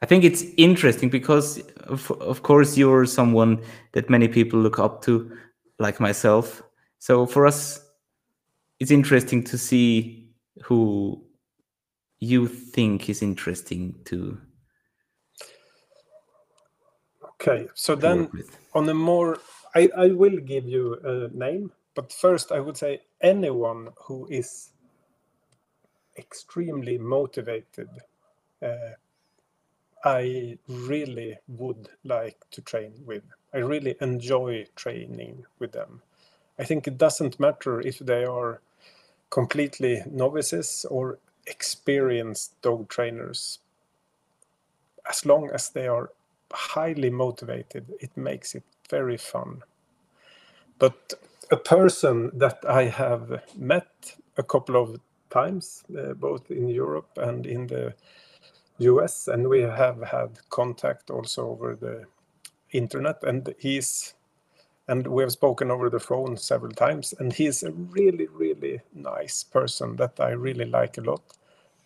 I 0.04 0.06
think 0.06 0.22
it's 0.22 0.44
interesting 0.58 1.08
because, 1.08 1.62
of, 1.84 2.10
of 2.20 2.42
course, 2.42 2.76
you're 2.76 3.06
someone 3.06 3.62
that 3.92 4.10
many 4.10 4.28
people 4.28 4.60
look 4.60 4.78
up 4.78 5.00
to, 5.04 5.34
like 5.78 5.98
myself. 5.98 6.62
So 6.98 7.24
for 7.24 7.46
us, 7.46 7.80
it's 8.80 8.90
interesting 8.90 9.42
to 9.44 9.56
see 9.56 10.28
who 10.62 11.24
you 12.18 12.48
think 12.48 13.08
is 13.08 13.22
interesting 13.22 13.94
to. 14.04 14.36
Okay, 17.40 17.66
so 17.72 17.94
then 17.94 18.28
on 18.74 18.86
a 18.90 18.92
more, 18.92 19.38
I, 19.74 19.88
I 19.96 20.08
will 20.08 20.36
give 20.36 20.68
you 20.68 20.98
a 21.02 21.34
name, 21.34 21.72
but 21.94 22.12
first 22.12 22.52
I 22.52 22.60
would 22.60 22.76
say 22.76 23.00
anyone 23.22 23.88
who 23.96 24.28
is 24.30 24.68
extremely 26.18 26.98
motivated. 26.98 27.88
Uh, 28.62 28.96
I 30.04 30.58
really 30.68 31.38
would 31.48 31.90
like 32.04 32.38
to 32.52 32.62
train 32.62 32.94
with. 33.06 33.24
I 33.54 33.58
really 33.58 33.96
enjoy 34.00 34.66
training 34.76 35.46
with 35.60 35.72
them. 35.72 36.02
I 36.58 36.64
think 36.64 36.86
it 36.88 36.98
doesn't 36.98 37.40
matter 37.40 37.80
if 37.80 38.00
they 38.00 38.24
are 38.24 38.60
completely 39.30 40.02
novices 40.10 40.86
or 40.90 41.18
experienced 41.46 42.60
dog 42.62 42.88
trainers. 42.88 43.60
As 45.08 45.26
long 45.26 45.50
as 45.52 45.70
they 45.70 45.88
are 45.88 46.10
highly 46.52 47.10
motivated, 47.10 47.92
it 48.00 48.16
makes 48.16 48.54
it 48.54 48.64
very 48.90 49.16
fun. 49.18 49.62
But 50.78 51.14
a 51.50 51.56
person 51.56 52.30
that 52.38 52.64
I 52.68 52.84
have 52.84 53.42
met 53.56 54.16
a 54.36 54.42
couple 54.42 54.76
of 54.76 55.00
times, 55.30 55.84
uh, 55.98 56.14
both 56.14 56.50
in 56.50 56.68
Europe 56.68 57.10
and 57.18 57.46
in 57.46 57.66
the 57.68 57.94
US, 58.78 59.28
and 59.28 59.48
we 59.48 59.60
have 59.62 60.02
had 60.02 60.38
contact 60.50 61.10
also 61.10 61.48
over 61.48 61.76
the 61.76 62.04
internet. 62.72 63.22
And 63.22 63.54
he's 63.58 64.14
and 64.86 65.06
we 65.06 65.22
have 65.22 65.32
spoken 65.32 65.70
over 65.70 65.88
the 65.88 66.00
phone 66.00 66.36
several 66.36 66.72
times. 66.72 67.14
And 67.18 67.32
he's 67.32 67.62
a 67.62 67.72
really, 67.72 68.28
really 68.28 68.80
nice 68.92 69.42
person 69.42 69.96
that 69.96 70.20
I 70.20 70.30
really 70.30 70.66
like 70.66 70.98
a 70.98 71.00
lot. 71.00 71.22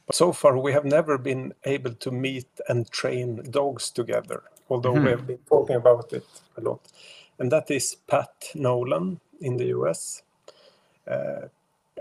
But 0.06 0.16
so 0.16 0.32
far, 0.32 0.58
we 0.58 0.72
have 0.72 0.84
never 0.84 1.16
been 1.16 1.54
able 1.64 1.92
to 1.92 2.10
meet 2.10 2.48
and 2.68 2.90
train 2.90 3.42
dogs 3.50 3.90
together, 3.90 4.42
although 4.68 4.94
mm-hmm. 4.94 5.04
we 5.04 5.10
have 5.10 5.26
been 5.26 5.38
talking 5.48 5.76
about 5.76 6.12
it 6.12 6.26
a 6.56 6.60
lot. 6.60 6.80
And 7.38 7.52
that 7.52 7.70
is 7.70 7.94
Pat 8.06 8.50
Nolan 8.54 9.20
in 9.40 9.58
the 9.58 9.66
US. 9.66 10.22
Uh, 11.06 11.48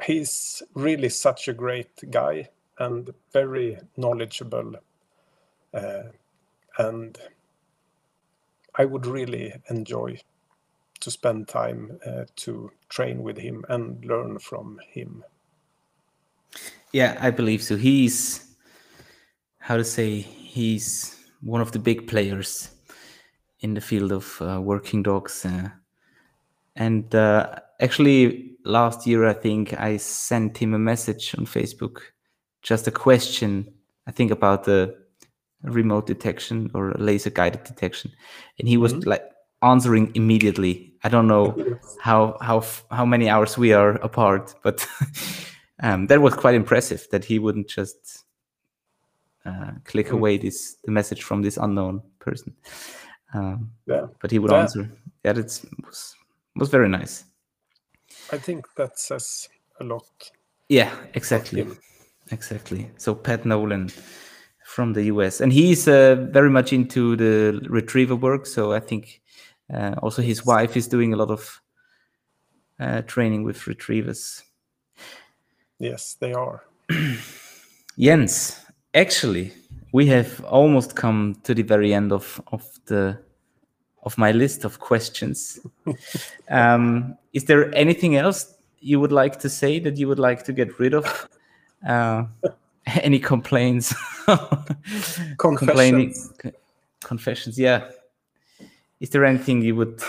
he's 0.03 0.63
really 0.73 1.09
such 1.09 1.47
a 1.47 1.53
great 1.53 2.09
guy 2.09 2.49
and 2.79 3.13
very 3.33 3.77
knowledgeable. 3.95 4.75
Uh, 5.73 6.03
and 6.77 7.17
I 8.75 8.85
would 8.85 9.05
really 9.05 9.53
enjoy 9.69 10.19
to 10.99 11.11
spend 11.11 11.47
time 11.47 11.99
uh, 12.05 12.25
to 12.37 12.71
train 12.89 13.23
with 13.23 13.37
him 13.37 13.65
and 13.69 14.03
learn 14.05 14.39
from 14.39 14.79
him. 14.87 15.23
Yeah, 16.91 17.17
I 17.19 17.31
believe 17.31 17.61
so. 17.61 17.75
He's 17.75 18.55
how 19.59 19.77
to 19.77 19.83
say 19.83 20.21
he's 20.21 21.15
one 21.41 21.61
of 21.61 21.71
the 21.71 21.79
big 21.79 22.07
players 22.07 22.69
in 23.59 23.73
the 23.73 23.81
field 23.81 24.11
of 24.11 24.41
uh, 24.41 24.61
working 24.61 25.03
dogs. 25.03 25.45
Uh, 25.45 25.69
and 26.75 27.13
uh, 27.13 27.55
actually, 27.79 28.57
last 28.63 29.05
year 29.07 29.25
I 29.25 29.33
think 29.33 29.79
I 29.79 29.97
sent 29.97 30.57
him 30.57 30.73
a 30.73 30.79
message 30.79 31.35
on 31.37 31.45
Facebook 31.45 31.99
just 32.67 32.85
a 32.85 32.91
question, 32.91 33.73
I 34.07 34.11
think 34.11 34.29
about 34.29 34.65
the 34.65 34.93
remote 35.63 36.05
detection 36.05 36.69
or 36.73 36.93
laser 36.97 37.29
guided 37.29 37.63
detection. 37.63 38.11
And 38.59 38.67
he 38.67 38.75
was 38.75 38.93
mm-hmm. 38.93 39.09
like 39.09 39.23
answering 39.61 40.11
immediately. 40.15 40.93
I 41.01 41.07
don't 41.09 41.27
know 41.27 41.55
how 42.01 42.37
how 42.41 42.65
how 42.91 43.05
many 43.05 43.29
hours 43.29 43.57
we 43.57 43.71
are 43.71 43.91
apart, 44.03 44.53
but 44.63 44.85
um, 45.81 46.07
that 46.07 46.21
was 46.21 46.33
quite 46.33 46.55
impressive 46.55 47.07
that 47.11 47.23
he 47.23 47.39
wouldn't 47.39 47.69
just 47.69 48.25
uh, 49.45 49.71
click 49.85 50.07
mm. 50.07 50.17
away 50.17 50.37
this 50.37 50.75
the 50.83 50.91
message 50.91 51.23
from 51.23 51.43
this 51.43 51.55
unknown 51.55 52.01
person. 52.19 52.53
Um, 53.33 53.71
yeah, 53.85 54.07
but 54.19 54.31
he 54.31 54.39
would 54.39 54.51
yeah. 54.51 54.61
answer. 54.61 54.91
Yeah, 55.23 55.33
that 55.33 55.45
was 55.85 56.15
was 56.57 56.69
very 56.69 56.89
nice. 56.89 57.23
I 58.33 58.37
think 58.37 58.65
that 58.75 58.99
says 58.99 59.47
a 59.79 59.85
lot. 59.85 60.31
Yeah, 60.67 60.91
exactly 61.13 61.65
exactly. 62.31 62.89
So 62.97 63.15
Pat 63.15 63.45
Nolan 63.45 63.91
from 64.65 64.93
the 64.93 65.03
US, 65.03 65.41
and 65.41 65.51
he's 65.51 65.87
uh, 65.87 66.27
very 66.31 66.49
much 66.49 66.73
into 66.73 67.15
the 67.15 67.65
retriever 67.69 68.15
work. 68.15 68.45
So 68.45 68.73
I 68.73 68.79
think 68.79 69.21
uh, 69.73 69.95
also 70.01 70.21
his 70.21 70.45
wife 70.45 70.75
is 70.77 70.87
doing 70.87 71.13
a 71.13 71.17
lot 71.17 71.31
of 71.31 71.61
uh, 72.79 73.01
training 73.03 73.43
with 73.43 73.67
retrievers. 73.67 74.43
Yes, 75.79 76.15
they 76.19 76.33
are. 76.33 76.63
Jens, 77.99 78.65
actually, 78.93 79.53
we 79.93 80.05
have 80.07 80.43
almost 80.45 80.95
come 80.95 81.35
to 81.43 81.53
the 81.53 81.63
very 81.63 81.93
end 81.93 82.11
of 82.11 82.41
of 82.51 82.63
the 82.85 83.17
of 84.03 84.17
my 84.17 84.31
list 84.31 84.65
of 84.65 84.79
questions. 84.79 85.59
um, 86.49 87.17
is 87.33 87.45
there 87.45 87.73
anything 87.75 88.15
else 88.15 88.55
you 88.79 88.99
would 88.99 89.11
like 89.11 89.39
to 89.39 89.49
say 89.49 89.79
that 89.79 89.97
you 89.97 90.07
would 90.07 90.19
like 90.19 90.43
to 90.43 90.53
get 90.53 90.79
rid 90.79 90.93
of? 90.93 91.27
Uh, 91.85 92.25
any 92.85 93.19
complaints? 93.19 93.93
confessions. 95.37 96.33
confessions, 97.03 97.59
yeah. 97.59 97.89
Is 98.99 99.09
there 99.09 99.25
anything 99.25 99.61
you 99.61 99.75
would 99.75 100.01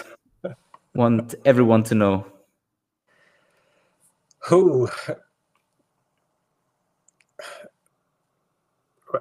want 0.95 1.35
everyone 1.45 1.83
to 1.85 1.95
know? 1.95 2.27
Who 4.49 4.89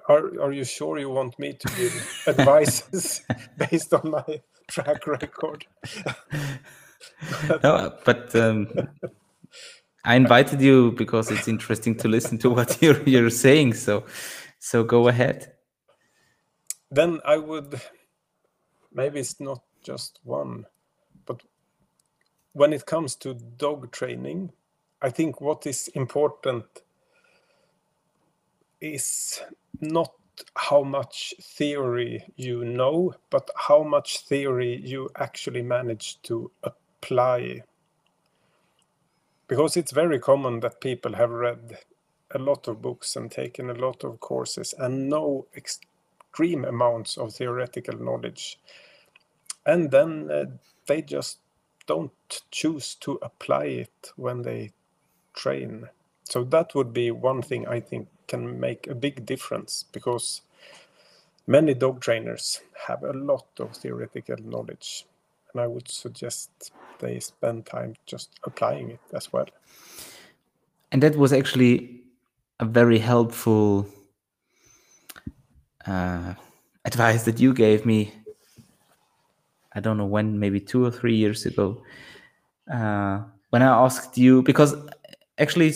are 0.08 0.42
are 0.42 0.52
you 0.52 0.64
sure 0.64 1.00
you 1.00 1.10
want 1.10 1.38
me 1.40 1.54
to 1.54 1.68
give 1.76 2.24
advices 2.28 3.22
based 3.58 3.94
on 3.94 4.12
my 4.12 4.42
track 4.68 5.08
record? 5.08 5.66
no, 7.64 7.94
but 8.06 8.36
um, 8.36 8.68
I 10.08 10.16
invited 10.16 10.62
you 10.62 10.94
because 10.94 11.30
it's 11.30 11.50
interesting 11.50 11.94
to 11.98 12.08
listen 12.08 12.38
to 12.38 12.50
what 12.50 12.78
you're 12.82 13.04
you're 13.04 13.30
saying. 13.30 13.74
So, 13.74 14.06
so 14.58 14.84
go 14.84 15.10
ahead. 15.10 15.52
Then 16.90 17.20
I 17.26 17.38
would 17.38 17.82
maybe 18.94 19.20
it's 19.20 19.42
not 19.42 19.62
just 19.84 20.20
one, 20.24 20.66
but 21.26 21.42
when 22.54 22.72
it 22.72 22.86
comes 22.86 23.16
to 23.16 23.34
dog 23.34 23.92
training, 23.92 24.54
I 25.02 25.10
think 25.10 25.42
what 25.42 25.68
is 25.68 25.90
important 25.90 26.66
is 28.80 29.42
not 29.82 30.14
how 30.56 30.84
much 30.84 31.34
theory 31.42 32.24
you 32.38 32.64
know, 32.64 33.14
but 33.30 33.50
how 33.56 33.84
much 33.84 34.20
theory 34.22 34.82
you 34.86 35.10
actually 35.18 35.64
manage 35.64 36.22
to 36.22 36.50
apply 36.64 37.64
because 39.48 39.78
it's 39.78 39.92
very 39.92 40.20
common 40.20 40.60
that 40.60 40.82
people 40.82 41.14
have 41.14 41.32
read 41.32 41.78
a 42.32 42.40
lot 42.40 42.68
of 42.68 42.82
books 42.82 43.16
and 43.16 43.32
taken 43.32 43.70
a 43.70 43.74
lot 43.74 44.04
of 44.04 44.20
courses 44.20 44.74
and 44.78 45.10
know 45.10 45.46
extreme 45.56 46.66
amounts 46.66 47.18
of 47.18 47.34
theoretical 47.34 47.98
knowledge. 47.98 48.60
And 49.66 49.92
then 49.92 50.30
uh, 50.30 50.46
they 50.86 51.02
just 51.02 51.40
don't 51.86 52.12
choose 52.52 52.96
to 52.96 53.18
apply 53.22 53.66
it 53.66 54.12
when 54.18 54.42
they 54.42 54.72
train. 55.34 55.88
So 56.26 56.44
that 56.46 56.76
would 56.76 56.94
be 56.94 57.12
one 57.12 57.42
thing 57.42 57.68
i 57.68 57.80
think 57.80 58.08
can 58.28 58.60
make 58.60 58.88
a 58.88 58.96
big 58.96 59.26
difference 59.26 59.86
because 59.94 60.42
many 61.46 61.74
dog 61.74 62.02
trainers 62.02 62.60
have 62.88 63.04
a 63.04 63.14
lot 63.14 63.46
of 63.60 63.78
theoretical 63.78 64.36
knowledge. 64.44 65.06
And 65.54 65.62
i 65.62 65.68
would 65.68 65.88
suggest 65.88 66.74
they 67.00 67.20
spend 67.20 67.66
time 67.66 67.96
just 68.06 68.40
applying 68.44 68.92
it 68.92 69.00
as 69.14 69.32
well. 69.32 69.48
And 70.92 71.04
that 71.04 71.16
was 71.16 71.34
actually 71.34 72.02
a 72.60 72.66
very 72.66 72.98
helpful 72.98 73.88
uh, 75.86 76.34
advice 76.86 77.24
that 77.24 77.40
you 77.40 77.54
gave 77.54 77.86
me 77.86 78.12
i 79.74 79.80
don't 79.80 79.98
know 79.98 80.06
when 80.06 80.40
maybe 80.40 80.60
two 80.60 80.84
or 80.84 80.92
three 80.92 81.16
years 81.16 81.46
ago 81.46 81.82
uh, 82.72 83.20
when 83.50 83.62
i 83.62 83.86
asked 83.86 84.18
you 84.18 84.42
because 84.44 84.76
actually 85.38 85.74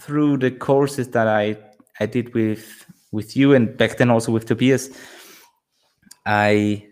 through 0.00 0.36
the 0.36 0.50
courses 0.50 1.08
that 1.08 1.28
i 1.28 1.56
i 2.00 2.06
did 2.06 2.34
with 2.34 2.84
with 3.12 3.36
you 3.36 3.54
and 3.54 3.76
back 3.76 3.96
then 3.96 4.10
also 4.10 4.32
with 4.32 4.44
tobias 4.44 4.90
i 6.26 6.84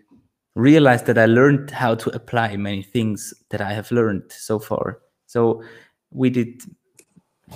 realized 0.57 1.05
that 1.05 1.17
i 1.17 1.25
learned 1.25 1.69
how 1.71 1.93
to 1.95 2.09
apply 2.15 2.57
many 2.57 2.81
things 2.83 3.33
that 3.49 3.61
i 3.61 3.71
have 3.73 3.91
learned 3.91 4.23
so 4.31 4.59
far. 4.59 4.99
So 5.27 5.61
we 6.11 6.29
did 6.29 6.61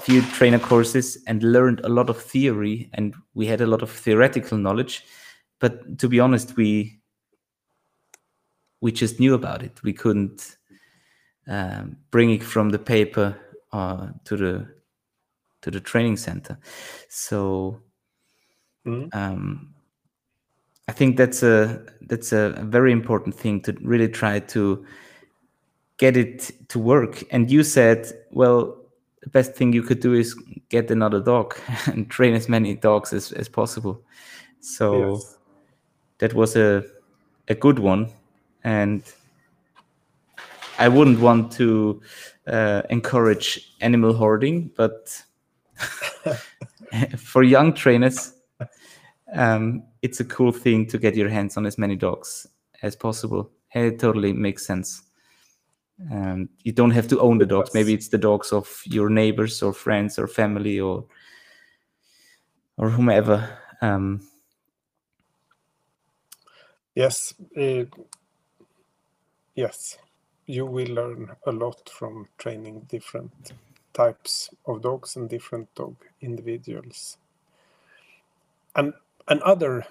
few 0.01 0.21
trainer 0.37 0.59
courses 0.59 1.17
and 1.27 1.43
learned 1.43 1.81
a 1.83 1.89
lot 1.89 2.09
of 2.09 2.21
theory 2.21 2.89
and 2.93 3.13
we 3.33 3.45
had 3.47 3.61
a 3.61 3.65
lot 3.67 3.81
of 3.81 3.89
theoretical 3.91 4.57
knowledge. 4.57 5.03
But 5.59 5.97
to 5.99 6.07
be 6.07 6.19
honest 6.19 6.55
we 6.57 6.99
we 8.81 8.91
just 8.91 9.19
knew 9.19 9.33
about 9.35 9.63
it. 9.63 9.83
We 9.83 9.93
couldn't 9.93 10.57
um, 11.47 11.97
bring 12.11 12.31
it 12.31 12.43
from 12.43 12.69
the 12.69 12.79
paper 12.79 13.35
uh, 13.71 14.07
to 14.25 14.37
the 14.37 14.67
to 15.61 15.71
the 15.71 15.79
training 15.79 16.17
center. 16.17 16.57
So 17.09 17.81
Mhm. 18.85 19.09
um, 19.13 19.75
i 20.91 20.93
think 20.93 21.17
that's 21.17 21.41
a 21.43 21.81
that's 22.09 22.31
a, 22.33 22.49
very 22.77 22.91
important 22.91 23.33
thing 23.33 23.61
to 23.61 23.71
really 23.81 24.09
try 24.09 24.39
to 24.39 24.85
get 25.97 26.17
it 26.17 26.51
to 26.67 26.79
work 26.79 27.23
and 27.31 27.49
you 27.49 27.63
said 27.63 28.11
well 28.31 28.81
the 29.21 29.29
best 29.29 29.53
thing 29.53 29.71
you 29.71 29.83
could 29.83 29.99
do 29.99 30.13
is 30.13 30.33
get 30.69 30.91
another 30.91 31.19
dog 31.19 31.55
and 31.85 32.09
train 32.09 32.33
as 32.33 32.49
many 32.49 32.75
dogs 32.75 33.13
as, 33.13 33.31
as 33.31 33.47
possible. 33.47 34.01
So 34.59 35.13
Yes. 35.13 35.37
that 36.19 36.33
was 36.33 36.55
a 36.55 36.83
a 37.47 37.55
good 37.55 37.79
one, 37.79 38.11
and 38.63 39.03
I 40.79 40.87
wouldn't 40.87 41.19
want 41.19 41.51
to 41.53 42.01
uh, 42.47 42.83
encourage 42.89 43.75
animal 43.81 44.13
hoarding, 44.13 44.71
but 44.75 45.23
for 47.17 47.43
young 47.43 47.73
trainers, 47.73 48.33
um, 49.33 49.83
it's 50.01 50.19
a 50.19 50.25
cool 50.25 50.51
thing 50.51 50.87
to 50.87 50.97
get 50.97 51.15
your 51.15 51.29
hands 51.29 51.57
on 51.57 51.65
as 51.65 51.77
many 51.77 51.95
dogs 51.95 52.47
as 52.81 52.95
possible. 52.95 53.51
It 53.73 53.99
totally 53.99 54.33
makes 54.33 54.65
sense. 54.65 55.03
And 56.09 56.49
you 56.63 56.71
don't 56.71 56.91
have 56.91 57.07
to 57.09 57.19
own 57.19 57.37
the 57.37 57.45
dogs. 57.45 57.73
Maybe 57.73 57.93
it's 57.93 58.09
the 58.09 58.17
dogs 58.17 58.51
of 58.51 58.81
your 58.85 59.09
neighbors 59.09 59.61
or 59.61 59.73
friends 59.73 60.17
or 60.17 60.27
family 60.27 60.79
or 60.79 61.05
or 62.77 62.89
whomever. 62.89 63.57
Um, 63.81 64.21
Yes. 66.95 67.33
eh, 67.55 67.85
yes. 69.55 69.97
You 70.45 70.65
will 70.65 70.87
learn 70.87 71.31
a 71.45 71.51
lot 71.51 71.89
from 71.89 72.27
training 72.37 72.81
different 72.89 73.53
types 73.93 74.49
of 74.65 74.81
dogs 74.81 75.15
and 75.15 75.29
different 75.29 75.73
dog 75.75 75.95
individuals. 76.21 77.17
And 78.75 78.93
another 79.31 79.85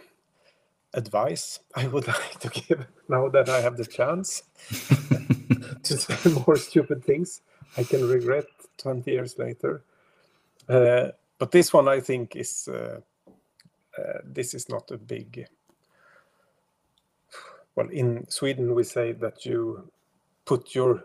advice 0.95 1.61
I 1.77 1.87
would 1.89 2.07
like 2.23 2.41
to 2.41 2.49
give 2.51 2.87
now 3.09 3.29
that 3.29 3.49
I 3.49 3.61
have 3.61 3.77
the 3.77 3.87
chance 3.87 4.43
to 5.85 5.99
say 5.99 6.31
more 6.47 6.57
stupid 6.57 7.05
things 7.05 7.43
I 7.77 7.85
can 7.85 8.09
regret 8.09 8.47
20 8.79 9.11
years 9.11 9.39
later. 9.39 9.85
Uh, 10.69 11.09
but 11.39 11.53
this 11.53 11.73
one 11.73 11.89
I 11.89 12.01
think 12.01 12.37
is 12.37 12.69
uh, 12.69 13.01
uh, 13.99 14.19
this 14.25 14.55
is 14.55 14.69
not 14.69 14.91
a 14.91 14.99
big 14.99 15.47
well 17.77 17.89
in 17.91 18.27
sweden 18.31 18.75
we 18.75 18.85
say 18.85 19.13
that 19.13 19.47
you 19.47 19.91
put 20.47 20.75
your 20.75 21.05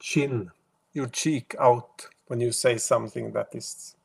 chin 0.00 0.50
your 0.94 1.08
cheek 1.08 1.54
out 1.60 2.06
when 2.28 2.40
you 2.40 2.52
say 2.52 2.78
something 2.78 3.32
that 3.32 3.48
is 3.54 3.96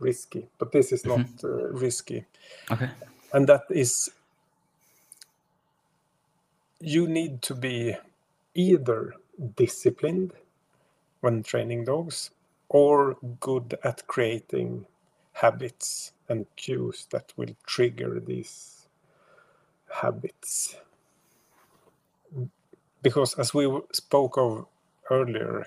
risky 0.00 0.46
but 0.58 0.72
this 0.72 0.92
is 0.92 1.04
not 1.04 1.26
uh, 1.44 1.68
risky. 1.72 2.24
Okay. 2.70 2.90
and 3.32 3.46
that 3.46 3.62
is 3.70 4.10
you 6.80 7.06
need 7.06 7.42
to 7.42 7.54
be 7.54 7.94
either 8.54 9.14
disciplined 9.56 10.32
when 11.20 11.42
training 11.42 11.84
dogs 11.84 12.30
or 12.68 13.16
good 13.40 13.76
at 13.84 14.06
creating 14.06 14.86
habits 15.32 16.12
and 16.28 16.46
cues 16.56 17.06
that 17.10 17.32
will 17.36 17.54
trigger 17.66 18.20
these 18.20 18.88
habits. 19.92 20.76
Because 23.02 23.34
as 23.34 23.52
we 23.52 23.66
spoke 23.92 24.38
of 24.38 24.66
earlier 25.10 25.66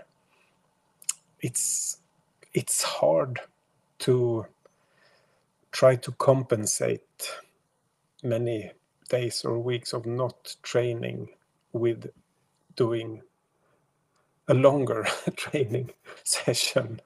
it's 1.41 1.97
it's 2.53 2.81
hard 2.81 3.39
to 4.03 4.45
try 5.71 5.95
to 5.95 6.11
compensate 6.13 7.31
many 8.23 8.71
days 9.09 9.45
or 9.45 9.59
weeks 9.59 9.93
of 9.93 10.05
not 10.05 10.55
training 10.63 11.29
with 11.73 12.11
doing 12.75 13.21
a 14.47 14.53
longer 14.53 15.05
training 15.35 15.91
session 16.23 16.99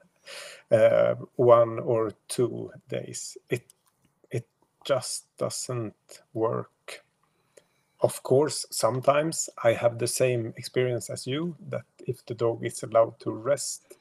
uh, 0.70 1.14
one 1.36 1.78
or 1.78 2.12
two 2.28 2.72
days. 2.88 3.38
It 3.48 3.72
it 4.30 4.48
just 4.84 5.26
doesn't 5.38 6.22
work. 6.34 7.04
Of 8.00 8.22
course 8.22 8.66
sometimes 8.70 9.50
i 9.64 9.72
have 9.72 9.98
the 9.98 10.06
same 10.06 10.54
experience 10.56 11.10
as 11.10 11.26
you 11.26 11.56
that 11.68 11.84
if 12.06 12.24
the 12.26 12.34
dog 12.34 12.64
is 12.64 12.82
allowed 12.84 13.18
to 13.20 13.32
rest 13.32 13.97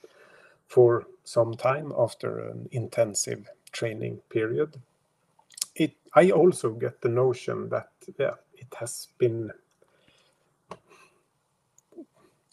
for 0.67 1.05
some 1.25 1.55
time 1.55 1.93
after 1.97 2.39
an 2.39 2.69
intensive 2.71 3.49
training 3.73 4.21
period. 4.29 4.81
It 5.75 5.93
i 6.15 6.31
also 6.31 6.71
get 6.71 7.01
the 7.01 7.09
notion 7.09 7.69
that 7.69 7.89
yeah 8.19 8.35
it 8.55 8.73
has 8.79 9.09
been 9.19 9.51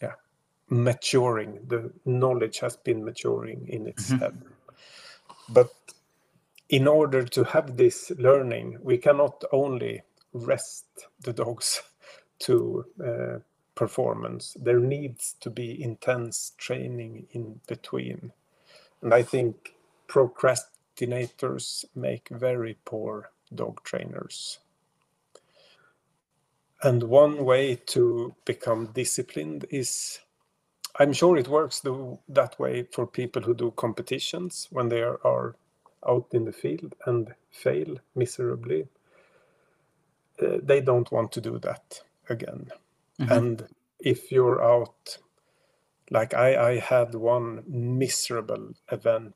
yeah 0.01 0.15
maturing. 0.69 1.59
The 1.67 1.91
knowledge 2.05 2.59
has 2.59 2.77
been 2.77 3.05
maturing 3.05 3.67
in 3.69 3.87
its 3.87 4.11
Mhm. 4.11 4.19
head. 4.19 4.35
But 5.49 5.71
in 6.69 6.87
order 6.87 7.23
to 7.25 7.43
have 7.45 7.77
this 7.77 8.11
learning 8.19 8.79
we 8.83 8.97
cannot 8.97 9.43
only 9.51 10.03
rest 10.33 10.87
the 11.21 11.33
dogs 11.33 11.81
to 12.39 12.85
uh, 13.05 13.39
performance. 13.75 14.57
There 14.59 14.79
needs 14.79 15.35
to 15.41 15.49
be 15.49 15.81
intense 15.83 16.53
training 16.57 17.27
in 17.31 17.61
between. 17.67 18.31
And 19.01 19.13
i 19.13 19.23
think 19.23 19.75
procrastinators 20.07 21.85
make 21.95 22.29
very 22.31 22.77
poor 22.85 23.31
dog 23.53 23.83
trainers. 23.83 24.59
And 26.83 27.03
one 27.03 27.45
way 27.45 27.75
to 27.87 28.35
become 28.45 28.87
disciplined 28.93 29.65
is 29.71 30.19
i'm 30.99 31.13
sure 31.13 31.37
it 31.37 31.47
works 31.49 31.81
the, 31.81 32.17
that 32.29 32.59
way 32.59 32.83
for 32.91 33.07
people 33.07 33.41
who 33.43 33.53
do 33.55 33.71
competitions 33.71 34.67
when 34.71 34.89
they 34.89 35.01
are, 35.01 35.19
are 35.25 35.55
out 36.07 36.27
in 36.33 36.45
the 36.45 36.53
field 36.53 36.95
and 37.05 37.33
fail 37.51 37.97
miserably. 38.15 38.87
Uh, 40.41 40.57
they 40.63 40.81
don't 40.81 41.11
want 41.11 41.31
to 41.33 41.41
do 41.41 41.59
that 41.59 42.01
again 42.29 42.71
Mhm. 43.19 43.31
and 43.31 43.67
if 43.99 44.31
you're 44.31 44.63
out 44.63 45.17
like 46.11 46.33
I, 46.33 46.71
I 46.73 46.79
had 46.79 47.15
one 47.15 47.63
miserable 47.67 48.73
event 48.91 49.35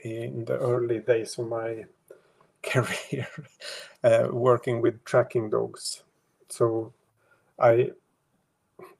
in 0.00 0.44
the 0.44 0.58
early 0.58 1.00
days 1.00 1.38
of 1.38 1.48
my 1.48 1.84
career 2.62 3.28
uh, 4.04 4.28
working 4.32 4.80
with 4.82 5.04
tracking 5.04 5.50
dogs. 5.50 6.02
So 6.48 6.92
i 7.60 7.90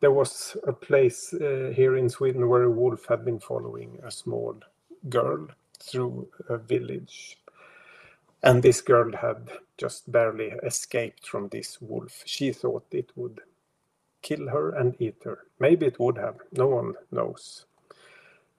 there 0.01 0.13
was 0.13 0.57
a 0.67 0.73
place 0.73 1.35
uh, 1.35 1.73
here 1.75 1.97
in 1.97 2.09
sweden 2.09 2.49
where 2.49 2.65
a 2.65 2.71
wolf 2.71 3.07
had 3.07 3.25
been 3.25 3.41
following 3.41 3.99
a 4.05 4.11
small 4.11 4.57
girl 5.09 5.49
through 5.81 6.29
a 6.49 6.57
village. 6.59 7.39
And 8.43 8.63
this 8.63 8.81
girl 8.81 9.13
had 9.13 9.51
just 9.77 10.11
barely 10.11 10.49
escaped 10.63 11.27
from 11.29 11.49
this 11.49 11.81
wolf. 11.83 12.23
She 12.25 12.53
thought 12.53 12.87
it 12.93 13.11
would 13.17 13.41
kill 14.29 14.49
her 14.57 14.67
and 14.81 14.95
eat 15.07 15.19
her 15.25 15.39
maybe 15.67 15.87
it 15.87 15.99
would 15.99 16.19
have 16.27 16.37
no 16.53 16.69
one 16.79 16.93
knows 17.11 17.67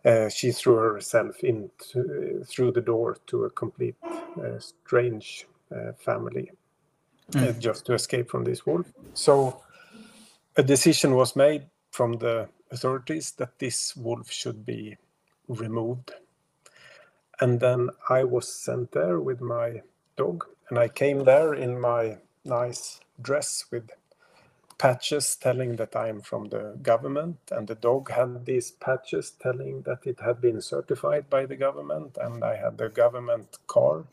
uh, 0.06 0.30
she 0.30 0.52
threw 0.52 0.76
herself 0.76 1.44
in 1.44 1.70
to, 1.92 2.44
through 2.48 2.72
the 2.72 2.82
door 2.82 3.18
to 3.28 3.44
a 3.44 3.50
complete 3.50 3.96
uh, 4.42 4.58
strange 4.60 5.48
uh, 5.76 5.92
family 5.98 6.50
mm. 7.32 7.60
just 7.60 7.86
to 7.86 7.94
escape 7.94 8.30
from 8.30 8.44
this 8.44 8.66
wolf. 8.66 8.86
So 9.14 9.62
a 10.56 10.64
decision 10.64 11.16
was 11.16 11.36
made 11.36 11.64
from 11.92 12.14
the 12.14 12.48
authorities 12.72 13.32
that 13.32 13.60
this 13.60 13.96
wolf 13.96 14.32
should 14.32 14.66
be 14.66 14.98
removed. 15.48 16.12
And 17.40 17.60
then 17.60 17.90
I 18.10 18.24
was 18.24 18.52
sent 18.52 18.92
there 18.92 19.20
with 19.20 19.42
my 19.42 19.82
dog, 20.16 20.46
and 20.70 20.80
I 20.80 20.88
came 20.88 21.24
there 21.24 21.54
in 21.54 21.80
my 21.80 22.18
nice 22.44 23.00
dress 23.22 23.66
with 23.72 23.90
patches 24.78 25.36
telling 25.36 25.76
that 25.78 25.96
I'm 25.96 26.22
from 26.22 26.50
the 26.50 26.78
government, 26.82 27.38
and 27.52 27.68
the 27.68 27.76
dog 27.76 28.12
had 28.12 28.46
these 28.46 28.72
patches 28.72 29.32
telling 29.32 29.82
that 29.84 30.06
it 30.06 30.20
had 30.20 30.40
been 30.42 30.62
certified 30.62 31.30
by 31.30 31.46
the 31.46 31.56
government, 31.56 32.18
and 32.22 32.44
I 32.44 32.56
had 32.58 32.78
the 32.78 32.90
government 32.90 33.58
car. 33.68 34.06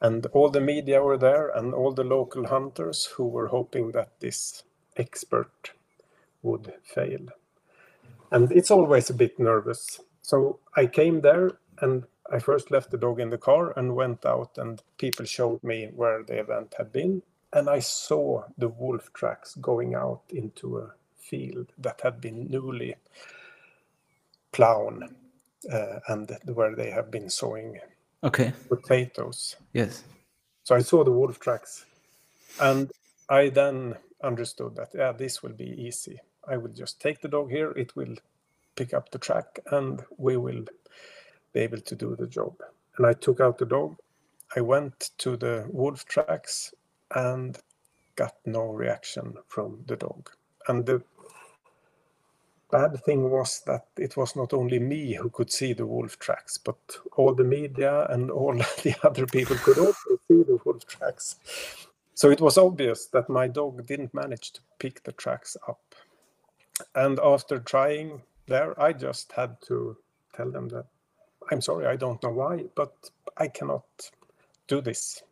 And 0.00 0.26
all 0.26 0.50
the 0.50 0.60
media 0.60 1.02
were 1.02 1.18
there, 1.18 1.48
and 1.50 1.74
all 1.74 1.92
the 1.92 2.04
local 2.04 2.46
hunters 2.46 3.06
who 3.06 3.26
were 3.26 3.48
hoping 3.48 3.92
that 3.92 4.20
this 4.20 4.62
expert 4.96 5.72
would 6.42 6.72
fail. 6.84 7.26
And 8.30 8.52
it's 8.52 8.70
always 8.70 9.10
a 9.10 9.14
bit 9.14 9.38
nervous. 9.38 10.00
So 10.22 10.60
I 10.76 10.86
came 10.86 11.20
there 11.20 11.58
and 11.80 12.04
I 12.32 12.38
first 12.38 12.70
left 12.70 12.90
the 12.90 12.98
dog 12.98 13.18
in 13.18 13.30
the 13.30 13.38
car 13.38 13.72
and 13.76 13.96
went 13.96 14.24
out, 14.24 14.56
and 14.56 14.80
people 14.98 15.24
showed 15.24 15.64
me 15.64 15.88
where 15.94 16.22
the 16.22 16.38
event 16.38 16.74
had 16.78 16.92
been 16.92 17.22
and 17.52 17.68
I 17.68 17.80
saw 17.80 18.44
the 18.58 18.68
wolf 18.68 19.12
tracks 19.12 19.56
going 19.56 19.94
out 19.94 20.22
into 20.30 20.78
a 20.78 20.92
field 21.18 21.72
that 21.78 22.00
had 22.02 22.20
been 22.20 22.48
newly 22.48 22.94
plown 24.52 25.14
uh, 25.72 26.00
and 26.08 26.36
where 26.54 26.74
they 26.74 26.90
have 26.90 27.10
been 27.10 27.28
sowing 27.28 27.78
okay. 28.24 28.52
potatoes. 28.68 29.56
Yes. 29.72 30.04
So 30.64 30.76
i 30.76 30.80
saw 30.80 31.02
the 31.04 31.12
wolf 31.12 31.40
tracks 31.40 31.84
and 32.60 32.90
i 33.28 33.48
then 33.48 33.94
understood 34.22 34.76
that 34.76 34.90
yeah 34.94 35.12
this 35.12 35.42
will 35.42 35.52
be 35.52 35.70
easy. 35.86 36.20
I 36.48 36.56
will 36.56 36.72
just 36.72 37.00
take 37.00 37.20
the 37.20 37.28
dog 37.28 37.50
here 37.50 37.72
it 37.72 37.96
will 37.96 38.14
pick 38.76 38.94
up 38.94 39.10
the 39.10 39.18
track 39.18 39.58
and 39.72 40.02
we 40.16 40.36
will 40.36 40.64
be 41.52 41.60
able 41.60 41.80
to 41.80 41.94
do 41.96 42.16
the 42.16 42.26
job. 42.26 42.54
And 42.96 43.06
i 43.06 43.12
took 43.12 43.40
out 43.40 43.58
the 43.58 43.66
dog 43.66 43.96
i 44.56 44.60
went 44.60 45.10
to 45.18 45.36
the 45.36 45.66
wolf 45.70 46.04
tracks 46.04 46.74
and 47.14 47.58
got 48.16 48.34
no 48.44 48.66
reaction 48.66 49.34
from 49.48 49.82
the 49.86 49.96
dog. 49.96 50.30
And 50.68 50.84
the 50.84 51.02
bad 52.70 53.02
thing 53.04 53.30
was 53.30 53.62
that 53.66 53.86
it 53.96 54.16
was 54.16 54.36
not 54.36 54.52
only 54.52 54.78
me 54.78 55.14
who 55.14 55.30
could 55.30 55.50
see 55.50 55.72
the 55.72 55.86
wolf 55.86 56.18
tracks, 56.18 56.58
but 56.58 56.78
all 57.16 57.34
the 57.34 57.44
media 57.44 58.06
and 58.10 58.30
all 58.30 58.54
the 58.82 58.94
other 59.02 59.26
people 59.26 59.56
could 59.56 59.78
also 59.78 60.18
see 60.28 60.42
the 60.42 60.58
wolf 60.64 60.86
tracks. 60.86 61.36
So 62.14 62.30
it 62.30 62.40
was 62.40 62.58
obvious 62.58 63.06
that 63.06 63.28
my 63.28 63.48
dog 63.48 63.86
didn't 63.86 64.12
manage 64.12 64.52
to 64.52 64.60
pick 64.78 65.02
the 65.04 65.12
tracks 65.12 65.56
up. 65.66 65.80
And 66.94 67.18
after 67.20 67.58
trying 67.58 68.22
there, 68.46 68.80
I 68.80 68.92
just 68.92 69.32
had 69.32 69.60
to 69.62 69.96
tell 70.34 70.50
them 70.50 70.68
that 70.68 70.86
I'm 71.50 71.60
sorry, 71.60 71.86
I 71.86 71.96
don't 71.96 72.22
know 72.22 72.30
why, 72.30 72.64
but 72.74 72.92
I 73.36 73.48
cannot 73.48 73.84
do 74.68 74.80
this. 74.80 75.22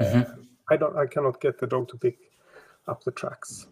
Mm-hmm. 0.00 0.18
Uh, 0.18 0.44
I 0.70 0.76
don't 0.76 0.96
I 0.96 1.06
cannot 1.06 1.40
get 1.40 1.58
the 1.58 1.66
dog 1.66 1.88
to 1.88 1.98
pick 1.98 2.18
up 2.86 3.04
the 3.04 3.10
tracks. 3.10 3.66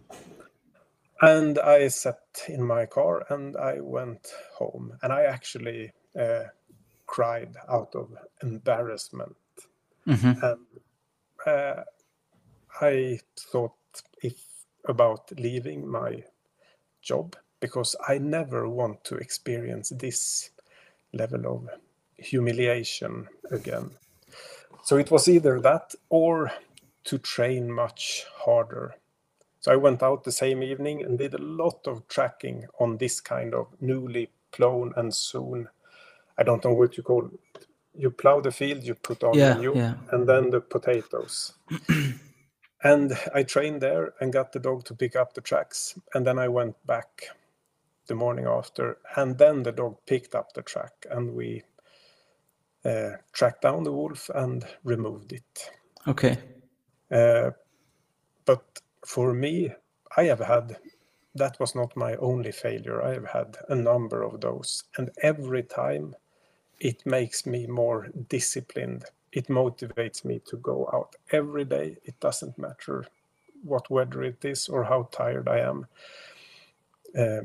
And 1.21 1.59
I 1.59 1.89
sat 1.89 2.21
in 2.49 2.63
my 2.63 2.87
car 2.87 3.25
and 3.29 3.57
I 3.57 3.81
went 3.81 4.29
home 4.55 4.93
and 5.03 5.13
I 5.13 5.25
actually 5.25 5.93
uh, 6.19 6.45
cried 7.07 7.57
out 7.69 7.95
of 7.95 8.17
embarrassment. 8.43 9.37
Mm-hmm. 10.07 10.45
And 10.45 10.67
uh, 11.47 11.83
I 12.81 13.21
thought 13.37 13.73
if 14.23 14.45
about 14.85 15.31
leaving 15.39 15.87
my 15.89 16.23
job 17.03 17.37
because 17.61 17.97
I 18.07 18.19
never 18.19 18.69
want 18.69 19.05
to 19.05 19.17
experience 19.17 19.91
this 19.91 20.51
level 21.13 21.47
of 21.47 21.69
humiliation 22.17 23.29
again. 23.51 23.91
So 24.85 24.97
it 24.97 25.11
was 25.11 25.29
either 25.29 25.61
that 25.61 25.95
or 26.09 26.53
to 27.05 27.19
train 27.19 27.73
much 27.73 28.25
harder. 28.37 28.95
So 29.61 29.73
I 29.73 29.77
went 29.77 30.03
out 30.03 30.25
the 30.25 30.33
same 30.33 30.63
evening 30.63 31.03
and 31.03 31.19
did 31.19 31.35
a 31.35 31.43
lot 31.43 31.87
of 31.87 32.07
tracking 32.09 32.67
on 32.79 32.97
this 32.97 33.21
kind 33.21 33.55
of 33.55 33.69
newly 33.81 34.31
plown 34.53 34.93
and 34.97 35.15
soon. 35.15 35.69
I 36.37 36.43
don't 36.43 36.65
know 36.65 36.73
what 36.73 36.97
you 36.97 37.03
call 37.03 37.27
it. 37.27 37.67
You 37.95 38.11
plow 38.11 38.41
the 38.41 38.53
field, 38.53 38.85
you 38.85 38.95
put 38.95 39.25
on 39.25 39.35
yeah, 39.35 39.55
new, 39.55 39.75
yeah. 39.75 39.95
and 40.13 40.29
then 40.29 40.51
the 40.51 40.61
potatoes. 40.61 41.55
and 42.85 43.19
I 43.35 43.43
trained 43.43 43.81
there 43.81 44.15
and 44.21 44.33
got 44.33 44.53
the 44.53 44.61
dog 44.61 44.85
to 44.85 44.95
pick 44.95 45.17
up 45.17 45.35
the 45.35 45.41
tracks. 45.41 45.99
And 46.15 46.25
then 46.25 46.39
I 46.39 46.47
went 46.47 46.77
back 46.87 47.25
the 48.07 48.15
morning 48.15 48.47
after, 48.47 48.99
and 49.17 49.37
then 49.37 49.63
the 49.63 49.73
dog 49.73 49.97
picked 50.07 50.35
up 50.35 50.53
the 50.53 50.63
track, 50.63 51.07
and 51.11 51.35
we 51.35 51.63
uh, 52.85 53.11
tracked 53.33 53.63
down 53.63 53.85
the 53.85 53.93
wolf 53.93 54.31
and 54.35 54.65
removed 54.85 55.33
it. 55.33 55.71
Okay. 56.07 56.39
Uh, 57.11 57.51
but 58.45 58.81
for 59.05 59.33
me, 59.33 59.73
I 60.17 60.25
have 60.25 60.41
had 60.41 60.77
that 61.35 61.61
was 61.61 61.75
not 61.75 61.97
my 61.97 62.17
only 62.17 62.51
failure. 62.51 63.03
I 63.03 63.15
have 63.15 63.27
had 63.27 63.57
a 63.69 63.75
number 63.75 64.23
of 64.23 64.41
those, 64.41 64.85
and 64.97 65.11
every 65.23 65.63
time 65.63 66.17
it 66.81 67.05
makes 67.05 67.47
me 67.47 67.67
more 67.67 68.09
disciplined. 68.29 69.05
It 69.33 69.49
motivates 69.49 70.25
me 70.25 70.41
to 70.47 70.57
go 70.57 70.89
out 70.93 71.17
every 71.33 71.65
day. 71.65 71.97
It 72.05 72.19
doesn't 72.21 72.59
matter 72.59 73.05
what 73.63 73.91
weather 73.91 74.23
it 74.23 74.45
is 74.45 74.69
or 74.69 74.85
how 74.85 75.09
tired 75.13 75.49
I 75.49 75.59
am. 75.59 75.87
Uh, 77.17 77.41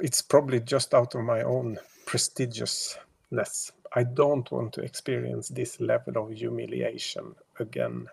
it's 0.00 0.22
probably 0.22 0.60
just 0.60 0.94
out 0.94 1.14
of 1.14 1.22
my 1.22 1.42
own 1.42 1.78
prestigiousness. 2.06 3.72
I 3.94 4.02
don't 4.02 4.50
want 4.50 4.72
to 4.74 4.82
experience 4.82 5.48
this 5.48 5.80
level 5.80 6.18
of 6.18 6.32
humiliation 6.32 7.34
again 7.58 8.08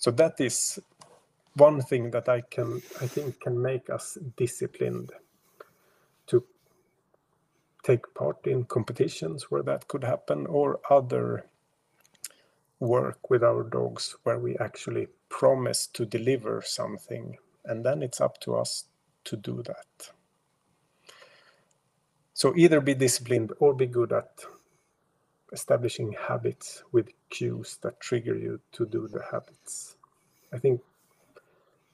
so 0.00 0.10
that 0.10 0.40
is 0.40 0.80
one 1.54 1.82
thing 1.82 2.10
that 2.10 2.28
I 2.28 2.40
can 2.40 2.82
I 3.02 3.06
think 3.06 3.38
can 3.40 3.60
make 3.60 3.90
us 3.90 4.16
disciplined 4.36 5.12
to 6.28 6.42
take 7.82 8.14
part 8.14 8.46
in 8.46 8.64
competitions 8.64 9.50
where 9.50 9.62
that 9.62 9.88
could 9.88 10.02
happen 10.02 10.46
or 10.46 10.80
other 10.88 11.44
work 12.78 13.28
with 13.28 13.44
our 13.44 13.62
dogs 13.62 14.16
where 14.22 14.38
we 14.38 14.56
actually 14.56 15.08
promise 15.28 15.86
to 15.88 16.06
deliver 16.06 16.62
something. 16.62 17.36
And 17.66 17.84
then 17.84 18.02
it's 18.02 18.22
up 18.22 18.40
to 18.40 18.56
us 18.56 18.86
to 19.24 19.36
do 19.36 19.62
that. 19.64 20.12
So 22.32 22.54
either 22.56 22.80
be 22.80 22.94
disciplined 22.94 23.52
or 23.58 23.74
be 23.74 23.86
good 23.86 24.14
at 24.14 24.30
establishing 25.52 26.14
habits 26.18 26.84
with 26.90 27.10
cues 27.30 27.78
that 27.82 28.00
trigger 28.00 28.36
you 28.36 28.60
to 28.72 28.86
do 28.86 29.08
the 29.08 29.22
habits. 29.30 29.96
I 30.52 30.58
think 30.58 30.80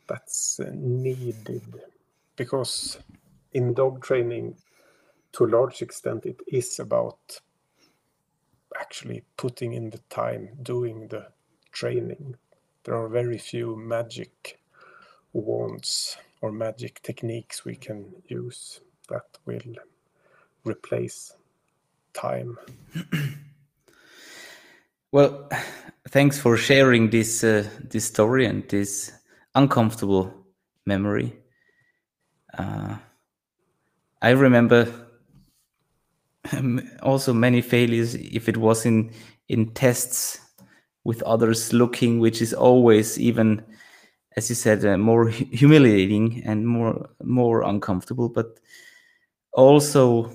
that's 0.07 0.61
uh, 0.61 0.71
needed 0.75 1.63
because 2.37 2.99
in 3.53 3.75
dog 3.75 4.03
training, 4.03 4.57
to 5.33 5.45
a 5.45 5.49
large 5.49 5.83
extent, 5.83 6.27
it 6.27 6.41
is 6.47 6.79
about 6.79 7.41
actually 8.79 9.23
putting 9.37 9.73
in 9.73 9.91
the 9.91 10.01
time 10.11 10.49
doing 10.63 11.09
the 11.09 11.27
training. 11.73 12.37
There 12.85 12.95
are 12.95 13.09
very 13.09 13.39
few 13.39 13.77
magic 13.77 14.61
wands 15.33 16.17
or 16.41 16.53
magic 16.53 17.03
techniques 17.03 17.65
we 17.65 17.77
can 17.77 18.07
use 18.29 18.81
that 19.09 19.27
will 19.45 19.75
replace 20.65 21.35
time. 22.13 22.59
Well, 25.17 25.49
thanks 26.11 26.39
for 26.39 26.59
sharing 26.59 27.09
this 27.09 27.43
uh, 27.43 27.67
this 27.81 28.05
story 28.05 28.45
and 28.45 28.69
this 28.69 29.11
uncomfortable 29.55 30.31
memory. 30.85 31.33
Uh, 32.53 32.97
I 34.21 34.33
remember 34.33 34.93
also 37.03 37.33
many 37.33 37.63
failures 37.63 38.15
if 38.15 38.47
it 38.47 38.59
was 38.59 38.85
in 38.85 39.11
in 39.49 39.73
tests 39.73 40.39
with 41.05 41.23
others 41.23 41.73
looking, 41.73 42.21
which 42.21 42.43
is 42.43 42.53
always 42.53 43.19
even, 43.19 43.65
as 44.37 44.51
you 44.51 44.55
said, 44.55 44.85
uh, 44.85 44.99
more 44.99 45.29
humiliating 45.31 46.43
and 46.45 46.69
more 46.69 47.09
more 47.25 47.63
uncomfortable, 47.63 48.29
but 48.29 48.61
also 49.55 50.31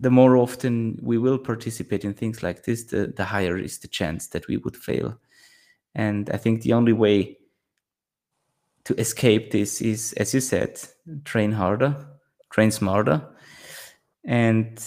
the 0.00 0.10
more 0.10 0.36
often 0.36 0.98
we 1.02 1.18
will 1.18 1.38
participate 1.38 2.04
in 2.04 2.14
things 2.14 2.42
like 2.42 2.64
this, 2.64 2.84
the, 2.84 3.12
the 3.16 3.24
higher 3.24 3.56
is 3.56 3.78
the 3.78 3.88
chance 3.88 4.28
that 4.28 4.46
we 4.48 4.56
would 4.56 4.76
fail. 4.76 5.18
And 5.94 6.28
I 6.30 6.36
think 6.36 6.62
the 6.62 6.72
only 6.72 6.92
way 6.92 7.38
to 8.84 8.94
escape 9.00 9.50
this 9.50 9.80
is, 9.80 10.12
as 10.14 10.34
you 10.34 10.40
said, 10.40 10.80
train 11.24 11.52
harder, 11.52 11.94
train 12.50 12.70
smarter, 12.70 13.22
and 14.24 14.78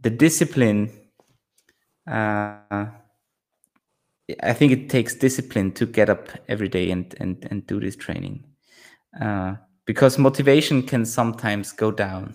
the 0.00 0.10
discipline. 0.10 0.90
Uh, 2.06 2.86
I 4.42 4.52
think 4.52 4.72
it 4.72 4.90
takes 4.90 5.14
discipline 5.14 5.72
to 5.72 5.86
get 5.86 6.08
up 6.10 6.28
every 6.48 6.68
day 6.68 6.90
and 6.90 7.14
and 7.20 7.46
and 7.50 7.66
do 7.66 7.78
this 7.78 7.96
training, 7.96 8.44
uh, 9.20 9.54
because 9.84 10.18
motivation 10.18 10.82
can 10.82 11.04
sometimes 11.06 11.72
go 11.72 11.90
down. 11.90 12.34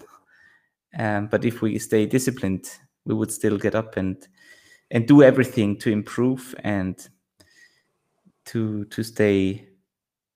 Um, 0.98 1.28
but 1.28 1.46
if 1.46 1.62
we 1.62 1.80
stay 1.80 2.06
disciplined, 2.06 2.70
we 3.06 3.14
would 3.14 3.32
still 3.32 3.58
get 3.58 3.76
up 3.76 3.98
and 3.98 4.28
and 4.92 5.08
do 5.08 5.22
everything 5.22 5.78
to 5.78 5.92
improve 5.92 6.56
and 6.64 7.08
to 8.46 8.86
to 8.86 9.04
stay 9.04 9.68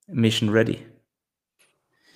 mission 0.07 0.51
ready. 0.51 0.85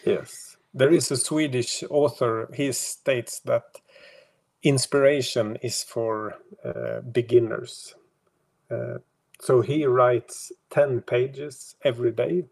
Yes, 0.06 0.58
there 0.74 0.92
is 0.92 1.12
a 1.12 1.18
Swedish 1.18 1.84
author. 1.90 2.50
He 2.54 2.72
states 2.72 3.40
that 3.42 3.64
inspiration 4.64 5.58
is 5.62 5.84
for 5.84 6.36
uh, 6.64 7.02
beginners. 7.12 7.96
Uh, 8.70 9.00
so 9.40 9.62
he 9.62 9.86
writes 9.86 10.52
10 10.72 11.02
pages 11.02 11.76
every 11.84 12.12
day, 12.12 12.46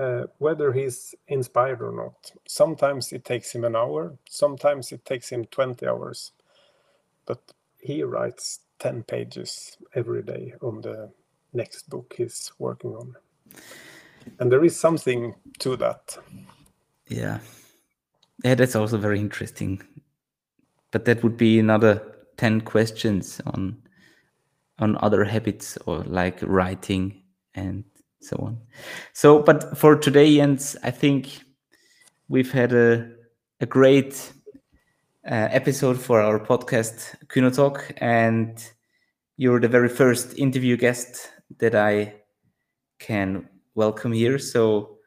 uh, 0.00 0.26
whether 0.38 0.72
he's 0.72 1.14
inspired 1.28 1.82
or 1.82 1.92
not. 1.92 2.32
Sometimes 2.48 3.12
it 3.12 3.24
takes 3.24 3.54
him 3.54 3.64
an 3.64 3.76
hour, 3.76 4.16
sometimes 4.28 4.92
it 4.92 5.04
takes 5.04 5.28
him 5.30 5.44
20 5.44 5.86
hours. 5.86 6.32
But 7.26 7.40
he 7.78 8.02
writes 8.02 8.60
10 8.78 9.02
pages 9.02 9.76
every 9.94 10.22
day 10.22 10.54
on 10.62 10.80
the 10.80 11.10
next 11.52 11.90
book 11.90 12.14
he's 12.16 12.50
working 12.58 12.92
on. 12.92 13.14
And 14.38 14.50
there 14.50 14.64
is 14.64 14.78
something 14.78 15.34
to 15.58 15.76
that. 15.76 16.16
Yeah. 17.08 17.40
Yeah, 18.42 18.54
that's 18.54 18.76
also 18.76 18.96
very 18.96 19.20
interesting. 19.20 19.82
But 20.92 21.04
that 21.04 21.22
would 21.22 21.36
be 21.36 21.58
another 21.58 22.02
10 22.38 22.62
questions 22.62 23.40
on 23.46 23.82
on 24.78 24.96
other 25.02 25.24
habits 25.24 25.76
or 25.84 25.98
like 26.04 26.38
writing 26.40 27.22
and 27.54 27.84
so 28.20 28.36
on. 28.36 28.58
So, 29.12 29.42
but 29.42 29.76
for 29.76 29.96
today, 29.96 30.36
Jens, 30.36 30.76
I 30.82 30.90
think 30.90 31.40
we've 32.28 32.52
had 32.52 32.72
a, 32.72 33.10
a 33.60 33.66
great 33.66 34.32
uh, 35.28 35.48
episode 35.50 36.00
for 36.00 36.20
our 36.20 36.38
podcast, 36.38 37.14
Kyno 37.28 37.54
Talk, 37.54 37.92
and 37.98 38.62
you're 39.36 39.60
the 39.60 39.68
very 39.68 39.88
first 39.88 40.38
interview 40.38 40.76
guest 40.76 41.30
that 41.58 41.74
I 41.74 42.14
can 42.98 43.48
welcome 43.74 44.12
here. 44.12 44.38
So 44.38 44.98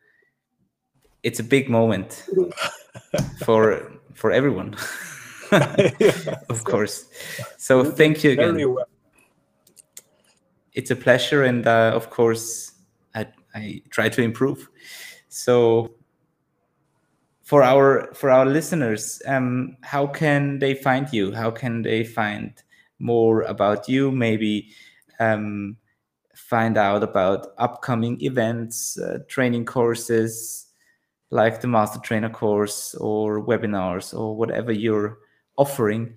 it's 1.23 1.39
a 1.39 1.43
big 1.43 1.69
moment 1.69 2.25
for 3.45 3.91
for 4.13 4.31
everyone, 4.31 4.75
of 6.49 6.63
course. 6.63 7.05
So 7.57 7.83
thank 7.83 8.23
you 8.23 8.31
again. 8.31 8.57
It's 10.73 10.91
a 10.91 10.95
pleasure, 10.95 11.43
and 11.43 11.65
uh, 11.67 11.91
of 11.93 12.09
course, 12.09 12.72
I, 13.53 13.81
try 13.89 14.09
to 14.09 14.21
improve. 14.21 14.69
So, 15.29 15.95
for 17.43 17.63
our 17.63 18.13
for 18.13 18.29
our 18.29 18.45
listeners, 18.45 19.21
um, 19.25 19.77
how 19.81 20.07
can 20.07 20.59
they 20.59 20.73
find 20.73 21.11
you? 21.11 21.33
How 21.33 21.51
can 21.51 21.81
they 21.81 22.03
find 22.03 22.53
more 22.99 23.41
about 23.41 23.89
you? 23.89 24.11
Maybe 24.11 24.69
um, 25.19 25.77
find 26.35 26.77
out 26.77 27.03
about 27.03 27.47
upcoming 27.57 28.21
events, 28.21 28.97
uh, 28.97 29.19
training 29.27 29.65
courses, 29.65 30.67
like 31.29 31.61
the 31.61 31.67
Master 31.67 31.99
Trainer 31.99 32.29
course 32.29 32.95
or 32.95 33.45
webinars 33.45 34.17
or 34.17 34.35
whatever 34.35 34.71
you're 34.71 35.17
offering, 35.57 36.15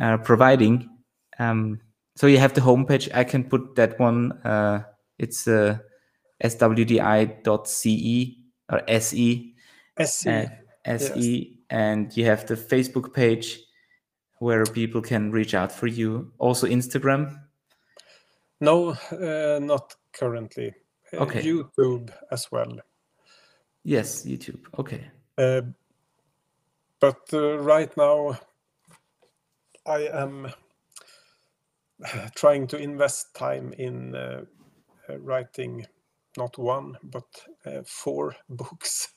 uh, 0.00 0.18
providing. 0.18 0.90
Um, 1.38 1.80
so 2.16 2.26
you 2.26 2.38
have 2.38 2.54
the 2.54 2.60
homepage. 2.60 3.08
I 3.14 3.24
can 3.24 3.44
put 3.44 3.76
that 3.76 3.98
one. 3.98 4.32
Uh, 4.44 4.82
it's 5.18 5.46
uh, 5.48 5.78
swdi.ce 6.42 8.36
or 8.68 8.82
se. 9.00 9.54
SE. 9.98 10.30
Uh, 10.30 10.46
SE. 10.84 11.20
Yes. 11.20 11.46
And 11.70 12.16
you 12.16 12.24
have 12.26 12.46
the 12.46 12.54
Facebook 12.54 13.14
page 13.14 13.58
where 14.38 14.64
people 14.64 15.00
can 15.00 15.30
reach 15.30 15.54
out 15.54 15.72
for 15.72 15.86
you. 15.86 16.32
Also 16.38 16.66
Instagram. 16.66 17.38
No, 18.60 18.90
uh, 18.90 19.58
not 19.60 19.94
currently. 20.12 20.74
Uh, 21.12 21.18
okay. 21.18 21.42
YouTube 21.42 22.10
as 22.30 22.50
well. 22.50 22.78
Yes, 23.84 24.24
YouTube. 24.24 24.66
Okay. 24.78 25.10
Uh, 25.38 25.62
but 27.00 27.20
uh, 27.32 27.58
right 27.58 27.96
now, 27.96 28.38
I 29.86 30.08
am 30.12 30.52
trying 32.34 32.66
to 32.68 32.76
invest 32.76 33.34
time 33.34 33.72
in 33.78 34.14
writing 35.08 35.86
not 36.36 36.58
one 36.58 36.96
but 37.02 37.24
uh, 37.66 37.82
four 37.84 38.34
books. 38.48 39.08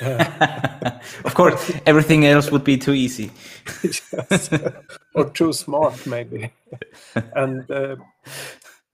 of 0.00 1.34
course, 1.34 1.72
everything 1.86 2.26
else 2.26 2.50
would 2.50 2.64
be 2.64 2.76
too 2.76 2.92
easy. 2.92 3.30
yes. 3.82 4.50
or 5.14 5.30
too 5.30 5.52
smart, 5.52 6.06
maybe. 6.06 6.52
and 7.34 7.70
uh, 7.70 7.96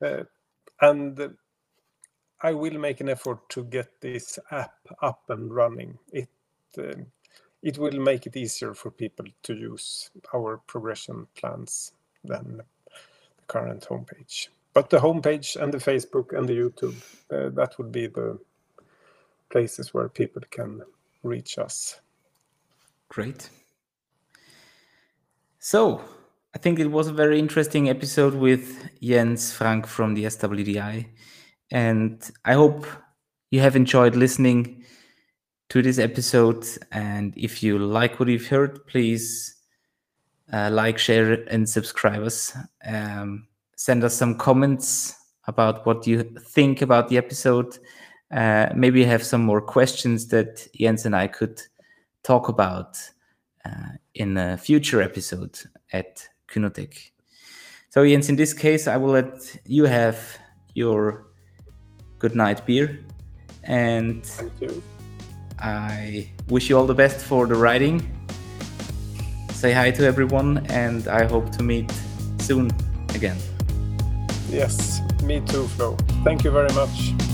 uh, 0.00 0.24
and 0.80 1.36
I 2.40 2.52
will 2.52 2.78
make 2.78 3.00
an 3.00 3.08
effort 3.08 3.48
to 3.50 3.64
get 3.64 4.00
this 4.00 4.38
app 4.50 4.74
up 5.00 5.22
and 5.28 5.52
running. 5.54 5.98
It 6.12 6.28
uh, 6.78 7.02
it 7.62 7.78
will 7.78 8.00
make 8.00 8.26
it 8.26 8.36
easier 8.36 8.74
for 8.74 8.90
people 8.90 9.26
to 9.44 9.54
use 9.54 10.10
our 10.34 10.58
progression 10.66 11.28
plans 11.36 11.92
than 12.24 12.58
the 12.58 12.64
current 13.46 13.86
homepage. 13.88 14.48
But 14.74 14.90
the 14.90 14.98
homepage 14.98 15.56
and 15.56 15.72
the 15.72 15.78
Facebook 15.78 16.36
and 16.36 16.48
the 16.48 16.54
YouTube, 16.54 16.96
uh, 17.30 17.50
that 17.50 17.76
would 17.78 17.92
be 17.92 18.06
the 18.06 18.38
places 19.50 19.92
where 19.92 20.08
people 20.08 20.42
can 20.50 20.82
reach 21.22 21.58
us. 21.58 22.00
Great. 23.08 23.50
So, 25.58 26.02
I 26.54 26.58
think 26.58 26.78
it 26.78 26.90
was 26.90 27.08
a 27.08 27.12
very 27.12 27.38
interesting 27.38 27.88
episode 27.88 28.34
with 28.34 28.88
Jens 29.02 29.52
Frank 29.52 29.86
from 29.86 30.14
the 30.14 30.24
SWDI. 30.24 31.06
And 31.70 32.30
I 32.44 32.54
hope 32.54 32.86
you 33.50 33.60
have 33.60 33.76
enjoyed 33.76 34.16
listening 34.16 34.84
to 35.68 35.82
this 35.82 35.98
episode. 35.98 36.66
And 36.90 37.32
if 37.36 37.62
you 37.62 37.78
like 37.78 38.18
what 38.18 38.28
you've 38.28 38.48
heard, 38.48 38.86
please 38.86 39.56
uh, 40.52 40.70
like, 40.70 40.98
share, 40.98 41.32
and 41.48 41.68
subscribe 41.68 42.22
us. 42.22 42.54
Um, 42.86 43.46
send 43.84 44.04
us 44.04 44.14
some 44.14 44.36
comments 44.36 45.14
about 45.48 45.84
what 45.86 46.06
you 46.06 46.22
think 46.22 46.82
about 46.82 47.08
the 47.08 47.18
episode. 47.18 47.78
Uh, 48.30 48.68
maybe 48.74 49.00
you 49.00 49.06
have 49.06 49.24
some 49.24 49.42
more 49.42 49.60
questions 49.60 50.28
that 50.28 50.68
Jens 50.78 51.04
and 51.04 51.16
I 51.16 51.26
could 51.26 51.60
talk 52.22 52.48
about 52.48 52.96
uh, 53.64 53.92
in 54.14 54.36
a 54.36 54.56
future 54.56 55.02
episode 55.02 55.58
at 55.92 56.28
Kynotec. 56.48 56.94
So, 57.90 58.06
Jens, 58.06 58.28
in 58.28 58.36
this 58.36 58.54
case, 58.54 58.86
I 58.86 58.96
will 58.96 59.10
let 59.10 59.56
you 59.66 59.84
have 59.84 60.18
your 60.74 61.26
good 62.18 62.36
night 62.36 62.64
beer. 62.64 63.04
And 63.64 64.24
I 65.58 66.30
wish 66.48 66.70
you 66.70 66.78
all 66.78 66.86
the 66.86 66.94
best 66.94 67.24
for 67.24 67.46
the 67.46 67.56
riding 67.56 68.00
say 69.62 69.72
hi 69.72 69.92
to 69.92 70.04
everyone, 70.04 70.66
and 70.70 71.06
I 71.06 71.24
hope 71.24 71.52
to 71.52 71.62
meet 71.62 71.92
soon 72.40 72.68
again. 73.14 73.38
Yes, 74.52 75.00
me 75.22 75.40
too, 75.40 75.66
Flo. 75.66 75.96
Thank 76.24 76.44
you 76.44 76.50
very 76.50 76.72
much. 76.74 77.31